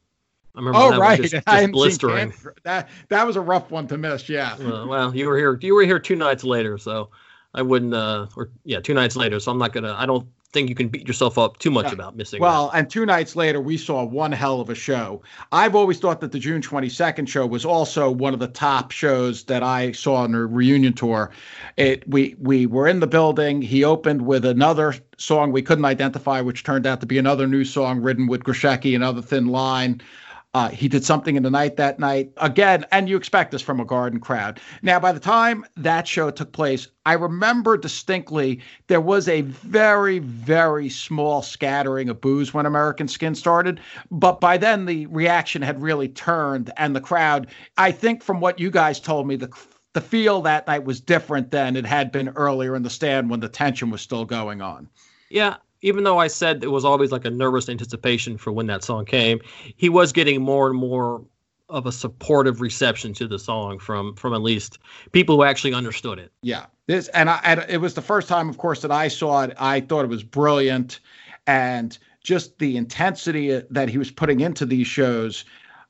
I 0.55 0.61
remember 0.61 0.79
oh 0.79 0.99
right, 0.99 1.21
just, 1.21 1.35
just 1.47 1.73
blistering. 1.73 2.33
That 2.63 2.89
that 3.09 3.27
was 3.27 3.37
a 3.37 3.41
rough 3.41 3.71
one 3.71 3.89
to 3.89 3.99
miss. 3.99 4.29
Yeah. 4.29 4.55
Uh, 4.55 4.87
well, 4.87 5.15
you 5.15 5.27
were 5.27 5.37
here. 5.37 5.59
You 5.61 5.75
were 5.75 5.83
here 5.83 5.99
two 5.99 6.15
nights 6.15 6.45
later, 6.45 6.79
so 6.79 7.11
I 7.55 7.63
wouldn't. 7.63 7.93
Uh, 7.93 8.29
or 8.37 8.51
yeah, 8.65 8.81
two 8.81 8.95
nights 8.95 9.17
later. 9.17 9.41
So 9.41 9.51
I'm 9.51 9.59
not 9.59 9.73
gonna. 9.73 9.95
I 9.99 10.07
don't 10.07 10.29
think 10.55 10.71
you 10.71 10.75
can 10.75 10.89
beat 10.89 11.07
yourself 11.07 11.37
up 11.37 11.59
too 11.59 11.71
much 11.71 11.93
about 11.93 12.17
missing. 12.17 12.41
Well, 12.41 12.71
that. 12.71 12.79
and 12.79 12.89
two 12.89 13.05
nights 13.05 13.37
later, 13.37 13.61
we 13.61 13.77
saw 13.77 14.05
one 14.05 14.33
hell 14.33 14.61
of 14.61 14.71
a 14.71 14.75
show. 14.75 15.21
I've 15.53 15.75
always 15.75 15.99
thought 15.99 16.21
that 16.23 16.33
the 16.33 16.39
June 16.39 16.63
22nd 16.63 17.29
show 17.29 17.47
was 17.47 17.67
also 17.67 18.11
one 18.11 18.33
of 18.33 18.41
the 18.41 18.49
top 18.49 18.91
shows 18.91 19.45
that 19.45 19.63
I 19.63 19.93
saw 19.93 20.15
on 20.15 20.33
the 20.33 20.47
reunion 20.47 20.95
tour. 20.95 21.31
It 21.77 22.09
we 22.09 22.37
we 22.39 22.65
were 22.65 22.89
in 22.89 23.01
the 23.01 23.07
building. 23.07 23.61
He 23.61 23.85
opened 23.85 24.23
with 24.23 24.47
another 24.47 24.95
song 25.19 25.53
we 25.53 25.61
couldn't 25.61 25.85
identify, 25.85 26.41
which 26.41 26.63
turned 26.63 26.87
out 26.87 27.01
to 27.01 27.07
be 27.07 27.19
another 27.19 27.47
new 27.47 27.65
song 27.65 28.01
written 28.01 28.27
with 28.29 28.45
Grushecky, 28.45 28.95
another 28.95 29.21
thin 29.21 29.49
line. 29.49 30.01
Uh, 30.55 30.69
he 30.69 30.87
did 30.87 31.05
something 31.05 31.35
in 31.35 31.43
the 31.43 31.51
night 31.51 31.77
that 31.77 31.99
night 31.99 32.31
again, 32.37 32.87
and 32.93 33.09
you 33.09 33.17
expect 33.17 33.51
this 33.51 33.61
from 33.61 33.81
a 33.81 33.85
garden 33.85 34.21
crowd. 34.21 34.61
Now, 34.83 35.01
by 35.01 35.11
the 35.11 35.19
time 35.19 35.67
that 35.77 36.07
show 36.07 36.31
took 36.31 36.53
place, 36.53 36.87
I 37.05 37.15
remember 37.15 37.77
distinctly 37.77 38.61
there 38.87 39.01
was 39.01 39.27
a 39.27 39.41
very, 39.41 40.21
very 40.21 40.89
small 40.89 41.43
scattering 41.43 42.09
of 42.09 42.21
boos 42.21 42.55
when 42.55 42.67
American 42.67 43.09
Skin 43.09 43.35
started, 43.35 43.81
but 44.13 44.41
by 44.41 44.57
then 44.57 44.87
the 44.87 45.07
reaction 45.07 45.61
had 45.61 45.83
really 45.83 46.09
turned, 46.09 46.73
and 46.77 46.95
the 46.95 47.01
crowd. 47.01 47.49
I 47.77 47.91
think 47.91 48.23
from 48.23 48.39
what 48.41 48.61
you 48.61 48.71
guys 48.71 49.01
told 49.01 49.27
me, 49.27 49.37
the 49.37 49.51
the 49.95 50.01
feel 50.01 50.43
that 50.43 50.67
night 50.67 50.85
was 50.85 51.01
different 51.01 51.53
than 51.53 51.77
it 51.77 51.87
had 51.87 52.11
been 52.11 52.29
earlier 52.31 52.75
in 52.75 52.83
the 52.83 52.91
stand 52.91 53.31
when 53.31 53.41
the 53.41 53.49
tension 53.49 53.91
was 53.91 54.03
still 54.03 54.25
going 54.25 54.61
on. 54.61 54.89
Yeah, 55.31 55.57
even 55.85 56.03
though 56.03 56.19
I 56.19 56.29
said 56.29 56.65
it 56.65 56.71
was 56.71 56.85
always 56.85 57.13
like 57.13 57.27
a 57.27 57.31
nervous 57.31 57.69
anticipation 57.69 58.39
for 58.39 58.51
when 58.51 58.67
that 58.69 58.83
song 58.83 59.05
came, 59.05 59.39
he 59.77 59.91
was 59.91 60.13
getting 60.13 60.41
more 60.41 60.69
and 60.71 60.79
more 60.79 61.23
of 61.69 61.87
a 61.87 61.93
supportive 61.93 62.61
reception 62.63 63.13
to 63.15 63.29
the 63.29 63.39
song 63.39 63.79
from 63.79 64.15
from 64.17 64.33
at 64.33 64.41
least 64.41 64.79
people 65.13 65.37
who 65.37 65.45
actually 65.45 65.75
understood 65.75 66.19
it. 66.19 66.33
Yeah, 66.43 66.67
this 66.87 67.09
and 67.09 67.29
I 67.29 67.39
and 67.45 67.65
it 67.69 67.79
was 67.79 67.95
the 67.95 68.03
first 68.03 68.29
time, 68.29 68.49
of 68.49 68.57
course, 68.57 68.81
that 68.81 68.91
I 68.91 69.09
saw 69.09 69.43
it. 69.43 69.55
I 69.59 69.81
thought 69.81 70.05
it 70.05 70.09
was 70.09 70.23
brilliant, 70.23 71.01
and 71.47 71.97
just 72.23 72.59
the 72.59 72.79
intensity 72.79 73.55
uh, 73.55 73.61
that 73.69 73.91
he 73.91 73.99
was 73.99 74.11
putting 74.11 74.41
into 74.41 74.65
these 74.65 74.87
shows 74.87 75.45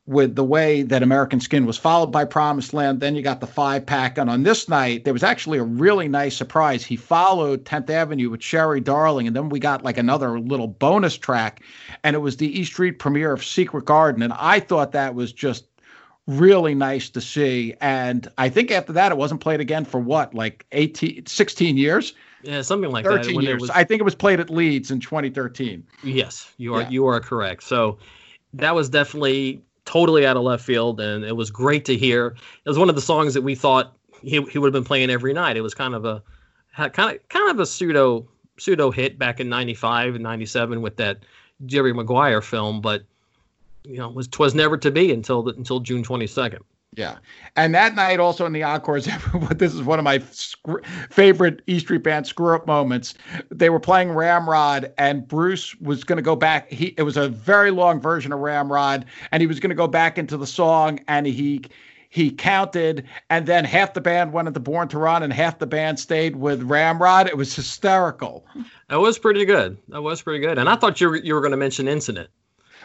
with 0.06 0.34
the 0.34 0.44
way 0.44 0.82
that 0.82 1.02
American 1.02 1.40
Skin 1.40 1.64
was 1.64 1.78
followed 1.78 2.12
by 2.12 2.26
Promised 2.26 2.74
Land. 2.74 3.00
Then 3.00 3.14
you 3.14 3.22
got 3.22 3.40
the 3.40 3.46
five 3.46 3.86
pack. 3.86 4.18
And 4.18 4.28
on 4.28 4.42
this 4.42 4.68
night, 4.68 5.04
there 5.04 5.14
was 5.14 5.22
actually 5.22 5.58
a 5.58 5.64
really 5.64 6.08
nice 6.08 6.36
surprise. 6.36 6.84
He 6.84 6.96
followed 6.96 7.64
10th 7.64 7.88
Avenue 7.88 8.28
with 8.28 8.42
Sherry 8.42 8.80
Darling. 8.80 9.26
And 9.26 9.34
then 9.34 9.48
we 9.48 9.58
got 9.58 9.82
like 9.82 9.96
another 9.96 10.38
little 10.38 10.68
bonus 10.68 11.16
track. 11.16 11.62
And 12.02 12.14
it 12.14 12.18
was 12.18 12.36
the 12.36 12.58
East 12.58 12.72
Street 12.72 12.98
premiere 12.98 13.32
of 13.32 13.42
Secret 13.42 13.86
Garden. 13.86 14.22
And 14.22 14.34
I 14.34 14.60
thought 14.60 14.92
that 14.92 15.14
was 15.14 15.32
just 15.32 15.64
really 16.26 16.74
nice 16.74 17.08
to 17.10 17.20
see. 17.22 17.74
And 17.80 18.28
I 18.36 18.50
think 18.50 18.70
after 18.70 18.92
that, 18.92 19.10
it 19.10 19.16
wasn't 19.16 19.40
played 19.40 19.60
again 19.60 19.86
for 19.86 20.00
what, 20.00 20.34
like 20.34 20.66
18, 20.72 21.24
16 21.24 21.78
years? 21.78 22.12
Yeah, 22.42 22.60
something 22.60 22.90
like 22.90 23.06
13 23.06 23.16
that. 23.16 23.24
13 23.24 23.40
years. 23.42 23.60
Was... 23.62 23.70
I 23.70 23.84
think 23.84 24.00
it 24.00 24.04
was 24.04 24.14
played 24.14 24.38
at 24.38 24.50
Leeds 24.50 24.90
in 24.90 25.00
2013. 25.00 25.82
Yes, 26.02 26.52
you 26.58 26.74
are 26.74 26.82
yeah. 26.82 26.90
you 26.90 27.06
are 27.06 27.18
correct. 27.20 27.62
So 27.62 27.98
that 28.52 28.74
was 28.74 28.90
definitely 28.90 29.62
totally 29.84 30.26
out 30.26 30.36
of 30.36 30.42
left 30.42 30.64
field, 30.64 31.00
and 31.00 31.24
it 31.24 31.36
was 31.36 31.50
great 31.50 31.84
to 31.86 31.96
hear. 31.96 32.36
It 32.64 32.68
was 32.68 32.78
one 32.78 32.88
of 32.88 32.94
the 32.94 33.02
songs 33.02 33.34
that 33.34 33.42
we 33.42 33.54
thought 33.54 33.96
he, 34.22 34.42
he 34.42 34.58
would 34.58 34.66
have 34.66 34.72
been 34.72 34.84
playing 34.84 35.10
every 35.10 35.32
night. 35.32 35.56
It 35.56 35.60
was 35.60 35.74
kind 35.74 35.94
of 35.94 36.04
a 36.04 36.22
kind 36.76 37.16
of 37.16 37.28
kind 37.28 37.50
of 37.50 37.60
a 37.60 37.66
pseudo 37.66 38.26
pseudo 38.58 38.90
hit 38.90 39.18
back 39.18 39.40
in 39.40 39.48
'95 39.48 40.14
and 40.14 40.22
'97 40.22 40.80
with 40.80 40.96
that 40.96 41.18
Jerry 41.66 41.92
Maguire 41.92 42.42
film, 42.42 42.80
but 42.80 43.04
you 43.84 43.98
know 43.98 44.08
was 44.08 44.28
twas 44.28 44.54
never 44.54 44.76
to 44.78 44.90
be 44.90 45.12
until 45.12 45.42
the, 45.42 45.52
until 45.54 45.80
June 45.80 46.02
22nd. 46.02 46.60
Yeah. 46.96 47.18
And 47.56 47.74
that 47.74 47.94
night, 47.94 48.20
also 48.20 48.46
in 48.46 48.52
the 48.52 48.62
encores, 48.62 49.08
this 49.56 49.74
is 49.74 49.82
one 49.82 49.98
of 49.98 50.04
my 50.04 50.18
favorite 51.10 51.62
E 51.66 51.78
Street 51.78 52.02
Band 52.02 52.26
screw 52.26 52.54
up 52.54 52.66
moments. 52.66 53.14
They 53.50 53.70
were 53.70 53.80
playing 53.80 54.12
Ramrod, 54.12 54.92
and 54.98 55.26
Bruce 55.26 55.74
was 55.76 56.04
going 56.04 56.16
to 56.16 56.22
go 56.22 56.36
back. 56.36 56.70
He 56.70 56.94
It 56.96 57.02
was 57.02 57.16
a 57.16 57.28
very 57.28 57.70
long 57.70 58.00
version 58.00 58.32
of 58.32 58.40
Ramrod, 58.40 59.04
and 59.32 59.40
he 59.40 59.46
was 59.46 59.60
going 59.60 59.70
to 59.70 59.76
go 59.76 59.88
back 59.88 60.18
into 60.18 60.36
the 60.36 60.46
song, 60.46 61.00
and 61.08 61.26
he 61.26 61.64
he 62.10 62.30
counted, 62.30 63.04
and 63.28 63.44
then 63.44 63.64
half 63.64 63.92
the 63.92 64.00
band 64.00 64.32
went 64.32 64.46
into 64.46 64.60
Born 64.60 64.86
to 64.88 64.98
Run, 64.98 65.24
and 65.24 65.32
half 65.32 65.58
the 65.58 65.66
band 65.66 65.98
stayed 65.98 66.36
with 66.36 66.62
Ramrod. 66.62 67.26
It 67.26 67.36
was 67.36 67.56
hysterical. 67.56 68.46
That 68.88 69.00
was 69.00 69.18
pretty 69.18 69.44
good. 69.44 69.78
That 69.88 70.02
was 70.02 70.22
pretty 70.22 70.38
good. 70.38 70.56
And 70.56 70.68
I 70.68 70.76
thought 70.76 71.00
you 71.00 71.08
were, 71.08 71.16
you 71.16 71.34
were 71.34 71.40
going 71.40 71.50
to 71.50 71.56
mention 71.56 71.88
Incident. 71.88 72.30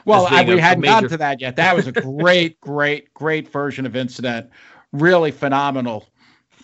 Well, 0.05 0.27
I, 0.29 0.43
we 0.43 0.59
hadn't 0.59 0.81
major... 0.81 0.93
gotten 0.93 1.09
to 1.09 1.17
that 1.17 1.41
yet. 1.41 1.55
That 1.55 1.75
was 1.75 1.87
a 1.87 1.91
great, 1.91 2.59
great, 2.61 3.13
great 3.13 3.51
version 3.51 3.85
of 3.85 3.95
Incident. 3.95 4.49
Really 4.91 5.31
phenomenal. 5.31 6.07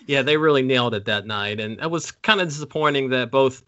Yeah, 0.06 0.22
they 0.22 0.36
really 0.36 0.62
nailed 0.62 0.94
it 0.94 1.04
that 1.06 1.26
night, 1.26 1.60
and 1.60 1.80
it 1.80 1.90
was 1.90 2.10
kind 2.10 2.40
of 2.40 2.48
disappointing 2.48 3.10
that 3.10 3.30
both 3.30 3.62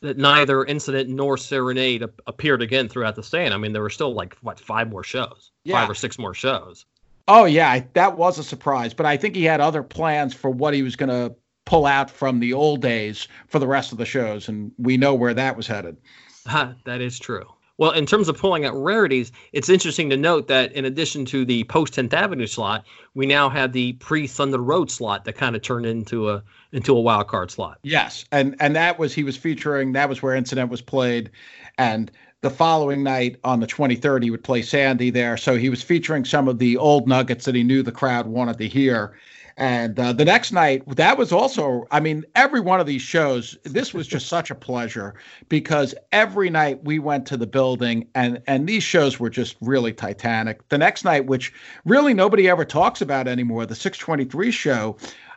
that 0.00 0.18
neither 0.18 0.64
Incident 0.64 1.08
nor 1.08 1.36
Serenade 1.36 2.04
appeared 2.26 2.62
again 2.62 2.88
throughout 2.88 3.16
the 3.16 3.22
stand. 3.22 3.54
I 3.54 3.56
mean, 3.56 3.72
there 3.72 3.82
were 3.82 3.90
still 3.90 4.14
like 4.14 4.36
what 4.42 4.60
five 4.60 4.90
more 4.90 5.02
shows, 5.02 5.50
yeah. 5.64 5.80
five 5.80 5.90
or 5.90 5.94
six 5.94 6.18
more 6.18 6.34
shows. 6.34 6.84
Oh 7.26 7.46
yeah, 7.46 7.82
that 7.94 8.18
was 8.18 8.38
a 8.38 8.44
surprise. 8.44 8.92
But 8.94 9.06
I 9.06 9.16
think 9.16 9.34
he 9.34 9.44
had 9.44 9.60
other 9.60 9.82
plans 9.82 10.34
for 10.34 10.50
what 10.50 10.74
he 10.74 10.82
was 10.82 10.94
going 10.94 11.08
to 11.08 11.34
pull 11.64 11.86
out 11.86 12.10
from 12.10 12.40
the 12.40 12.52
old 12.52 12.82
days 12.82 13.26
for 13.48 13.58
the 13.58 13.66
rest 13.66 13.92
of 13.92 13.98
the 13.98 14.04
shows, 14.04 14.48
and 14.48 14.72
we 14.78 14.96
know 14.96 15.14
where 15.14 15.34
that 15.34 15.56
was 15.56 15.66
headed. 15.66 15.96
that 16.44 17.00
is 17.00 17.18
true. 17.18 17.46
Well, 17.76 17.90
in 17.90 18.06
terms 18.06 18.28
of 18.28 18.38
pulling 18.38 18.64
out 18.64 18.74
rarities, 18.74 19.32
it's 19.52 19.68
interesting 19.68 20.08
to 20.10 20.16
note 20.16 20.46
that 20.46 20.72
in 20.72 20.84
addition 20.84 21.24
to 21.26 21.44
the 21.44 21.64
post 21.64 21.94
10th 21.94 22.12
Avenue 22.12 22.46
slot, 22.46 22.84
we 23.14 23.26
now 23.26 23.48
have 23.48 23.72
the 23.72 23.94
pre 23.94 24.26
Thunder 24.26 24.58
Road 24.58 24.90
slot 24.90 25.24
that 25.24 25.34
kind 25.34 25.56
of 25.56 25.62
turned 25.62 25.86
into 25.86 26.30
a 26.30 26.42
into 26.72 26.96
a 26.96 27.00
wild 27.00 27.26
card 27.26 27.50
slot. 27.50 27.78
Yes, 27.82 28.24
and 28.30 28.54
and 28.60 28.76
that 28.76 28.98
was 28.98 29.12
he 29.12 29.24
was 29.24 29.36
featuring. 29.36 29.92
That 29.92 30.08
was 30.08 30.22
where 30.22 30.34
Incident 30.36 30.70
was 30.70 30.82
played, 30.82 31.30
and 31.76 32.12
the 32.42 32.50
following 32.50 33.02
night 33.02 33.38
on 33.42 33.60
the 33.60 33.66
23rd 33.66 34.22
he 34.22 34.30
would 34.30 34.44
play 34.44 34.60
Sandy 34.62 35.10
there. 35.10 35.36
So 35.36 35.56
he 35.56 35.70
was 35.70 35.82
featuring 35.82 36.24
some 36.24 36.46
of 36.46 36.58
the 36.58 36.76
old 36.76 37.08
nuggets 37.08 37.46
that 37.46 37.54
he 37.54 37.64
knew 37.64 37.82
the 37.82 37.90
crowd 37.90 38.26
wanted 38.26 38.58
to 38.58 38.68
hear. 38.68 39.16
And 39.56 39.98
uh, 39.98 40.12
the 40.12 40.24
next 40.24 40.50
night, 40.50 40.82
that 40.96 41.16
was 41.16 41.30
also, 41.30 41.86
I 41.92 42.00
mean, 42.00 42.24
every 42.34 42.60
one 42.60 42.80
of 42.80 42.86
these 42.86 43.02
shows, 43.02 43.56
this 43.62 43.94
was 43.94 44.08
just 44.08 44.26
such 44.26 44.50
a 44.50 44.54
pleasure 44.54 45.14
because 45.48 45.94
every 46.10 46.50
night 46.50 46.82
we 46.82 46.98
went 46.98 47.26
to 47.26 47.36
the 47.36 47.46
building 47.46 48.08
and, 48.16 48.42
and 48.48 48.66
these 48.66 48.82
shows 48.82 49.20
were 49.20 49.30
just 49.30 49.56
really 49.60 49.92
titanic. 49.92 50.68
The 50.70 50.78
next 50.78 51.04
night, 51.04 51.26
which 51.26 51.52
really 51.84 52.14
nobody 52.14 52.48
ever 52.48 52.64
talks 52.64 53.00
about 53.00 53.28
anymore, 53.28 53.64
the 53.64 53.76
623 53.76 54.50
show, 54.50 54.96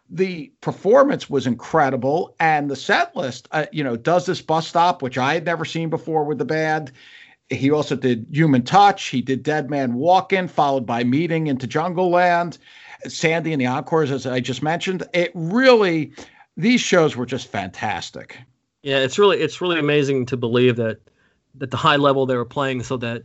the 0.09 0.51
performance 0.61 1.29
was 1.29 1.45
incredible. 1.45 2.35
And 2.39 2.71
the 2.71 2.75
set 2.75 3.15
list, 3.15 3.47
uh, 3.51 3.65
you 3.71 3.83
know, 3.83 3.95
does 3.95 4.25
this 4.25 4.41
bus 4.41 4.67
stop, 4.67 5.03
which 5.03 5.17
I 5.19 5.35
had 5.35 5.45
never 5.45 5.65
seen 5.65 5.89
before 5.89 6.23
with 6.23 6.39
the 6.39 6.45
band. 6.45 6.91
He 7.49 7.71
also 7.71 7.95
did 7.95 8.25
Human 8.31 8.63
Touch. 8.63 9.05
He 9.07 9.21
did 9.21 9.43
Dead 9.43 9.69
Man 9.69 9.93
Walking, 9.93 10.47
followed 10.47 10.85
by 10.85 11.03
Meeting 11.03 11.47
into 11.47 11.67
Jungleland. 11.67 12.57
Sandy 13.07 13.53
and 13.53 13.61
the 13.61 13.67
Encores, 13.67 14.11
as 14.11 14.25
I 14.25 14.39
just 14.39 14.63
mentioned. 14.63 15.03
It 15.13 15.31
really, 15.33 16.11
these 16.55 16.81
shows 16.81 17.15
were 17.15 17.25
just 17.25 17.47
fantastic. 17.47 18.37
Yeah, 18.83 18.99
it's 18.99 19.19
really 19.19 19.39
it's 19.39 19.59
really 19.61 19.79
amazing 19.79 20.25
to 20.27 20.37
believe 20.37 20.75
that 20.77 20.99
that 21.55 21.71
the 21.71 21.77
high 21.77 21.95
level 21.95 22.25
they 22.25 22.35
were 22.35 22.45
playing, 22.45 22.83
so 22.83 22.97
that 22.97 23.23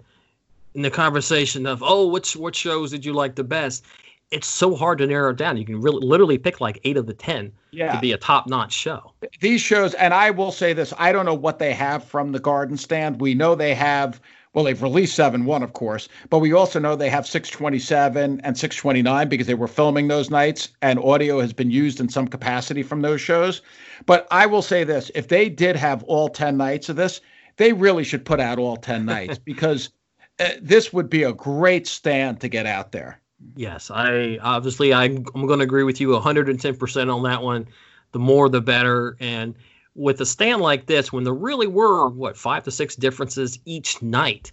in 0.74 0.82
the 0.82 0.90
conversation 0.90 1.66
of 1.66 1.82
oh, 1.84 2.06
which 2.06 2.36
what 2.36 2.54
shows 2.54 2.90
did 2.90 3.04
you 3.04 3.12
like 3.12 3.34
the 3.34 3.44
best? 3.44 3.84
It's 4.30 4.48
so 4.48 4.74
hard 4.74 4.98
to 4.98 5.06
narrow 5.06 5.30
it 5.30 5.36
down. 5.36 5.58
You 5.58 5.66
can 5.66 5.80
really 5.80 6.04
literally 6.04 6.38
pick 6.38 6.60
like 6.60 6.80
eight 6.84 6.96
of 6.96 7.06
the 7.06 7.12
ten 7.12 7.52
yeah. 7.70 7.92
to 7.92 8.00
be 8.00 8.12
a 8.12 8.16
top 8.16 8.46
notch 8.46 8.72
show. 8.72 9.12
These 9.40 9.60
shows, 9.60 9.92
and 9.94 10.14
I 10.14 10.30
will 10.30 10.52
say 10.52 10.72
this: 10.72 10.94
I 10.98 11.12
don't 11.12 11.26
know 11.26 11.34
what 11.34 11.58
they 11.58 11.74
have 11.74 12.04
from 12.04 12.32
the 12.32 12.40
Garden 12.40 12.76
Stand. 12.76 13.20
We 13.20 13.34
know 13.34 13.54
they 13.54 13.74
have 13.74 14.20
well, 14.54 14.64
they've 14.64 14.82
released 14.82 15.14
7 15.14 15.46
1, 15.46 15.62
of 15.62 15.72
course, 15.72 16.08
but 16.28 16.40
we 16.40 16.52
also 16.52 16.78
know 16.78 16.94
they 16.94 17.08
have 17.08 17.26
627 17.26 18.40
and 18.42 18.58
629 18.58 19.28
because 19.28 19.46
they 19.46 19.54
were 19.54 19.68
filming 19.68 20.08
those 20.08 20.28
nights 20.28 20.68
and 20.82 20.98
audio 20.98 21.40
has 21.40 21.52
been 21.52 21.70
used 21.70 22.00
in 22.00 22.08
some 22.08 22.28
capacity 22.28 22.82
from 22.82 23.00
those 23.00 23.20
shows. 23.20 23.62
But 24.04 24.26
I 24.30 24.46
will 24.46 24.62
say 24.62 24.84
this 24.84 25.10
if 25.14 25.28
they 25.28 25.48
did 25.48 25.76
have 25.76 26.02
all 26.04 26.28
10 26.28 26.56
nights 26.56 26.88
of 26.90 26.96
this, 26.96 27.20
they 27.56 27.72
really 27.72 28.04
should 28.04 28.24
put 28.24 28.40
out 28.40 28.58
all 28.58 28.76
10 28.76 29.06
nights 29.06 29.38
because 29.44 29.90
uh, 30.38 30.50
this 30.60 30.92
would 30.92 31.08
be 31.08 31.22
a 31.22 31.32
great 31.32 31.86
stand 31.86 32.40
to 32.40 32.48
get 32.48 32.66
out 32.66 32.92
there. 32.92 33.20
Yes, 33.56 33.90
I 33.90 34.38
obviously 34.42 34.92
I'm, 34.92 35.24
I'm 35.34 35.46
going 35.46 35.58
to 35.58 35.64
agree 35.64 35.82
with 35.82 36.00
you 36.00 36.08
110% 36.08 37.14
on 37.14 37.22
that 37.22 37.42
one. 37.42 37.66
The 38.12 38.18
more 38.18 38.50
the 38.50 38.60
better. 38.60 39.16
And 39.18 39.54
with 39.94 40.20
a 40.20 40.26
stand 40.26 40.62
like 40.62 40.86
this, 40.86 41.12
when 41.12 41.24
there 41.24 41.34
really 41.34 41.66
were 41.66 42.08
what 42.08 42.36
five 42.36 42.64
to 42.64 42.70
six 42.70 42.96
differences 42.96 43.58
each 43.64 44.02
night, 44.02 44.52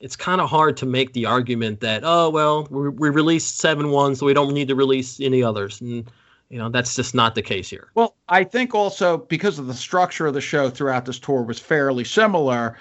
it's 0.00 0.16
kind 0.16 0.40
of 0.40 0.50
hard 0.50 0.76
to 0.78 0.86
make 0.86 1.12
the 1.12 1.26
argument 1.26 1.80
that 1.80 2.02
oh 2.04 2.28
well 2.30 2.66
we, 2.70 2.88
we 2.90 3.08
released 3.08 3.58
seven 3.58 3.90
ones, 3.90 4.18
so 4.18 4.26
we 4.26 4.34
don't 4.34 4.52
need 4.52 4.68
to 4.68 4.74
release 4.74 5.20
any 5.20 5.42
others, 5.42 5.80
and 5.80 6.10
you 6.50 6.58
know 6.58 6.68
that's 6.68 6.94
just 6.94 7.14
not 7.14 7.34
the 7.34 7.42
case 7.42 7.70
here. 7.70 7.88
Well, 7.94 8.14
I 8.28 8.44
think 8.44 8.74
also 8.74 9.18
because 9.18 9.58
of 9.58 9.66
the 9.66 9.74
structure 9.74 10.26
of 10.26 10.34
the 10.34 10.40
show 10.40 10.68
throughout 10.68 11.06
this 11.06 11.18
tour 11.18 11.42
was 11.42 11.58
fairly 11.58 12.04
similar. 12.04 12.78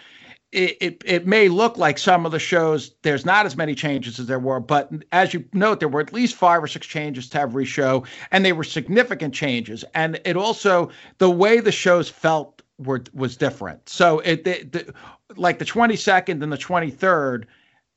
It, 0.53 0.77
it, 0.79 1.03
it 1.03 1.27
may 1.27 1.49
look 1.49 1.77
like 1.77 1.97
some 1.97 2.27
of 2.27 2.31
the 2.31 2.39
shows 2.39 2.91
there's 3.01 3.25
not 3.25 3.47
as 3.47 3.57
many 3.57 3.73
changes 3.73 4.19
as 4.19 4.27
there 4.27 4.39
were, 4.39 4.59
but 4.59 4.91
as 5.11 5.33
you 5.33 5.43
note, 5.51 5.79
there 5.79 5.89
were 5.89 6.01
at 6.01 6.13
least 6.13 6.35
five 6.35 6.63
or 6.63 6.67
six 6.67 6.85
changes 6.85 7.27
to 7.29 7.39
every 7.41 7.65
show, 7.65 8.05
and 8.31 8.45
they 8.45 8.53
were 8.53 8.63
significant 8.63 9.33
changes. 9.33 9.83
And 9.95 10.21
it 10.25 10.37
also 10.37 10.91
the 11.17 11.29
way 11.29 11.59
the 11.59 11.71
shows 11.71 12.07
felt 12.07 12.61
were 12.77 13.03
was 13.13 13.35
different. 13.35 13.89
So 13.89 14.19
it 14.19 14.43
the, 14.43 14.63
the, 14.63 14.93
like 15.35 15.57
the 15.57 15.65
22nd 15.65 16.43
and 16.43 16.51
the 16.51 16.57
23rd 16.57 17.45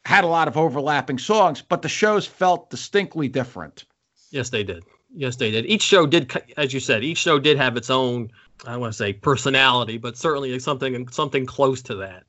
had 0.07 0.25
a 0.25 0.29
lot 0.29 0.49
of 0.49 0.57
overlapping 0.57 1.19
songs, 1.19 1.61
but 1.61 1.83
the 1.83 1.89
shows 1.89 2.27
felt 2.27 2.71
distinctly 2.71 3.29
different. 3.29 3.85
Yes, 4.31 4.51
they 4.51 4.63
did. 4.63 4.85
Yes, 5.15 5.37
they 5.37 5.51
did. 5.51 5.67
Each 5.67 5.83
show 5.83 6.07
did, 6.07 6.33
as 6.57 6.73
you 6.73 6.81
said, 6.81 7.03
each 7.05 7.19
show 7.19 7.39
did 7.39 7.57
have 7.57 7.77
its 7.77 7.91
own. 7.91 8.31
I 8.67 8.73
don't 8.73 8.81
want 8.81 8.93
to 8.93 8.97
say 8.97 9.13
personality, 9.13 9.99
but 9.99 10.17
certainly 10.17 10.59
something 10.59 11.09
something 11.09 11.45
close 11.45 11.83
to 11.83 11.97
that. 11.97 12.25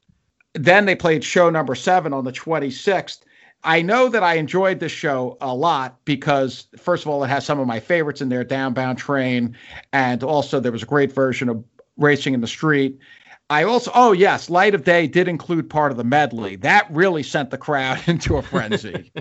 Then 0.57 0.85
they 0.85 0.95
played 0.95 1.23
show 1.23 1.49
number 1.49 1.75
seven 1.75 2.13
on 2.13 2.25
the 2.25 2.31
26th. 2.31 3.19
I 3.63 3.81
know 3.81 4.09
that 4.09 4.23
I 4.23 4.35
enjoyed 4.35 4.79
this 4.79 4.91
show 4.91 5.37
a 5.41 5.53
lot 5.53 5.97
because, 6.05 6.67
first 6.77 7.03
of 7.03 7.09
all, 7.09 7.23
it 7.23 7.27
has 7.27 7.45
some 7.45 7.59
of 7.59 7.67
my 7.67 7.79
favorites 7.79 8.21
in 8.21 8.29
there 8.29 8.45
Downbound 8.45 8.97
Train, 8.97 9.57
and 9.93 10.23
also 10.23 10.59
there 10.59 10.71
was 10.71 10.83
a 10.83 10.87
great 10.87 11.11
version 11.11 11.49
of 11.49 11.63
Racing 11.97 12.33
in 12.33 12.41
the 12.41 12.47
Street. 12.47 12.99
I 13.49 13.63
also, 13.63 13.91
oh, 13.95 14.11
yes, 14.11 14.49
Light 14.49 14.75
of 14.75 14.83
Day 14.83 15.07
did 15.07 15.27
include 15.27 15.69
part 15.69 15.91
of 15.91 15.97
the 15.97 16.03
medley. 16.03 16.57
That 16.57 16.87
really 16.91 17.23
sent 17.23 17.49
the 17.49 17.57
crowd 17.57 17.99
into 18.07 18.37
a 18.37 18.41
frenzy. 18.41 19.11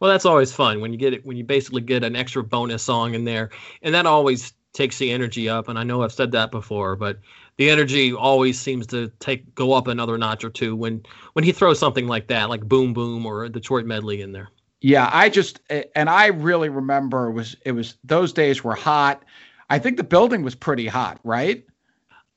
well, 0.00 0.10
that's 0.10 0.24
always 0.24 0.52
fun 0.52 0.80
when 0.80 0.92
you 0.92 0.98
get 0.98 1.12
it, 1.12 1.26
when 1.26 1.36
you 1.36 1.44
basically 1.44 1.82
get 1.82 2.02
an 2.02 2.16
extra 2.16 2.42
bonus 2.42 2.82
song 2.82 3.14
in 3.14 3.24
there. 3.24 3.50
And 3.82 3.94
that 3.94 4.06
always 4.06 4.54
takes 4.72 4.98
the 4.98 5.12
energy 5.12 5.48
up. 5.48 5.68
And 5.68 5.78
I 5.78 5.84
know 5.84 6.02
I've 6.02 6.12
said 6.12 6.32
that 6.32 6.50
before, 6.50 6.96
but 6.96 7.18
the 7.62 7.70
energy 7.70 8.12
always 8.12 8.58
seems 8.58 8.88
to 8.88 9.08
take 9.20 9.54
go 9.54 9.72
up 9.72 9.86
another 9.86 10.18
notch 10.18 10.42
or 10.42 10.50
two 10.50 10.74
when 10.74 11.00
when 11.34 11.44
he 11.44 11.52
throws 11.52 11.78
something 11.78 12.08
like 12.08 12.26
that, 12.26 12.48
like 12.48 12.62
Boom 12.62 12.92
Boom 12.92 13.24
or 13.24 13.48
Detroit 13.48 13.86
medley 13.86 14.20
in 14.20 14.32
there. 14.32 14.48
Yeah, 14.80 15.08
I 15.12 15.28
just 15.28 15.60
and 15.70 16.10
I 16.10 16.26
really 16.26 16.70
remember 16.70 17.28
it 17.28 17.32
was 17.34 17.54
it 17.64 17.70
was 17.70 17.96
those 18.02 18.32
days 18.32 18.64
were 18.64 18.74
hot. 18.74 19.24
I 19.70 19.78
think 19.78 19.96
the 19.96 20.02
building 20.02 20.42
was 20.42 20.56
pretty 20.56 20.88
hot, 20.88 21.20
right? 21.22 21.64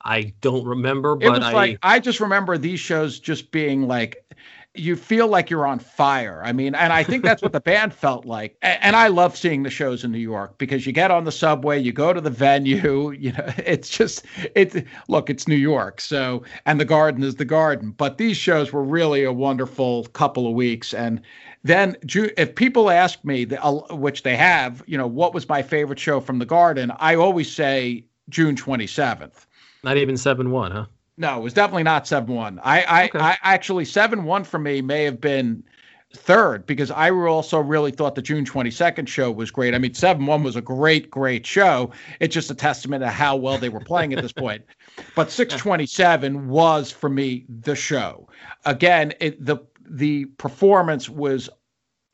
I 0.04 0.34
don't 0.42 0.64
remember, 0.64 1.16
but 1.16 1.42
I 1.42 1.54
like 1.54 1.80
I 1.82 2.00
just 2.00 2.20
remember 2.20 2.60
these 2.60 2.80
shows 2.80 3.20
just 3.20 3.50
being 3.50 3.88
like 3.88 4.24
you 4.76 4.96
feel 4.96 5.28
like 5.28 5.50
you're 5.50 5.66
on 5.66 5.80
fire. 5.80 6.42
I 6.44 6.52
mean, 6.52 6.76
and 6.76 6.92
I 6.92 7.04
think 7.04 7.24
that's 7.24 7.42
what 7.42 7.52
the 7.52 7.60
band 7.72 7.94
felt 7.94 8.26
like. 8.26 8.58
And 8.62 8.96
I 8.96 9.08
love 9.08 9.38
seeing 9.38 9.64
the 9.64 9.70
shows 9.70 10.04
in 10.04 10.12
New 10.12 10.20
York 10.20 10.58
because 10.58 10.86
you 10.86 10.92
get 10.92 11.12
on 11.12 11.24
the 11.24 11.32
subway, 11.32 11.80
you 11.80 11.92
go 11.92 12.14
to 12.14 12.22
the 12.22 12.30
venue, 12.30 13.12
you 13.20 13.32
know, 13.32 13.46
it's 13.58 13.90
just 13.90 14.26
it's 14.56 14.76
look, 15.08 15.30
it's 15.30 15.48
New 15.48 15.56
York. 15.56 16.02
So, 16.02 16.44
and 16.66 16.80
the 16.80 16.86
garden 16.86 17.24
is 17.24 17.36
the 17.36 17.46
garden. 17.46 17.92
But 17.92 18.18
these 18.18 18.38
shows 18.38 18.72
were 18.74 18.84
really 18.84 19.24
a 19.24 19.34
wonderful 19.34 20.06
couple 20.08 20.48
of 20.48 20.54
weeks 20.54 20.94
and 20.94 21.22
then 21.66 21.98
if 22.04 22.54
people 22.54 22.92
ask 22.92 23.26
me 23.26 23.48
uh, 23.56 23.72
which 23.96 24.22
they 24.22 24.36
have, 24.36 24.84
you 24.86 25.00
know, 25.00 25.08
what 25.08 25.34
was 25.34 25.50
my 25.50 25.64
favorite 25.64 25.98
show 25.98 26.20
from 26.20 26.38
the 26.38 26.46
garden, 26.46 26.92
I 27.00 27.16
always 27.16 27.52
say 27.52 28.06
June 28.30 28.56
27th. 28.56 29.48
Not 29.84 29.98
even 29.98 30.14
7-1, 30.14 30.72
huh? 30.72 30.86
No, 31.18 31.38
it 31.38 31.44
was 31.44 31.54
definitely 31.54 31.84
not 31.84 32.08
seven 32.08 32.36
one. 32.36 32.60
I 32.64 32.82
I, 32.84 33.06
okay. 33.06 33.20
I 33.20 33.38
actually 33.42 33.86
seven 33.86 34.24
one 34.24 34.44
for 34.44 34.60
me 34.60 34.82
may 34.82 35.04
have 35.04 35.22
been 35.22 35.64
third 36.16 36.66
because 36.66 36.92
I 36.92 37.10
also 37.12 37.60
really 37.60 37.92
thought 37.92 38.16
the 38.16 38.22
June 38.22 38.46
22nd 38.46 39.08
show 39.08 39.32
was 39.32 39.52
great. 39.52 39.76
I 39.76 39.78
mean, 39.78 39.94
7 39.94 40.26
1 40.26 40.44
was 40.44 40.56
a 40.56 40.62
great, 40.62 41.10
great 41.12 41.46
show. 41.46 41.92
It's 42.20 42.34
just 42.34 42.50
a 42.50 42.56
testament 42.56 43.04
to 43.04 43.10
how 43.10 43.36
well 43.36 43.58
they 43.58 43.70
were 43.70 43.82
playing 43.82 44.14
at 44.14 44.22
this 44.22 44.32
point. 44.34 44.64
But 45.16 45.32
627 45.32 46.48
was, 46.48 46.92
for 46.92 47.10
me, 47.10 47.46
the 47.50 47.76
show. 47.76 48.28
Again, 48.66 49.14
it, 49.20 49.44
the 49.44 49.58
the 49.88 50.26
performance 50.26 51.10
was 51.10 51.50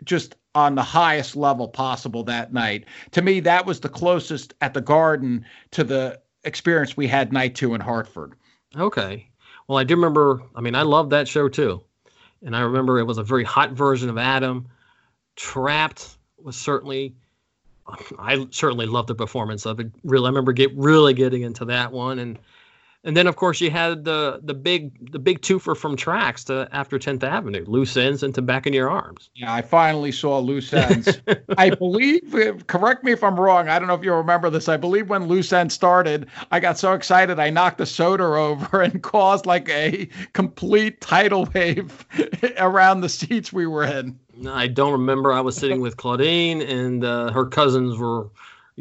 just 0.04 0.36
on 0.56 0.76
the 0.76 0.84
highest 0.84 1.38
level 1.38 1.70
possible 1.70 2.24
that 2.26 2.52
night. 2.52 2.86
To 3.12 3.22
me, 3.22 3.40
that 3.42 3.66
was 3.66 3.80
the 3.80 3.88
closest 3.88 4.54
at 4.60 4.74
the 4.74 4.82
Garden 4.82 5.46
to 5.72 5.84
the 5.86 6.20
experience 6.44 6.98
we 6.98 7.08
had 7.08 7.32
night 7.32 7.56
two 7.56 7.74
in 7.74 7.80
Hartford. 7.80 8.34
Okay. 8.78 9.30
Well, 9.68 9.78
I 9.78 9.84
do 9.84 9.96
remember. 9.96 10.44
I 10.56 10.62
mean, 10.62 10.76
I 10.76 10.84
love 10.84 11.10
that 11.12 11.28
show 11.28 11.50
too, 11.50 11.84
and 12.44 12.56
I 12.56 12.62
remember 12.62 13.00
it 13.00 13.06
was 13.06 13.18
a 13.18 13.24
very 13.24 13.44
hot 13.44 13.72
version 13.72 14.10
of 14.10 14.18
Adam. 14.18 14.68
Trapped 15.36 16.18
was 16.38 16.56
certainly. 16.56 17.16
I 18.20 18.48
certainly 18.52 18.86
loved 18.86 19.10
the 19.10 19.16
performance 19.16 19.66
of 19.66 19.80
it. 19.80 19.92
Really, 20.04 20.26
I 20.26 20.30
remember 20.30 20.54
get 20.54 20.72
really 20.76 21.14
getting 21.14 21.42
into 21.42 21.66
that 21.66 21.92
one, 21.92 22.20
and 22.20 22.40
and 23.04 23.18
then 23.18 23.28
of 23.28 23.36
course 23.36 23.60
you 23.60 23.72
had 23.72 24.06
the 24.06 24.40
the 24.44 24.54
big 24.54 25.12
the 25.12 25.20
big 25.20 25.42
twofer 25.42 25.76
from 25.76 25.96
tracks 25.96 26.44
to 26.46 26.68
after 26.72 27.00
10th 27.00 27.24
Avenue, 27.24 27.66
loose 27.68 27.98
ends 27.98 28.24
into 28.24 28.42
back 28.42 28.68
in 28.68 28.74
your 28.74 28.90
arms. 28.90 29.30
Yeah, 29.36 29.54
I 29.54 29.62
finally 29.62 30.12
saw 30.12 30.40
loose 30.40 30.72
ends. 30.74 31.20
I 31.58 31.72
believe 31.72 32.64
correct 32.68 33.04
me 33.04 33.12
if 33.12 33.24
I'm 33.24 33.40
wrong. 33.40 33.70
I 33.70 33.80
don't 33.80 33.88
know 33.88 33.96
if 33.96 34.04
you 34.04 34.14
remember 34.14 34.50
this. 34.50 34.70
I 34.70 34.78
believe 34.78 35.10
when 35.10 35.28
loose 35.28 35.52
ends 35.52 35.74
started, 35.74 36.28
I 36.52 36.60
got 36.60 36.78
so 36.78 36.94
excited 36.94 37.40
I 37.40 37.50
knocked 37.50 37.80
the 37.80 37.86
soda 37.86 38.24
over 38.24 38.82
and 38.82 39.02
caused 39.12 39.46
like 39.46 39.70
a 39.70 40.08
complete 40.34 41.02
tidal 41.02 41.48
wave 41.54 42.06
around 42.58 43.02
the 43.02 43.10
seats 43.10 43.52
we 43.52 43.66
were 43.66 43.84
in. 43.84 44.20
I 44.48 44.68
don't 44.68 44.92
remember. 44.92 45.32
I 45.32 45.42
was 45.42 45.56
sitting 45.56 45.82
with 45.82 45.98
Claudine 45.98 46.62
and 46.62 47.04
uh, 47.04 47.32
her 47.32 47.46
cousins 47.46 47.98
were 47.98 48.30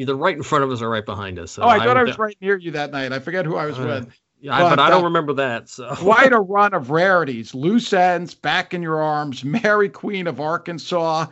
either 0.00 0.14
right 0.14 0.34
in 0.34 0.42
front 0.42 0.64
of 0.64 0.70
us 0.70 0.80
or 0.80 0.88
right 0.88 1.04
behind 1.04 1.38
us. 1.38 1.52
So 1.52 1.62
oh, 1.62 1.68
I 1.68 1.78
thought 1.78 1.98
I, 1.98 2.00
I 2.00 2.04
was 2.04 2.18
right 2.18 2.36
near 2.40 2.56
you 2.56 2.70
that 2.70 2.90
night. 2.90 3.12
I 3.12 3.18
forget 3.18 3.44
who 3.44 3.56
I 3.56 3.66
was 3.66 3.78
uh, 3.78 3.82
with. 3.82 4.14
Yeah, 4.40 4.58
but, 4.58 4.70
but 4.70 4.78
I 4.80 4.88
don't 4.88 5.02
uh, 5.02 5.04
remember 5.04 5.34
that. 5.34 5.68
So 5.68 5.94
quite 5.94 6.32
a 6.32 6.40
run 6.40 6.72
of 6.72 6.90
rarities: 6.90 7.54
loose 7.54 7.92
ends, 7.92 8.34
back 8.34 8.72
in 8.72 8.80
your 8.80 9.02
arms, 9.02 9.44
Mary 9.44 9.90
Queen 9.90 10.26
of 10.26 10.40
Arkansas, 10.40 11.26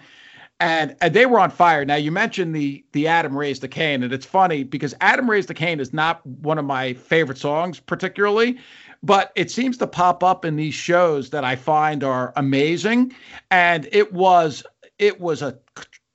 and, 0.60 0.94
and 1.00 1.14
they 1.14 1.24
were 1.24 1.40
on 1.40 1.50
fire. 1.50 1.86
Now 1.86 1.94
you 1.94 2.12
mentioned 2.12 2.54
the 2.54 2.84
the 2.92 3.08
Adam 3.08 3.34
raised 3.34 3.62
the 3.62 3.68
Cain, 3.68 4.02
and 4.02 4.12
it's 4.12 4.26
funny 4.26 4.64
because 4.64 4.94
Adam 5.00 5.30
raised 5.30 5.48
the 5.48 5.54
Cain 5.54 5.80
is 5.80 5.94
not 5.94 6.24
one 6.26 6.58
of 6.58 6.66
my 6.66 6.92
favorite 6.92 7.38
songs 7.38 7.80
particularly, 7.80 8.58
but 9.02 9.32
it 9.34 9.50
seems 9.50 9.78
to 9.78 9.86
pop 9.86 10.22
up 10.22 10.44
in 10.44 10.56
these 10.56 10.74
shows 10.74 11.30
that 11.30 11.44
I 11.44 11.56
find 11.56 12.04
are 12.04 12.34
amazing, 12.36 13.14
and 13.50 13.88
it 13.92 14.12
was 14.12 14.62
it 14.98 15.18
was 15.18 15.40
a 15.40 15.58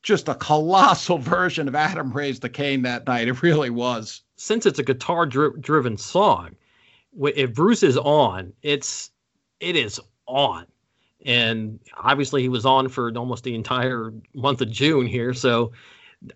just 0.04 0.30
a 0.30 0.36
colossal 0.36 1.18
version 1.20 1.68
of 1.68 1.76
Adam 1.76 2.12
Raised 2.12 2.42
the 2.44 2.50
Cain 2.50 2.84
that 2.84 3.08
night. 3.08 3.28
It 3.28 3.42
really 3.42 3.70
was. 3.70 4.22
Since 4.36 4.66
it's 4.66 4.80
a 4.80 4.84
guitar 4.84 5.26
dri- 5.26 5.60
driven 5.60 5.98
song, 5.98 6.56
if 7.20 7.54
Bruce 7.54 7.84
is 7.84 7.98
on, 7.98 8.54
it's 8.62 9.10
it 9.60 9.76
is 9.76 10.00
on. 10.28 10.66
And 11.26 11.80
obviously 11.98 12.42
he 12.42 12.50
was 12.50 12.66
on 12.66 12.90
for 12.90 13.12
almost 13.18 13.46
the 13.46 13.56
entire 13.56 14.14
month 14.34 14.62
of 14.62 14.70
June 14.70 15.08
here, 15.08 15.34
so 15.34 15.72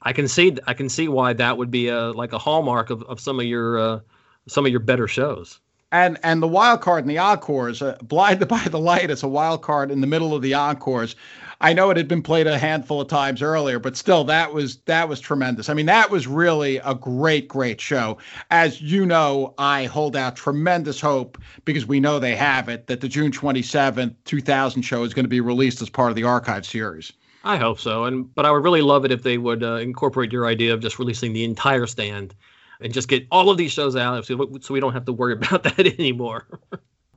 I 0.02 0.14
can 0.14 0.28
see 0.28 0.58
I 0.66 0.74
can 0.74 0.88
see 0.88 1.10
why 1.10 1.34
that 1.34 1.58
would 1.58 1.72
be 1.72 1.90
a 1.90 2.12
like 2.12 2.32
a 2.32 2.38
hallmark 2.38 2.90
of, 2.90 3.04
of 3.04 3.20
some 3.20 3.40
of 3.40 3.46
your 3.46 3.78
uh, 3.78 4.00
some 4.48 4.66
of 4.66 4.72
your 4.72 4.80
better 4.80 5.08
shows. 5.08 5.60
And 5.92 6.18
and 6.24 6.42
the 6.42 6.48
wild 6.48 6.82
card 6.82 7.04
in 7.04 7.08
the 7.10 7.18
encores, 7.18 7.82
uh, 7.82 7.98
blinded 8.02 8.48
by 8.58 8.64
the 8.66 8.80
light, 8.80 9.10
it's 9.10 9.24
a 9.24 9.28
wild 9.28 9.62
card 9.62 9.92
in 9.92 10.00
the 10.00 10.08
middle 10.08 10.34
of 10.34 10.42
the 10.42 10.54
encores. 10.54 11.16
I 11.60 11.74
know 11.74 11.90
it 11.90 11.98
had 11.98 12.08
been 12.08 12.22
played 12.22 12.46
a 12.46 12.58
handful 12.58 13.02
of 13.02 13.08
times 13.08 13.42
earlier, 13.42 13.80
but 13.80 13.98
still 13.98 14.24
that 14.26 14.54
was 14.54 14.78
that 14.86 15.10
was 15.10 15.20
tremendous. 15.20 15.70
I 15.70 15.74
mean, 15.74 15.88
that 15.88 16.12
was 16.12 16.28
really 16.28 16.78
a 16.78 16.94
great, 16.94 17.48
great 17.48 17.82
show. 17.82 18.18
As 18.52 18.82
you 18.82 19.06
know, 19.06 19.56
I 19.58 19.86
hold 19.86 20.16
out 20.16 20.36
tremendous 20.36 21.02
hope 21.02 21.38
because 21.66 21.88
we 21.88 22.00
know 22.00 22.20
they 22.20 22.36
have 22.36 22.70
it 22.70 22.88
that 22.88 23.02
the 23.02 23.08
June 23.08 23.32
27th, 23.32 24.14
2000 24.26 24.82
show 24.84 25.04
is 25.04 25.14
going 25.14 25.26
to 25.26 25.30
be 25.30 25.42
released 25.42 25.82
as 25.82 25.90
part 25.90 26.10
of 26.10 26.16
the 26.16 26.24
archive 26.24 26.66
series. 26.66 27.12
I 27.44 27.58
hope 27.58 27.80
so, 27.80 28.04
and 28.04 28.34
but 28.36 28.46
I 28.46 28.52
would 28.52 28.64
really 28.64 28.82
love 28.82 29.06
it 29.06 29.12
if 29.12 29.24
they 29.24 29.38
would 29.38 29.64
uh, 29.64 29.76
incorporate 29.76 30.32
your 30.32 30.46
idea 30.46 30.74
of 30.74 30.82
just 30.82 31.00
releasing 31.00 31.34
the 31.34 31.44
entire 31.44 31.88
stand 31.88 32.36
and 32.82 32.94
just 32.94 33.08
get 33.08 33.26
all 33.32 33.50
of 33.50 33.58
these 33.58 33.72
shows 33.72 33.96
out 33.96 34.26
so, 34.26 34.50
so 34.62 34.74
we 34.74 34.80
don't 34.80 34.94
have 34.94 35.06
to 35.06 35.14
worry 35.14 35.34
about 35.42 35.64
that 35.64 35.80
anymore. 35.80 36.46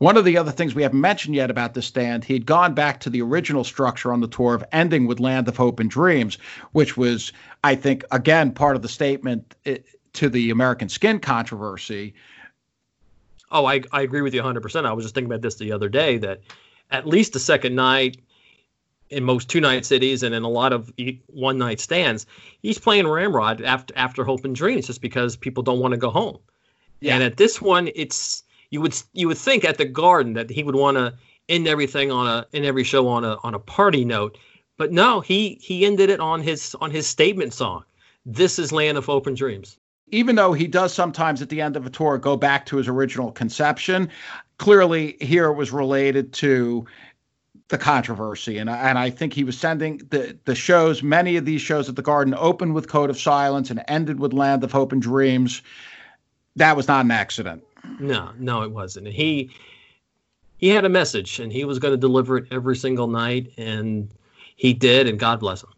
One 0.01 0.17
of 0.17 0.25
the 0.25 0.39
other 0.39 0.51
things 0.51 0.75
we 0.75 0.83
haven't 0.83 1.03
mentioned 1.03 1.35
yet 1.35 1.51
about 1.51 1.75
the 1.75 1.83
stand, 1.83 2.25
he 2.25 2.33
had 2.33 2.47
gone 2.47 2.73
back 2.73 3.01
to 3.01 3.11
the 3.11 3.21
original 3.21 3.65
structure 3.65 4.15
on 4.15 4.23
the 4.23 4.29
tour 4.29 4.55
of 4.55 4.65
ending 4.73 5.07
with 5.07 5.21
Land 5.21 5.47
of 5.47 5.59
Hope 5.59 5.79
and 5.79 5.91
Dreams, 5.91 6.39
which 6.73 6.97
was, 6.97 7.35
I 7.65 7.75
think, 7.75 8.03
again, 8.11 8.53
part 8.53 8.77
of 8.77 8.83
the 8.83 8.89
statement 8.89 9.55
eh, 9.67 9.77
to 10.15 10.31
the 10.31 10.49
American 10.49 10.89
Skin 10.89 11.21
controversy. 11.21 12.15
Oh, 13.51 13.67
I, 13.67 13.83
I 13.93 14.01
agree 14.01 14.23
with 14.23 14.33
you 14.33 14.41
100%. 14.41 14.87
I 14.87 14.93
was 14.95 15.05
just 15.05 15.15
thinking 15.15 15.31
about 15.31 15.43
this 15.43 15.57
the 15.57 15.71
other 15.71 15.91
day 15.91 16.17
that 16.17 16.41
at 16.91 17.07
least 17.07 17.35
the 17.35 17.39
second 17.39 17.75
night 17.75 18.23
in 19.11 19.23
most 19.23 19.51
two 19.51 19.61
night 19.61 19.85
cities 19.85 20.23
and 20.23 20.35
in 20.35 20.45
a 20.45 20.49
lot 20.49 20.73
of 20.73 20.91
one 21.27 21.59
night 21.59 21.79
stands, 21.79 22.25
he's 22.63 22.79
playing 22.79 23.07
Ramrod 23.07 23.61
after 23.61 23.93
after 23.99 24.25
Hope 24.25 24.47
and 24.47 24.57
Dreams 24.57 24.87
just 24.87 25.03
because 25.03 25.37
people 25.37 25.63
don't 25.63 25.81
want 25.81 25.93
to 25.93 25.99
go 25.99 26.09
home. 26.09 26.39
Yeah. 27.01 27.17
And 27.17 27.23
at 27.23 27.37
this 27.37 27.61
one, 27.61 27.91
it's 27.95 28.45
you 28.71 28.81
would 28.81 29.01
you 29.13 29.29
would 29.29 29.39
think 29.39 29.65
at 29.65 29.79
the 29.79 29.85
Garden 29.85 30.35
that 30.35 30.51
he 30.51 30.63
would 30.63 30.77
want 30.77 30.97
to 30.97 31.15
end 31.49 31.67
everything 31.67 32.11
on 32.11 32.27
a 32.27 32.47
in 32.53 32.65
every 32.65 32.85
show 32.85 33.09
on 33.09 33.25
a 33.25 33.37
on 33.43 33.55
a 33.55 33.59
party 33.59 34.05
note, 34.05 34.39
but 34.79 34.93
no, 34.93 35.21
he 35.21 35.59
he 35.61 35.85
ended 35.85 36.11
it 36.11 36.21
on 36.21 36.41
his 36.41 36.75
on 36.81 36.91
his 36.91 37.07
statement 37.07 37.53
song. 37.53 37.85
This 38.25 38.59
is 38.59 38.73
Land 38.73 38.97
of 38.99 39.07
Hope 39.07 39.27
and 39.27 39.37
Dreams. 39.37 39.77
Even 40.13 40.35
though 40.35 40.53
he 40.53 40.67
does 40.67 40.93
sometimes 40.93 41.41
at 41.41 41.49
the 41.49 41.61
end 41.61 41.77
of 41.77 41.87
a 41.87 41.91
tour 41.91 42.19
go 42.19 42.37
back 42.37 42.67
to 42.67 42.77
his 42.77 42.89
original 42.89 43.31
conception, 43.31 44.09
clearly 44.59 45.17
here 45.21 45.47
it 45.47 45.55
was 45.55 45.71
related 45.71 46.33
to 46.33 46.85
the 47.69 47.79
controversy. 47.79 48.59
And, 48.59 48.69
and 48.69 48.99
I 48.99 49.09
think 49.11 49.33
he 49.33 49.45
was 49.45 49.57
sending 49.57 49.99
the, 50.11 50.37
the 50.45 50.57
shows, 50.57 51.03
many 51.03 51.37
of 51.37 51.45
these 51.45 51.61
shows 51.61 51.89
at 51.89 51.95
the 51.95 52.03
Garden 52.03 52.35
opened 52.37 52.75
with 52.75 52.89
Code 52.89 53.09
of 53.09 53.19
Silence 53.19 53.71
and 53.71 53.83
ended 53.87 54.19
with 54.19 54.33
Land 54.33 54.65
of 54.65 54.73
Hope 54.73 54.93
and 54.93 55.01
Dreams. 55.01 55.63
That 56.57 56.77
was 56.77 56.89
not 56.89 57.05
an 57.05 57.13
accident. 57.13 57.63
No, 57.99 58.33
no, 58.39 58.63
it 58.63 58.71
wasn't. 58.71 59.09
He 59.09 59.51
he 60.59 60.69
had 60.69 60.85
a 60.85 60.89
message 60.89 61.41
and 61.41 61.53
he 61.53 61.65
was 61.65 61.79
going 61.79 61.93
to 61.93 61.99
deliver 61.99 62.37
it 62.37 62.47
every 62.51 62.77
single 62.77 63.07
night 63.07 63.53
and 63.57 64.11
he 64.57 64.75
did 64.75 65.09
and 65.09 65.19
God 65.19 65.41
bless 65.41 65.63
him. 65.63 65.71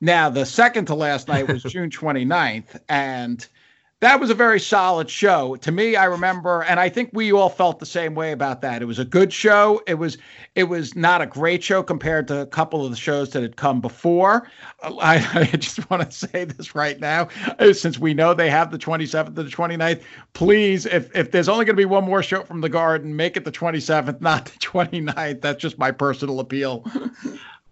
Now, 0.00 0.30
the 0.30 0.46
second 0.46 0.86
to 0.86 0.94
last 0.94 1.28
night 1.28 1.46
was 1.48 1.62
June 1.64 1.90
29th 1.90 2.80
and– 2.88 3.46
that 4.00 4.18
was 4.18 4.30
a 4.30 4.34
very 4.34 4.58
solid 4.58 5.08
show. 5.10 5.56
To 5.56 5.70
me 5.70 5.94
i 5.96 6.04
remember 6.04 6.62
and 6.62 6.80
i 6.80 6.88
think 6.88 7.10
we 7.12 7.32
all 7.32 7.48
felt 7.48 7.78
the 7.78 7.86
same 7.86 8.14
way 8.14 8.32
about 8.32 8.62
that. 8.62 8.82
It 8.82 8.86
was 8.86 8.98
a 8.98 9.04
good 9.04 9.32
show. 9.32 9.82
It 9.86 9.94
was 9.94 10.18
it 10.54 10.64
was 10.64 10.96
not 10.96 11.20
a 11.20 11.26
great 11.26 11.62
show 11.62 11.82
compared 11.82 12.26
to 12.28 12.40
a 12.40 12.46
couple 12.46 12.84
of 12.84 12.90
the 12.90 12.96
shows 12.96 13.30
that 13.30 13.42
had 13.42 13.56
come 13.56 13.80
before. 13.80 14.48
I, 14.82 15.48
I 15.52 15.56
just 15.56 15.88
want 15.90 16.10
to 16.10 16.28
say 16.28 16.44
this 16.44 16.74
right 16.74 16.98
now 16.98 17.28
since 17.72 17.98
we 17.98 18.14
know 18.14 18.34
they 18.34 18.50
have 18.50 18.70
the 18.70 18.78
27th 18.78 19.26
and 19.26 19.36
the 19.36 19.44
29th 19.44 20.02
please 20.32 20.86
if 20.86 21.14
if 21.14 21.30
there's 21.30 21.48
only 21.48 21.64
going 21.64 21.76
to 21.76 21.80
be 21.80 21.84
one 21.84 22.04
more 22.04 22.22
show 22.22 22.42
from 22.42 22.60
the 22.60 22.68
garden 22.68 23.14
make 23.14 23.36
it 23.36 23.44
the 23.44 23.52
27th 23.52 24.20
not 24.20 24.46
the 24.46 24.58
29th 24.58 25.40
that's 25.40 25.60
just 25.60 25.78
my 25.78 25.90
personal 25.90 26.40
appeal. 26.40 26.84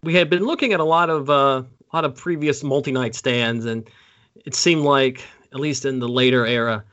We 0.00 0.14
had 0.14 0.30
been 0.30 0.44
looking 0.44 0.72
at 0.72 0.78
a 0.78 0.84
lot 0.84 1.10
of 1.10 1.28
uh, 1.28 1.64
a 1.92 1.96
lot 1.96 2.04
of 2.04 2.14
previous 2.14 2.62
multi-night 2.62 3.16
stands 3.16 3.64
and 3.64 3.90
it 4.44 4.54
seemed 4.54 4.82
like 4.82 5.24
at 5.52 5.60
least 5.60 5.84
in 5.84 5.98
the 5.98 6.08
later 6.08 6.46
era, 6.46 6.84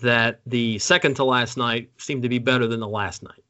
that 0.00 0.40
the 0.46 0.78
second 0.78 1.14
to 1.16 1.24
last 1.24 1.56
night 1.56 1.90
seemed 1.98 2.22
to 2.22 2.28
be 2.28 2.38
better 2.38 2.66
than 2.66 2.80
the 2.80 2.88
last 2.88 3.22
night. 3.22 3.42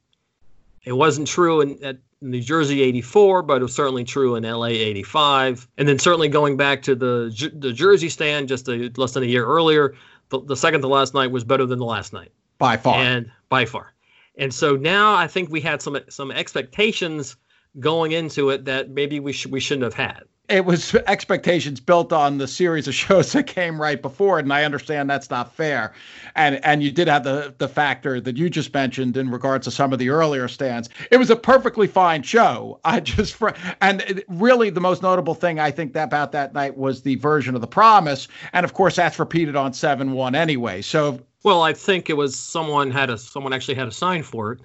It 0.83 0.93
wasn't 0.93 1.27
true 1.27 1.61
in 1.61 1.83
at 1.83 1.97
New 2.21 2.41
Jersey 2.41 2.81
84, 2.81 3.43
but 3.43 3.61
it 3.61 3.63
was 3.63 3.73
certainly 3.73 4.03
true 4.03 4.35
in 4.35 4.43
LA 4.43 4.65
85. 4.67 5.67
And 5.77 5.87
then 5.87 5.99
certainly 5.99 6.27
going 6.27 6.57
back 6.57 6.81
to 6.83 6.95
the 6.95 7.51
the 7.55 7.73
Jersey 7.73 8.09
stand 8.09 8.47
just 8.47 8.67
a, 8.67 8.91
less 8.95 9.13
than 9.13 9.23
a 9.23 9.27
year 9.27 9.45
earlier, 9.45 9.95
the, 10.29 10.39
the 10.41 10.55
second 10.55 10.81
to 10.81 10.87
last 10.87 11.13
night 11.13 11.31
was 11.31 11.43
better 11.43 11.65
than 11.65 11.79
the 11.79 11.85
last 11.85 12.13
night. 12.13 12.31
By 12.57 12.77
far. 12.77 12.97
And 12.97 13.31
by 13.49 13.65
far. 13.65 13.93
And 14.37 14.53
so 14.53 14.75
now 14.75 15.13
I 15.13 15.27
think 15.27 15.49
we 15.49 15.61
had 15.61 15.81
some 15.81 15.99
some 16.09 16.31
expectations 16.31 17.35
going 17.79 18.11
into 18.11 18.49
it 18.49 18.65
that 18.65 18.89
maybe 18.89 19.19
we 19.19 19.33
should 19.33 19.51
we 19.51 19.59
shouldn't 19.59 19.83
have 19.83 19.93
had 19.93 20.23
it 20.51 20.65
was 20.65 20.93
expectations 21.07 21.79
built 21.79 22.11
on 22.13 22.37
the 22.37 22.47
series 22.47 22.87
of 22.87 22.93
shows 23.03 23.31
that 23.31 23.47
came 23.47 23.81
right 23.81 24.01
before 24.01 24.39
it, 24.39 24.43
and 24.43 24.53
I 24.53 24.63
understand 24.63 25.09
that's 25.09 25.29
not 25.29 25.55
fair. 25.55 25.93
And 26.35 26.63
and 26.65 26.83
you 26.83 26.91
did 26.91 27.07
have 27.07 27.23
the 27.23 27.53
the 27.57 27.67
factor 27.67 28.19
that 28.21 28.37
you 28.37 28.49
just 28.49 28.73
mentioned 28.73 29.17
in 29.17 29.31
regards 29.31 29.65
to 29.65 29.71
some 29.71 29.93
of 29.93 29.99
the 29.99 30.09
earlier 30.09 30.47
stands. 30.47 30.89
It 31.09 31.17
was 31.17 31.29
a 31.29 31.35
perfectly 31.35 31.87
fine 31.87 32.23
show. 32.23 32.79
I 32.83 32.99
just 33.01 33.41
and 33.81 34.01
it, 34.01 34.25
really 34.27 34.69
the 34.69 34.81
most 34.81 35.01
notable 35.01 35.35
thing 35.35 35.59
I 35.59 35.71
think 35.71 35.93
that 35.93 36.05
about 36.05 36.31
that 36.33 36.53
night 36.53 36.77
was 36.77 37.01
the 37.01 37.15
version 37.15 37.55
of 37.55 37.61
the 37.61 37.67
promise, 37.67 38.27
and 38.53 38.63
of 38.63 38.73
course 38.73 38.95
that's 38.95 39.19
repeated 39.19 39.55
on 39.55 39.73
seven 39.73 40.11
one 40.11 40.35
anyway. 40.35 40.81
So 40.81 41.19
well, 41.43 41.63
I 41.63 41.73
think 41.73 42.09
it 42.09 42.13
was 42.13 42.37
someone 42.37 42.91
had 42.91 43.09
a 43.09 43.17
someone 43.17 43.53
actually 43.53 43.75
had 43.75 43.87
a 43.87 43.91
sign 43.91 44.23
for 44.23 44.51
it, 44.51 44.59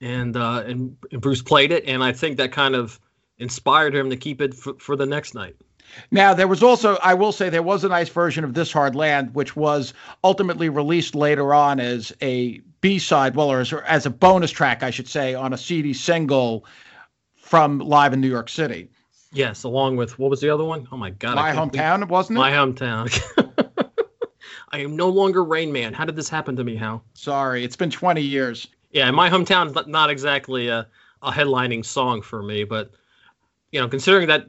and 0.00 0.36
uh, 0.36 0.62
and, 0.66 0.96
and 1.10 1.20
Bruce 1.20 1.42
played 1.42 1.72
it, 1.72 1.84
and 1.86 2.04
I 2.04 2.12
think 2.12 2.36
that 2.36 2.52
kind 2.52 2.74
of 2.74 3.00
inspired 3.42 3.94
him 3.94 4.08
to 4.08 4.16
keep 4.16 4.40
it 4.40 4.54
for, 4.54 4.74
for 4.74 4.96
the 4.96 5.06
next 5.06 5.34
night. 5.34 5.56
Now, 6.10 6.32
there 6.32 6.48
was 6.48 6.62
also, 6.62 6.96
I 7.02 7.14
will 7.14 7.32
say, 7.32 7.50
there 7.50 7.62
was 7.62 7.84
a 7.84 7.88
nice 7.88 8.08
version 8.08 8.44
of 8.44 8.54
This 8.54 8.72
Hard 8.72 8.94
Land, 8.94 9.34
which 9.34 9.56
was 9.56 9.92
ultimately 10.24 10.68
released 10.68 11.14
later 11.14 11.52
on 11.52 11.80
as 11.80 12.12
a 12.22 12.60
B 12.80 12.98
side, 12.98 13.34
well, 13.34 13.50
or 13.50 13.60
as, 13.60 13.72
as 13.72 14.06
a 14.06 14.10
bonus 14.10 14.50
track, 14.50 14.82
I 14.82 14.90
should 14.90 15.08
say, 15.08 15.34
on 15.34 15.52
a 15.52 15.58
CD 15.58 15.92
single 15.92 16.64
from 17.36 17.78
Live 17.78 18.12
in 18.12 18.20
New 18.20 18.30
York 18.30 18.48
City. 18.48 18.88
Yes, 19.32 19.64
along 19.64 19.96
with 19.96 20.18
what 20.18 20.30
was 20.30 20.40
the 20.40 20.50
other 20.50 20.64
one? 20.64 20.86
Oh 20.92 20.96
my 20.96 21.10
God. 21.10 21.36
My 21.36 21.52
hometown, 21.52 22.00
believe, 22.00 22.10
wasn't 22.10 22.38
it? 22.38 22.40
My 22.40 22.50
hometown. 22.50 23.10
I 24.70 24.78
am 24.78 24.96
no 24.96 25.08
longer 25.08 25.44
Rain 25.44 25.72
Man. 25.72 25.92
How 25.92 26.04
did 26.04 26.16
this 26.16 26.28
happen 26.28 26.56
to 26.56 26.64
me, 26.64 26.76
Hal? 26.76 27.04
Sorry, 27.14 27.64
it's 27.64 27.76
been 27.76 27.90
20 27.90 28.22
years. 28.22 28.68
Yeah, 28.90 29.10
my 29.10 29.30
hometown 29.30 29.86
not 29.86 30.10
exactly 30.10 30.68
a, 30.68 30.86
a 31.22 31.30
headlining 31.30 31.84
song 31.84 32.20
for 32.20 32.42
me, 32.42 32.64
but 32.64 32.90
you 33.72 33.80
know, 33.80 33.88
considering 33.88 34.28
that 34.28 34.46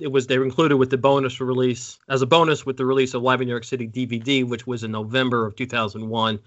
it 0.00 0.08
was 0.08 0.26
they 0.26 0.36
were 0.36 0.44
included 0.44 0.76
with 0.76 0.90
the 0.90 0.98
bonus 0.98 1.40
release 1.40 1.98
as 2.08 2.20
a 2.22 2.26
bonus 2.26 2.66
with 2.66 2.76
the 2.76 2.84
release 2.84 3.14
of 3.14 3.22
Live 3.22 3.40
in 3.40 3.46
New 3.46 3.52
York 3.52 3.64
City 3.64 3.88
DVD, 3.88 4.46
which 4.46 4.66
was 4.66 4.82
in 4.82 4.90
November 4.90 5.46
of 5.46 5.54
2001. 5.56 6.40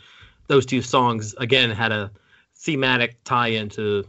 Those 0.47 0.65
two 0.65 0.81
songs 0.81 1.33
again 1.39 1.69
had 1.71 1.91
a 1.91 2.11
thematic 2.55 3.23
tie-in 3.23 3.69
to 3.69 4.05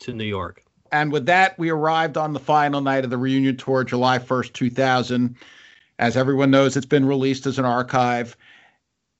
to 0.00 0.12
New 0.12 0.24
York. 0.24 0.62
And 0.90 1.10
with 1.10 1.24
that, 1.26 1.58
we 1.58 1.70
arrived 1.70 2.18
on 2.18 2.34
the 2.34 2.38
final 2.38 2.82
night 2.82 3.04
of 3.04 3.10
the 3.10 3.16
reunion 3.16 3.56
tour, 3.56 3.82
July 3.82 4.18
1st, 4.18 4.52
2000. 4.52 5.34
As 5.98 6.16
everyone 6.16 6.50
knows, 6.50 6.76
it's 6.76 6.84
been 6.84 7.06
released 7.06 7.46
as 7.46 7.58
an 7.58 7.64
archive. 7.64 8.36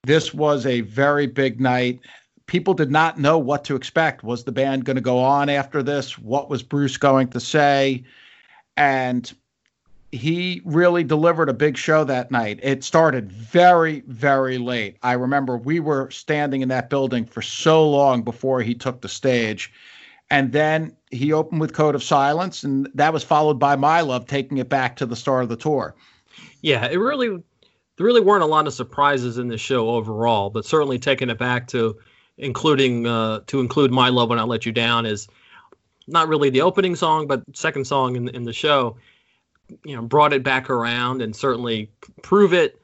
This 0.03 0.35
was 0.35 0.67
a 0.67 0.83
very 0.83 1.27
big 1.27 1.61
night. 1.61 2.01
People 2.47 2.75
did 2.75 2.91
not 2.91 3.19
know 3.19 3.39
what 3.39 3.65
to 3.65 3.77
expect. 3.77 4.23
Was 4.23 4.45
the 4.45 4.53
band 4.53 4.85
going 4.85 4.97
to 4.97 5.01
go 5.01 5.19
on 5.19 5.49
after 5.49 5.83
this? 5.83 6.19
What 6.19 6.51
was 6.51 6.63
Bruce 6.63 6.99
going 6.99 7.29
to 7.29 7.41
say? 7.41 8.05
And 8.77 9.33
he 10.12 10.61
really 10.66 11.03
delivered 11.03 11.49
a 11.49 11.55
big 11.55 11.77
show 11.77 12.05
that 12.05 12.31
night. 12.31 12.61
It 12.62 12.85
started 12.85 13.33
very, 13.33 14.01
very 14.07 14.59
late. 14.59 14.99
I 15.03 15.12
remember 15.12 15.57
we 15.57 15.81
were 15.81 16.11
standing 16.11 16.61
in 16.61 16.68
that 16.68 16.91
building 16.91 17.25
for 17.25 17.41
so 17.41 17.89
long 17.89 18.23
before 18.23 18.61
he 18.61 18.75
took 18.75 19.01
the 19.01 19.09
stage. 19.09 19.73
And 20.31 20.53
then 20.53 20.95
he 21.11 21.33
opened 21.33 21.61
with 21.61 21.75
Code 21.75 21.95
of 21.95 22.03
Silence, 22.03 22.62
and 22.62 22.89
that 22.95 23.12
was 23.12 23.25
followed 23.25 23.59
by 23.59 23.77
My 23.77 24.03
Love, 24.03 24.27
taking 24.27 24.59
it 24.59 24.68
back 24.68 24.97
to 24.97 25.07
the 25.07 25.16
start 25.16 25.43
of 25.43 25.49
the 25.49 25.57
tour. 25.57 25.95
Yeah, 26.61 26.87
it 26.87 26.97
really, 26.97 27.29
there 27.29 28.07
really 28.07 28.20
weren't 28.20 28.43
a 28.43 28.47
lot 28.47 28.66
of 28.66 28.75
surprises 28.75 29.39
in 29.39 29.49
the 29.49 29.59
show 29.59 29.91
overall, 29.91 30.51
but 30.51 30.64
certainly 30.64 30.99
taking 30.99 31.31
it 31.31 31.39
back 31.39 31.68
to 31.68 31.99
including, 32.39 33.07
uh, 33.07 33.41
to 33.47 33.61
include 33.61 33.91
My 33.91 34.09
Love 34.09 34.31
When 34.31 34.39
I 34.39 34.45
Let 34.45 34.64
You 34.64 34.73
Down 34.73 35.07
is 35.07 35.29
not 36.07 36.29
really 36.29 36.51
the 36.51 36.63
opening 36.63 36.97
song, 36.97 37.27
but 37.27 37.43
second 37.55 37.87
song 37.87 38.17
in 38.17 38.29
in 38.29 38.45
the 38.45 38.53
show, 38.53 38.97
you 39.85 39.97
know, 39.97 40.03
brought 40.03 40.33
it 40.33 40.43
back 40.43 40.71
around 40.71 41.23
and 41.23 41.35
certainly 41.35 41.91
prove 42.23 42.53
it. 42.53 42.81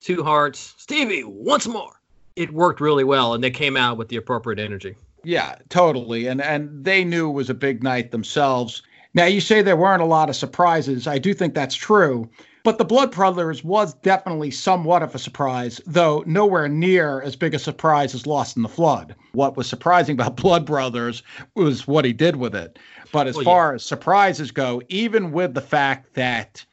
Two 0.00 0.22
hearts, 0.24 0.74
Stevie, 0.78 1.22
once 1.24 1.68
more. 1.68 2.00
It 2.34 2.52
worked 2.52 2.80
really 2.80 3.04
well, 3.04 3.34
and 3.34 3.44
they 3.44 3.50
came 3.50 3.76
out 3.76 3.98
with 3.98 4.08
the 4.08 4.16
appropriate 4.16 4.58
energy. 4.58 4.96
Yeah, 5.22 5.56
totally, 5.68 6.26
and 6.26 6.40
and 6.42 6.84
they 6.84 7.04
knew 7.04 7.30
it 7.30 7.34
was 7.34 7.50
a 7.50 7.54
big 7.54 7.82
night 7.82 8.10
themselves. 8.10 8.82
Now 9.14 9.26
you 9.26 9.40
say 9.40 9.62
there 9.62 9.76
weren't 9.76 10.02
a 10.02 10.06
lot 10.06 10.28
of 10.28 10.36
surprises. 10.36 11.06
I 11.06 11.18
do 11.18 11.34
think 11.34 11.54
that's 11.54 11.74
true. 11.74 12.28
But 12.64 12.78
the 12.78 12.84
Blood 12.84 13.10
Brothers 13.10 13.64
was 13.64 13.94
definitely 13.94 14.52
somewhat 14.52 15.02
of 15.02 15.16
a 15.16 15.18
surprise, 15.18 15.80
though 15.84 16.22
nowhere 16.26 16.68
near 16.68 17.20
as 17.20 17.34
big 17.34 17.54
a 17.54 17.58
surprise 17.58 18.14
as 18.14 18.24
Lost 18.24 18.56
in 18.56 18.62
the 18.62 18.68
Flood. 18.68 19.16
What 19.32 19.56
was 19.56 19.66
surprising 19.66 20.14
about 20.14 20.36
Blood 20.42 20.64
Brothers 20.64 21.24
was 21.56 21.88
what 21.88 22.04
he 22.04 22.12
did 22.12 22.36
with 22.36 22.54
it. 22.54 22.78
But 23.10 23.26
as 23.26 23.34
well, 23.34 23.44
far 23.44 23.70
yeah. 23.70 23.74
as 23.74 23.84
surprises 23.84 24.52
go, 24.52 24.80
even 24.88 25.32
with 25.32 25.54
the 25.54 25.60
fact 25.60 26.14
that 26.14 26.64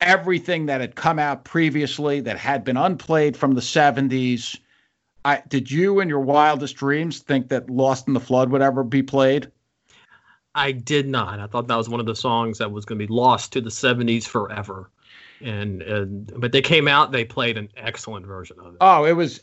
everything 0.00 0.64
that 0.66 0.80
had 0.80 0.94
come 0.94 1.18
out 1.18 1.44
previously 1.44 2.20
that 2.20 2.38
had 2.38 2.64
been 2.64 2.78
unplayed 2.78 3.36
from 3.36 3.54
the 3.54 3.60
70s, 3.60 4.58
I, 5.26 5.42
did 5.46 5.70
you 5.70 6.00
in 6.00 6.08
your 6.08 6.20
wildest 6.20 6.76
dreams 6.76 7.18
think 7.18 7.48
that 7.48 7.68
Lost 7.68 8.08
in 8.08 8.14
the 8.14 8.20
Flood 8.20 8.50
would 8.50 8.62
ever 8.62 8.82
be 8.82 9.02
played? 9.02 9.52
I 10.54 10.72
did 10.72 11.06
not. 11.06 11.38
I 11.38 11.46
thought 11.46 11.68
that 11.68 11.76
was 11.76 11.88
one 11.88 12.00
of 12.00 12.06
the 12.06 12.16
songs 12.16 12.58
that 12.58 12.72
was 12.72 12.84
going 12.84 12.98
to 12.98 13.06
be 13.06 13.12
lost 13.12 13.52
to 13.52 13.60
the 13.60 13.70
70s 13.70 14.24
forever. 14.24 14.90
And, 15.42 15.82
and 15.82 16.32
but 16.38 16.52
they 16.52 16.62
came 16.62 16.88
out 16.88 17.12
they 17.12 17.24
played 17.24 17.58
an 17.58 17.68
excellent 17.76 18.26
version 18.26 18.56
of 18.60 18.74
it. 18.74 18.78
Oh 18.80 19.04
it 19.04 19.12
was 19.12 19.40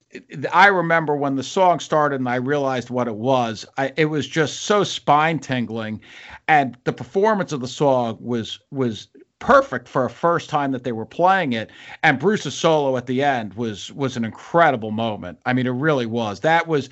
i 0.53 0.67
remember 0.67 1.15
when 1.15 1.35
the 1.35 1.43
song 1.43 1.79
started 1.79 2.19
and 2.19 2.29
i 2.29 2.35
realized 2.35 2.89
what 2.89 3.07
it 3.07 3.15
was. 3.15 3.65
I, 3.77 3.93
it 3.97 4.05
was 4.05 4.27
just 4.27 4.61
so 4.61 4.83
spine 4.83 5.39
tingling 5.39 6.01
and 6.47 6.77
the 6.83 6.93
performance 6.93 7.51
of 7.51 7.61
the 7.61 7.67
song 7.67 8.17
was 8.19 8.59
was 8.71 9.07
perfect 9.39 9.87
for 9.87 10.05
a 10.05 10.09
first 10.09 10.49
time 10.49 10.71
that 10.73 10.83
they 10.83 10.91
were 10.91 11.05
playing 11.05 11.53
it. 11.53 11.69
And 12.03 12.19
bruce's 12.19 12.53
solo 12.53 12.97
at 12.97 13.05
the 13.05 13.23
end 13.23 13.53
was 13.53 13.91
was 13.93 14.17
an 14.17 14.25
incredible 14.25 14.91
moment. 14.91 15.39
I 15.45 15.53
mean 15.53 15.67
it 15.67 15.71
really 15.71 16.05
was. 16.05 16.39
That 16.41 16.67
was 16.67 16.89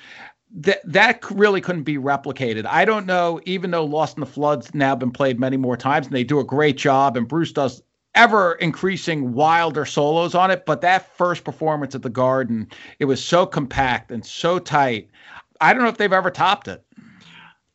that 0.56 0.80
that 0.86 1.30
really 1.32 1.62
couldn't 1.62 1.84
be 1.84 1.98
replicated. 1.98 2.66
I 2.66 2.86
don't 2.86 3.06
know, 3.06 3.42
even 3.46 3.72
though 3.72 3.86
Lost 3.86 4.18
in 4.18 4.22
the 4.22 4.26
Flood's 4.26 4.74
now 4.74 4.96
been 4.96 5.12
played 5.12 5.40
many 5.40 5.58
more 5.58 5.76
times 5.76 6.08
and 6.08 6.16
they 6.16 6.24
do 6.24 6.40
a 6.40 6.46
great 6.46 6.78
job, 6.78 7.18
and 7.18 7.28
Bruce 7.28 7.52
does 7.52 7.82
ever 8.18 8.54
increasing 8.54 9.34
wilder 9.34 9.86
solos 9.86 10.36
on 10.36 10.52
it. 10.52 10.66
But 10.66 10.82
that 10.82 11.16
first 11.16 11.44
performance 11.44 11.96
at 11.96 12.02
the 12.02 12.10
Garden, 12.10 12.68
it 13.00 13.06
was 13.06 13.24
so 13.24 13.46
compact 13.46 14.12
and 14.12 14.26
so 14.26 14.60
tight. 14.60 15.10
I 15.62 15.74
don't 15.74 15.84
know 15.84 15.90
if 15.90 15.98
they've 15.98 16.12
ever 16.12 16.32
topped 16.32 16.68
it. 16.68 16.84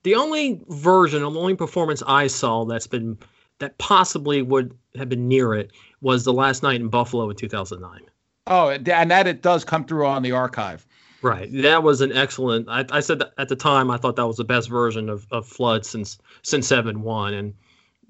The 0.03 0.17
only 0.17 0.61
version, 0.69 1.23
the 1.23 1.31
only 1.31 1.55
performance 1.55 2.03
I 2.07 2.27
saw 2.27 2.65
that's 2.65 2.89
been 2.89 3.17
that 3.61 3.79
possibly 3.79 4.43
would 4.43 4.77
have 4.97 5.09
been 5.09 5.29
near 5.29 5.55
it 5.55 5.71
was 6.01 6.25
the 6.25 6.33
last 6.33 6.65
night 6.65 6.81
in 6.81 6.89
Buffalo 6.89 7.31
in 7.31 7.37
2009. 7.37 8.01
Oh, 8.49 8.71
and 8.71 8.85
that 8.85 9.29
it 9.29 9.41
does 9.41 9.65
come 9.65 9.85
through 9.85 10.07
on 10.07 10.23
the 10.23 10.33
archive. 10.33 10.85
Right. 11.23 11.49
That 11.63 11.85
was 11.85 12.01
an 12.01 12.13
excellent. 12.13 12.69
I, 12.69 12.85
I 12.91 12.99
said 12.99 13.23
at 13.39 13.49
the 13.49 13.55
time 13.55 13.93
I 13.93 13.97
thought 13.97 14.17
that 14.17 14.27
was 14.27 14.39
the 14.39 14.45
best 14.45 14.69
version 14.69 15.09
of, 15.09 15.29
of 15.31 15.47
Flood 15.47 15.87
since 15.87 16.19
since 16.43 16.67
seven 16.67 17.03
one, 17.03 17.33
and 17.33 17.55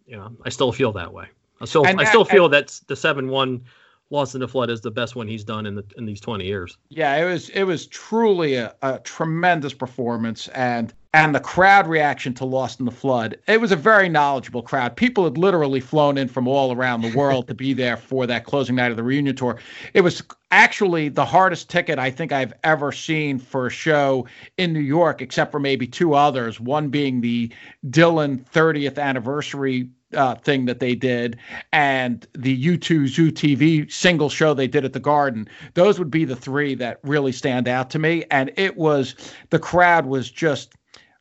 you 0.06 0.16
know 0.16 0.34
I 0.46 0.48
still 0.48 0.72
feel 0.72 0.92
that 0.92 1.12
way. 1.12 1.26
I 1.62 1.64
still 1.64 1.86
and 1.86 2.00
I 2.00 2.04
still 2.04 2.24
feel 2.24 2.48
that 2.48 2.80
the 2.88 2.96
seven 2.96 3.28
one 3.28 3.62
Lost 4.10 4.34
in 4.34 4.42
the 4.42 4.48
Flood 4.48 4.68
is 4.68 4.82
the 4.82 4.90
best 4.90 5.16
one 5.16 5.26
he's 5.26 5.44
done 5.44 5.64
in 5.64 5.74
the 5.74 5.84
in 5.96 6.04
these 6.04 6.20
twenty 6.20 6.44
years. 6.44 6.76
Yeah, 6.90 7.16
it 7.16 7.24
was 7.24 7.48
it 7.50 7.62
was 7.62 7.86
truly 7.86 8.56
a, 8.56 8.74
a 8.82 8.98
tremendous 8.98 9.72
performance, 9.72 10.48
and 10.48 10.92
and 11.14 11.34
the 11.34 11.40
crowd 11.40 11.86
reaction 11.86 12.34
to 12.34 12.44
Lost 12.44 12.80
in 12.80 12.84
the 12.84 12.92
Flood. 12.92 13.38
It 13.46 13.60
was 13.60 13.70
a 13.70 13.76
very 13.76 14.08
knowledgeable 14.08 14.62
crowd. 14.62 14.96
People 14.96 15.24
had 15.24 15.38
literally 15.38 15.80
flown 15.80 16.18
in 16.18 16.28
from 16.28 16.48
all 16.48 16.72
around 16.72 17.02
the 17.02 17.16
world 17.16 17.46
to 17.48 17.54
be 17.54 17.72
there 17.74 17.96
for 17.96 18.26
that 18.26 18.44
closing 18.44 18.76
night 18.76 18.90
of 18.90 18.96
the 18.96 19.02
reunion 19.02 19.36
tour. 19.36 19.58
It 19.94 20.00
was 20.00 20.22
actually 20.50 21.08
the 21.08 21.24
hardest 21.24 21.70
ticket 21.70 21.98
I 21.98 22.10
think 22.10 22.32
I've 22.32 22.52
ever 22.64 22.92
seen 22.92 23.38
for 23.38 23.66
a 23.66 23.70
show 23.70 24.26
in 24.58 24.72
New 24.72 24.80
York, 24.80 25.22
except 25.22 25.52
for 25.52 25.60
maybe 25.60 25.86
two 25.86 26.14
others. 26.14 26.58
One 26.58 26.88
being 26.88 27.20
the 27.20 27.50
Dylan 27.88 28.44
30th 28.50 28.98
anniversary 28.98 29.88
uh, 30.14 30.34
thing 30.36 30.66
that 30.66 30.80
they 30.80 30.94
did 30.94 31.38
and 31.72 32.26
the 32.34 32.64
U2 32.64 33.08
Zoo 33.08 33.30
TV 33.30 33.90
single 33.90 34.28
show 34.28 34.54
they 34.54 34.68
did 34.68 34.84
at 34.84 34.92
the 34.92 35.00
Garden. 35.00 35.48
Those 35.74 35.98
would 35.98 36.10
be 36.10 36.24
the 36.24 36.36
three 36.36 36.74
that 36.76 36.98
really 37.02 37.32
stand 37.32 37.68
out 37.68 37.90
to 37.90 37.98
me. 37.98 38.24
And 38.30 38.52
it 38.56 38.76
was 38.76 39.14
the 39.50 39.58
crowd 39.58 40.06
was 40.06 40.30
just 40.30 40.74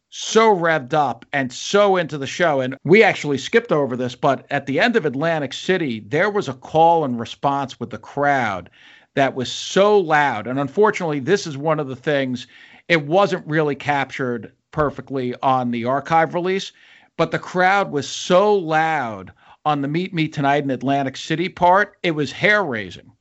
so 0.09 0.53
revved 0.53 0.93
up 0.93 1.25
and 1.31 1.51
so 1.51 1.95
into 1.95 2.17
the 2.17 2.27
show. 2.27 2.59
And 2.59 2.77
we 2.83 3.01
actually 3.01 3.37
skipped 3.37 3.71
over 3.71 3.95
this, 3.95 4.15
but 4.15 4.45
at 4.51 4.65
the 4.65 4.79
end 4.79 4.95
of 4.95 5.05
Atlantic 5.05 5.53
City, 5.53 6.01
there 6.01 6.29
was 6.29 6.49
a 6.49 6.53
call 6.53 7.05
and 7.05 7.19
response 7.19 7.79
with 7.79 7.89
the 7.89 7.97
crowd 7.97 8.69
that 9.15 9.35
was 9.35 9.51
so 9.51 9.97
loud. 9.97 10.47
And 10.47 10.59
unfortunately, 10.59 11.19
this 11.19 11.47
is 11.47 11.57
one 11.57 11.79
of 11.79 11.87
the 11.87 11.95
things, 11.95 12.47
it 12.87 13.05
wasn't 13.05 13.47
really 13.47 13.75
captured 13.75 14.51
perfectly 14.71 15.35
on 15.41 15.71
the 15.71 15.85
archive 15.85 16.33
release, 16.33 16.71
but 17.17 17.31
the 17.31 17.39
crowd 17.39 17.91
was 17.91 18.07
so 18.09 18.53
loud 18.55 19.31
on 19.65 19.81
the 19.81 19.87
Meet 19.87 20.13
Me 20.13 20.27
Tonight 20.27 20.63
in 20.63 20.71
Atlantic 20.71 21.17
City 21.17 21.49
part, 21.49 21.97
it 22.03 22.11
was 22.11 22.31
hair 22.31 22.63
raising. 22.63 23.11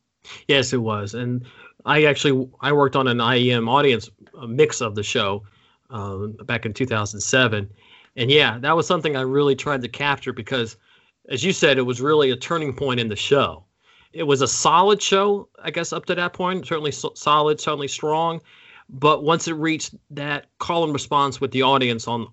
Yes, 0.49 0.73
it 0.73 0.79
was. 0.79 1.15
And 1.15 1.45
I 1.85 2.05
actually 2.05 2.49
I 2.61 2.73
worked 2.73 2.97
on 2.97 3.09
an 3.09 3.19
IEM 3.19 3.69
audience 3.69 4.11
mix 4.47 4.81
of 4.81 4.95
the 4.95 5.03
show 5.03 5.43
um, 5.91 6.37
back 6.45 6.67
in 6.67 6.73
2007. 6.73 7.69
And 8.17 8.31
yeah, 8.31 8.59
that 8.59 8.77
was 8.77 8.87
something 8.87 9.17
I 9.17 9.23
really 9.23 9.55
tried 9.55 9.83
to 9.83 9.89
capture 9.89 10.33
because, 10.33 10.77
as 11.29 11.45
you 11.45 11.53
said, 11.53 11.79
it 11.79 11.83
was 11.83 12.01
really 12.01 12.31
a 12.31 12.37
turning 12.37 12.75
point 12.75 13.01
in 13.01 13.09
the 13.09 13.17
show. 13.17 13.65
It 14.12 14.25
was 14.25 14.41
a 14.41 14.49
solid 14.49 15.01
show, 15.01 15.49
I 15.62 15.71
guess, 15.71 15.93
up 15.93 16.07
to 16.07 16.15
that 16.17 16.33
point. 16.33 16.67
Certainly 16.67 16.93
so- 16.93 17.12
solid, 17.15 17.61
certainly 17.61 17.89
strong. 17.89 18.41
But 18.89 19.23
once 19.23 19.47
it 19.47 19.53
reached 19.53 19.95
that 20.11 20.47
call 20.59 20.83
and 20.83 20.93
response 20.93 21.41
with 21.41 21.53
the 21.53 21.62
audience 21.62 22.09
on 22.09 22.27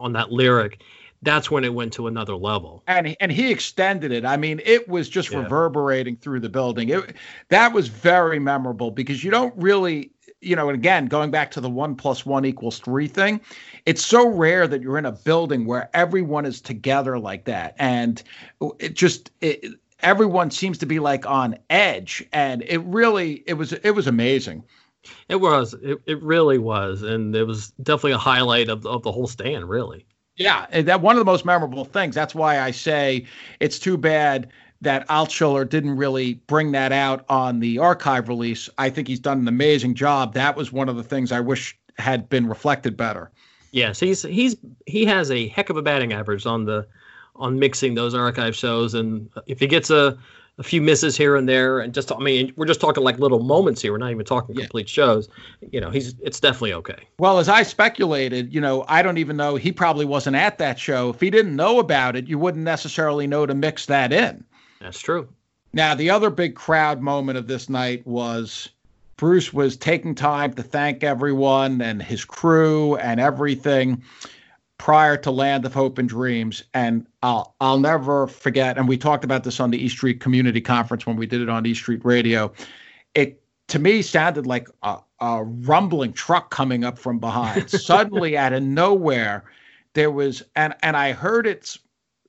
on, 0.00 0.12
that 0.14 0.32
lyric, 0.32 0.82
that's 1.22 1.50
when 1.50 1.64
it 1.64 1.74
went 1.74 1.92
to 1.92 2.06
another 2.06 2.34
level. 2.34 2.82
And 2.86 3.14
and 3.20 3.30
he 3.30 3.50
extended 3.50 4.10
it. 4.10 4.24
I 4.24 4.36
mean, 4.36 4.60
it 4.64 4.88
was 4.88 5.08
just 5.08 5.30
yeah. 5.30 5.42
reverberating 5.42 6.16
through 6.16 6.40
the 6.40 6.48
building. 6.48 6.88
It 6.88 7.14
that 7.50 7.72
was 7.72 7.88
very 7.88 8.38
memorable 8.38 8.90
because 8.90 9.22
you 9.22 9.30
don't 9.30 9.54
really 9.56 10.10
you 10.40 10.56
know, 10.56 10.68
and 10.68 10.76
again, 10.76 11.06
going 11.06 11.30
back 11.30 11.50
to 11.52 11.60
the 11.60 11.70
one 11.70 11.94
plus 11.94 12.24
one 12.24 12.44
equals 12.44 12.78
three 12.78 13.06
thing, 13.06 13.40
it's 13.86 14.04
so 14.04 14.28
rare 14.28 14.66
that 14.66 14.80
you're 14.80 14.98
in 14.98 15.06
a 15.06 15.12
building 15.12 15.66
where 15.66 15.90
everyone 15.94 16.46
is 16.46 16.60
together 16.60 17.18
like 17.18 17.44
that. 17.44 17.74
And 17.78 18.22
it 18.78 18.94
just, 18.94 19.30
it, 19.40 19.74
everyone 20.00 20.50
seems 20.50 20.78
to 20.78 20.86
be 20.86 20.98
like 20.98 21.26
on 21.26 21.58
edge. 21.68 22.26
And 22.32 22.62
it 22.62 22.78
really, 22.78 23.44
it 23.46 23.54
was, 23.54 23.72
it 23.72 23.90
was 23.90 24.06
amazing. 24.06 24.64
It 25.28 25.36
was, 25.36 25.74
it, 25.74 26.00
it 26.06 26.22
really 26.22 26.58
was. 26.58 27.02
And 27.02 27.34
it 27.34 27.44
was 27.44 27.70
definitely 27.82 28.12
a 28.12 28.18
highlight 28.18 28.68
of, 28.68 28.86
of 28.86 29.02
the 29.02 29.12
whole 29.12 29.26
stand, 29.26 29.68
really. 29.68 30.06
Yeah. 30.36 30.66
That 30.82 31.00
one 31.00 31.16
of 31.16 31.20
the 31.20 31.24
most 31.24 31.44
memorable 31.44 31.84
things. 31.84 32.14
That's 32.14 32.34
why 32.34 32.60
I 32.60 32.70
say 32.70 33.26
it's 33.60 33.78
too 33.78 33.96
bad 33.96 34.50
that 34.80 35.06
Altschuler 35.08 35.68
didn't 35.68 35.96
really 35.96 36.34
bring 36.46 36.72
that 36.72 36.92
out 36.92 37.24
on 37.28 37.60
the 37.60 37.78
archive 37.78 38.28
release. 38.28 38.68
I 38.78 38.90
think 38.90 39.08
he's 39.08 39.20
done 39.20 39.38
an 39.38 39.48
amazing 39.48 39.94
job. 39.94 40.34
That 40.34 40.56
was 40.56 40.72
one 40.72 40.88
of 40.88 40.96
the 40.96 41.02
things 41.02 41.32
I 41.32 41.40
wish 41.40 41.78
had 41.98 42.28
been 42.28 42.46
reflected 42.46 42.96
better. 42.96 43.30
Yes, 43.72 44.00
he's 44.00 44.22
he's 44.22 44.56
he 44.86 45.04
has 45.04 45.30
a 45.30 45.48
heck 45.48 45.70
of 45.70 45.76
a 45.76 45.82
batting 45.82 46.12
average 46.12 46.46
on 46.46 46.64
the 46.64 46.86
on 47.36 47.58
mixing 47.58 47.94
those 47.94 48.14
archive 48.14 48.56
shows, 48.56 48.94
and 48.94 49.30
if 49.46 49.60
he 49.60 49.66
gets 49.66 49.90
a 49.90 50.18
a 50.60 50.62
few 50.62 50.82
misses 50.82 51.16
here 51.16 51.36
and 51.36 51.48
there, 51.48 51.80
and 51.80 51.94
just 51.94 52.12
I 52.12 52.18
mean, 52.18 52.52
we're 52.54 52.66
just 52.66 52.82
talking 52.82 53.02
like 53.02 53.18
little 53.18 53.42
moments 53.42 53.80
here. 53.80 53.92
We're 53.92 53.98
not 53.98 54.10
even 54.10 54.26
talking 54.26 54.54
yeah. 54.54 54.64
complete 54.64 54.90
shows. 54.90 55.26
You 55.72 55.80
know, 55.80 55.90
he's 55.90 56.14
it's 56.20 56.38
definitely 56.38 56.74
okay. 56.74 57.08
Well, 57.18 57.38
as 57.38 57.48
I 57.48 57.62
speculated, 57.62 58.54
you 58.54 58.60
know, 58.60 58.84
I 58.86 59.02
don't 59.02 59.16
even 59.16 59.38
know 59.38 59.56
he 59.56 59.72
probably 59.72 60.04
wasn't 60.04 60.36
at 60.36 60.58
that 60.58 60.78
show. 60.78 61.08
If 61.08 61.20
he 61.20 61.30
didn't 61.30 61.56
know 61.56 61.78
about 61.78 62.14
it, 62.14 62.28
you 62.28 62.38
wouldn't 62.38 62.62
necessarily 62.62 63.26
know 63.26 63.46
to 63.46 63.54
mix 63.54 63.86
that 63.86 64.12
in. 64.12 64.44
That's 64.80 65.00
true. 65.00 65.28
Now, 65.72 65.94
the 65.94 66.10
other 66.10 66.28
big 66.28 66.54
crowd 66.54 67.00
moment 67.00 67.38
of 67.38 67.46
this 67.46 67.70
night 67.70 68.06
was 68.06 68.68
Bruce 69.16 69.54
was 69.54 69.78
taking 69.78 70.14
time 70.14 70.52
to 70.54 70.62
thank 70.62 71.02
everyone 71.02 71.80
and 71.80 72.02
his 72.02 72.24
crew 72.24 72.96
and 72.96 73.18
everything 73.18 74.02
prior 74.80 75.14
to 75.14 75.30
Land 75.30 75.66
of 75.66 75.74
Hope 75.74 75.98
and 75.98 76.08
Dreams. 76.08 76.64
And 76.72 77.06
I'll 77.22 77.54
I'll 77.60 77.78
never 77.78 78.26
forget. 78.26 78.78
And 78.78 78.88
we 78.88 78.96
talked 78.96 79.24
about 79.24 79.44
this 79.44 79.60
on 79.60 79.70
the 79.70 79.76
East 79.76 79.96
Street 79.98 80.20
Community 80.20 80.62
Conference 80.62 81.06
when 81.06 81.16
we 81.16 81.26
did 81.26 81.42
it 81.42 81.50
on 81.50 81.66
East 81.66 81.82
Street 81.82 82.00
Radio. 82.02 82.50
It 83.14 83.42
to 83.68 83.78
me 83.78 84.00
sounded 84.00 84.46
like 84.46 84.68
a, 84.82 84.96
a 85.20 85.44
rumbling 85.44 86.14
truck 86.14 86.50
coming 86.50 86.82
up 86.82 86.98
from 86.98 87.18
behind. 87.18 87.70
Suddenly, 87.80 88.38
out 88.38 88.54
of 88.54 88.62
nowhere, 88.62 89.44
there 89.92 90.10
was 90.10 90.42
and 90.56 90.74
and 90.82 90.96
I 90.96 91.12
heard 91.12 91.46
it 91.46 91.76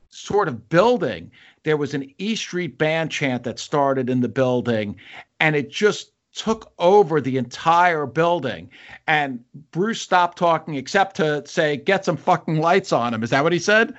sort 0.10 0.50
of 0.50 0.68
building 0.68 1.32
there 1.64 1.78
was 1.78 1.94
an 1.94 2.12
E 2.18 2.36
Street 2.36 2.78
band 2.78 3.12
chant 3.12 3.44
that 3.44 3.60
started 3.60 4.10
in 4.10 4.20
the 4.20 4.28
building, 4.28 4.98
and 5.40 5.56
it 5.56 5.70
just 5.70 6.11
took 6.36 6.72
over 6.80 7.20
the 7.22 7.38
entire 7.38 8.06
building. 8.06 8.70
And 9.08 9.44
Bruce 9.72 10.02
stopped 10.02 10.38
talking 10.38 10.76
except 10.76 11.16
to 11.18 11.46
say, 11.46 11.78
"Get 11.78 12.06
some 12.06 12.18
fucking 12.18 12.58
lights 12.58 12.92
on 12.92 13.14
him." 13.14 13.24
Is 13.24 13.30
that 13.32 13.44
what 13.44 13.54
he 13.54 13.60
said? 13.60 13.94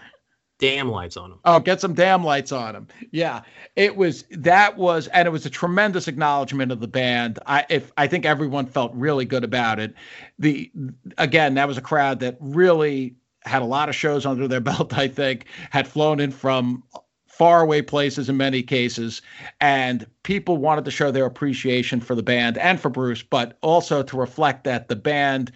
Damn 0.59 0.91
lights 0.91 1.17
on 1.17 1.33
him. 1.33 1.39
Oh, 1.45 1.59
get 1.59 1.81
some 1.81 1.93
damn 1.93 2.23
lights 2.23 2.53
on 2.53 2.77
him. 2.77 2.87
Yeah, 3.11 3.43
it 3.75 3.97
was 3.97 4.25
that 4.31 4.77
was, 4.77 5.09
and 5.09 5.27
it 5.27 5.33
was 5.33 5.45
a 5.45 5.51
tremendous 5.51 6.07
acknowledgement 6.07 6.71
of 6.71 6.79
the 6.79 6.87
band. 6.87 7.41
I 7.47 7.67
if 7.69 7.93
I 7.97 8.07
think 8.07 8.25
everyone 8.25 8.67
felt 8.67 8.93
really 8.95 9.25
good 9.25 9.43
about 9.43 9.81
it. 9.81 9.93
The 10.39 10.71
again, 11.19 11.55
that 11.55 11.67
was 11.67 11.79
a 11.79 11.83
crowd 11.83 12.21
that 12.21 12.37
really 12.39 13.17
had 13.41 13.63
a 13.63 13.65
lot 13.65 13.89
of 13.89 13.97
shows 13.97 14.25
under 14.25 14.47
their 14.47 14.61
belt. 14.71 14.97
I 14.97 15.09
think 15.09 15.47
had 15.71 15.89
flown 15.89 16.21
in 16.21 16.31
from 16.31 16.85
faraway 17.43 17.83
places 17.83 18.29
in 18.29 18.37
many 18.37 18.63
cases. 18.63 19.21
And 19.61 20.07
people 20.23 20.59
wanted 20.59 20.85
to 20.85 20.93
show 20.93 21.11
their 21.11 21.27
appreciation 21.27 21.99
for 21.99 22.15
the 22.15 22.23
band 22.23 22.57
and 22.57 22.79
for 22.79 22.89
Bruce, 22.89 23.25
but 23.25 23.59
also 23.63 24.05
to 24.05 24.17
reflect 24.17 24.63
that 24.63 24.87
the 24.87 24.95
band 24.95 25.51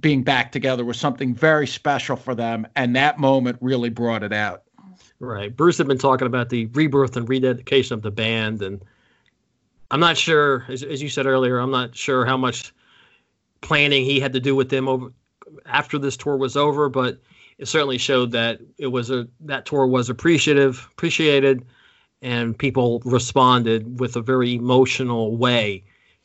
being 0.00 0.24
back 0.24 0.50
together 0.50 0.84
was 0.84 0.98
something 0.98 1.32
very 1.32 1.68
special 1.68 2.16
for 2.16 2.34
them. 2.34 2.66
And 2.74 2.96
that 2.96 3.20
moment 3.20 3.56
really 3.60 3.88
brought 3.88 4.24
it 4.24 4.32
out. 4.32 4.64
Right. 5.20 5.56
Bruce 5.56 5.78
had 5.78 5.86
been 5.86 5.96
talking 5.96 6.26
about 6.26 6.48
the 6.48 6.66
rebirth 6.66 7.16
and 7.16 7.28
rededication 7.28 7.94
of 7.94 8.02
the 8.02 8.10
band. 8.10 8.60
And 8.60 8.84
I'm 9.92 10.00
not 10.00 10.16
sure, 10.16 10.64
as, 10.68 10.82
as 10.82 11.00
you 11.00 11.08
said 11.08 11.26
earlier, 11.26 11.58
I'm 11.60 11.70
not 11.70 11.94
sure 11.94 12.26
how 12.26 12.36
much 12.36 12.74
planning 13.60 14.04
he 14.04 14.18
had 14.18 14.32
to 14.32 14.40
do 14.40 14.56
with 14.56 14.70
them 14.70 14.88
over 14.88 15.12
after 15.66 16.00
this 16.00 16.16
tour 16.16 16.36
was 16.36 16.56
over, 16.56 16.88
but 16.88 17.20
it 17.58 17.66
certainly 17.66 17.98
showed 17.98 18.30
that 18.32 18.60
it 18.78 18.88
was 18.88 19.10
a 19.10 19.28
that 19.40 19.66
tour 19.66 19.86
was 19.86 20.08
appreciative, 20.08 20.88
appreciated, 20.92 21.64
and 22.22 22.56
people 22.56 23.00
responded 23.04 24.00
with 24.00 24.16
a 24.16 24.22
very 24.22 24.54
emotional 24.54 25.36
way 25.36 25.82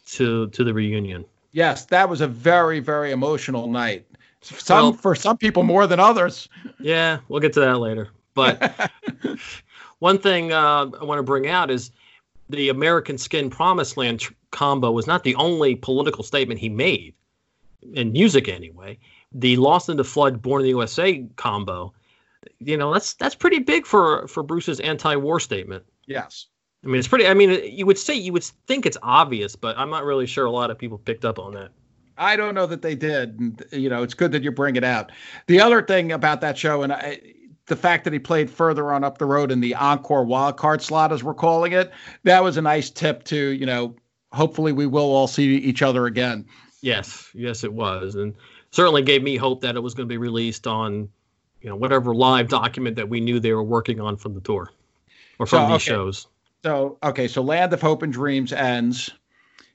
to 0.08 0.48
to 0.50 0.64
the 0.64 0.74
reunion. 0.74 1.26
Yes, 1.52 1.86
that 1.86 2.10
was 2.10 2.22
a 2.22 2.28
very 2.28 2.80
very 2.80 3.12
emotional 3.12 3.68
night. 3.68 4.06
Some 4.42 4.84
well, 4.84 4.94
for 4.94 5.16
some 5.16 5.38
people 5.38 5.64
more 5.64 5.88
than 5.88 6.00
others. 6.00 6.50
Yeah, 6.80 7.20
we'll 7.28 7.40
get 7.40 7.54
to 7.54 7.62
that 7.62 7.80
later. 7.80 8.10
But 8.34 8.92
one 10.00 10.20
thing 10.20 10.52
uh, 10.52 10.90
I 11.00 11.04
want 11.04 11.20
to 11.20 11.24
bring 11.24 11.48
out 11.48 11.72
is 11.72 11.92
the 12.50 12.70
American 12.70 13.18
Skin 13.18 13.50
Promised 13.50 13.96
Land 13.98 14.20
tr- 14.20 14.34
combo 14.52 14.92
was 14.92 15.08
not 15.08 15.24
the 15.24 15.36
only 15.36 15.76
political 15.76 16.24
statement 16.24 16.60
he 16.60 16.70
made 16.70 17.14
in 17.94 18.12
music 18.12 18.48
anyway. 18.48 18.98
The 19.34 19.58
Lost 19.58 19.90
in 19.90 19.98
the 19.98 20.04
Flood, 20.04 20.42
Born 20.42 20.62
in 20.62 20.66
the 20.66 20.70
USA 20.70 21.26
combo, 21.36 21.94
you 22.60 22.78
know, 22.78 22.94
that's 22.94 23.14
that's 23.14 23.36
pretty 23.36 23.60
big 23.60 23.86
for 23.86 24.28
for 24.28 24.44
Bruce's 24.44 24.80
anti-war 24.80 25.40
statement. 25.40 25.84
Yes. 26.08 26.48
I 26.84 26.88
mean, 26.88 26.98
it's 26.98 27.08
pretty. 27.08 27.28
I 27.28 27.34
mean, 27.34 27.62
you 27.64 27.86
would 27.86 27.98
say 27.98 28.14
you 28.14 28.34
would 28.34 28.44
think 28.44 28.86
it's 28.86 28.98
obvious, 29.02 29.56
but 29.56 29.78
I'm 29.78 29.90
not 29.90 30.04
really 30.04 30.26
sure 30.26 30.46
a 30.46 30.52
lot 30.52 30.70
of 30.70 30.78
people 30.78 30.98
picked 30.98 31.24
up 31.24 31.40
on 31.40 31.54
that. 31.54 31.72
I 32.18 32.36
don't 32.36 32.54
know 32.54 32.68
that 32.68 32.82
they 32.82 32.96
did. 32.96 33.40
And, 33.40 33.64
you 33.72 33.90
know, 33.90 34.04
it's 34.04 34.14
good 34.14 34.32
that 34.34 34.44
you 34.44 34.52
bring 34.52 34.76
it 34.76 34.84
out. 34.84 35.12
The 35.48 35.60
other 35.60 35.82
thing 35.82 36.12
about 36.12 36.42
that 36.42 36.58
show, 36.58 36.84
and 36.84 36.94
I, 36.94 37.20
the 37.68 37.76
fact 37.76 38.04
that 38.04 38.14
he 38.14 38.20
played 38.20 38.50
further 38.50 38.92
on 38.92 39.04
up 39.04 39.18
the 39.18 39.26
road 39.26 39.52
in 39.52 39.62
the 39.62 39.74
encore 39.76 40.24
wild 40.24 40.58
card 40.58 40.82
slot, 40.82 41.12
as 41.12 41.24
we're 41.24 41.34
calling 41.34 41.72
it, 41.72 41.92
that 42.24 42.44
was 42.44 42.58
a 42.58 42.62
nice 42.62 42.90
tip 42.90 43.24
to, 43.26 43.38
you 43.38 43.66
know, 43.66 43.96
hopefully 44.32 44.72
we 44.72 44.86
will 44.86 45.12
all 45.12 45.28
see 45.28 45.56
each 45.56 45.82
other 45.82 46.06
again. 46.06 46.46
Yes, 46.82 47.30
yes, 47.34 47.64
it 47.64 47.74
was, 47.74 48.16
and 48.16 48.36
certainly 48.74 49.04
gave 49.04 49.22
me 49.22 49.38
hope 49.38 49.62
that 49.62 49.76
it 49.76 49.80
was 49.82 49.94
going 49.94 50.08
to 50.08 50.12
be 50.12 50.18
released 50.18 50.66
on, 50.66 51.08
you 51.62 51.70
know, 51.70 51.76
whatever 51.76 52.16
live 52.16 52.50
document 52.50 52.96
that 52.96 53.08
we 53.08 53.22
knew 53.22 53.40
they 53.40 53.54
were 53.54 53.64
working 53.64 54.02
on 54.02 54.18
from 54.18 54.34
the 54.34 54.42
tour 54.42 54.72
or 55.38 55.46
from 55.46 55.68
so, 55.68 55.68
these 55.68 55.76
okay. 55.76 55.84
shows. 55.84 56.28
So 56.64 56.98
okay, 57.04 57.28
so 57.28 57.44
Land 57.44 57.72
of 57.74 57.82
Hope 57.82 58.02
and 58.02 58.12
Dreams 58.12 58.52
ends. 58.52 59.12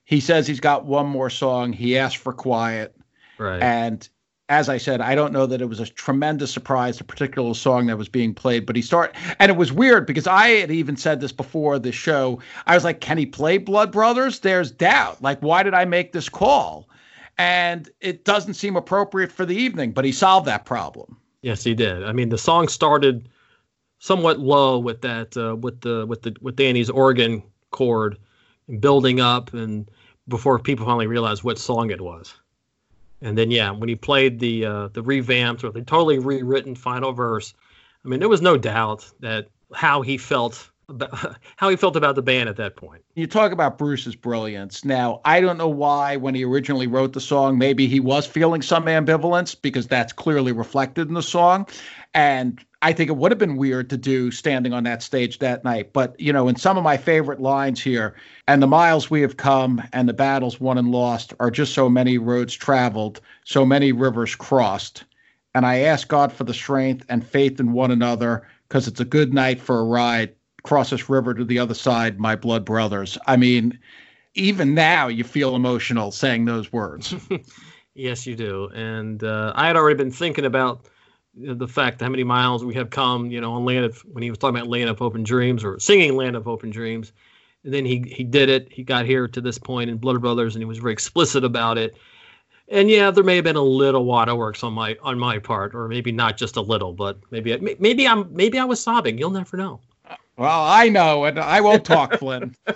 He 0.05 0.19
says 0.19 0.47
he's 0.49 0.59
got 0.59 0.85
one 0.85 1.07
more 1.07 1.31
song. 1.31 1.73
He 1.73 1.97
asked 1.97 2.17
for 2.17 2.33
quiet. 2.33 2.97
Right. 3.39 3.63
And 3.63 4.09
as 4.49 4.69
I 4.69 4.79
said, 4.79 5.01
I 5.01 5.15
don't 5.15 5.33
know 5.33 5.47
that 5.47 5.61
it 5.61 5.69
was 5.69 5.79
a 5.79 5.87
tremendous 5.87 6.51
surprise, 6.51 6.99
the 6.99 7.05
particular 7.05 7.55
song 7.55 7.87
that 7.87 7.99
was 7.99 8.09
being 8.09 8.35
played, 8.35 8.67
but 8.67 8.75
he 8.75 8.83
started, 8.83 9.15
and 9.39 9.51
it 9.51 9.57
was 9.57 9.73
weird 9.73 10.07
because 10.07 10.27
I 10.27 10.49
had 10.49 10.71
even 10.71 10.97
said 10.97 11.21
this 11.21 11.33
before 11.33 11.79
the 11.79 11.93
show. 11.93 12.41
I 12.67 12.75
was 12.75 12.83
like, 12.83 13.01
can 13.01 13.19
he 13.19 13.27
play 13.27 13.59
Blood 13.59 13.93
Brothers? 13.93 14.41
There's 14.41 14.73
doubt. 14.73 15.23
Like, 15.23 15.39
why 15.41 15.63
did 15.63 15.75
I 15.75 15.85
make 15.85 16.13
this 16.13 16.29
call? 16.29 16.89
And 17.39 17.89
it 18.01 18.25
doesn't 18.25 18.55
seem 18.55 18.77
appropriate 18.77 19.31
for 19.31 19.47
the 19.47 19.57
evening, 19.57 19.93
but 19.93 20.05
he 20.05 20.13
solved 20.13 20.47
that 20.47 20.65
problem. 20.65 21.17
Yes, 21.43 21.63
he 21.63 21.75
did. 21.75 22.03
I 22.05 22.13
mean, 22.13 22.31
the 22.31 22.39
song 22.39 22.67
started 22.67 23.29
somewhat 24.01 24.41
low 24.41 24.79
with 24.79 25.01
that, 25.03 25.37
uh, 25.37 25.55
with 25.55 25.81
the, 25.81 26.05
with 26.07 26.23
the, 26.23 26.37
with 26.41 26.57
Danny's 26.57 26.91
organ 26.91 27.43
chord 27.71 28.19
building 28.81 29.21
up 29.21 29.55
and 29.55 29.89
before 30.27 30.59
people 30.59 30.85
finally 30.85 31.07
realized 31.07 31.45
what 31.45 31.59
song 31.59 31.91
it 31.91 32.01
was. 32.01 32.35
And 33.21 33.37
then 33.37 33.51
yeah, 33.51 33.71
when 33.71 33.89
he 33.89 33.97
played 33.97 34.39
the 34.39 34.65
uh, 34.65 34.89
the 34.89 35.03
revamped 35.03 35.65
or 35.65 35.73
the 35.73 35.83
totally 35.83 36.19
rewritten 36.19 36.75
final 36.75 37.13
verse, 37.13 37.55
I 38.05 38.09
mean, 38.09 38.21
there 38.21 38.29
was 38.29 38.43
no 38.43 38.57
doubt 38.57 39.11
that 39.21 39.49
how 39.75 40.03
he 40.03 40.19
felt 40.19 40.71
how 41.57 41.69
he 41.69 41.77
felt 41.77 41.97
about 41.97 42.15
the 42.15 42.23
band 42.23 42.49
at 42.49 42.57
that 42.57 42.77
point. 42.77 43.03
You 43.15 43.27
talk 43.27 43.53
about 43.53 43.77
Bruce's 43.79 44.17
brilliance. 44.17 44.85
Now, 44.85 45.21
I 45.25 45.41
don't 45.41 45.59
know 45.59 45.69
why 45.69 46.17
when 46.17 46.35
he 46.35 46.45
originally 46.45 46.87
wrote 46.87 47.13
the 47.13 47.21
song, 47.21 47.59
maybe 47.59 47.87
he 47.87 48.01
was 48.01 48.27
feeling 48.27 48.63
some 48.63 48.85
ambivalence 48.85 49.55
because 49.61 49.87
that's 49.87 50.13
clearly 50.13 50.53
reflected 50.53 51.09
in 51.09 51.15
the 51.15 51.23
song. 51.23 51.67
And 52.15 52.65
I 52.81 52.93
think 52.93 53.11
it 53.11 53.17
would 53.17 53.31
have 53.31 53.39
been 53.39 53.57
weird 53.57 53.91
to 53.91 53.97
do 53.97 54.31
standing 54.31 54.73
on 54.73 54.85
that 54.85 55.03
stage 55.03 55.41
that 55.41 55.63
night. 55.63 55.93
But, 55.93 56.19
you 56.19 56.33
know, 56.33 56.49
in 56.49 56.57
some 56.57 56.79
of 56.79 56.85
my 56.85 56.97
favorite 56.97 57.41
lines 57.41 57.83
here, 57.83 58.17
and 58.47 58.63
the 58.63 58.67
miles 58.67 59.11
we 59.11 59.21
have 59.21 59.37
come 59.37 59.83
and 59.93 60.09
the 60.09 60.15
battles 60.15 60.61
won 60.61 60.79
and 60.79 60.91
lost 60.91 61.35
are 61.39 61.51
just 61.51 61.75
so 61.75 61.91
many 61.91 62.17
roads 62.17 62.55
traveled, 62.55 63.21
so 63.45 63.67
many 63.67 63.93
rivers 63.93 64.35
crossed. 64.35 65.05
And 65.55 65.67
I 65.67 65.81
ask 65.81 66.09
God 66.09 66.33
for 66.33 66.45
the 66.45 66.55
strength 66.55 67.05
and 67.09 67.27
faith 67.27 67.61
in 67.61 67.73
one 67.73 67.91
another 67.91 68.47
because 68.69 68.87
it's 68.87 69.01
a 69.01 69.05
good 69.05 69.35
night 69.35 69.61
for 69.61 69.81
a 69.81 69.85
ride. 69.85 70.35
Cross 70.63 70.91
this 70.91 71.09
river 71.09 71.35
to 71.35 71.45
the 71.45 71.59
other 71.59 71.75
side, 71.75 72.19
my 72.19 72.37
blood 72.37 72.65
brothers. 72.65 73.17
I 73.27 73.37
mean, 73.37 73.79
even 74.35 74.75
now 74.75 75.09
you 75.09 75.25
feel 75.25 75.55
emotional 75.55 76.11
saying 76.11 76.45
those 76.45 76.73
words. 76.73 77.15
yes, 77.95 78.27
you 78.27 78.35
do. 78.35 78.69
And 78.75 79.23
uh, 79.25 79.53
I 79.55 79.67
had 79.67 79.77
already 79.77 79.97
been 79.97 80.11
thinking 80.11 80.45
about 80.45 80.87
the 81.35 81.69
fact 81.69 82.01
how 82.01 82.09
many 82.09 82.25
miles 82.25 82.65
we 82.65 82.75
have 82.75 82.91
come, 82.91 83.31
you 83.31 83.41
know, 83.41 83.53
on 83.53 83.65
Land 83.65 83.85
of 83.85 83.99
when 84.13 84.23
he 84.23 84.31
was 84.31 84.39
talking 84.39 84.57
about 84.57 84.69
Land 84.69 84.91
of 84.91 84.99
Hope 84.99 85.15
and 85.15 85.25
Dreams 85.25 85.65
or 85.65 85.79
singing 85.79 86.17
Land 86.17 86.37
of 86.37 86.45
Hope 86.45 86.63
and 86.63 86.73
Dreams. 86.73 87.13
And 87.65 87.75
then 87.75 87.85
he 87.85 88.05
he 88.09 88.25
did 88.25 88.49
it. 88.49 88.73
He 88.73 88.83
got 88.83 89.05
here 89.05 89.29
to 89.29 89.41
this 89.41 89.59
point 89.59 89.91
in 89.91 89.99
Blood 89.99 90.21
Brothers, 90.21 90.55
and 90.55 90.63
he 90.63 90.67
was 90.67 90.79
very 90.79 90.93
explicit 90.93 91.45
about 91.45 91.79
it. 91.79 91.97
And 92.69 92.91
yeah, 92.91 93.11
there 93.11 93.25
may 93.25 93.37
have 93.37 93.45
been 93.45 93.57
a 93.57 93.63
little 93.63 94.05
waterworks 94.05 94.63
on 94.63 94.73
my 94.73 94.97
on 95.03 95.19
my 95.19 95.39
part, 95.39 95.75
or 95.75 95.89
maybe 95.89 96.13
not 96.13 96.37
just 96.37 96.57
a 96.57 96.61
little, 96.61 96.93
but 96.93 97.19
maybe 97.31 97.57
maybe 97.79 98.07
I'm 98.07 98.33
maybe 98.35 98.59
I 98.59 98.65
was 98.65 98.81
sobbing. 98.81 99.19
You'll 99.19 99.31
never 99.31 99.57
know. 99.57 99.81
Well, 100.39 100.65
I 100.65 100.89
know, 100.89 101.25
and 101.25 101.37
I 101.37 101.61
won't 101.61 101.85
talk, 101.85 102.15
Flynn. 102.15 102.55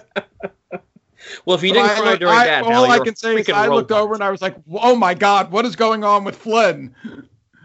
well, 1.45 1.57
if 1.57 1.63
you 1.63 1.73
didn't 1.73 1.97
cry 1.97 2.17
during 2.17 2.35
I, 2.35 2.47
that, 2.47 2.65
all 2.65 2.91
I 2.91 2.99
can 2.99 3.15
say 3.15 3.37
is 3.37 3.49
I 3.49 3.69
looked 3.69 3.93
over 3.93 4.15
and 4.15 4.23
I 4.23 4.33
was 4.33 4.43
like, 4.43 4.57
"Oh 4.73 4.97
my 4.97 5.15
God, 5.15 5.53
what 5.53 5.65
is 5.65 5.77
going 5.77 6.03
on 6.03 6.25
with 6.25 6.37
Flynn?" 6.37 6.93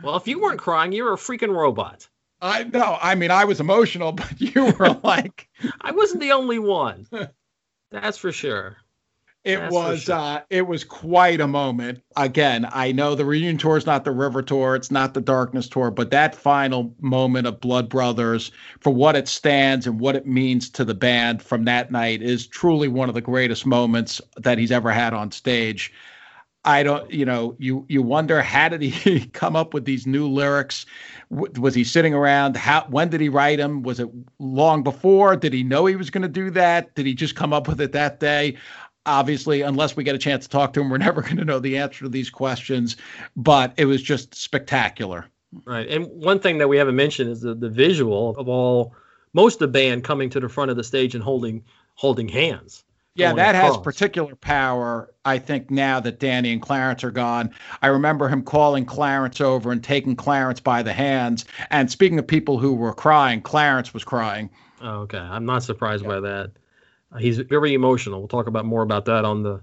Well, 0.04 0.16
if 0.16 0.28
you 0.28 0.40
weren't 0.40 0.60
crying, 0.60 0.92
you 0.92 1.04
were 1.04 1.14
a 1.14 1.18
freaking 1.18 1.52
robot. 1.52 2.08
I 2.40 2.66
know. 2.66 3.00
I 3.02 3.16
mean, 3.16 3.32
I 3.32 3.46
was 3.46 3.60
emotional, 3.60 4.12
but 4.14 4.40
you 4.40 4.72
were 4.78 4.90
like, 5.04 5.50
I 5.82 5.92
wasn't 5.92 6.22
the 6.22 6.32
only 6.32 6.60
one. 6.60 7.08
That's 7.90 8.20
for 8.20 8.32
sure. 8.32 8.78
It 9.48 9.56
That's 9.56 9.72
was 9.72 10.02
sure. 10.04 10.16
uh 10.16 10.42
it 10.50 10.68
was 10.68 10.84
quite 10.84 11.40
a 11.40 11.48
moment. 11.48 12.02
Again, 12.18 12.68
I 12.72 12.92
know 12.92 13.16
the 13.16 13.24
reunion 13.26 13.58
tour 13.58 13.78
is 13.78 13.86
not 13.86 14.04
the 14.04 14.12
river 14.12 14.42
tour, 14.44 14.76
it's 14.76 14.92
not 14.92 15.14
the 15.14 15.22
darkness 15.22 15.70
tour, 15.70 15.90
but 15.90 16.12
that 16.12 16.36
final 16.36 16.94
moment 17.00 17.48
of 17.48 17.62
Blood 17.62 17.88
Brothers 17.90 18.52
for 18.82 18.94
what 18.94 19.16
it 19.16 19.28
stands 19.30 19.88
and 19.88 20.02
what 20.02 20.18
it 20.18 20.28
means 20.28 20.70
to 20.72 20.84
the 20.84 20.94
band 20.94 21.42
from 21.42 21.64
that 21.66 21.92
night 21.92 22.22
is 22.22 22.46
truly 22.46 22.90
one 22.90 23.08
of 23.08 23.16
the 23.16 23.22
greatest 23.22 23.66
moments 23.66 24.20
that 24.36 24.58
he's 24.58 24.72
ever 24.72 24.92
had 24.92 25.14
on 25.14 25.32
stage. 25.32 25.94
I 26.66 26.84
don't, 26.84 27.10
you 27.10 27.24
know, 27.26 27.56
you 27.60 27.86
you 27.88 28.02
wonder 28.02 28.42
how 28.42 28.68
did 28.68 28.82
he 28.82 29.26
come 29.34 29.56
up 29.56 29.74
with 29.74 29.86
these 29.86 30.06
new 30.06 30.28
lyrics? 30.28 30.86
Was 31.30 31.74
he 31.74 31.86
sitting 31.86 32.14
around? 32.14 32.58
How 32.58 32.86
when 32.90 33.10
did 33.10 33.22
he 33.22 33.30
write 33.30 33.58
them? 33.60 33.84
Was 33.84 34.02
it 34.02 34.10
long 34.40 34.84
before? 34.84 35.38
Did 35.38 35.54
he 35.54 35.64
know 35.64 35.86
he 35.86 35.96
was 35.96 36.10
going 36.10 36.24
to 36.24 36.28
do 36.28 36.50
that? 36.52 36.94
Did 36.96 37.06
he 37.06 37.14
just 37.14 37.36
come 37.36 37.54
up 37.54 37.70
with 37.70 37.80
it 37.80 37.94
that 37.94 38.20
day? 38.20 38.58
Obviously, 39.08 39.62
unless 39.62 39.96
we 39.96 40.04
get 40.04 40.16
a 40.16 40.20
chance 40.20 40.46
to 40.46 40.50
talk 40.50 40.74
to 40.74 40.82
him, 40.82 40.90
we're 40.90 40.98
never 41.10 41.22
going 41.22 41.38
to 41.38 41.46
know 41.46 41.60
the 41.60 41.78
answer 41.78 42.06
to 42.06 42.10
these 42.10 42.30
questions. 42.30 42.98
But 43.36 43.74
it 43.78 43.86
was 43.86 44.02
just 44.02 44.36
spectacular. 44.36 45.26
Right, 45.66 45.88
and 45.88 46.06
one 46.08 46.40
thing 46.40 46.58
that 46.58 46.68
we 46.68 46.78
haven't 46.78 46.98
mentioned 46.98 47.30
is 47.30 47.42
the 47.42 47.56
the 47.56 47.70
visual 47.70 48.36
of 48.38 48.50
all 48.50 48.94
most 49.34 49.56
of 49.56 49.60
the 49.60 49.68
band 49.70 50.04
coming 50.04 50.30
to 50.32 50.40
the 50.40 50.50
front 50.50 50.72
of 50.72 50.78
the 50.78 50.84
stage 50.84 51.16
and 51.16 51.24
holding 51.24 51.64
holding 51.96 52.28
hands. 52.28 52.84
Yeah, 53.18 53.34
that 53.34 53.56
has 53.56 53.78
particular 53.78 54.36
power. 54.36 55.12
I 55.26 55.40
think 55.40 55.72
now 55.72 56.00
that 56.02 56.20
Danny 56.20 56.54
and 56.54 56.62
Clarence 56.62 57.04
are 57.04 57.12
gone, 57.12 57.50
I 57.82 57.88
remember 57.88 58.30
him 58.30 58.44
calling 58.44 58.86
Clarence 58.86 59.42
over 59.42 59.72
and 59.72 59.84
taking 59.84 60.16
Clarence 60.16 60.60
by 60.60 60.84
the 60.84 60.94
hands. 60.94 61.46
And 61.72 61.90
speaking 61.90 62.20
of 62.20 62.28
people 62.28 62.60
who 62.60 62.76
were 62.76 62.94
crying, 62.94 63.42
Clarence 63.42 63.92
was 63.92 64.04
crying. 64.04 64.52
Oh, 64.82 65.00
okay, 65.02 65.18
I'm 65.18 65.46
not 65.46 65.64
surprised 65.64 66.04
yeah. 66.04 66.10
by 66.10 66.20
that. 66.20 66.52
Uh, 67.12 67.18
he's 67.18 67.38
very 67.40 67.74
emotional. 67.74 68.20
We'll 68.20 68.28
talk 68.28 68.48
about 68.48 68.66
more 68.66 68.82
about 68.82 69.06
that 69.06 69.26
on 69.26 69.44
the 69.44 69.62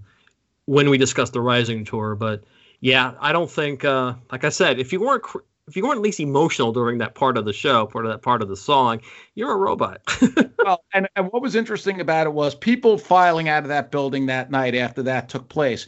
when 0.67 0.89
we 0.91 0.99
discuss 0.99 1.31
the 1.31 1.41
Rising 1.41 1.85
tour. 1.85 2.15
But 2.15 2.45
yeah, 2.81 3.15
I 3.21 3.33
don't 3.33 3.51
think, 3.51 3.85
uh, 3.85 4.15
like 4.31 4.45
I 4.45 4.49
said, 4.49 4.79
if 4.79 4.93
you 4.93 5.01
weren't 5.01 5.25
if 5.67 5.77
you 5.77 5.85
weren't 5.85 5.97
at 5.97 6.03
least 6.03 6.21
emotional 6.21 6.73
during 6.73 6.99
that 6.99 7.15
part 7.15 7.39
of 7.39 7.45
the 7.45 7.53
show, 7.53 7.87
part 7.87 8.05
of 8.05 8.13
that 8.13 8.23
part 8.23 8.43
of 8.43 8.49
the 8.49 8.57
song, 8.57 9.01
you're 9.35 9.53
a 9.53 9.57
robot. 9.57 10.01
well, 10.65 10.85
and, 10.93 11.09
and 11.17 11.33
what 11.33 11.43
was 11.43 11.55
interesting 11.55 12.01
about 12.01 12.27
it 12.27 12.35
was 12.35 12.55
people 12.55 12.99
filing 12.99 13.49
out 13.49 13.63
of 13.63 13.69
that 13.69 13.91
building 13.91 14.27
that 14.27 14.51
night 14.51 14.75
after 14.75 15.03
that 15.03 15.29
took 15.29 15.49
place. 15.49 15.87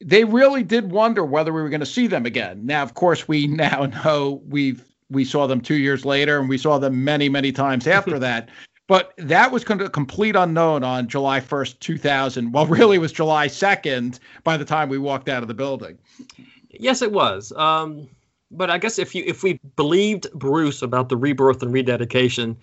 They 0.00 0.24
really 0.24 0.62
did 0.62 0.90
wonder 0.90 1.24
whether 1.24 1.52
we 1.52 1.62
were 1.62 1.68
going 1.68 1.80
to 1.80 1.86
see 1.86 2.06
them 2.06 2.26
again. 2.26 2.66
Now, 2.66 2.82
of 2.82 2.94
course, 2.94 3.28
we 3.28 3.46
now 3.46 3.86
know 4.04 4.42
we've 4.48 4.84
we 5.08 5.24
saw 5.24 5.46
them 5.46 5.60
two 5.60 5.74
years 5.74 6.04
later, 6.04 6.38
and 6.38 6.48
we 6.48 6.58
saw 6.58 6.78
them 6.78 7.04
many, 7.04 7.28
many 7.28 7.52
times 7.52 7.86
after 7.86 8.18
that. 8.20 8.48
But 8.90 9.12
that 9.18 9.52
was 9.52 9.62
kind 9.62 9.80
of 9.80 9.86
a 9.86 9.90
complete 9.90 10.34
unknown 10.34 10.82
on 10.82 11.06
July 11.06 11.38
1st, 11.38 11.78
2000. 11.78 12.50
Well, 12.50 12.66
really, 12.66 12.96
it 12.96 12.98
was 12.98 13.12
July 13.12 13.46
2nd 13.46 14.18
by 14.42 14.56
the 14.56 14.64
time 14.64 14.88
we 14.88 14.98
walked 14.98 15.28
out 15.28 15.42
of 15.42 15.48
the 15.48 15.54
building. 15.54 15.96
Yes, 16.70 17.00
it 17.00 17.12
was. 17.12 17.52
Um, 17.52 18.08
but 18.50 18.68
I 18.68 18.78
guess 18.78 18.98
if 18.98 19.14
you 19.14 19.22
if 19.24 19.44
we 19.44 19.60
believed 19.76 20.26
Bruce 20.32 20.82
about 20.82 21.08
the 21.08 21.16
rebirth 21.16 21.62
and 21.62 21.72
rededication, 21.72 22.56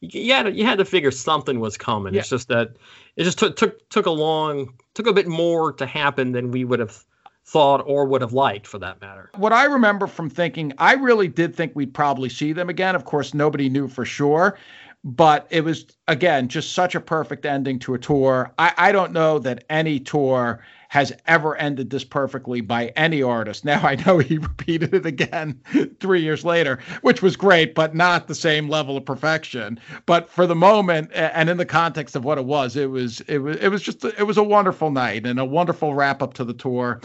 you 0.00 0.34
had 0.34 0.42
to, 0.42 0.52
you 0.52 0.66
had 0.66 0.76
to 0.76 0.84
figure 0.84 1.10
something 1.10 1.60
was 1.60 1.78
coming. 1.78 2.12
Yeah. 2.12 2.20
It's 2.20 2.28
just 2.28 2.48
that 2.48 2.76
it 3.16 3.24
just 3.24 3.38
took 3.38 3.56
took 3.56 3.88
took 3.88 4.04
a 4.04 4.10
long 4.10 4.74
took 4.92 5.06
a 5.06 5.14
bit 5.14 5.28
more 5.28 5.72
to 5.72 5.86
happen 5.86 6.32
than 6.32 6.50
we 6.50 6.62
would 6.62 6.80
have 6.80 7.02
thought 7.46 7.82
or 7.86 8.04
would 8.04 8.20
have 8.20 8.34
liked 8.34 8.66
for 8.66 8.78
that 8.80 9.00
matter. 9.00 9.30
What 9.36 9.54
I 9.54 9.64
remember 9.64 10.06
from 10.06 10.28
thinking, 10.28 10.74
I 10.76 10.92
really 10.92 11.26
did 11.26 11.56
think 11.56 11.72
we'd 11.74 11.94
probably 11.94 12.28
see 12.28 12.52
them 12.52 12.68
again. 12.68 12.94
Of 12.94 13.06
course, 13.06 13.32
nobody 13.32 13.70
knew 13.70 13.88
for 13.88 14.04
sure. 14.04 14.58
But 15.02 15.46
it 15.50 15.64
was 15.64 15.86
again 16.08 16.48
just 16.48 16.72
such 16.72 16.94
a 16.94 17.00
perfect 17.00 17.46
ending 17.46 17.78
to 17.80 17.94
a 17.94 17.98
tour. 17.98 18.52
I, 18.58 18.72
I 18.76 18.92
don't 18.92 19.12
know 19.12 19.38
that 19.38 19.64
any 19.70 19.98
tour 19.98 20.62
has 20.88 21.12
ever 21.26 21.54
ended 21.56 21.88
this 21.88 22.02
perfectly 22.02 22.60
by 22.60 22.88
any 22.96 23.22
artist. 23.22 23.64
Now 23.64 23.80
I 23.86 23.94
know 23.94 24.18
he 24.18 24.38
repeated 24.38 24.92
it 24.92 25.06
again 25.06 25.60
three 26.00 26.20
years 26.20 26.44
later, 26.44 26.80
which 27.02 27.22
was 27.22 27.36
great, 27.36 27.74
but 27.74 27.94
not 27.94 28.26
the 28.26 28.34
same 28.34 28.68
level 28.68 28.96
of 28.96 29.04
perfection. 29.04 29.78
But 30.04 30.28
for 30.28 30.46
the 30.46 30.56
moment, 30.56 31.10
and 31.14 31.48
in 31.48 31.56
the 31.56 31.64
context 31.64 32.16
of 32.16 32.24
what 32.24 32.38
it 32.38 32.44
was, 32.44 32.76
it 32.76 32.90
was 32.90 33.20
it 33.22 33.38
was 33.38 33.56
it 33.56 33.68
was 33.68 33.82
just 33.82 34.04
it 34.04 34.26
was 34.26 34.36
a 34.36 34.42
wonderful 34.42 34.90
night 34.90 35.26
and 35.26 35.38
a 35.38 35.44
wonderful 35.44 35.94
wrap 35.94 36.22
up 36.22 36.34
to 36.34 36.44
the 36.44 36.54
tour, 36.54 37.00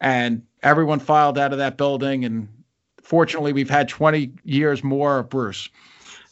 and 0.00 0.42
everyone 0.62 1.00
filed 1.00 1.38
out 1.38 1.52
of 1.52 1.58
that 1.58 1.76
building. 1.76 2.24
And 2.24 2.46
fortunately, 3.02 3.52
we've 3.52 3.70
had 3.70 3.88
20 3.88 4.30
years 4.44 4.84
more 4.84 5.18
of 5.18 5.30
Bruce. 5.30 5.68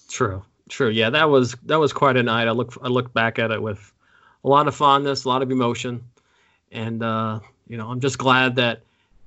True, 0.08 0.42
true. 0.68 0.90
Yeah, 0.90 1.10
that 1.10 1.28
was 1.30 1.54
that 1.66 1.78
was 1.78 1.92
quite 1.92 2.16
a 2.16 2.22
night. 2.22 2.48
I 2.48 2.52
look 2.52 2.76
I 2.82 2.88
look 2.88 3.12
back 3.12 3.38
at 3.38 3.50
it 3.50 3.62
with 3.62 3.92
a 4.44 4.48
lot 4.48 4.68
of 4.68 4.74
fondness, 4.74 5.24
a 5.24 5.28
lot 5.28 5.42
of 5.42 5.50
emotion 5.50 6.04
and 6.72 7.02
uh, 7.02 7.40
you 7.66 7.76
know 7.76 7.88
I'm 7.88 8.00
just 8.00 8.18
glad 8.18 8.56
that 8.56 8.82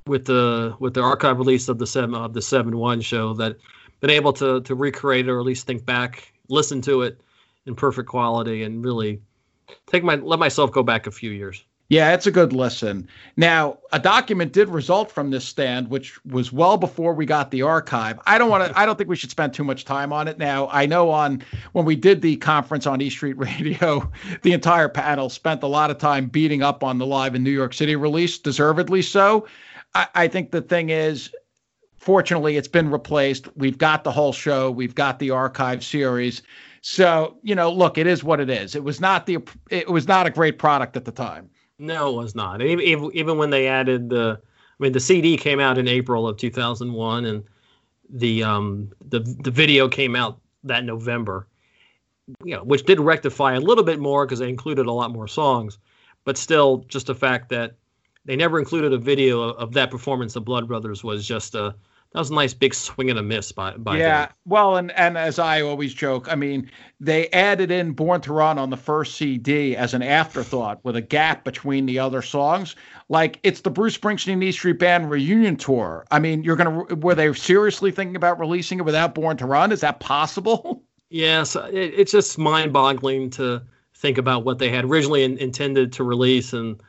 with 0.08 0.26
the 0.26 0.76
with 0.80 0.94
the 0.94 1.02
archive 1.02 1.38
release 1.38 1.70
of 1.70 1.78
the 1.78 1.88
seven 1.88 2.16
of 2.16 2.34
the 2.34 2.42
seven 2.42 2.78
one 2.78 3.02
show 3.02 3.34
that 3.36 3.58
been 4.00 4.10
able 4.10 4.34
to 4.34 4.62
to 4.62 4.76
recreate 4.76 5.28
it 5.28 5.32
or 5.32 5.40
at 5.40 5.46
least 5.46 5.68
think 5.68 5.86
back, 5.86 6.34
listen 6.50 6.82
to 6.82 7.04
it 7.04 7.20
in 7.66 7.76
perfect 7.76 8.10
quality, 8.10 8.64
and 8.64 8.84
really 8.84 9.22
take 9.88 10.04
my 10.04 10.16
let 10.16 10.40
myself 10.40 10.72
go 10.72 10.84
back 10.84 11.08
a 11.08 11.12
few 11.12 11.32
years. 11.32 11.64
Yeah, 11.92 12.14
it's 12.14 12.26
a 12.26 12.32
good 12.32 12.54
listen. 12.54 13.06
Now, 13.36 13.80
a 13.92 14.00
document 14.00 14.54
did 14.54 14.70
result 14.70 15.12
from 15.12 15.30
this 15.30 15.44
stand, 15.44 15.90
which 15.90 16.24
was 16.24 16.54
well 16.54 16.78
before 16.78 17.14
we 17.14 17.26
got 17.26 17.52
the 17.52 17.64
archive. 17.64 18.18
I 18.26 18.38
don't 18.38 18.50
want 18.50 18.66
to. 18.66 18.80
I 18.80 18.86
don't 18.86 18.98
think 18.98 19.10
we 19.10 19.18
should 19.18 19.30
spend 19.30 19.54
too 19.54 19.66
much 19.66 19.84
time 19.84 20.14
on 20.14 20.30
it 20.30 20.38
now. 20.38 20.70
I 20.72 20.86
know 20.86 21.10
on 21.10 21.44
when 21.74 21.84
we 21.84 21.98
did 21.98 22.22
the 22.22 22.38
conference 22.38 22.88
on 22.88 23.02
E 23.02 23.10
Street 23.10 23.38
Radio, 23.38 24.10
the 24.42 24.54
entire 24.54 24.88
panel 24.88 25.28
spent 25.28 25.64
a 25.64 25.68
lot 25.68 25.92
of 25.92 25.98
time 25.98 26.28
beating 26.28 26.64
up 26.64 26.82
on 26.82 26.98
the 26.98 27.06
live 27.06 27.36
in 27.36 27.44
New 27.44 27.52
York 27.52 27.74
City 27.74 27.98
release, 27.98 28.38
deservedly 28.40 29.02
so. 29.02 29.46
I, 29.94 30.08
I 30.16 30.28
think 30.30 30.52
the 30.52 30.62
thing 30.62 30.92
is, 30.92 31.30
fortunately, 31.98 32.56
it's 32.56 32.70
been 32.70 32.90
replaced. 32.90 33.54
We've 33.58 33.78
got 33.78 34.06
the 34.06 34.14
whole 34.14 34.32
show. 34.32 34.72
We've 34.72 34.96
got 34.96 35.20
the 35.20 35.32
archive 35.32 35.84
series. 35.84 36.42
So 36.80 37.36
you 37.44 37.54
know, 37.54 37.70
look, 37.70 37.98
it 37.98 38.08
is 38.08 38.24
what 38.24 38.40
it 38.40 38.50
is. 38.50 38.76
It 38.76 38.86
was 38.86 39.02
not 39.02 39.26
the. 39.26 39.40
It 39.70 39.90
was 39.90 40.08
not 40.08 40.26
a 40.26 40.30
great 40.30 40.58
product 40.58 40.96
at 40.96 41.04
the 41.04 41.12
time. 41.12 41.50
No, 41.82 42.10
it 42.10 42.24
was 42.24 42.36
not. 42.36 42.62
Even, 42.62 43.10
even 43.16 43.38
when 43.40 43.50
they 43.50 43.68
added 43.68 44.10
the, 44.10 44.40
I 44.40 44.84
mean, 44.84 44.92
the 44.92 45.00
CD 45.00 45.36
came 45.36 45.60
out 45.60 45.80
in 45.80 45.88
April 45.88 46.28
of 46.28 46.38
2001, 46.38 47.26
and 47.26 47.44
the 48.14 48.44
um 48.44 48.92
the 49.10 49.20
the 49.20 49.50
video 49.52 49.88
came 49.90 50.16
out 50.16 50.40
that 50.64 50.84
November. 50.84 51.48
You 52.44 52.56
know, 52.56 52.64
which 52.64 52.86
did 52.86 53.00
rectify 53.00 53.56
a 53.56 53.60
little 53.60 53.84
bit 53.84 54.00
more 54.00 54.26
because 54.26 54.38
they 54.40 54.48
included 54.48 54.86
a 54.86 54.92
lot 54.92 55.12
more 55.12 55.28
songs, 55.28 55.80
but 56.24 56.38
still, 56.38 56.86
just 56.88 57.08
the 57.08 57.16
fact 57.16 57.50
that 57.50 57.76
they 58.26 58.36
never 58.36 58.60
included 58.60 58.94
a 58.94 58.98
video 59.00 59.42
of 59.42 59.74
that 59.74 59.90
performance 59.90 60.36
of 60.36 60.46
Blood 60.46 60.68
Brothers 60.68 61.04
was 61.04 61.28
just 61.28 61.56
a 61.56 61.76
that 62.14 62.20
was 62.20 62.30
a 62.30 62.34
nice 62.34 62.54
big 62.54 62.74
swing 62.74 63.10
and 63.10 63.20
a 63.20 63.24
miss 63.24 63.52
by 63.52 63.72
by 63.78 63.98
yeah 63.98 64.26
them. 64.26 64.36
well 64.46 64.78
and 64.78 64.92
and 64.92 65.18
as 65.18 65.40
i 65.40 65.62
always 65.62 65.94
joke 65.94 66.32
i 66.32 66.36
mean 66.36 66.70
they 67.00 67.28
added 67.30 67.72
in 67.72 67.94
born 67.94 68.22
to 68.22 68.32
run 68.32 68.60
on 68.60 68.70
the 68.70 68.78
first 68.78 69.16
cd 69.16 69.76
as 69.76 69.94
an 69.94 70.04
afterthought 70.04 70.80
with 70.84 70.96
a 70.96 71.02
gap 71.02 71.44
between 71.44 71.88
the 71.88 71.98
other 71.98 72.22
songs. 72.22 72.76
Like 73.10 73.40
it's 73.44 73.62
the 73.62 73.72
bruce 73.72 73.98
springsteen 73.98 74.44
e 74.44 74.52
street 74.52 74.80
band 74.80 75.10
reunion 75.10 75.58
tour. 75.58 76.06
I 76.12 76.20
mean 76.20 76.44
you're 76.44 76.56
gonna 76.56 76.84
were 76.96 77.16
they 77.16 77.34
seriously 77.34 77.92
thinking 77.92 78.16
about 78.16 78.40
releasing 78.40 78.80
it 78.80 78.86
without 78.86 79.16
born 79.16 79.36
to 79.38 79.48
run? 79.48 79.72
Is 79.72 79.82
that 79.82 80.00
possible? 80.00 80.84
Yes 81.14 81.58
it, 81.58 81.74
it's 81.74 82.14
just 82.14 82.38
mind-boggling 82.38 83.32
to 83.32 83.62
think 83.94 84.18
about 84.18 84.46
what 84.46 84.60
they 84.60 84.70
had 84.70 84.86
originally 84.86 85.24
in, 85.26 85.38
intended 85.40 85.92
to 85.92 86.06
release 86.06 86.54
and 86.54 86.82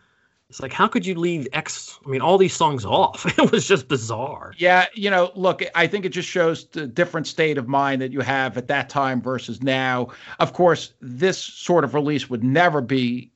it's 0.53 0.61
like 0.61 0.73
how 0.73 0.87
could 0.87 1.07
you 1.07 1.15
leave 1.15 1.49
x 1.55 1.99
i 2.05 2.11
mean 2.11 2.21
all 2.21 2.37
these 2.37 2.53
songs 2.53 2.85
off? 2.85 3.25
It 3.39 3.51
was 3.51 3.67
just 3.67 3.89
bizarre. 3.89 4.53
Yeah 4.59 4.85
you 4.93 5.09
know 5.09 5.33
look 5.35 5.63
i 5.75 5.87
think 5.87 6.05
it 6.05 6.11
just 6.11 6.29
shows 6.29 6.67
the 6.67 6.87
different 6.87 7.27
state 7.27 7.57
of 7.57 7.69
mind 7.69 8.03
that 8.03 8.13
you 8.13 8.21
have 8.21 8.59
at 8.59 8.69
that 8.69 8.91
time 8.91 9.23
versus 9.23 9.63
now. 9.63 10.09
Of 10.41 10.53
course 10.53 10.93
this 11.01 11.39
sort 11.39 11.85
of 11.85 11.95
release 11.95 12.29
would 12.29 12.45
never 12.45 12.83
be 12.83 13.31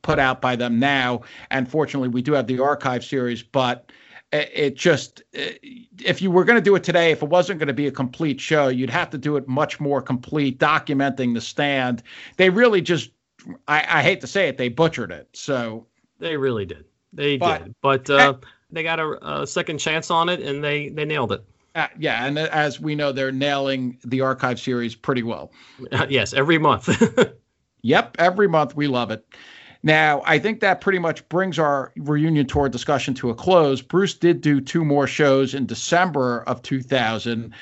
put 0.00 0.18
out 0.18 0.40
by 0.40 0.56
them 0.56 0.78
now 0.78 1.20
and 1.50 1.70
fortunately 1.70 2.08
we 2.08 2.22
do 2.22 2.32
have 2.32 2.46
the 2.46 2.58
archive 2.58 3.04
series 3.04 3.42
but 3.42 3.92
it 4.32 4.74
just 4.74 5.22
if 5.32 6.22
you 6.22 6.30
were 6.30 6.44
going 6.44 6.56
to 6.56 6.64
do 6.64 6.74
it 6.74 6.82
today 6.82 7.10
if 7.10 7.22
it 7.22 7.28
wasn't 7.28 7.58
going 7.58 7.68
to 7.68 7.74
be 7.74 7.86
a 7.86 7.92
complete 7.92 8.40
show 8.40 8.68
you'd 8.68 8.88
have 8.88 9.10
to 9.10 9.18
do 9.18 9.36
it 9.36 9.46
much 9.46 9.80
more 9.80 10.00
complete 10.00 10.58
documenting 10.58 11.34
the 11.34 11.42
stand. 11.42 12.02
They 12.38 12.48
really 12.48 12.80
just 12.80 13.10
I, 13.68 13.84
I 13.98 14.02
hate 14.02 14.22
to 14.22 14.26
say 14.26 14.48
it 14.48 14.56
they 14.56 14.70
butchered 14.70 15.12
it 15.12 15.28
so 15.34 15.86
they 16.24 16.36
really 16.36 16.64
did. 16.64 16.86
They 17.12 17.36
but, 17.36 17.64
did. 17.64 17.74
But 17.82 18.10
uh, 18.10 18.34
they 18.70 18.82
got 18.82 18.98
a, 18.98 19.42
a, 19.42 19.46
second 19.46 19.78
chance 19.78 20.10
on 20.10 20.28
it, 20.28 20.40
and 20.40 20.64
they 20.64 20.88
they 20.88 21.04
nailed 21.04 21.32
it. 21.32 21.44
Uh, 21.74 21.88
yeah, 21.98 22.24
and 22.24 22.38
as 22.38 22.80
we 22.80 22.94
know, 22.94 23.12
they're 23.12 23.32
nailing 23.32 23.98
the 24.04 24.20
archive 24.20 24.58
series 24.58 24.94
pretty 24.94 25.22
well. 25.22 25.52
Uh, 25.92 26.06
yes, 26.10 26.32
every 26.32 26.58
month. 26.58 26.88
yep, 27.82 28.16
every 28.18 28.48
month. 28.48 28.74
We 28.74 28.86
love 28.88 29.10
it. 29.10 29.24
Now, 29.82 30.22
I 30.24 30.38
think 30.38 30.60
that 30.60 30.80
pretty 30.80 30.98
much 30.98 31.28
brings 31.28 31.58
our 31.58 31.92
reunion 31.96 32.46
tour 32.46 32.70
discussion 32.70 33.12
to 33.14 33.28
a 33.28 33.34
close. 33.34 33.82
Bruce 33.82 34.14
did 34.14 34.40
do 34.40 34.62
two 34.62 34.82
more 34.82 35.06
shows 35.06 35.52
in 35.52 35.66
December 35.66 36.42
of 36.46 36.62
2000 36.62 37.52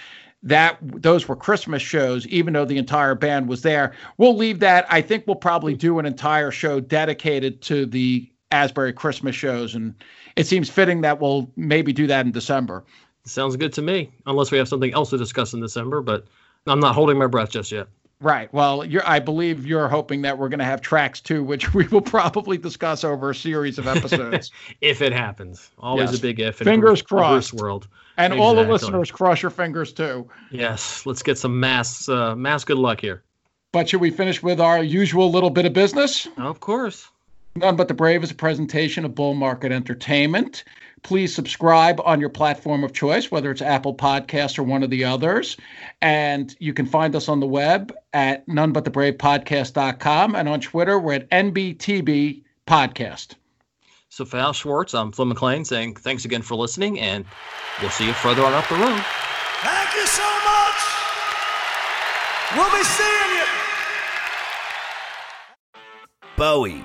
that 0.45 0.79
those 0.81 1.27
were 1.27 1.35
Christmas 1.35 1.83
shows, 1.83 2.27
even 2.29 2.53
though 2.53 2.65
the 2.65 2.79
entire 2.79 3.17
band 3.17 3.49
was 3.49 3.63
there. 3.63 3.93
We'll 4.19 4.37
leave 4.37 4.61
that. 4.61 4.87
I 4.89 5.01
think 5.01 5.27
we'll 5.27 5.37
probably 5.37 5.75
do 5.75 5.99
an 5.99 6.07
entire 6.07 6.53
show 6.53 6.79
dedicated 6.79 7.61
to 7.63 7.87
the 7.87 8.29
Asbury 8.53 8.93
Christmas 8.93 9.35
shows, 9.35 9.75
and 9.75 9.95
it 10.37 10.47
seems 10.47 10.69
fitting 10.69 11.01
that 11.01 11.21
we'll 11.21 11.51
maybe 11.57 11.93
do 11.93 12.07
that 12.07 12.27
in 12.27 12.33
December. 12.33 12.85
Sounds 13.25 13.57
good 13.57 13.73
to 13.75 13.83
me, 13.83 14.13
unless 14.27 14.51
we 14.51 14.59
have 14.59 14.69
something 14.69 14.93
else 14.95 15.11
to 15.11 15.19
discuss 15.19 15.55
in 15.55 15.61
December. 15.61 16.03
But 16.03 16.27
I'm 16.67 16.81
not 16.81 16.95
holding 16.95 17.19
my 17.19 17.27
breath 17.27 17.51
just 17.51 17.73
yet. 17.73 17.89
Right. 18.23 18.53
Well, 18.55 18.85
I 19.05 19.19
believe 19.19 19.67
you're 19.67 19.89
hoping 19.89 20.23
that 20.23 20.39
we're 20.39 20.49
going 20.49 20.61
to 20.61 20.65
have 20.65 20.81
tracks 20.81 21.21
too, 21.21 21.43
which 21.43 21.75
we 21.75 21.89
will 21.89 22.01
probably 22.01 22.57
discuss 22.57 23.03
over 23.03 23.31
a 23.31 23.35
series 23.35 23.79
of 23.79 23.89
episodes. 23.89 24.53
if 24.81 25.03
it 25.03 25.13
happens, 25.13 25.71
always 25.79 26.11
yes. 26.11 26.19
a 26.19 26.23
big 26.23 26.41
if. 26.41 26.57
Fingers 26.57 27.03
crossed. 27.03 27.55
World. 27.55 27.89
And 28.17 28.33
exactly. 28.33 28.47
all 28.47 28.55
the 28.55 28.71
listeners, 28.71 29.11
cross 29.11 29.43
your 29.43 29.51
fingers 29.51 29.93
too. 29.93 30.29
Yes. 30.53 31.05
Let's 31.05 31.23
get 31.23 31.37
some 31.37 31.59
mass, 31.59 32.09
uh, 32.09 32.37
mass 32.37 32.63
good 32.63 32.79
luck 32.79 33.01
here. 33.01 33.25
But 33.73 33.89
should 33.89 34.01
we 34.01 34.11
finish 34.11 34.41
with 34.43 34.61
our 34.61 34.85
usual 34.85 35.31
little 35.31 35.51
bit 35.51 35.67
of 35.67 35.73
business? 35.73 36.29
Of 36.37 36.61
course. 36.61 37.09
None 37.55 37.77
But 37.77 37.89
the 37.89 37.95
Brave 37.95 38.25
is 38.25 38.31
a 38.31 38.35
presentation 38.35 39.05
of 39.05 39.15
Bull 39.15 39.35
Market 39.35 39.73
Entertainment. 39.73 40.65
Please 41.03 41.35
subscribe 41.35 42.01
on 42.05 42.21
your 42.21 42.31
platform 42.31 42.83
of 42.83 42.93
choice, 42.93 43.31
whether 43.31 43.51
it's 43.51 43.61
Apple 43.61 43.95
Podcasts 43.95 44.59
or 44.59 44.63
one 44.63 44.83
of 44.83 44.89
the 44.89 45.05
others. 45.05 45.57
And 46.01 46.55
you 46.61 46.73
can 46.73 46.87
find 46.87 47.15
us 47.15 47.29
on 47.29 47.41
the 47.41 47.47
web 47.47 47.93
at 48.15 48.47
nonebutthebravepodcast.com 48.47 50.35
and 50.35 50.49
on 50.49 50.61
Twitter, 50.61 50.99
we're 50.99 51.15
at 51.15 51.29
NBTB 51.31 52.43
Podcast. 52.67 53.35
So 54.09 54.25
for 54.25 54.37
Al 54.39 54.53
Schwartz, 54.53 54.95
I'm 54.95 55.13
Flynn 55.13 55.29
McLean 55.29 55.65
saying 55.65 55.97
thanks 55.97 56.25
again 56.25 56.43
for 56.43 56.55
listening, 56.55 57.01
and 57.01 57.25
we'll 57.81 57.91
see 57.91 58.07
you 58.07 58.13
further 58.13 58.45
on 58.45 58.53
up 58.53 58.69
the 58.69 58.77
road. 58.77 59.03
Thank 59.63 59.95
you 59.95 60.07
so 60.07 60.23
much. 60.23 60.81
We'll 62.57 62.71
be 62.71 62.85
seeing 62.85 63.37
you. 63.37 63.45
Bowie, 66.37 66.85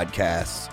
podcasts. 0.00 0.69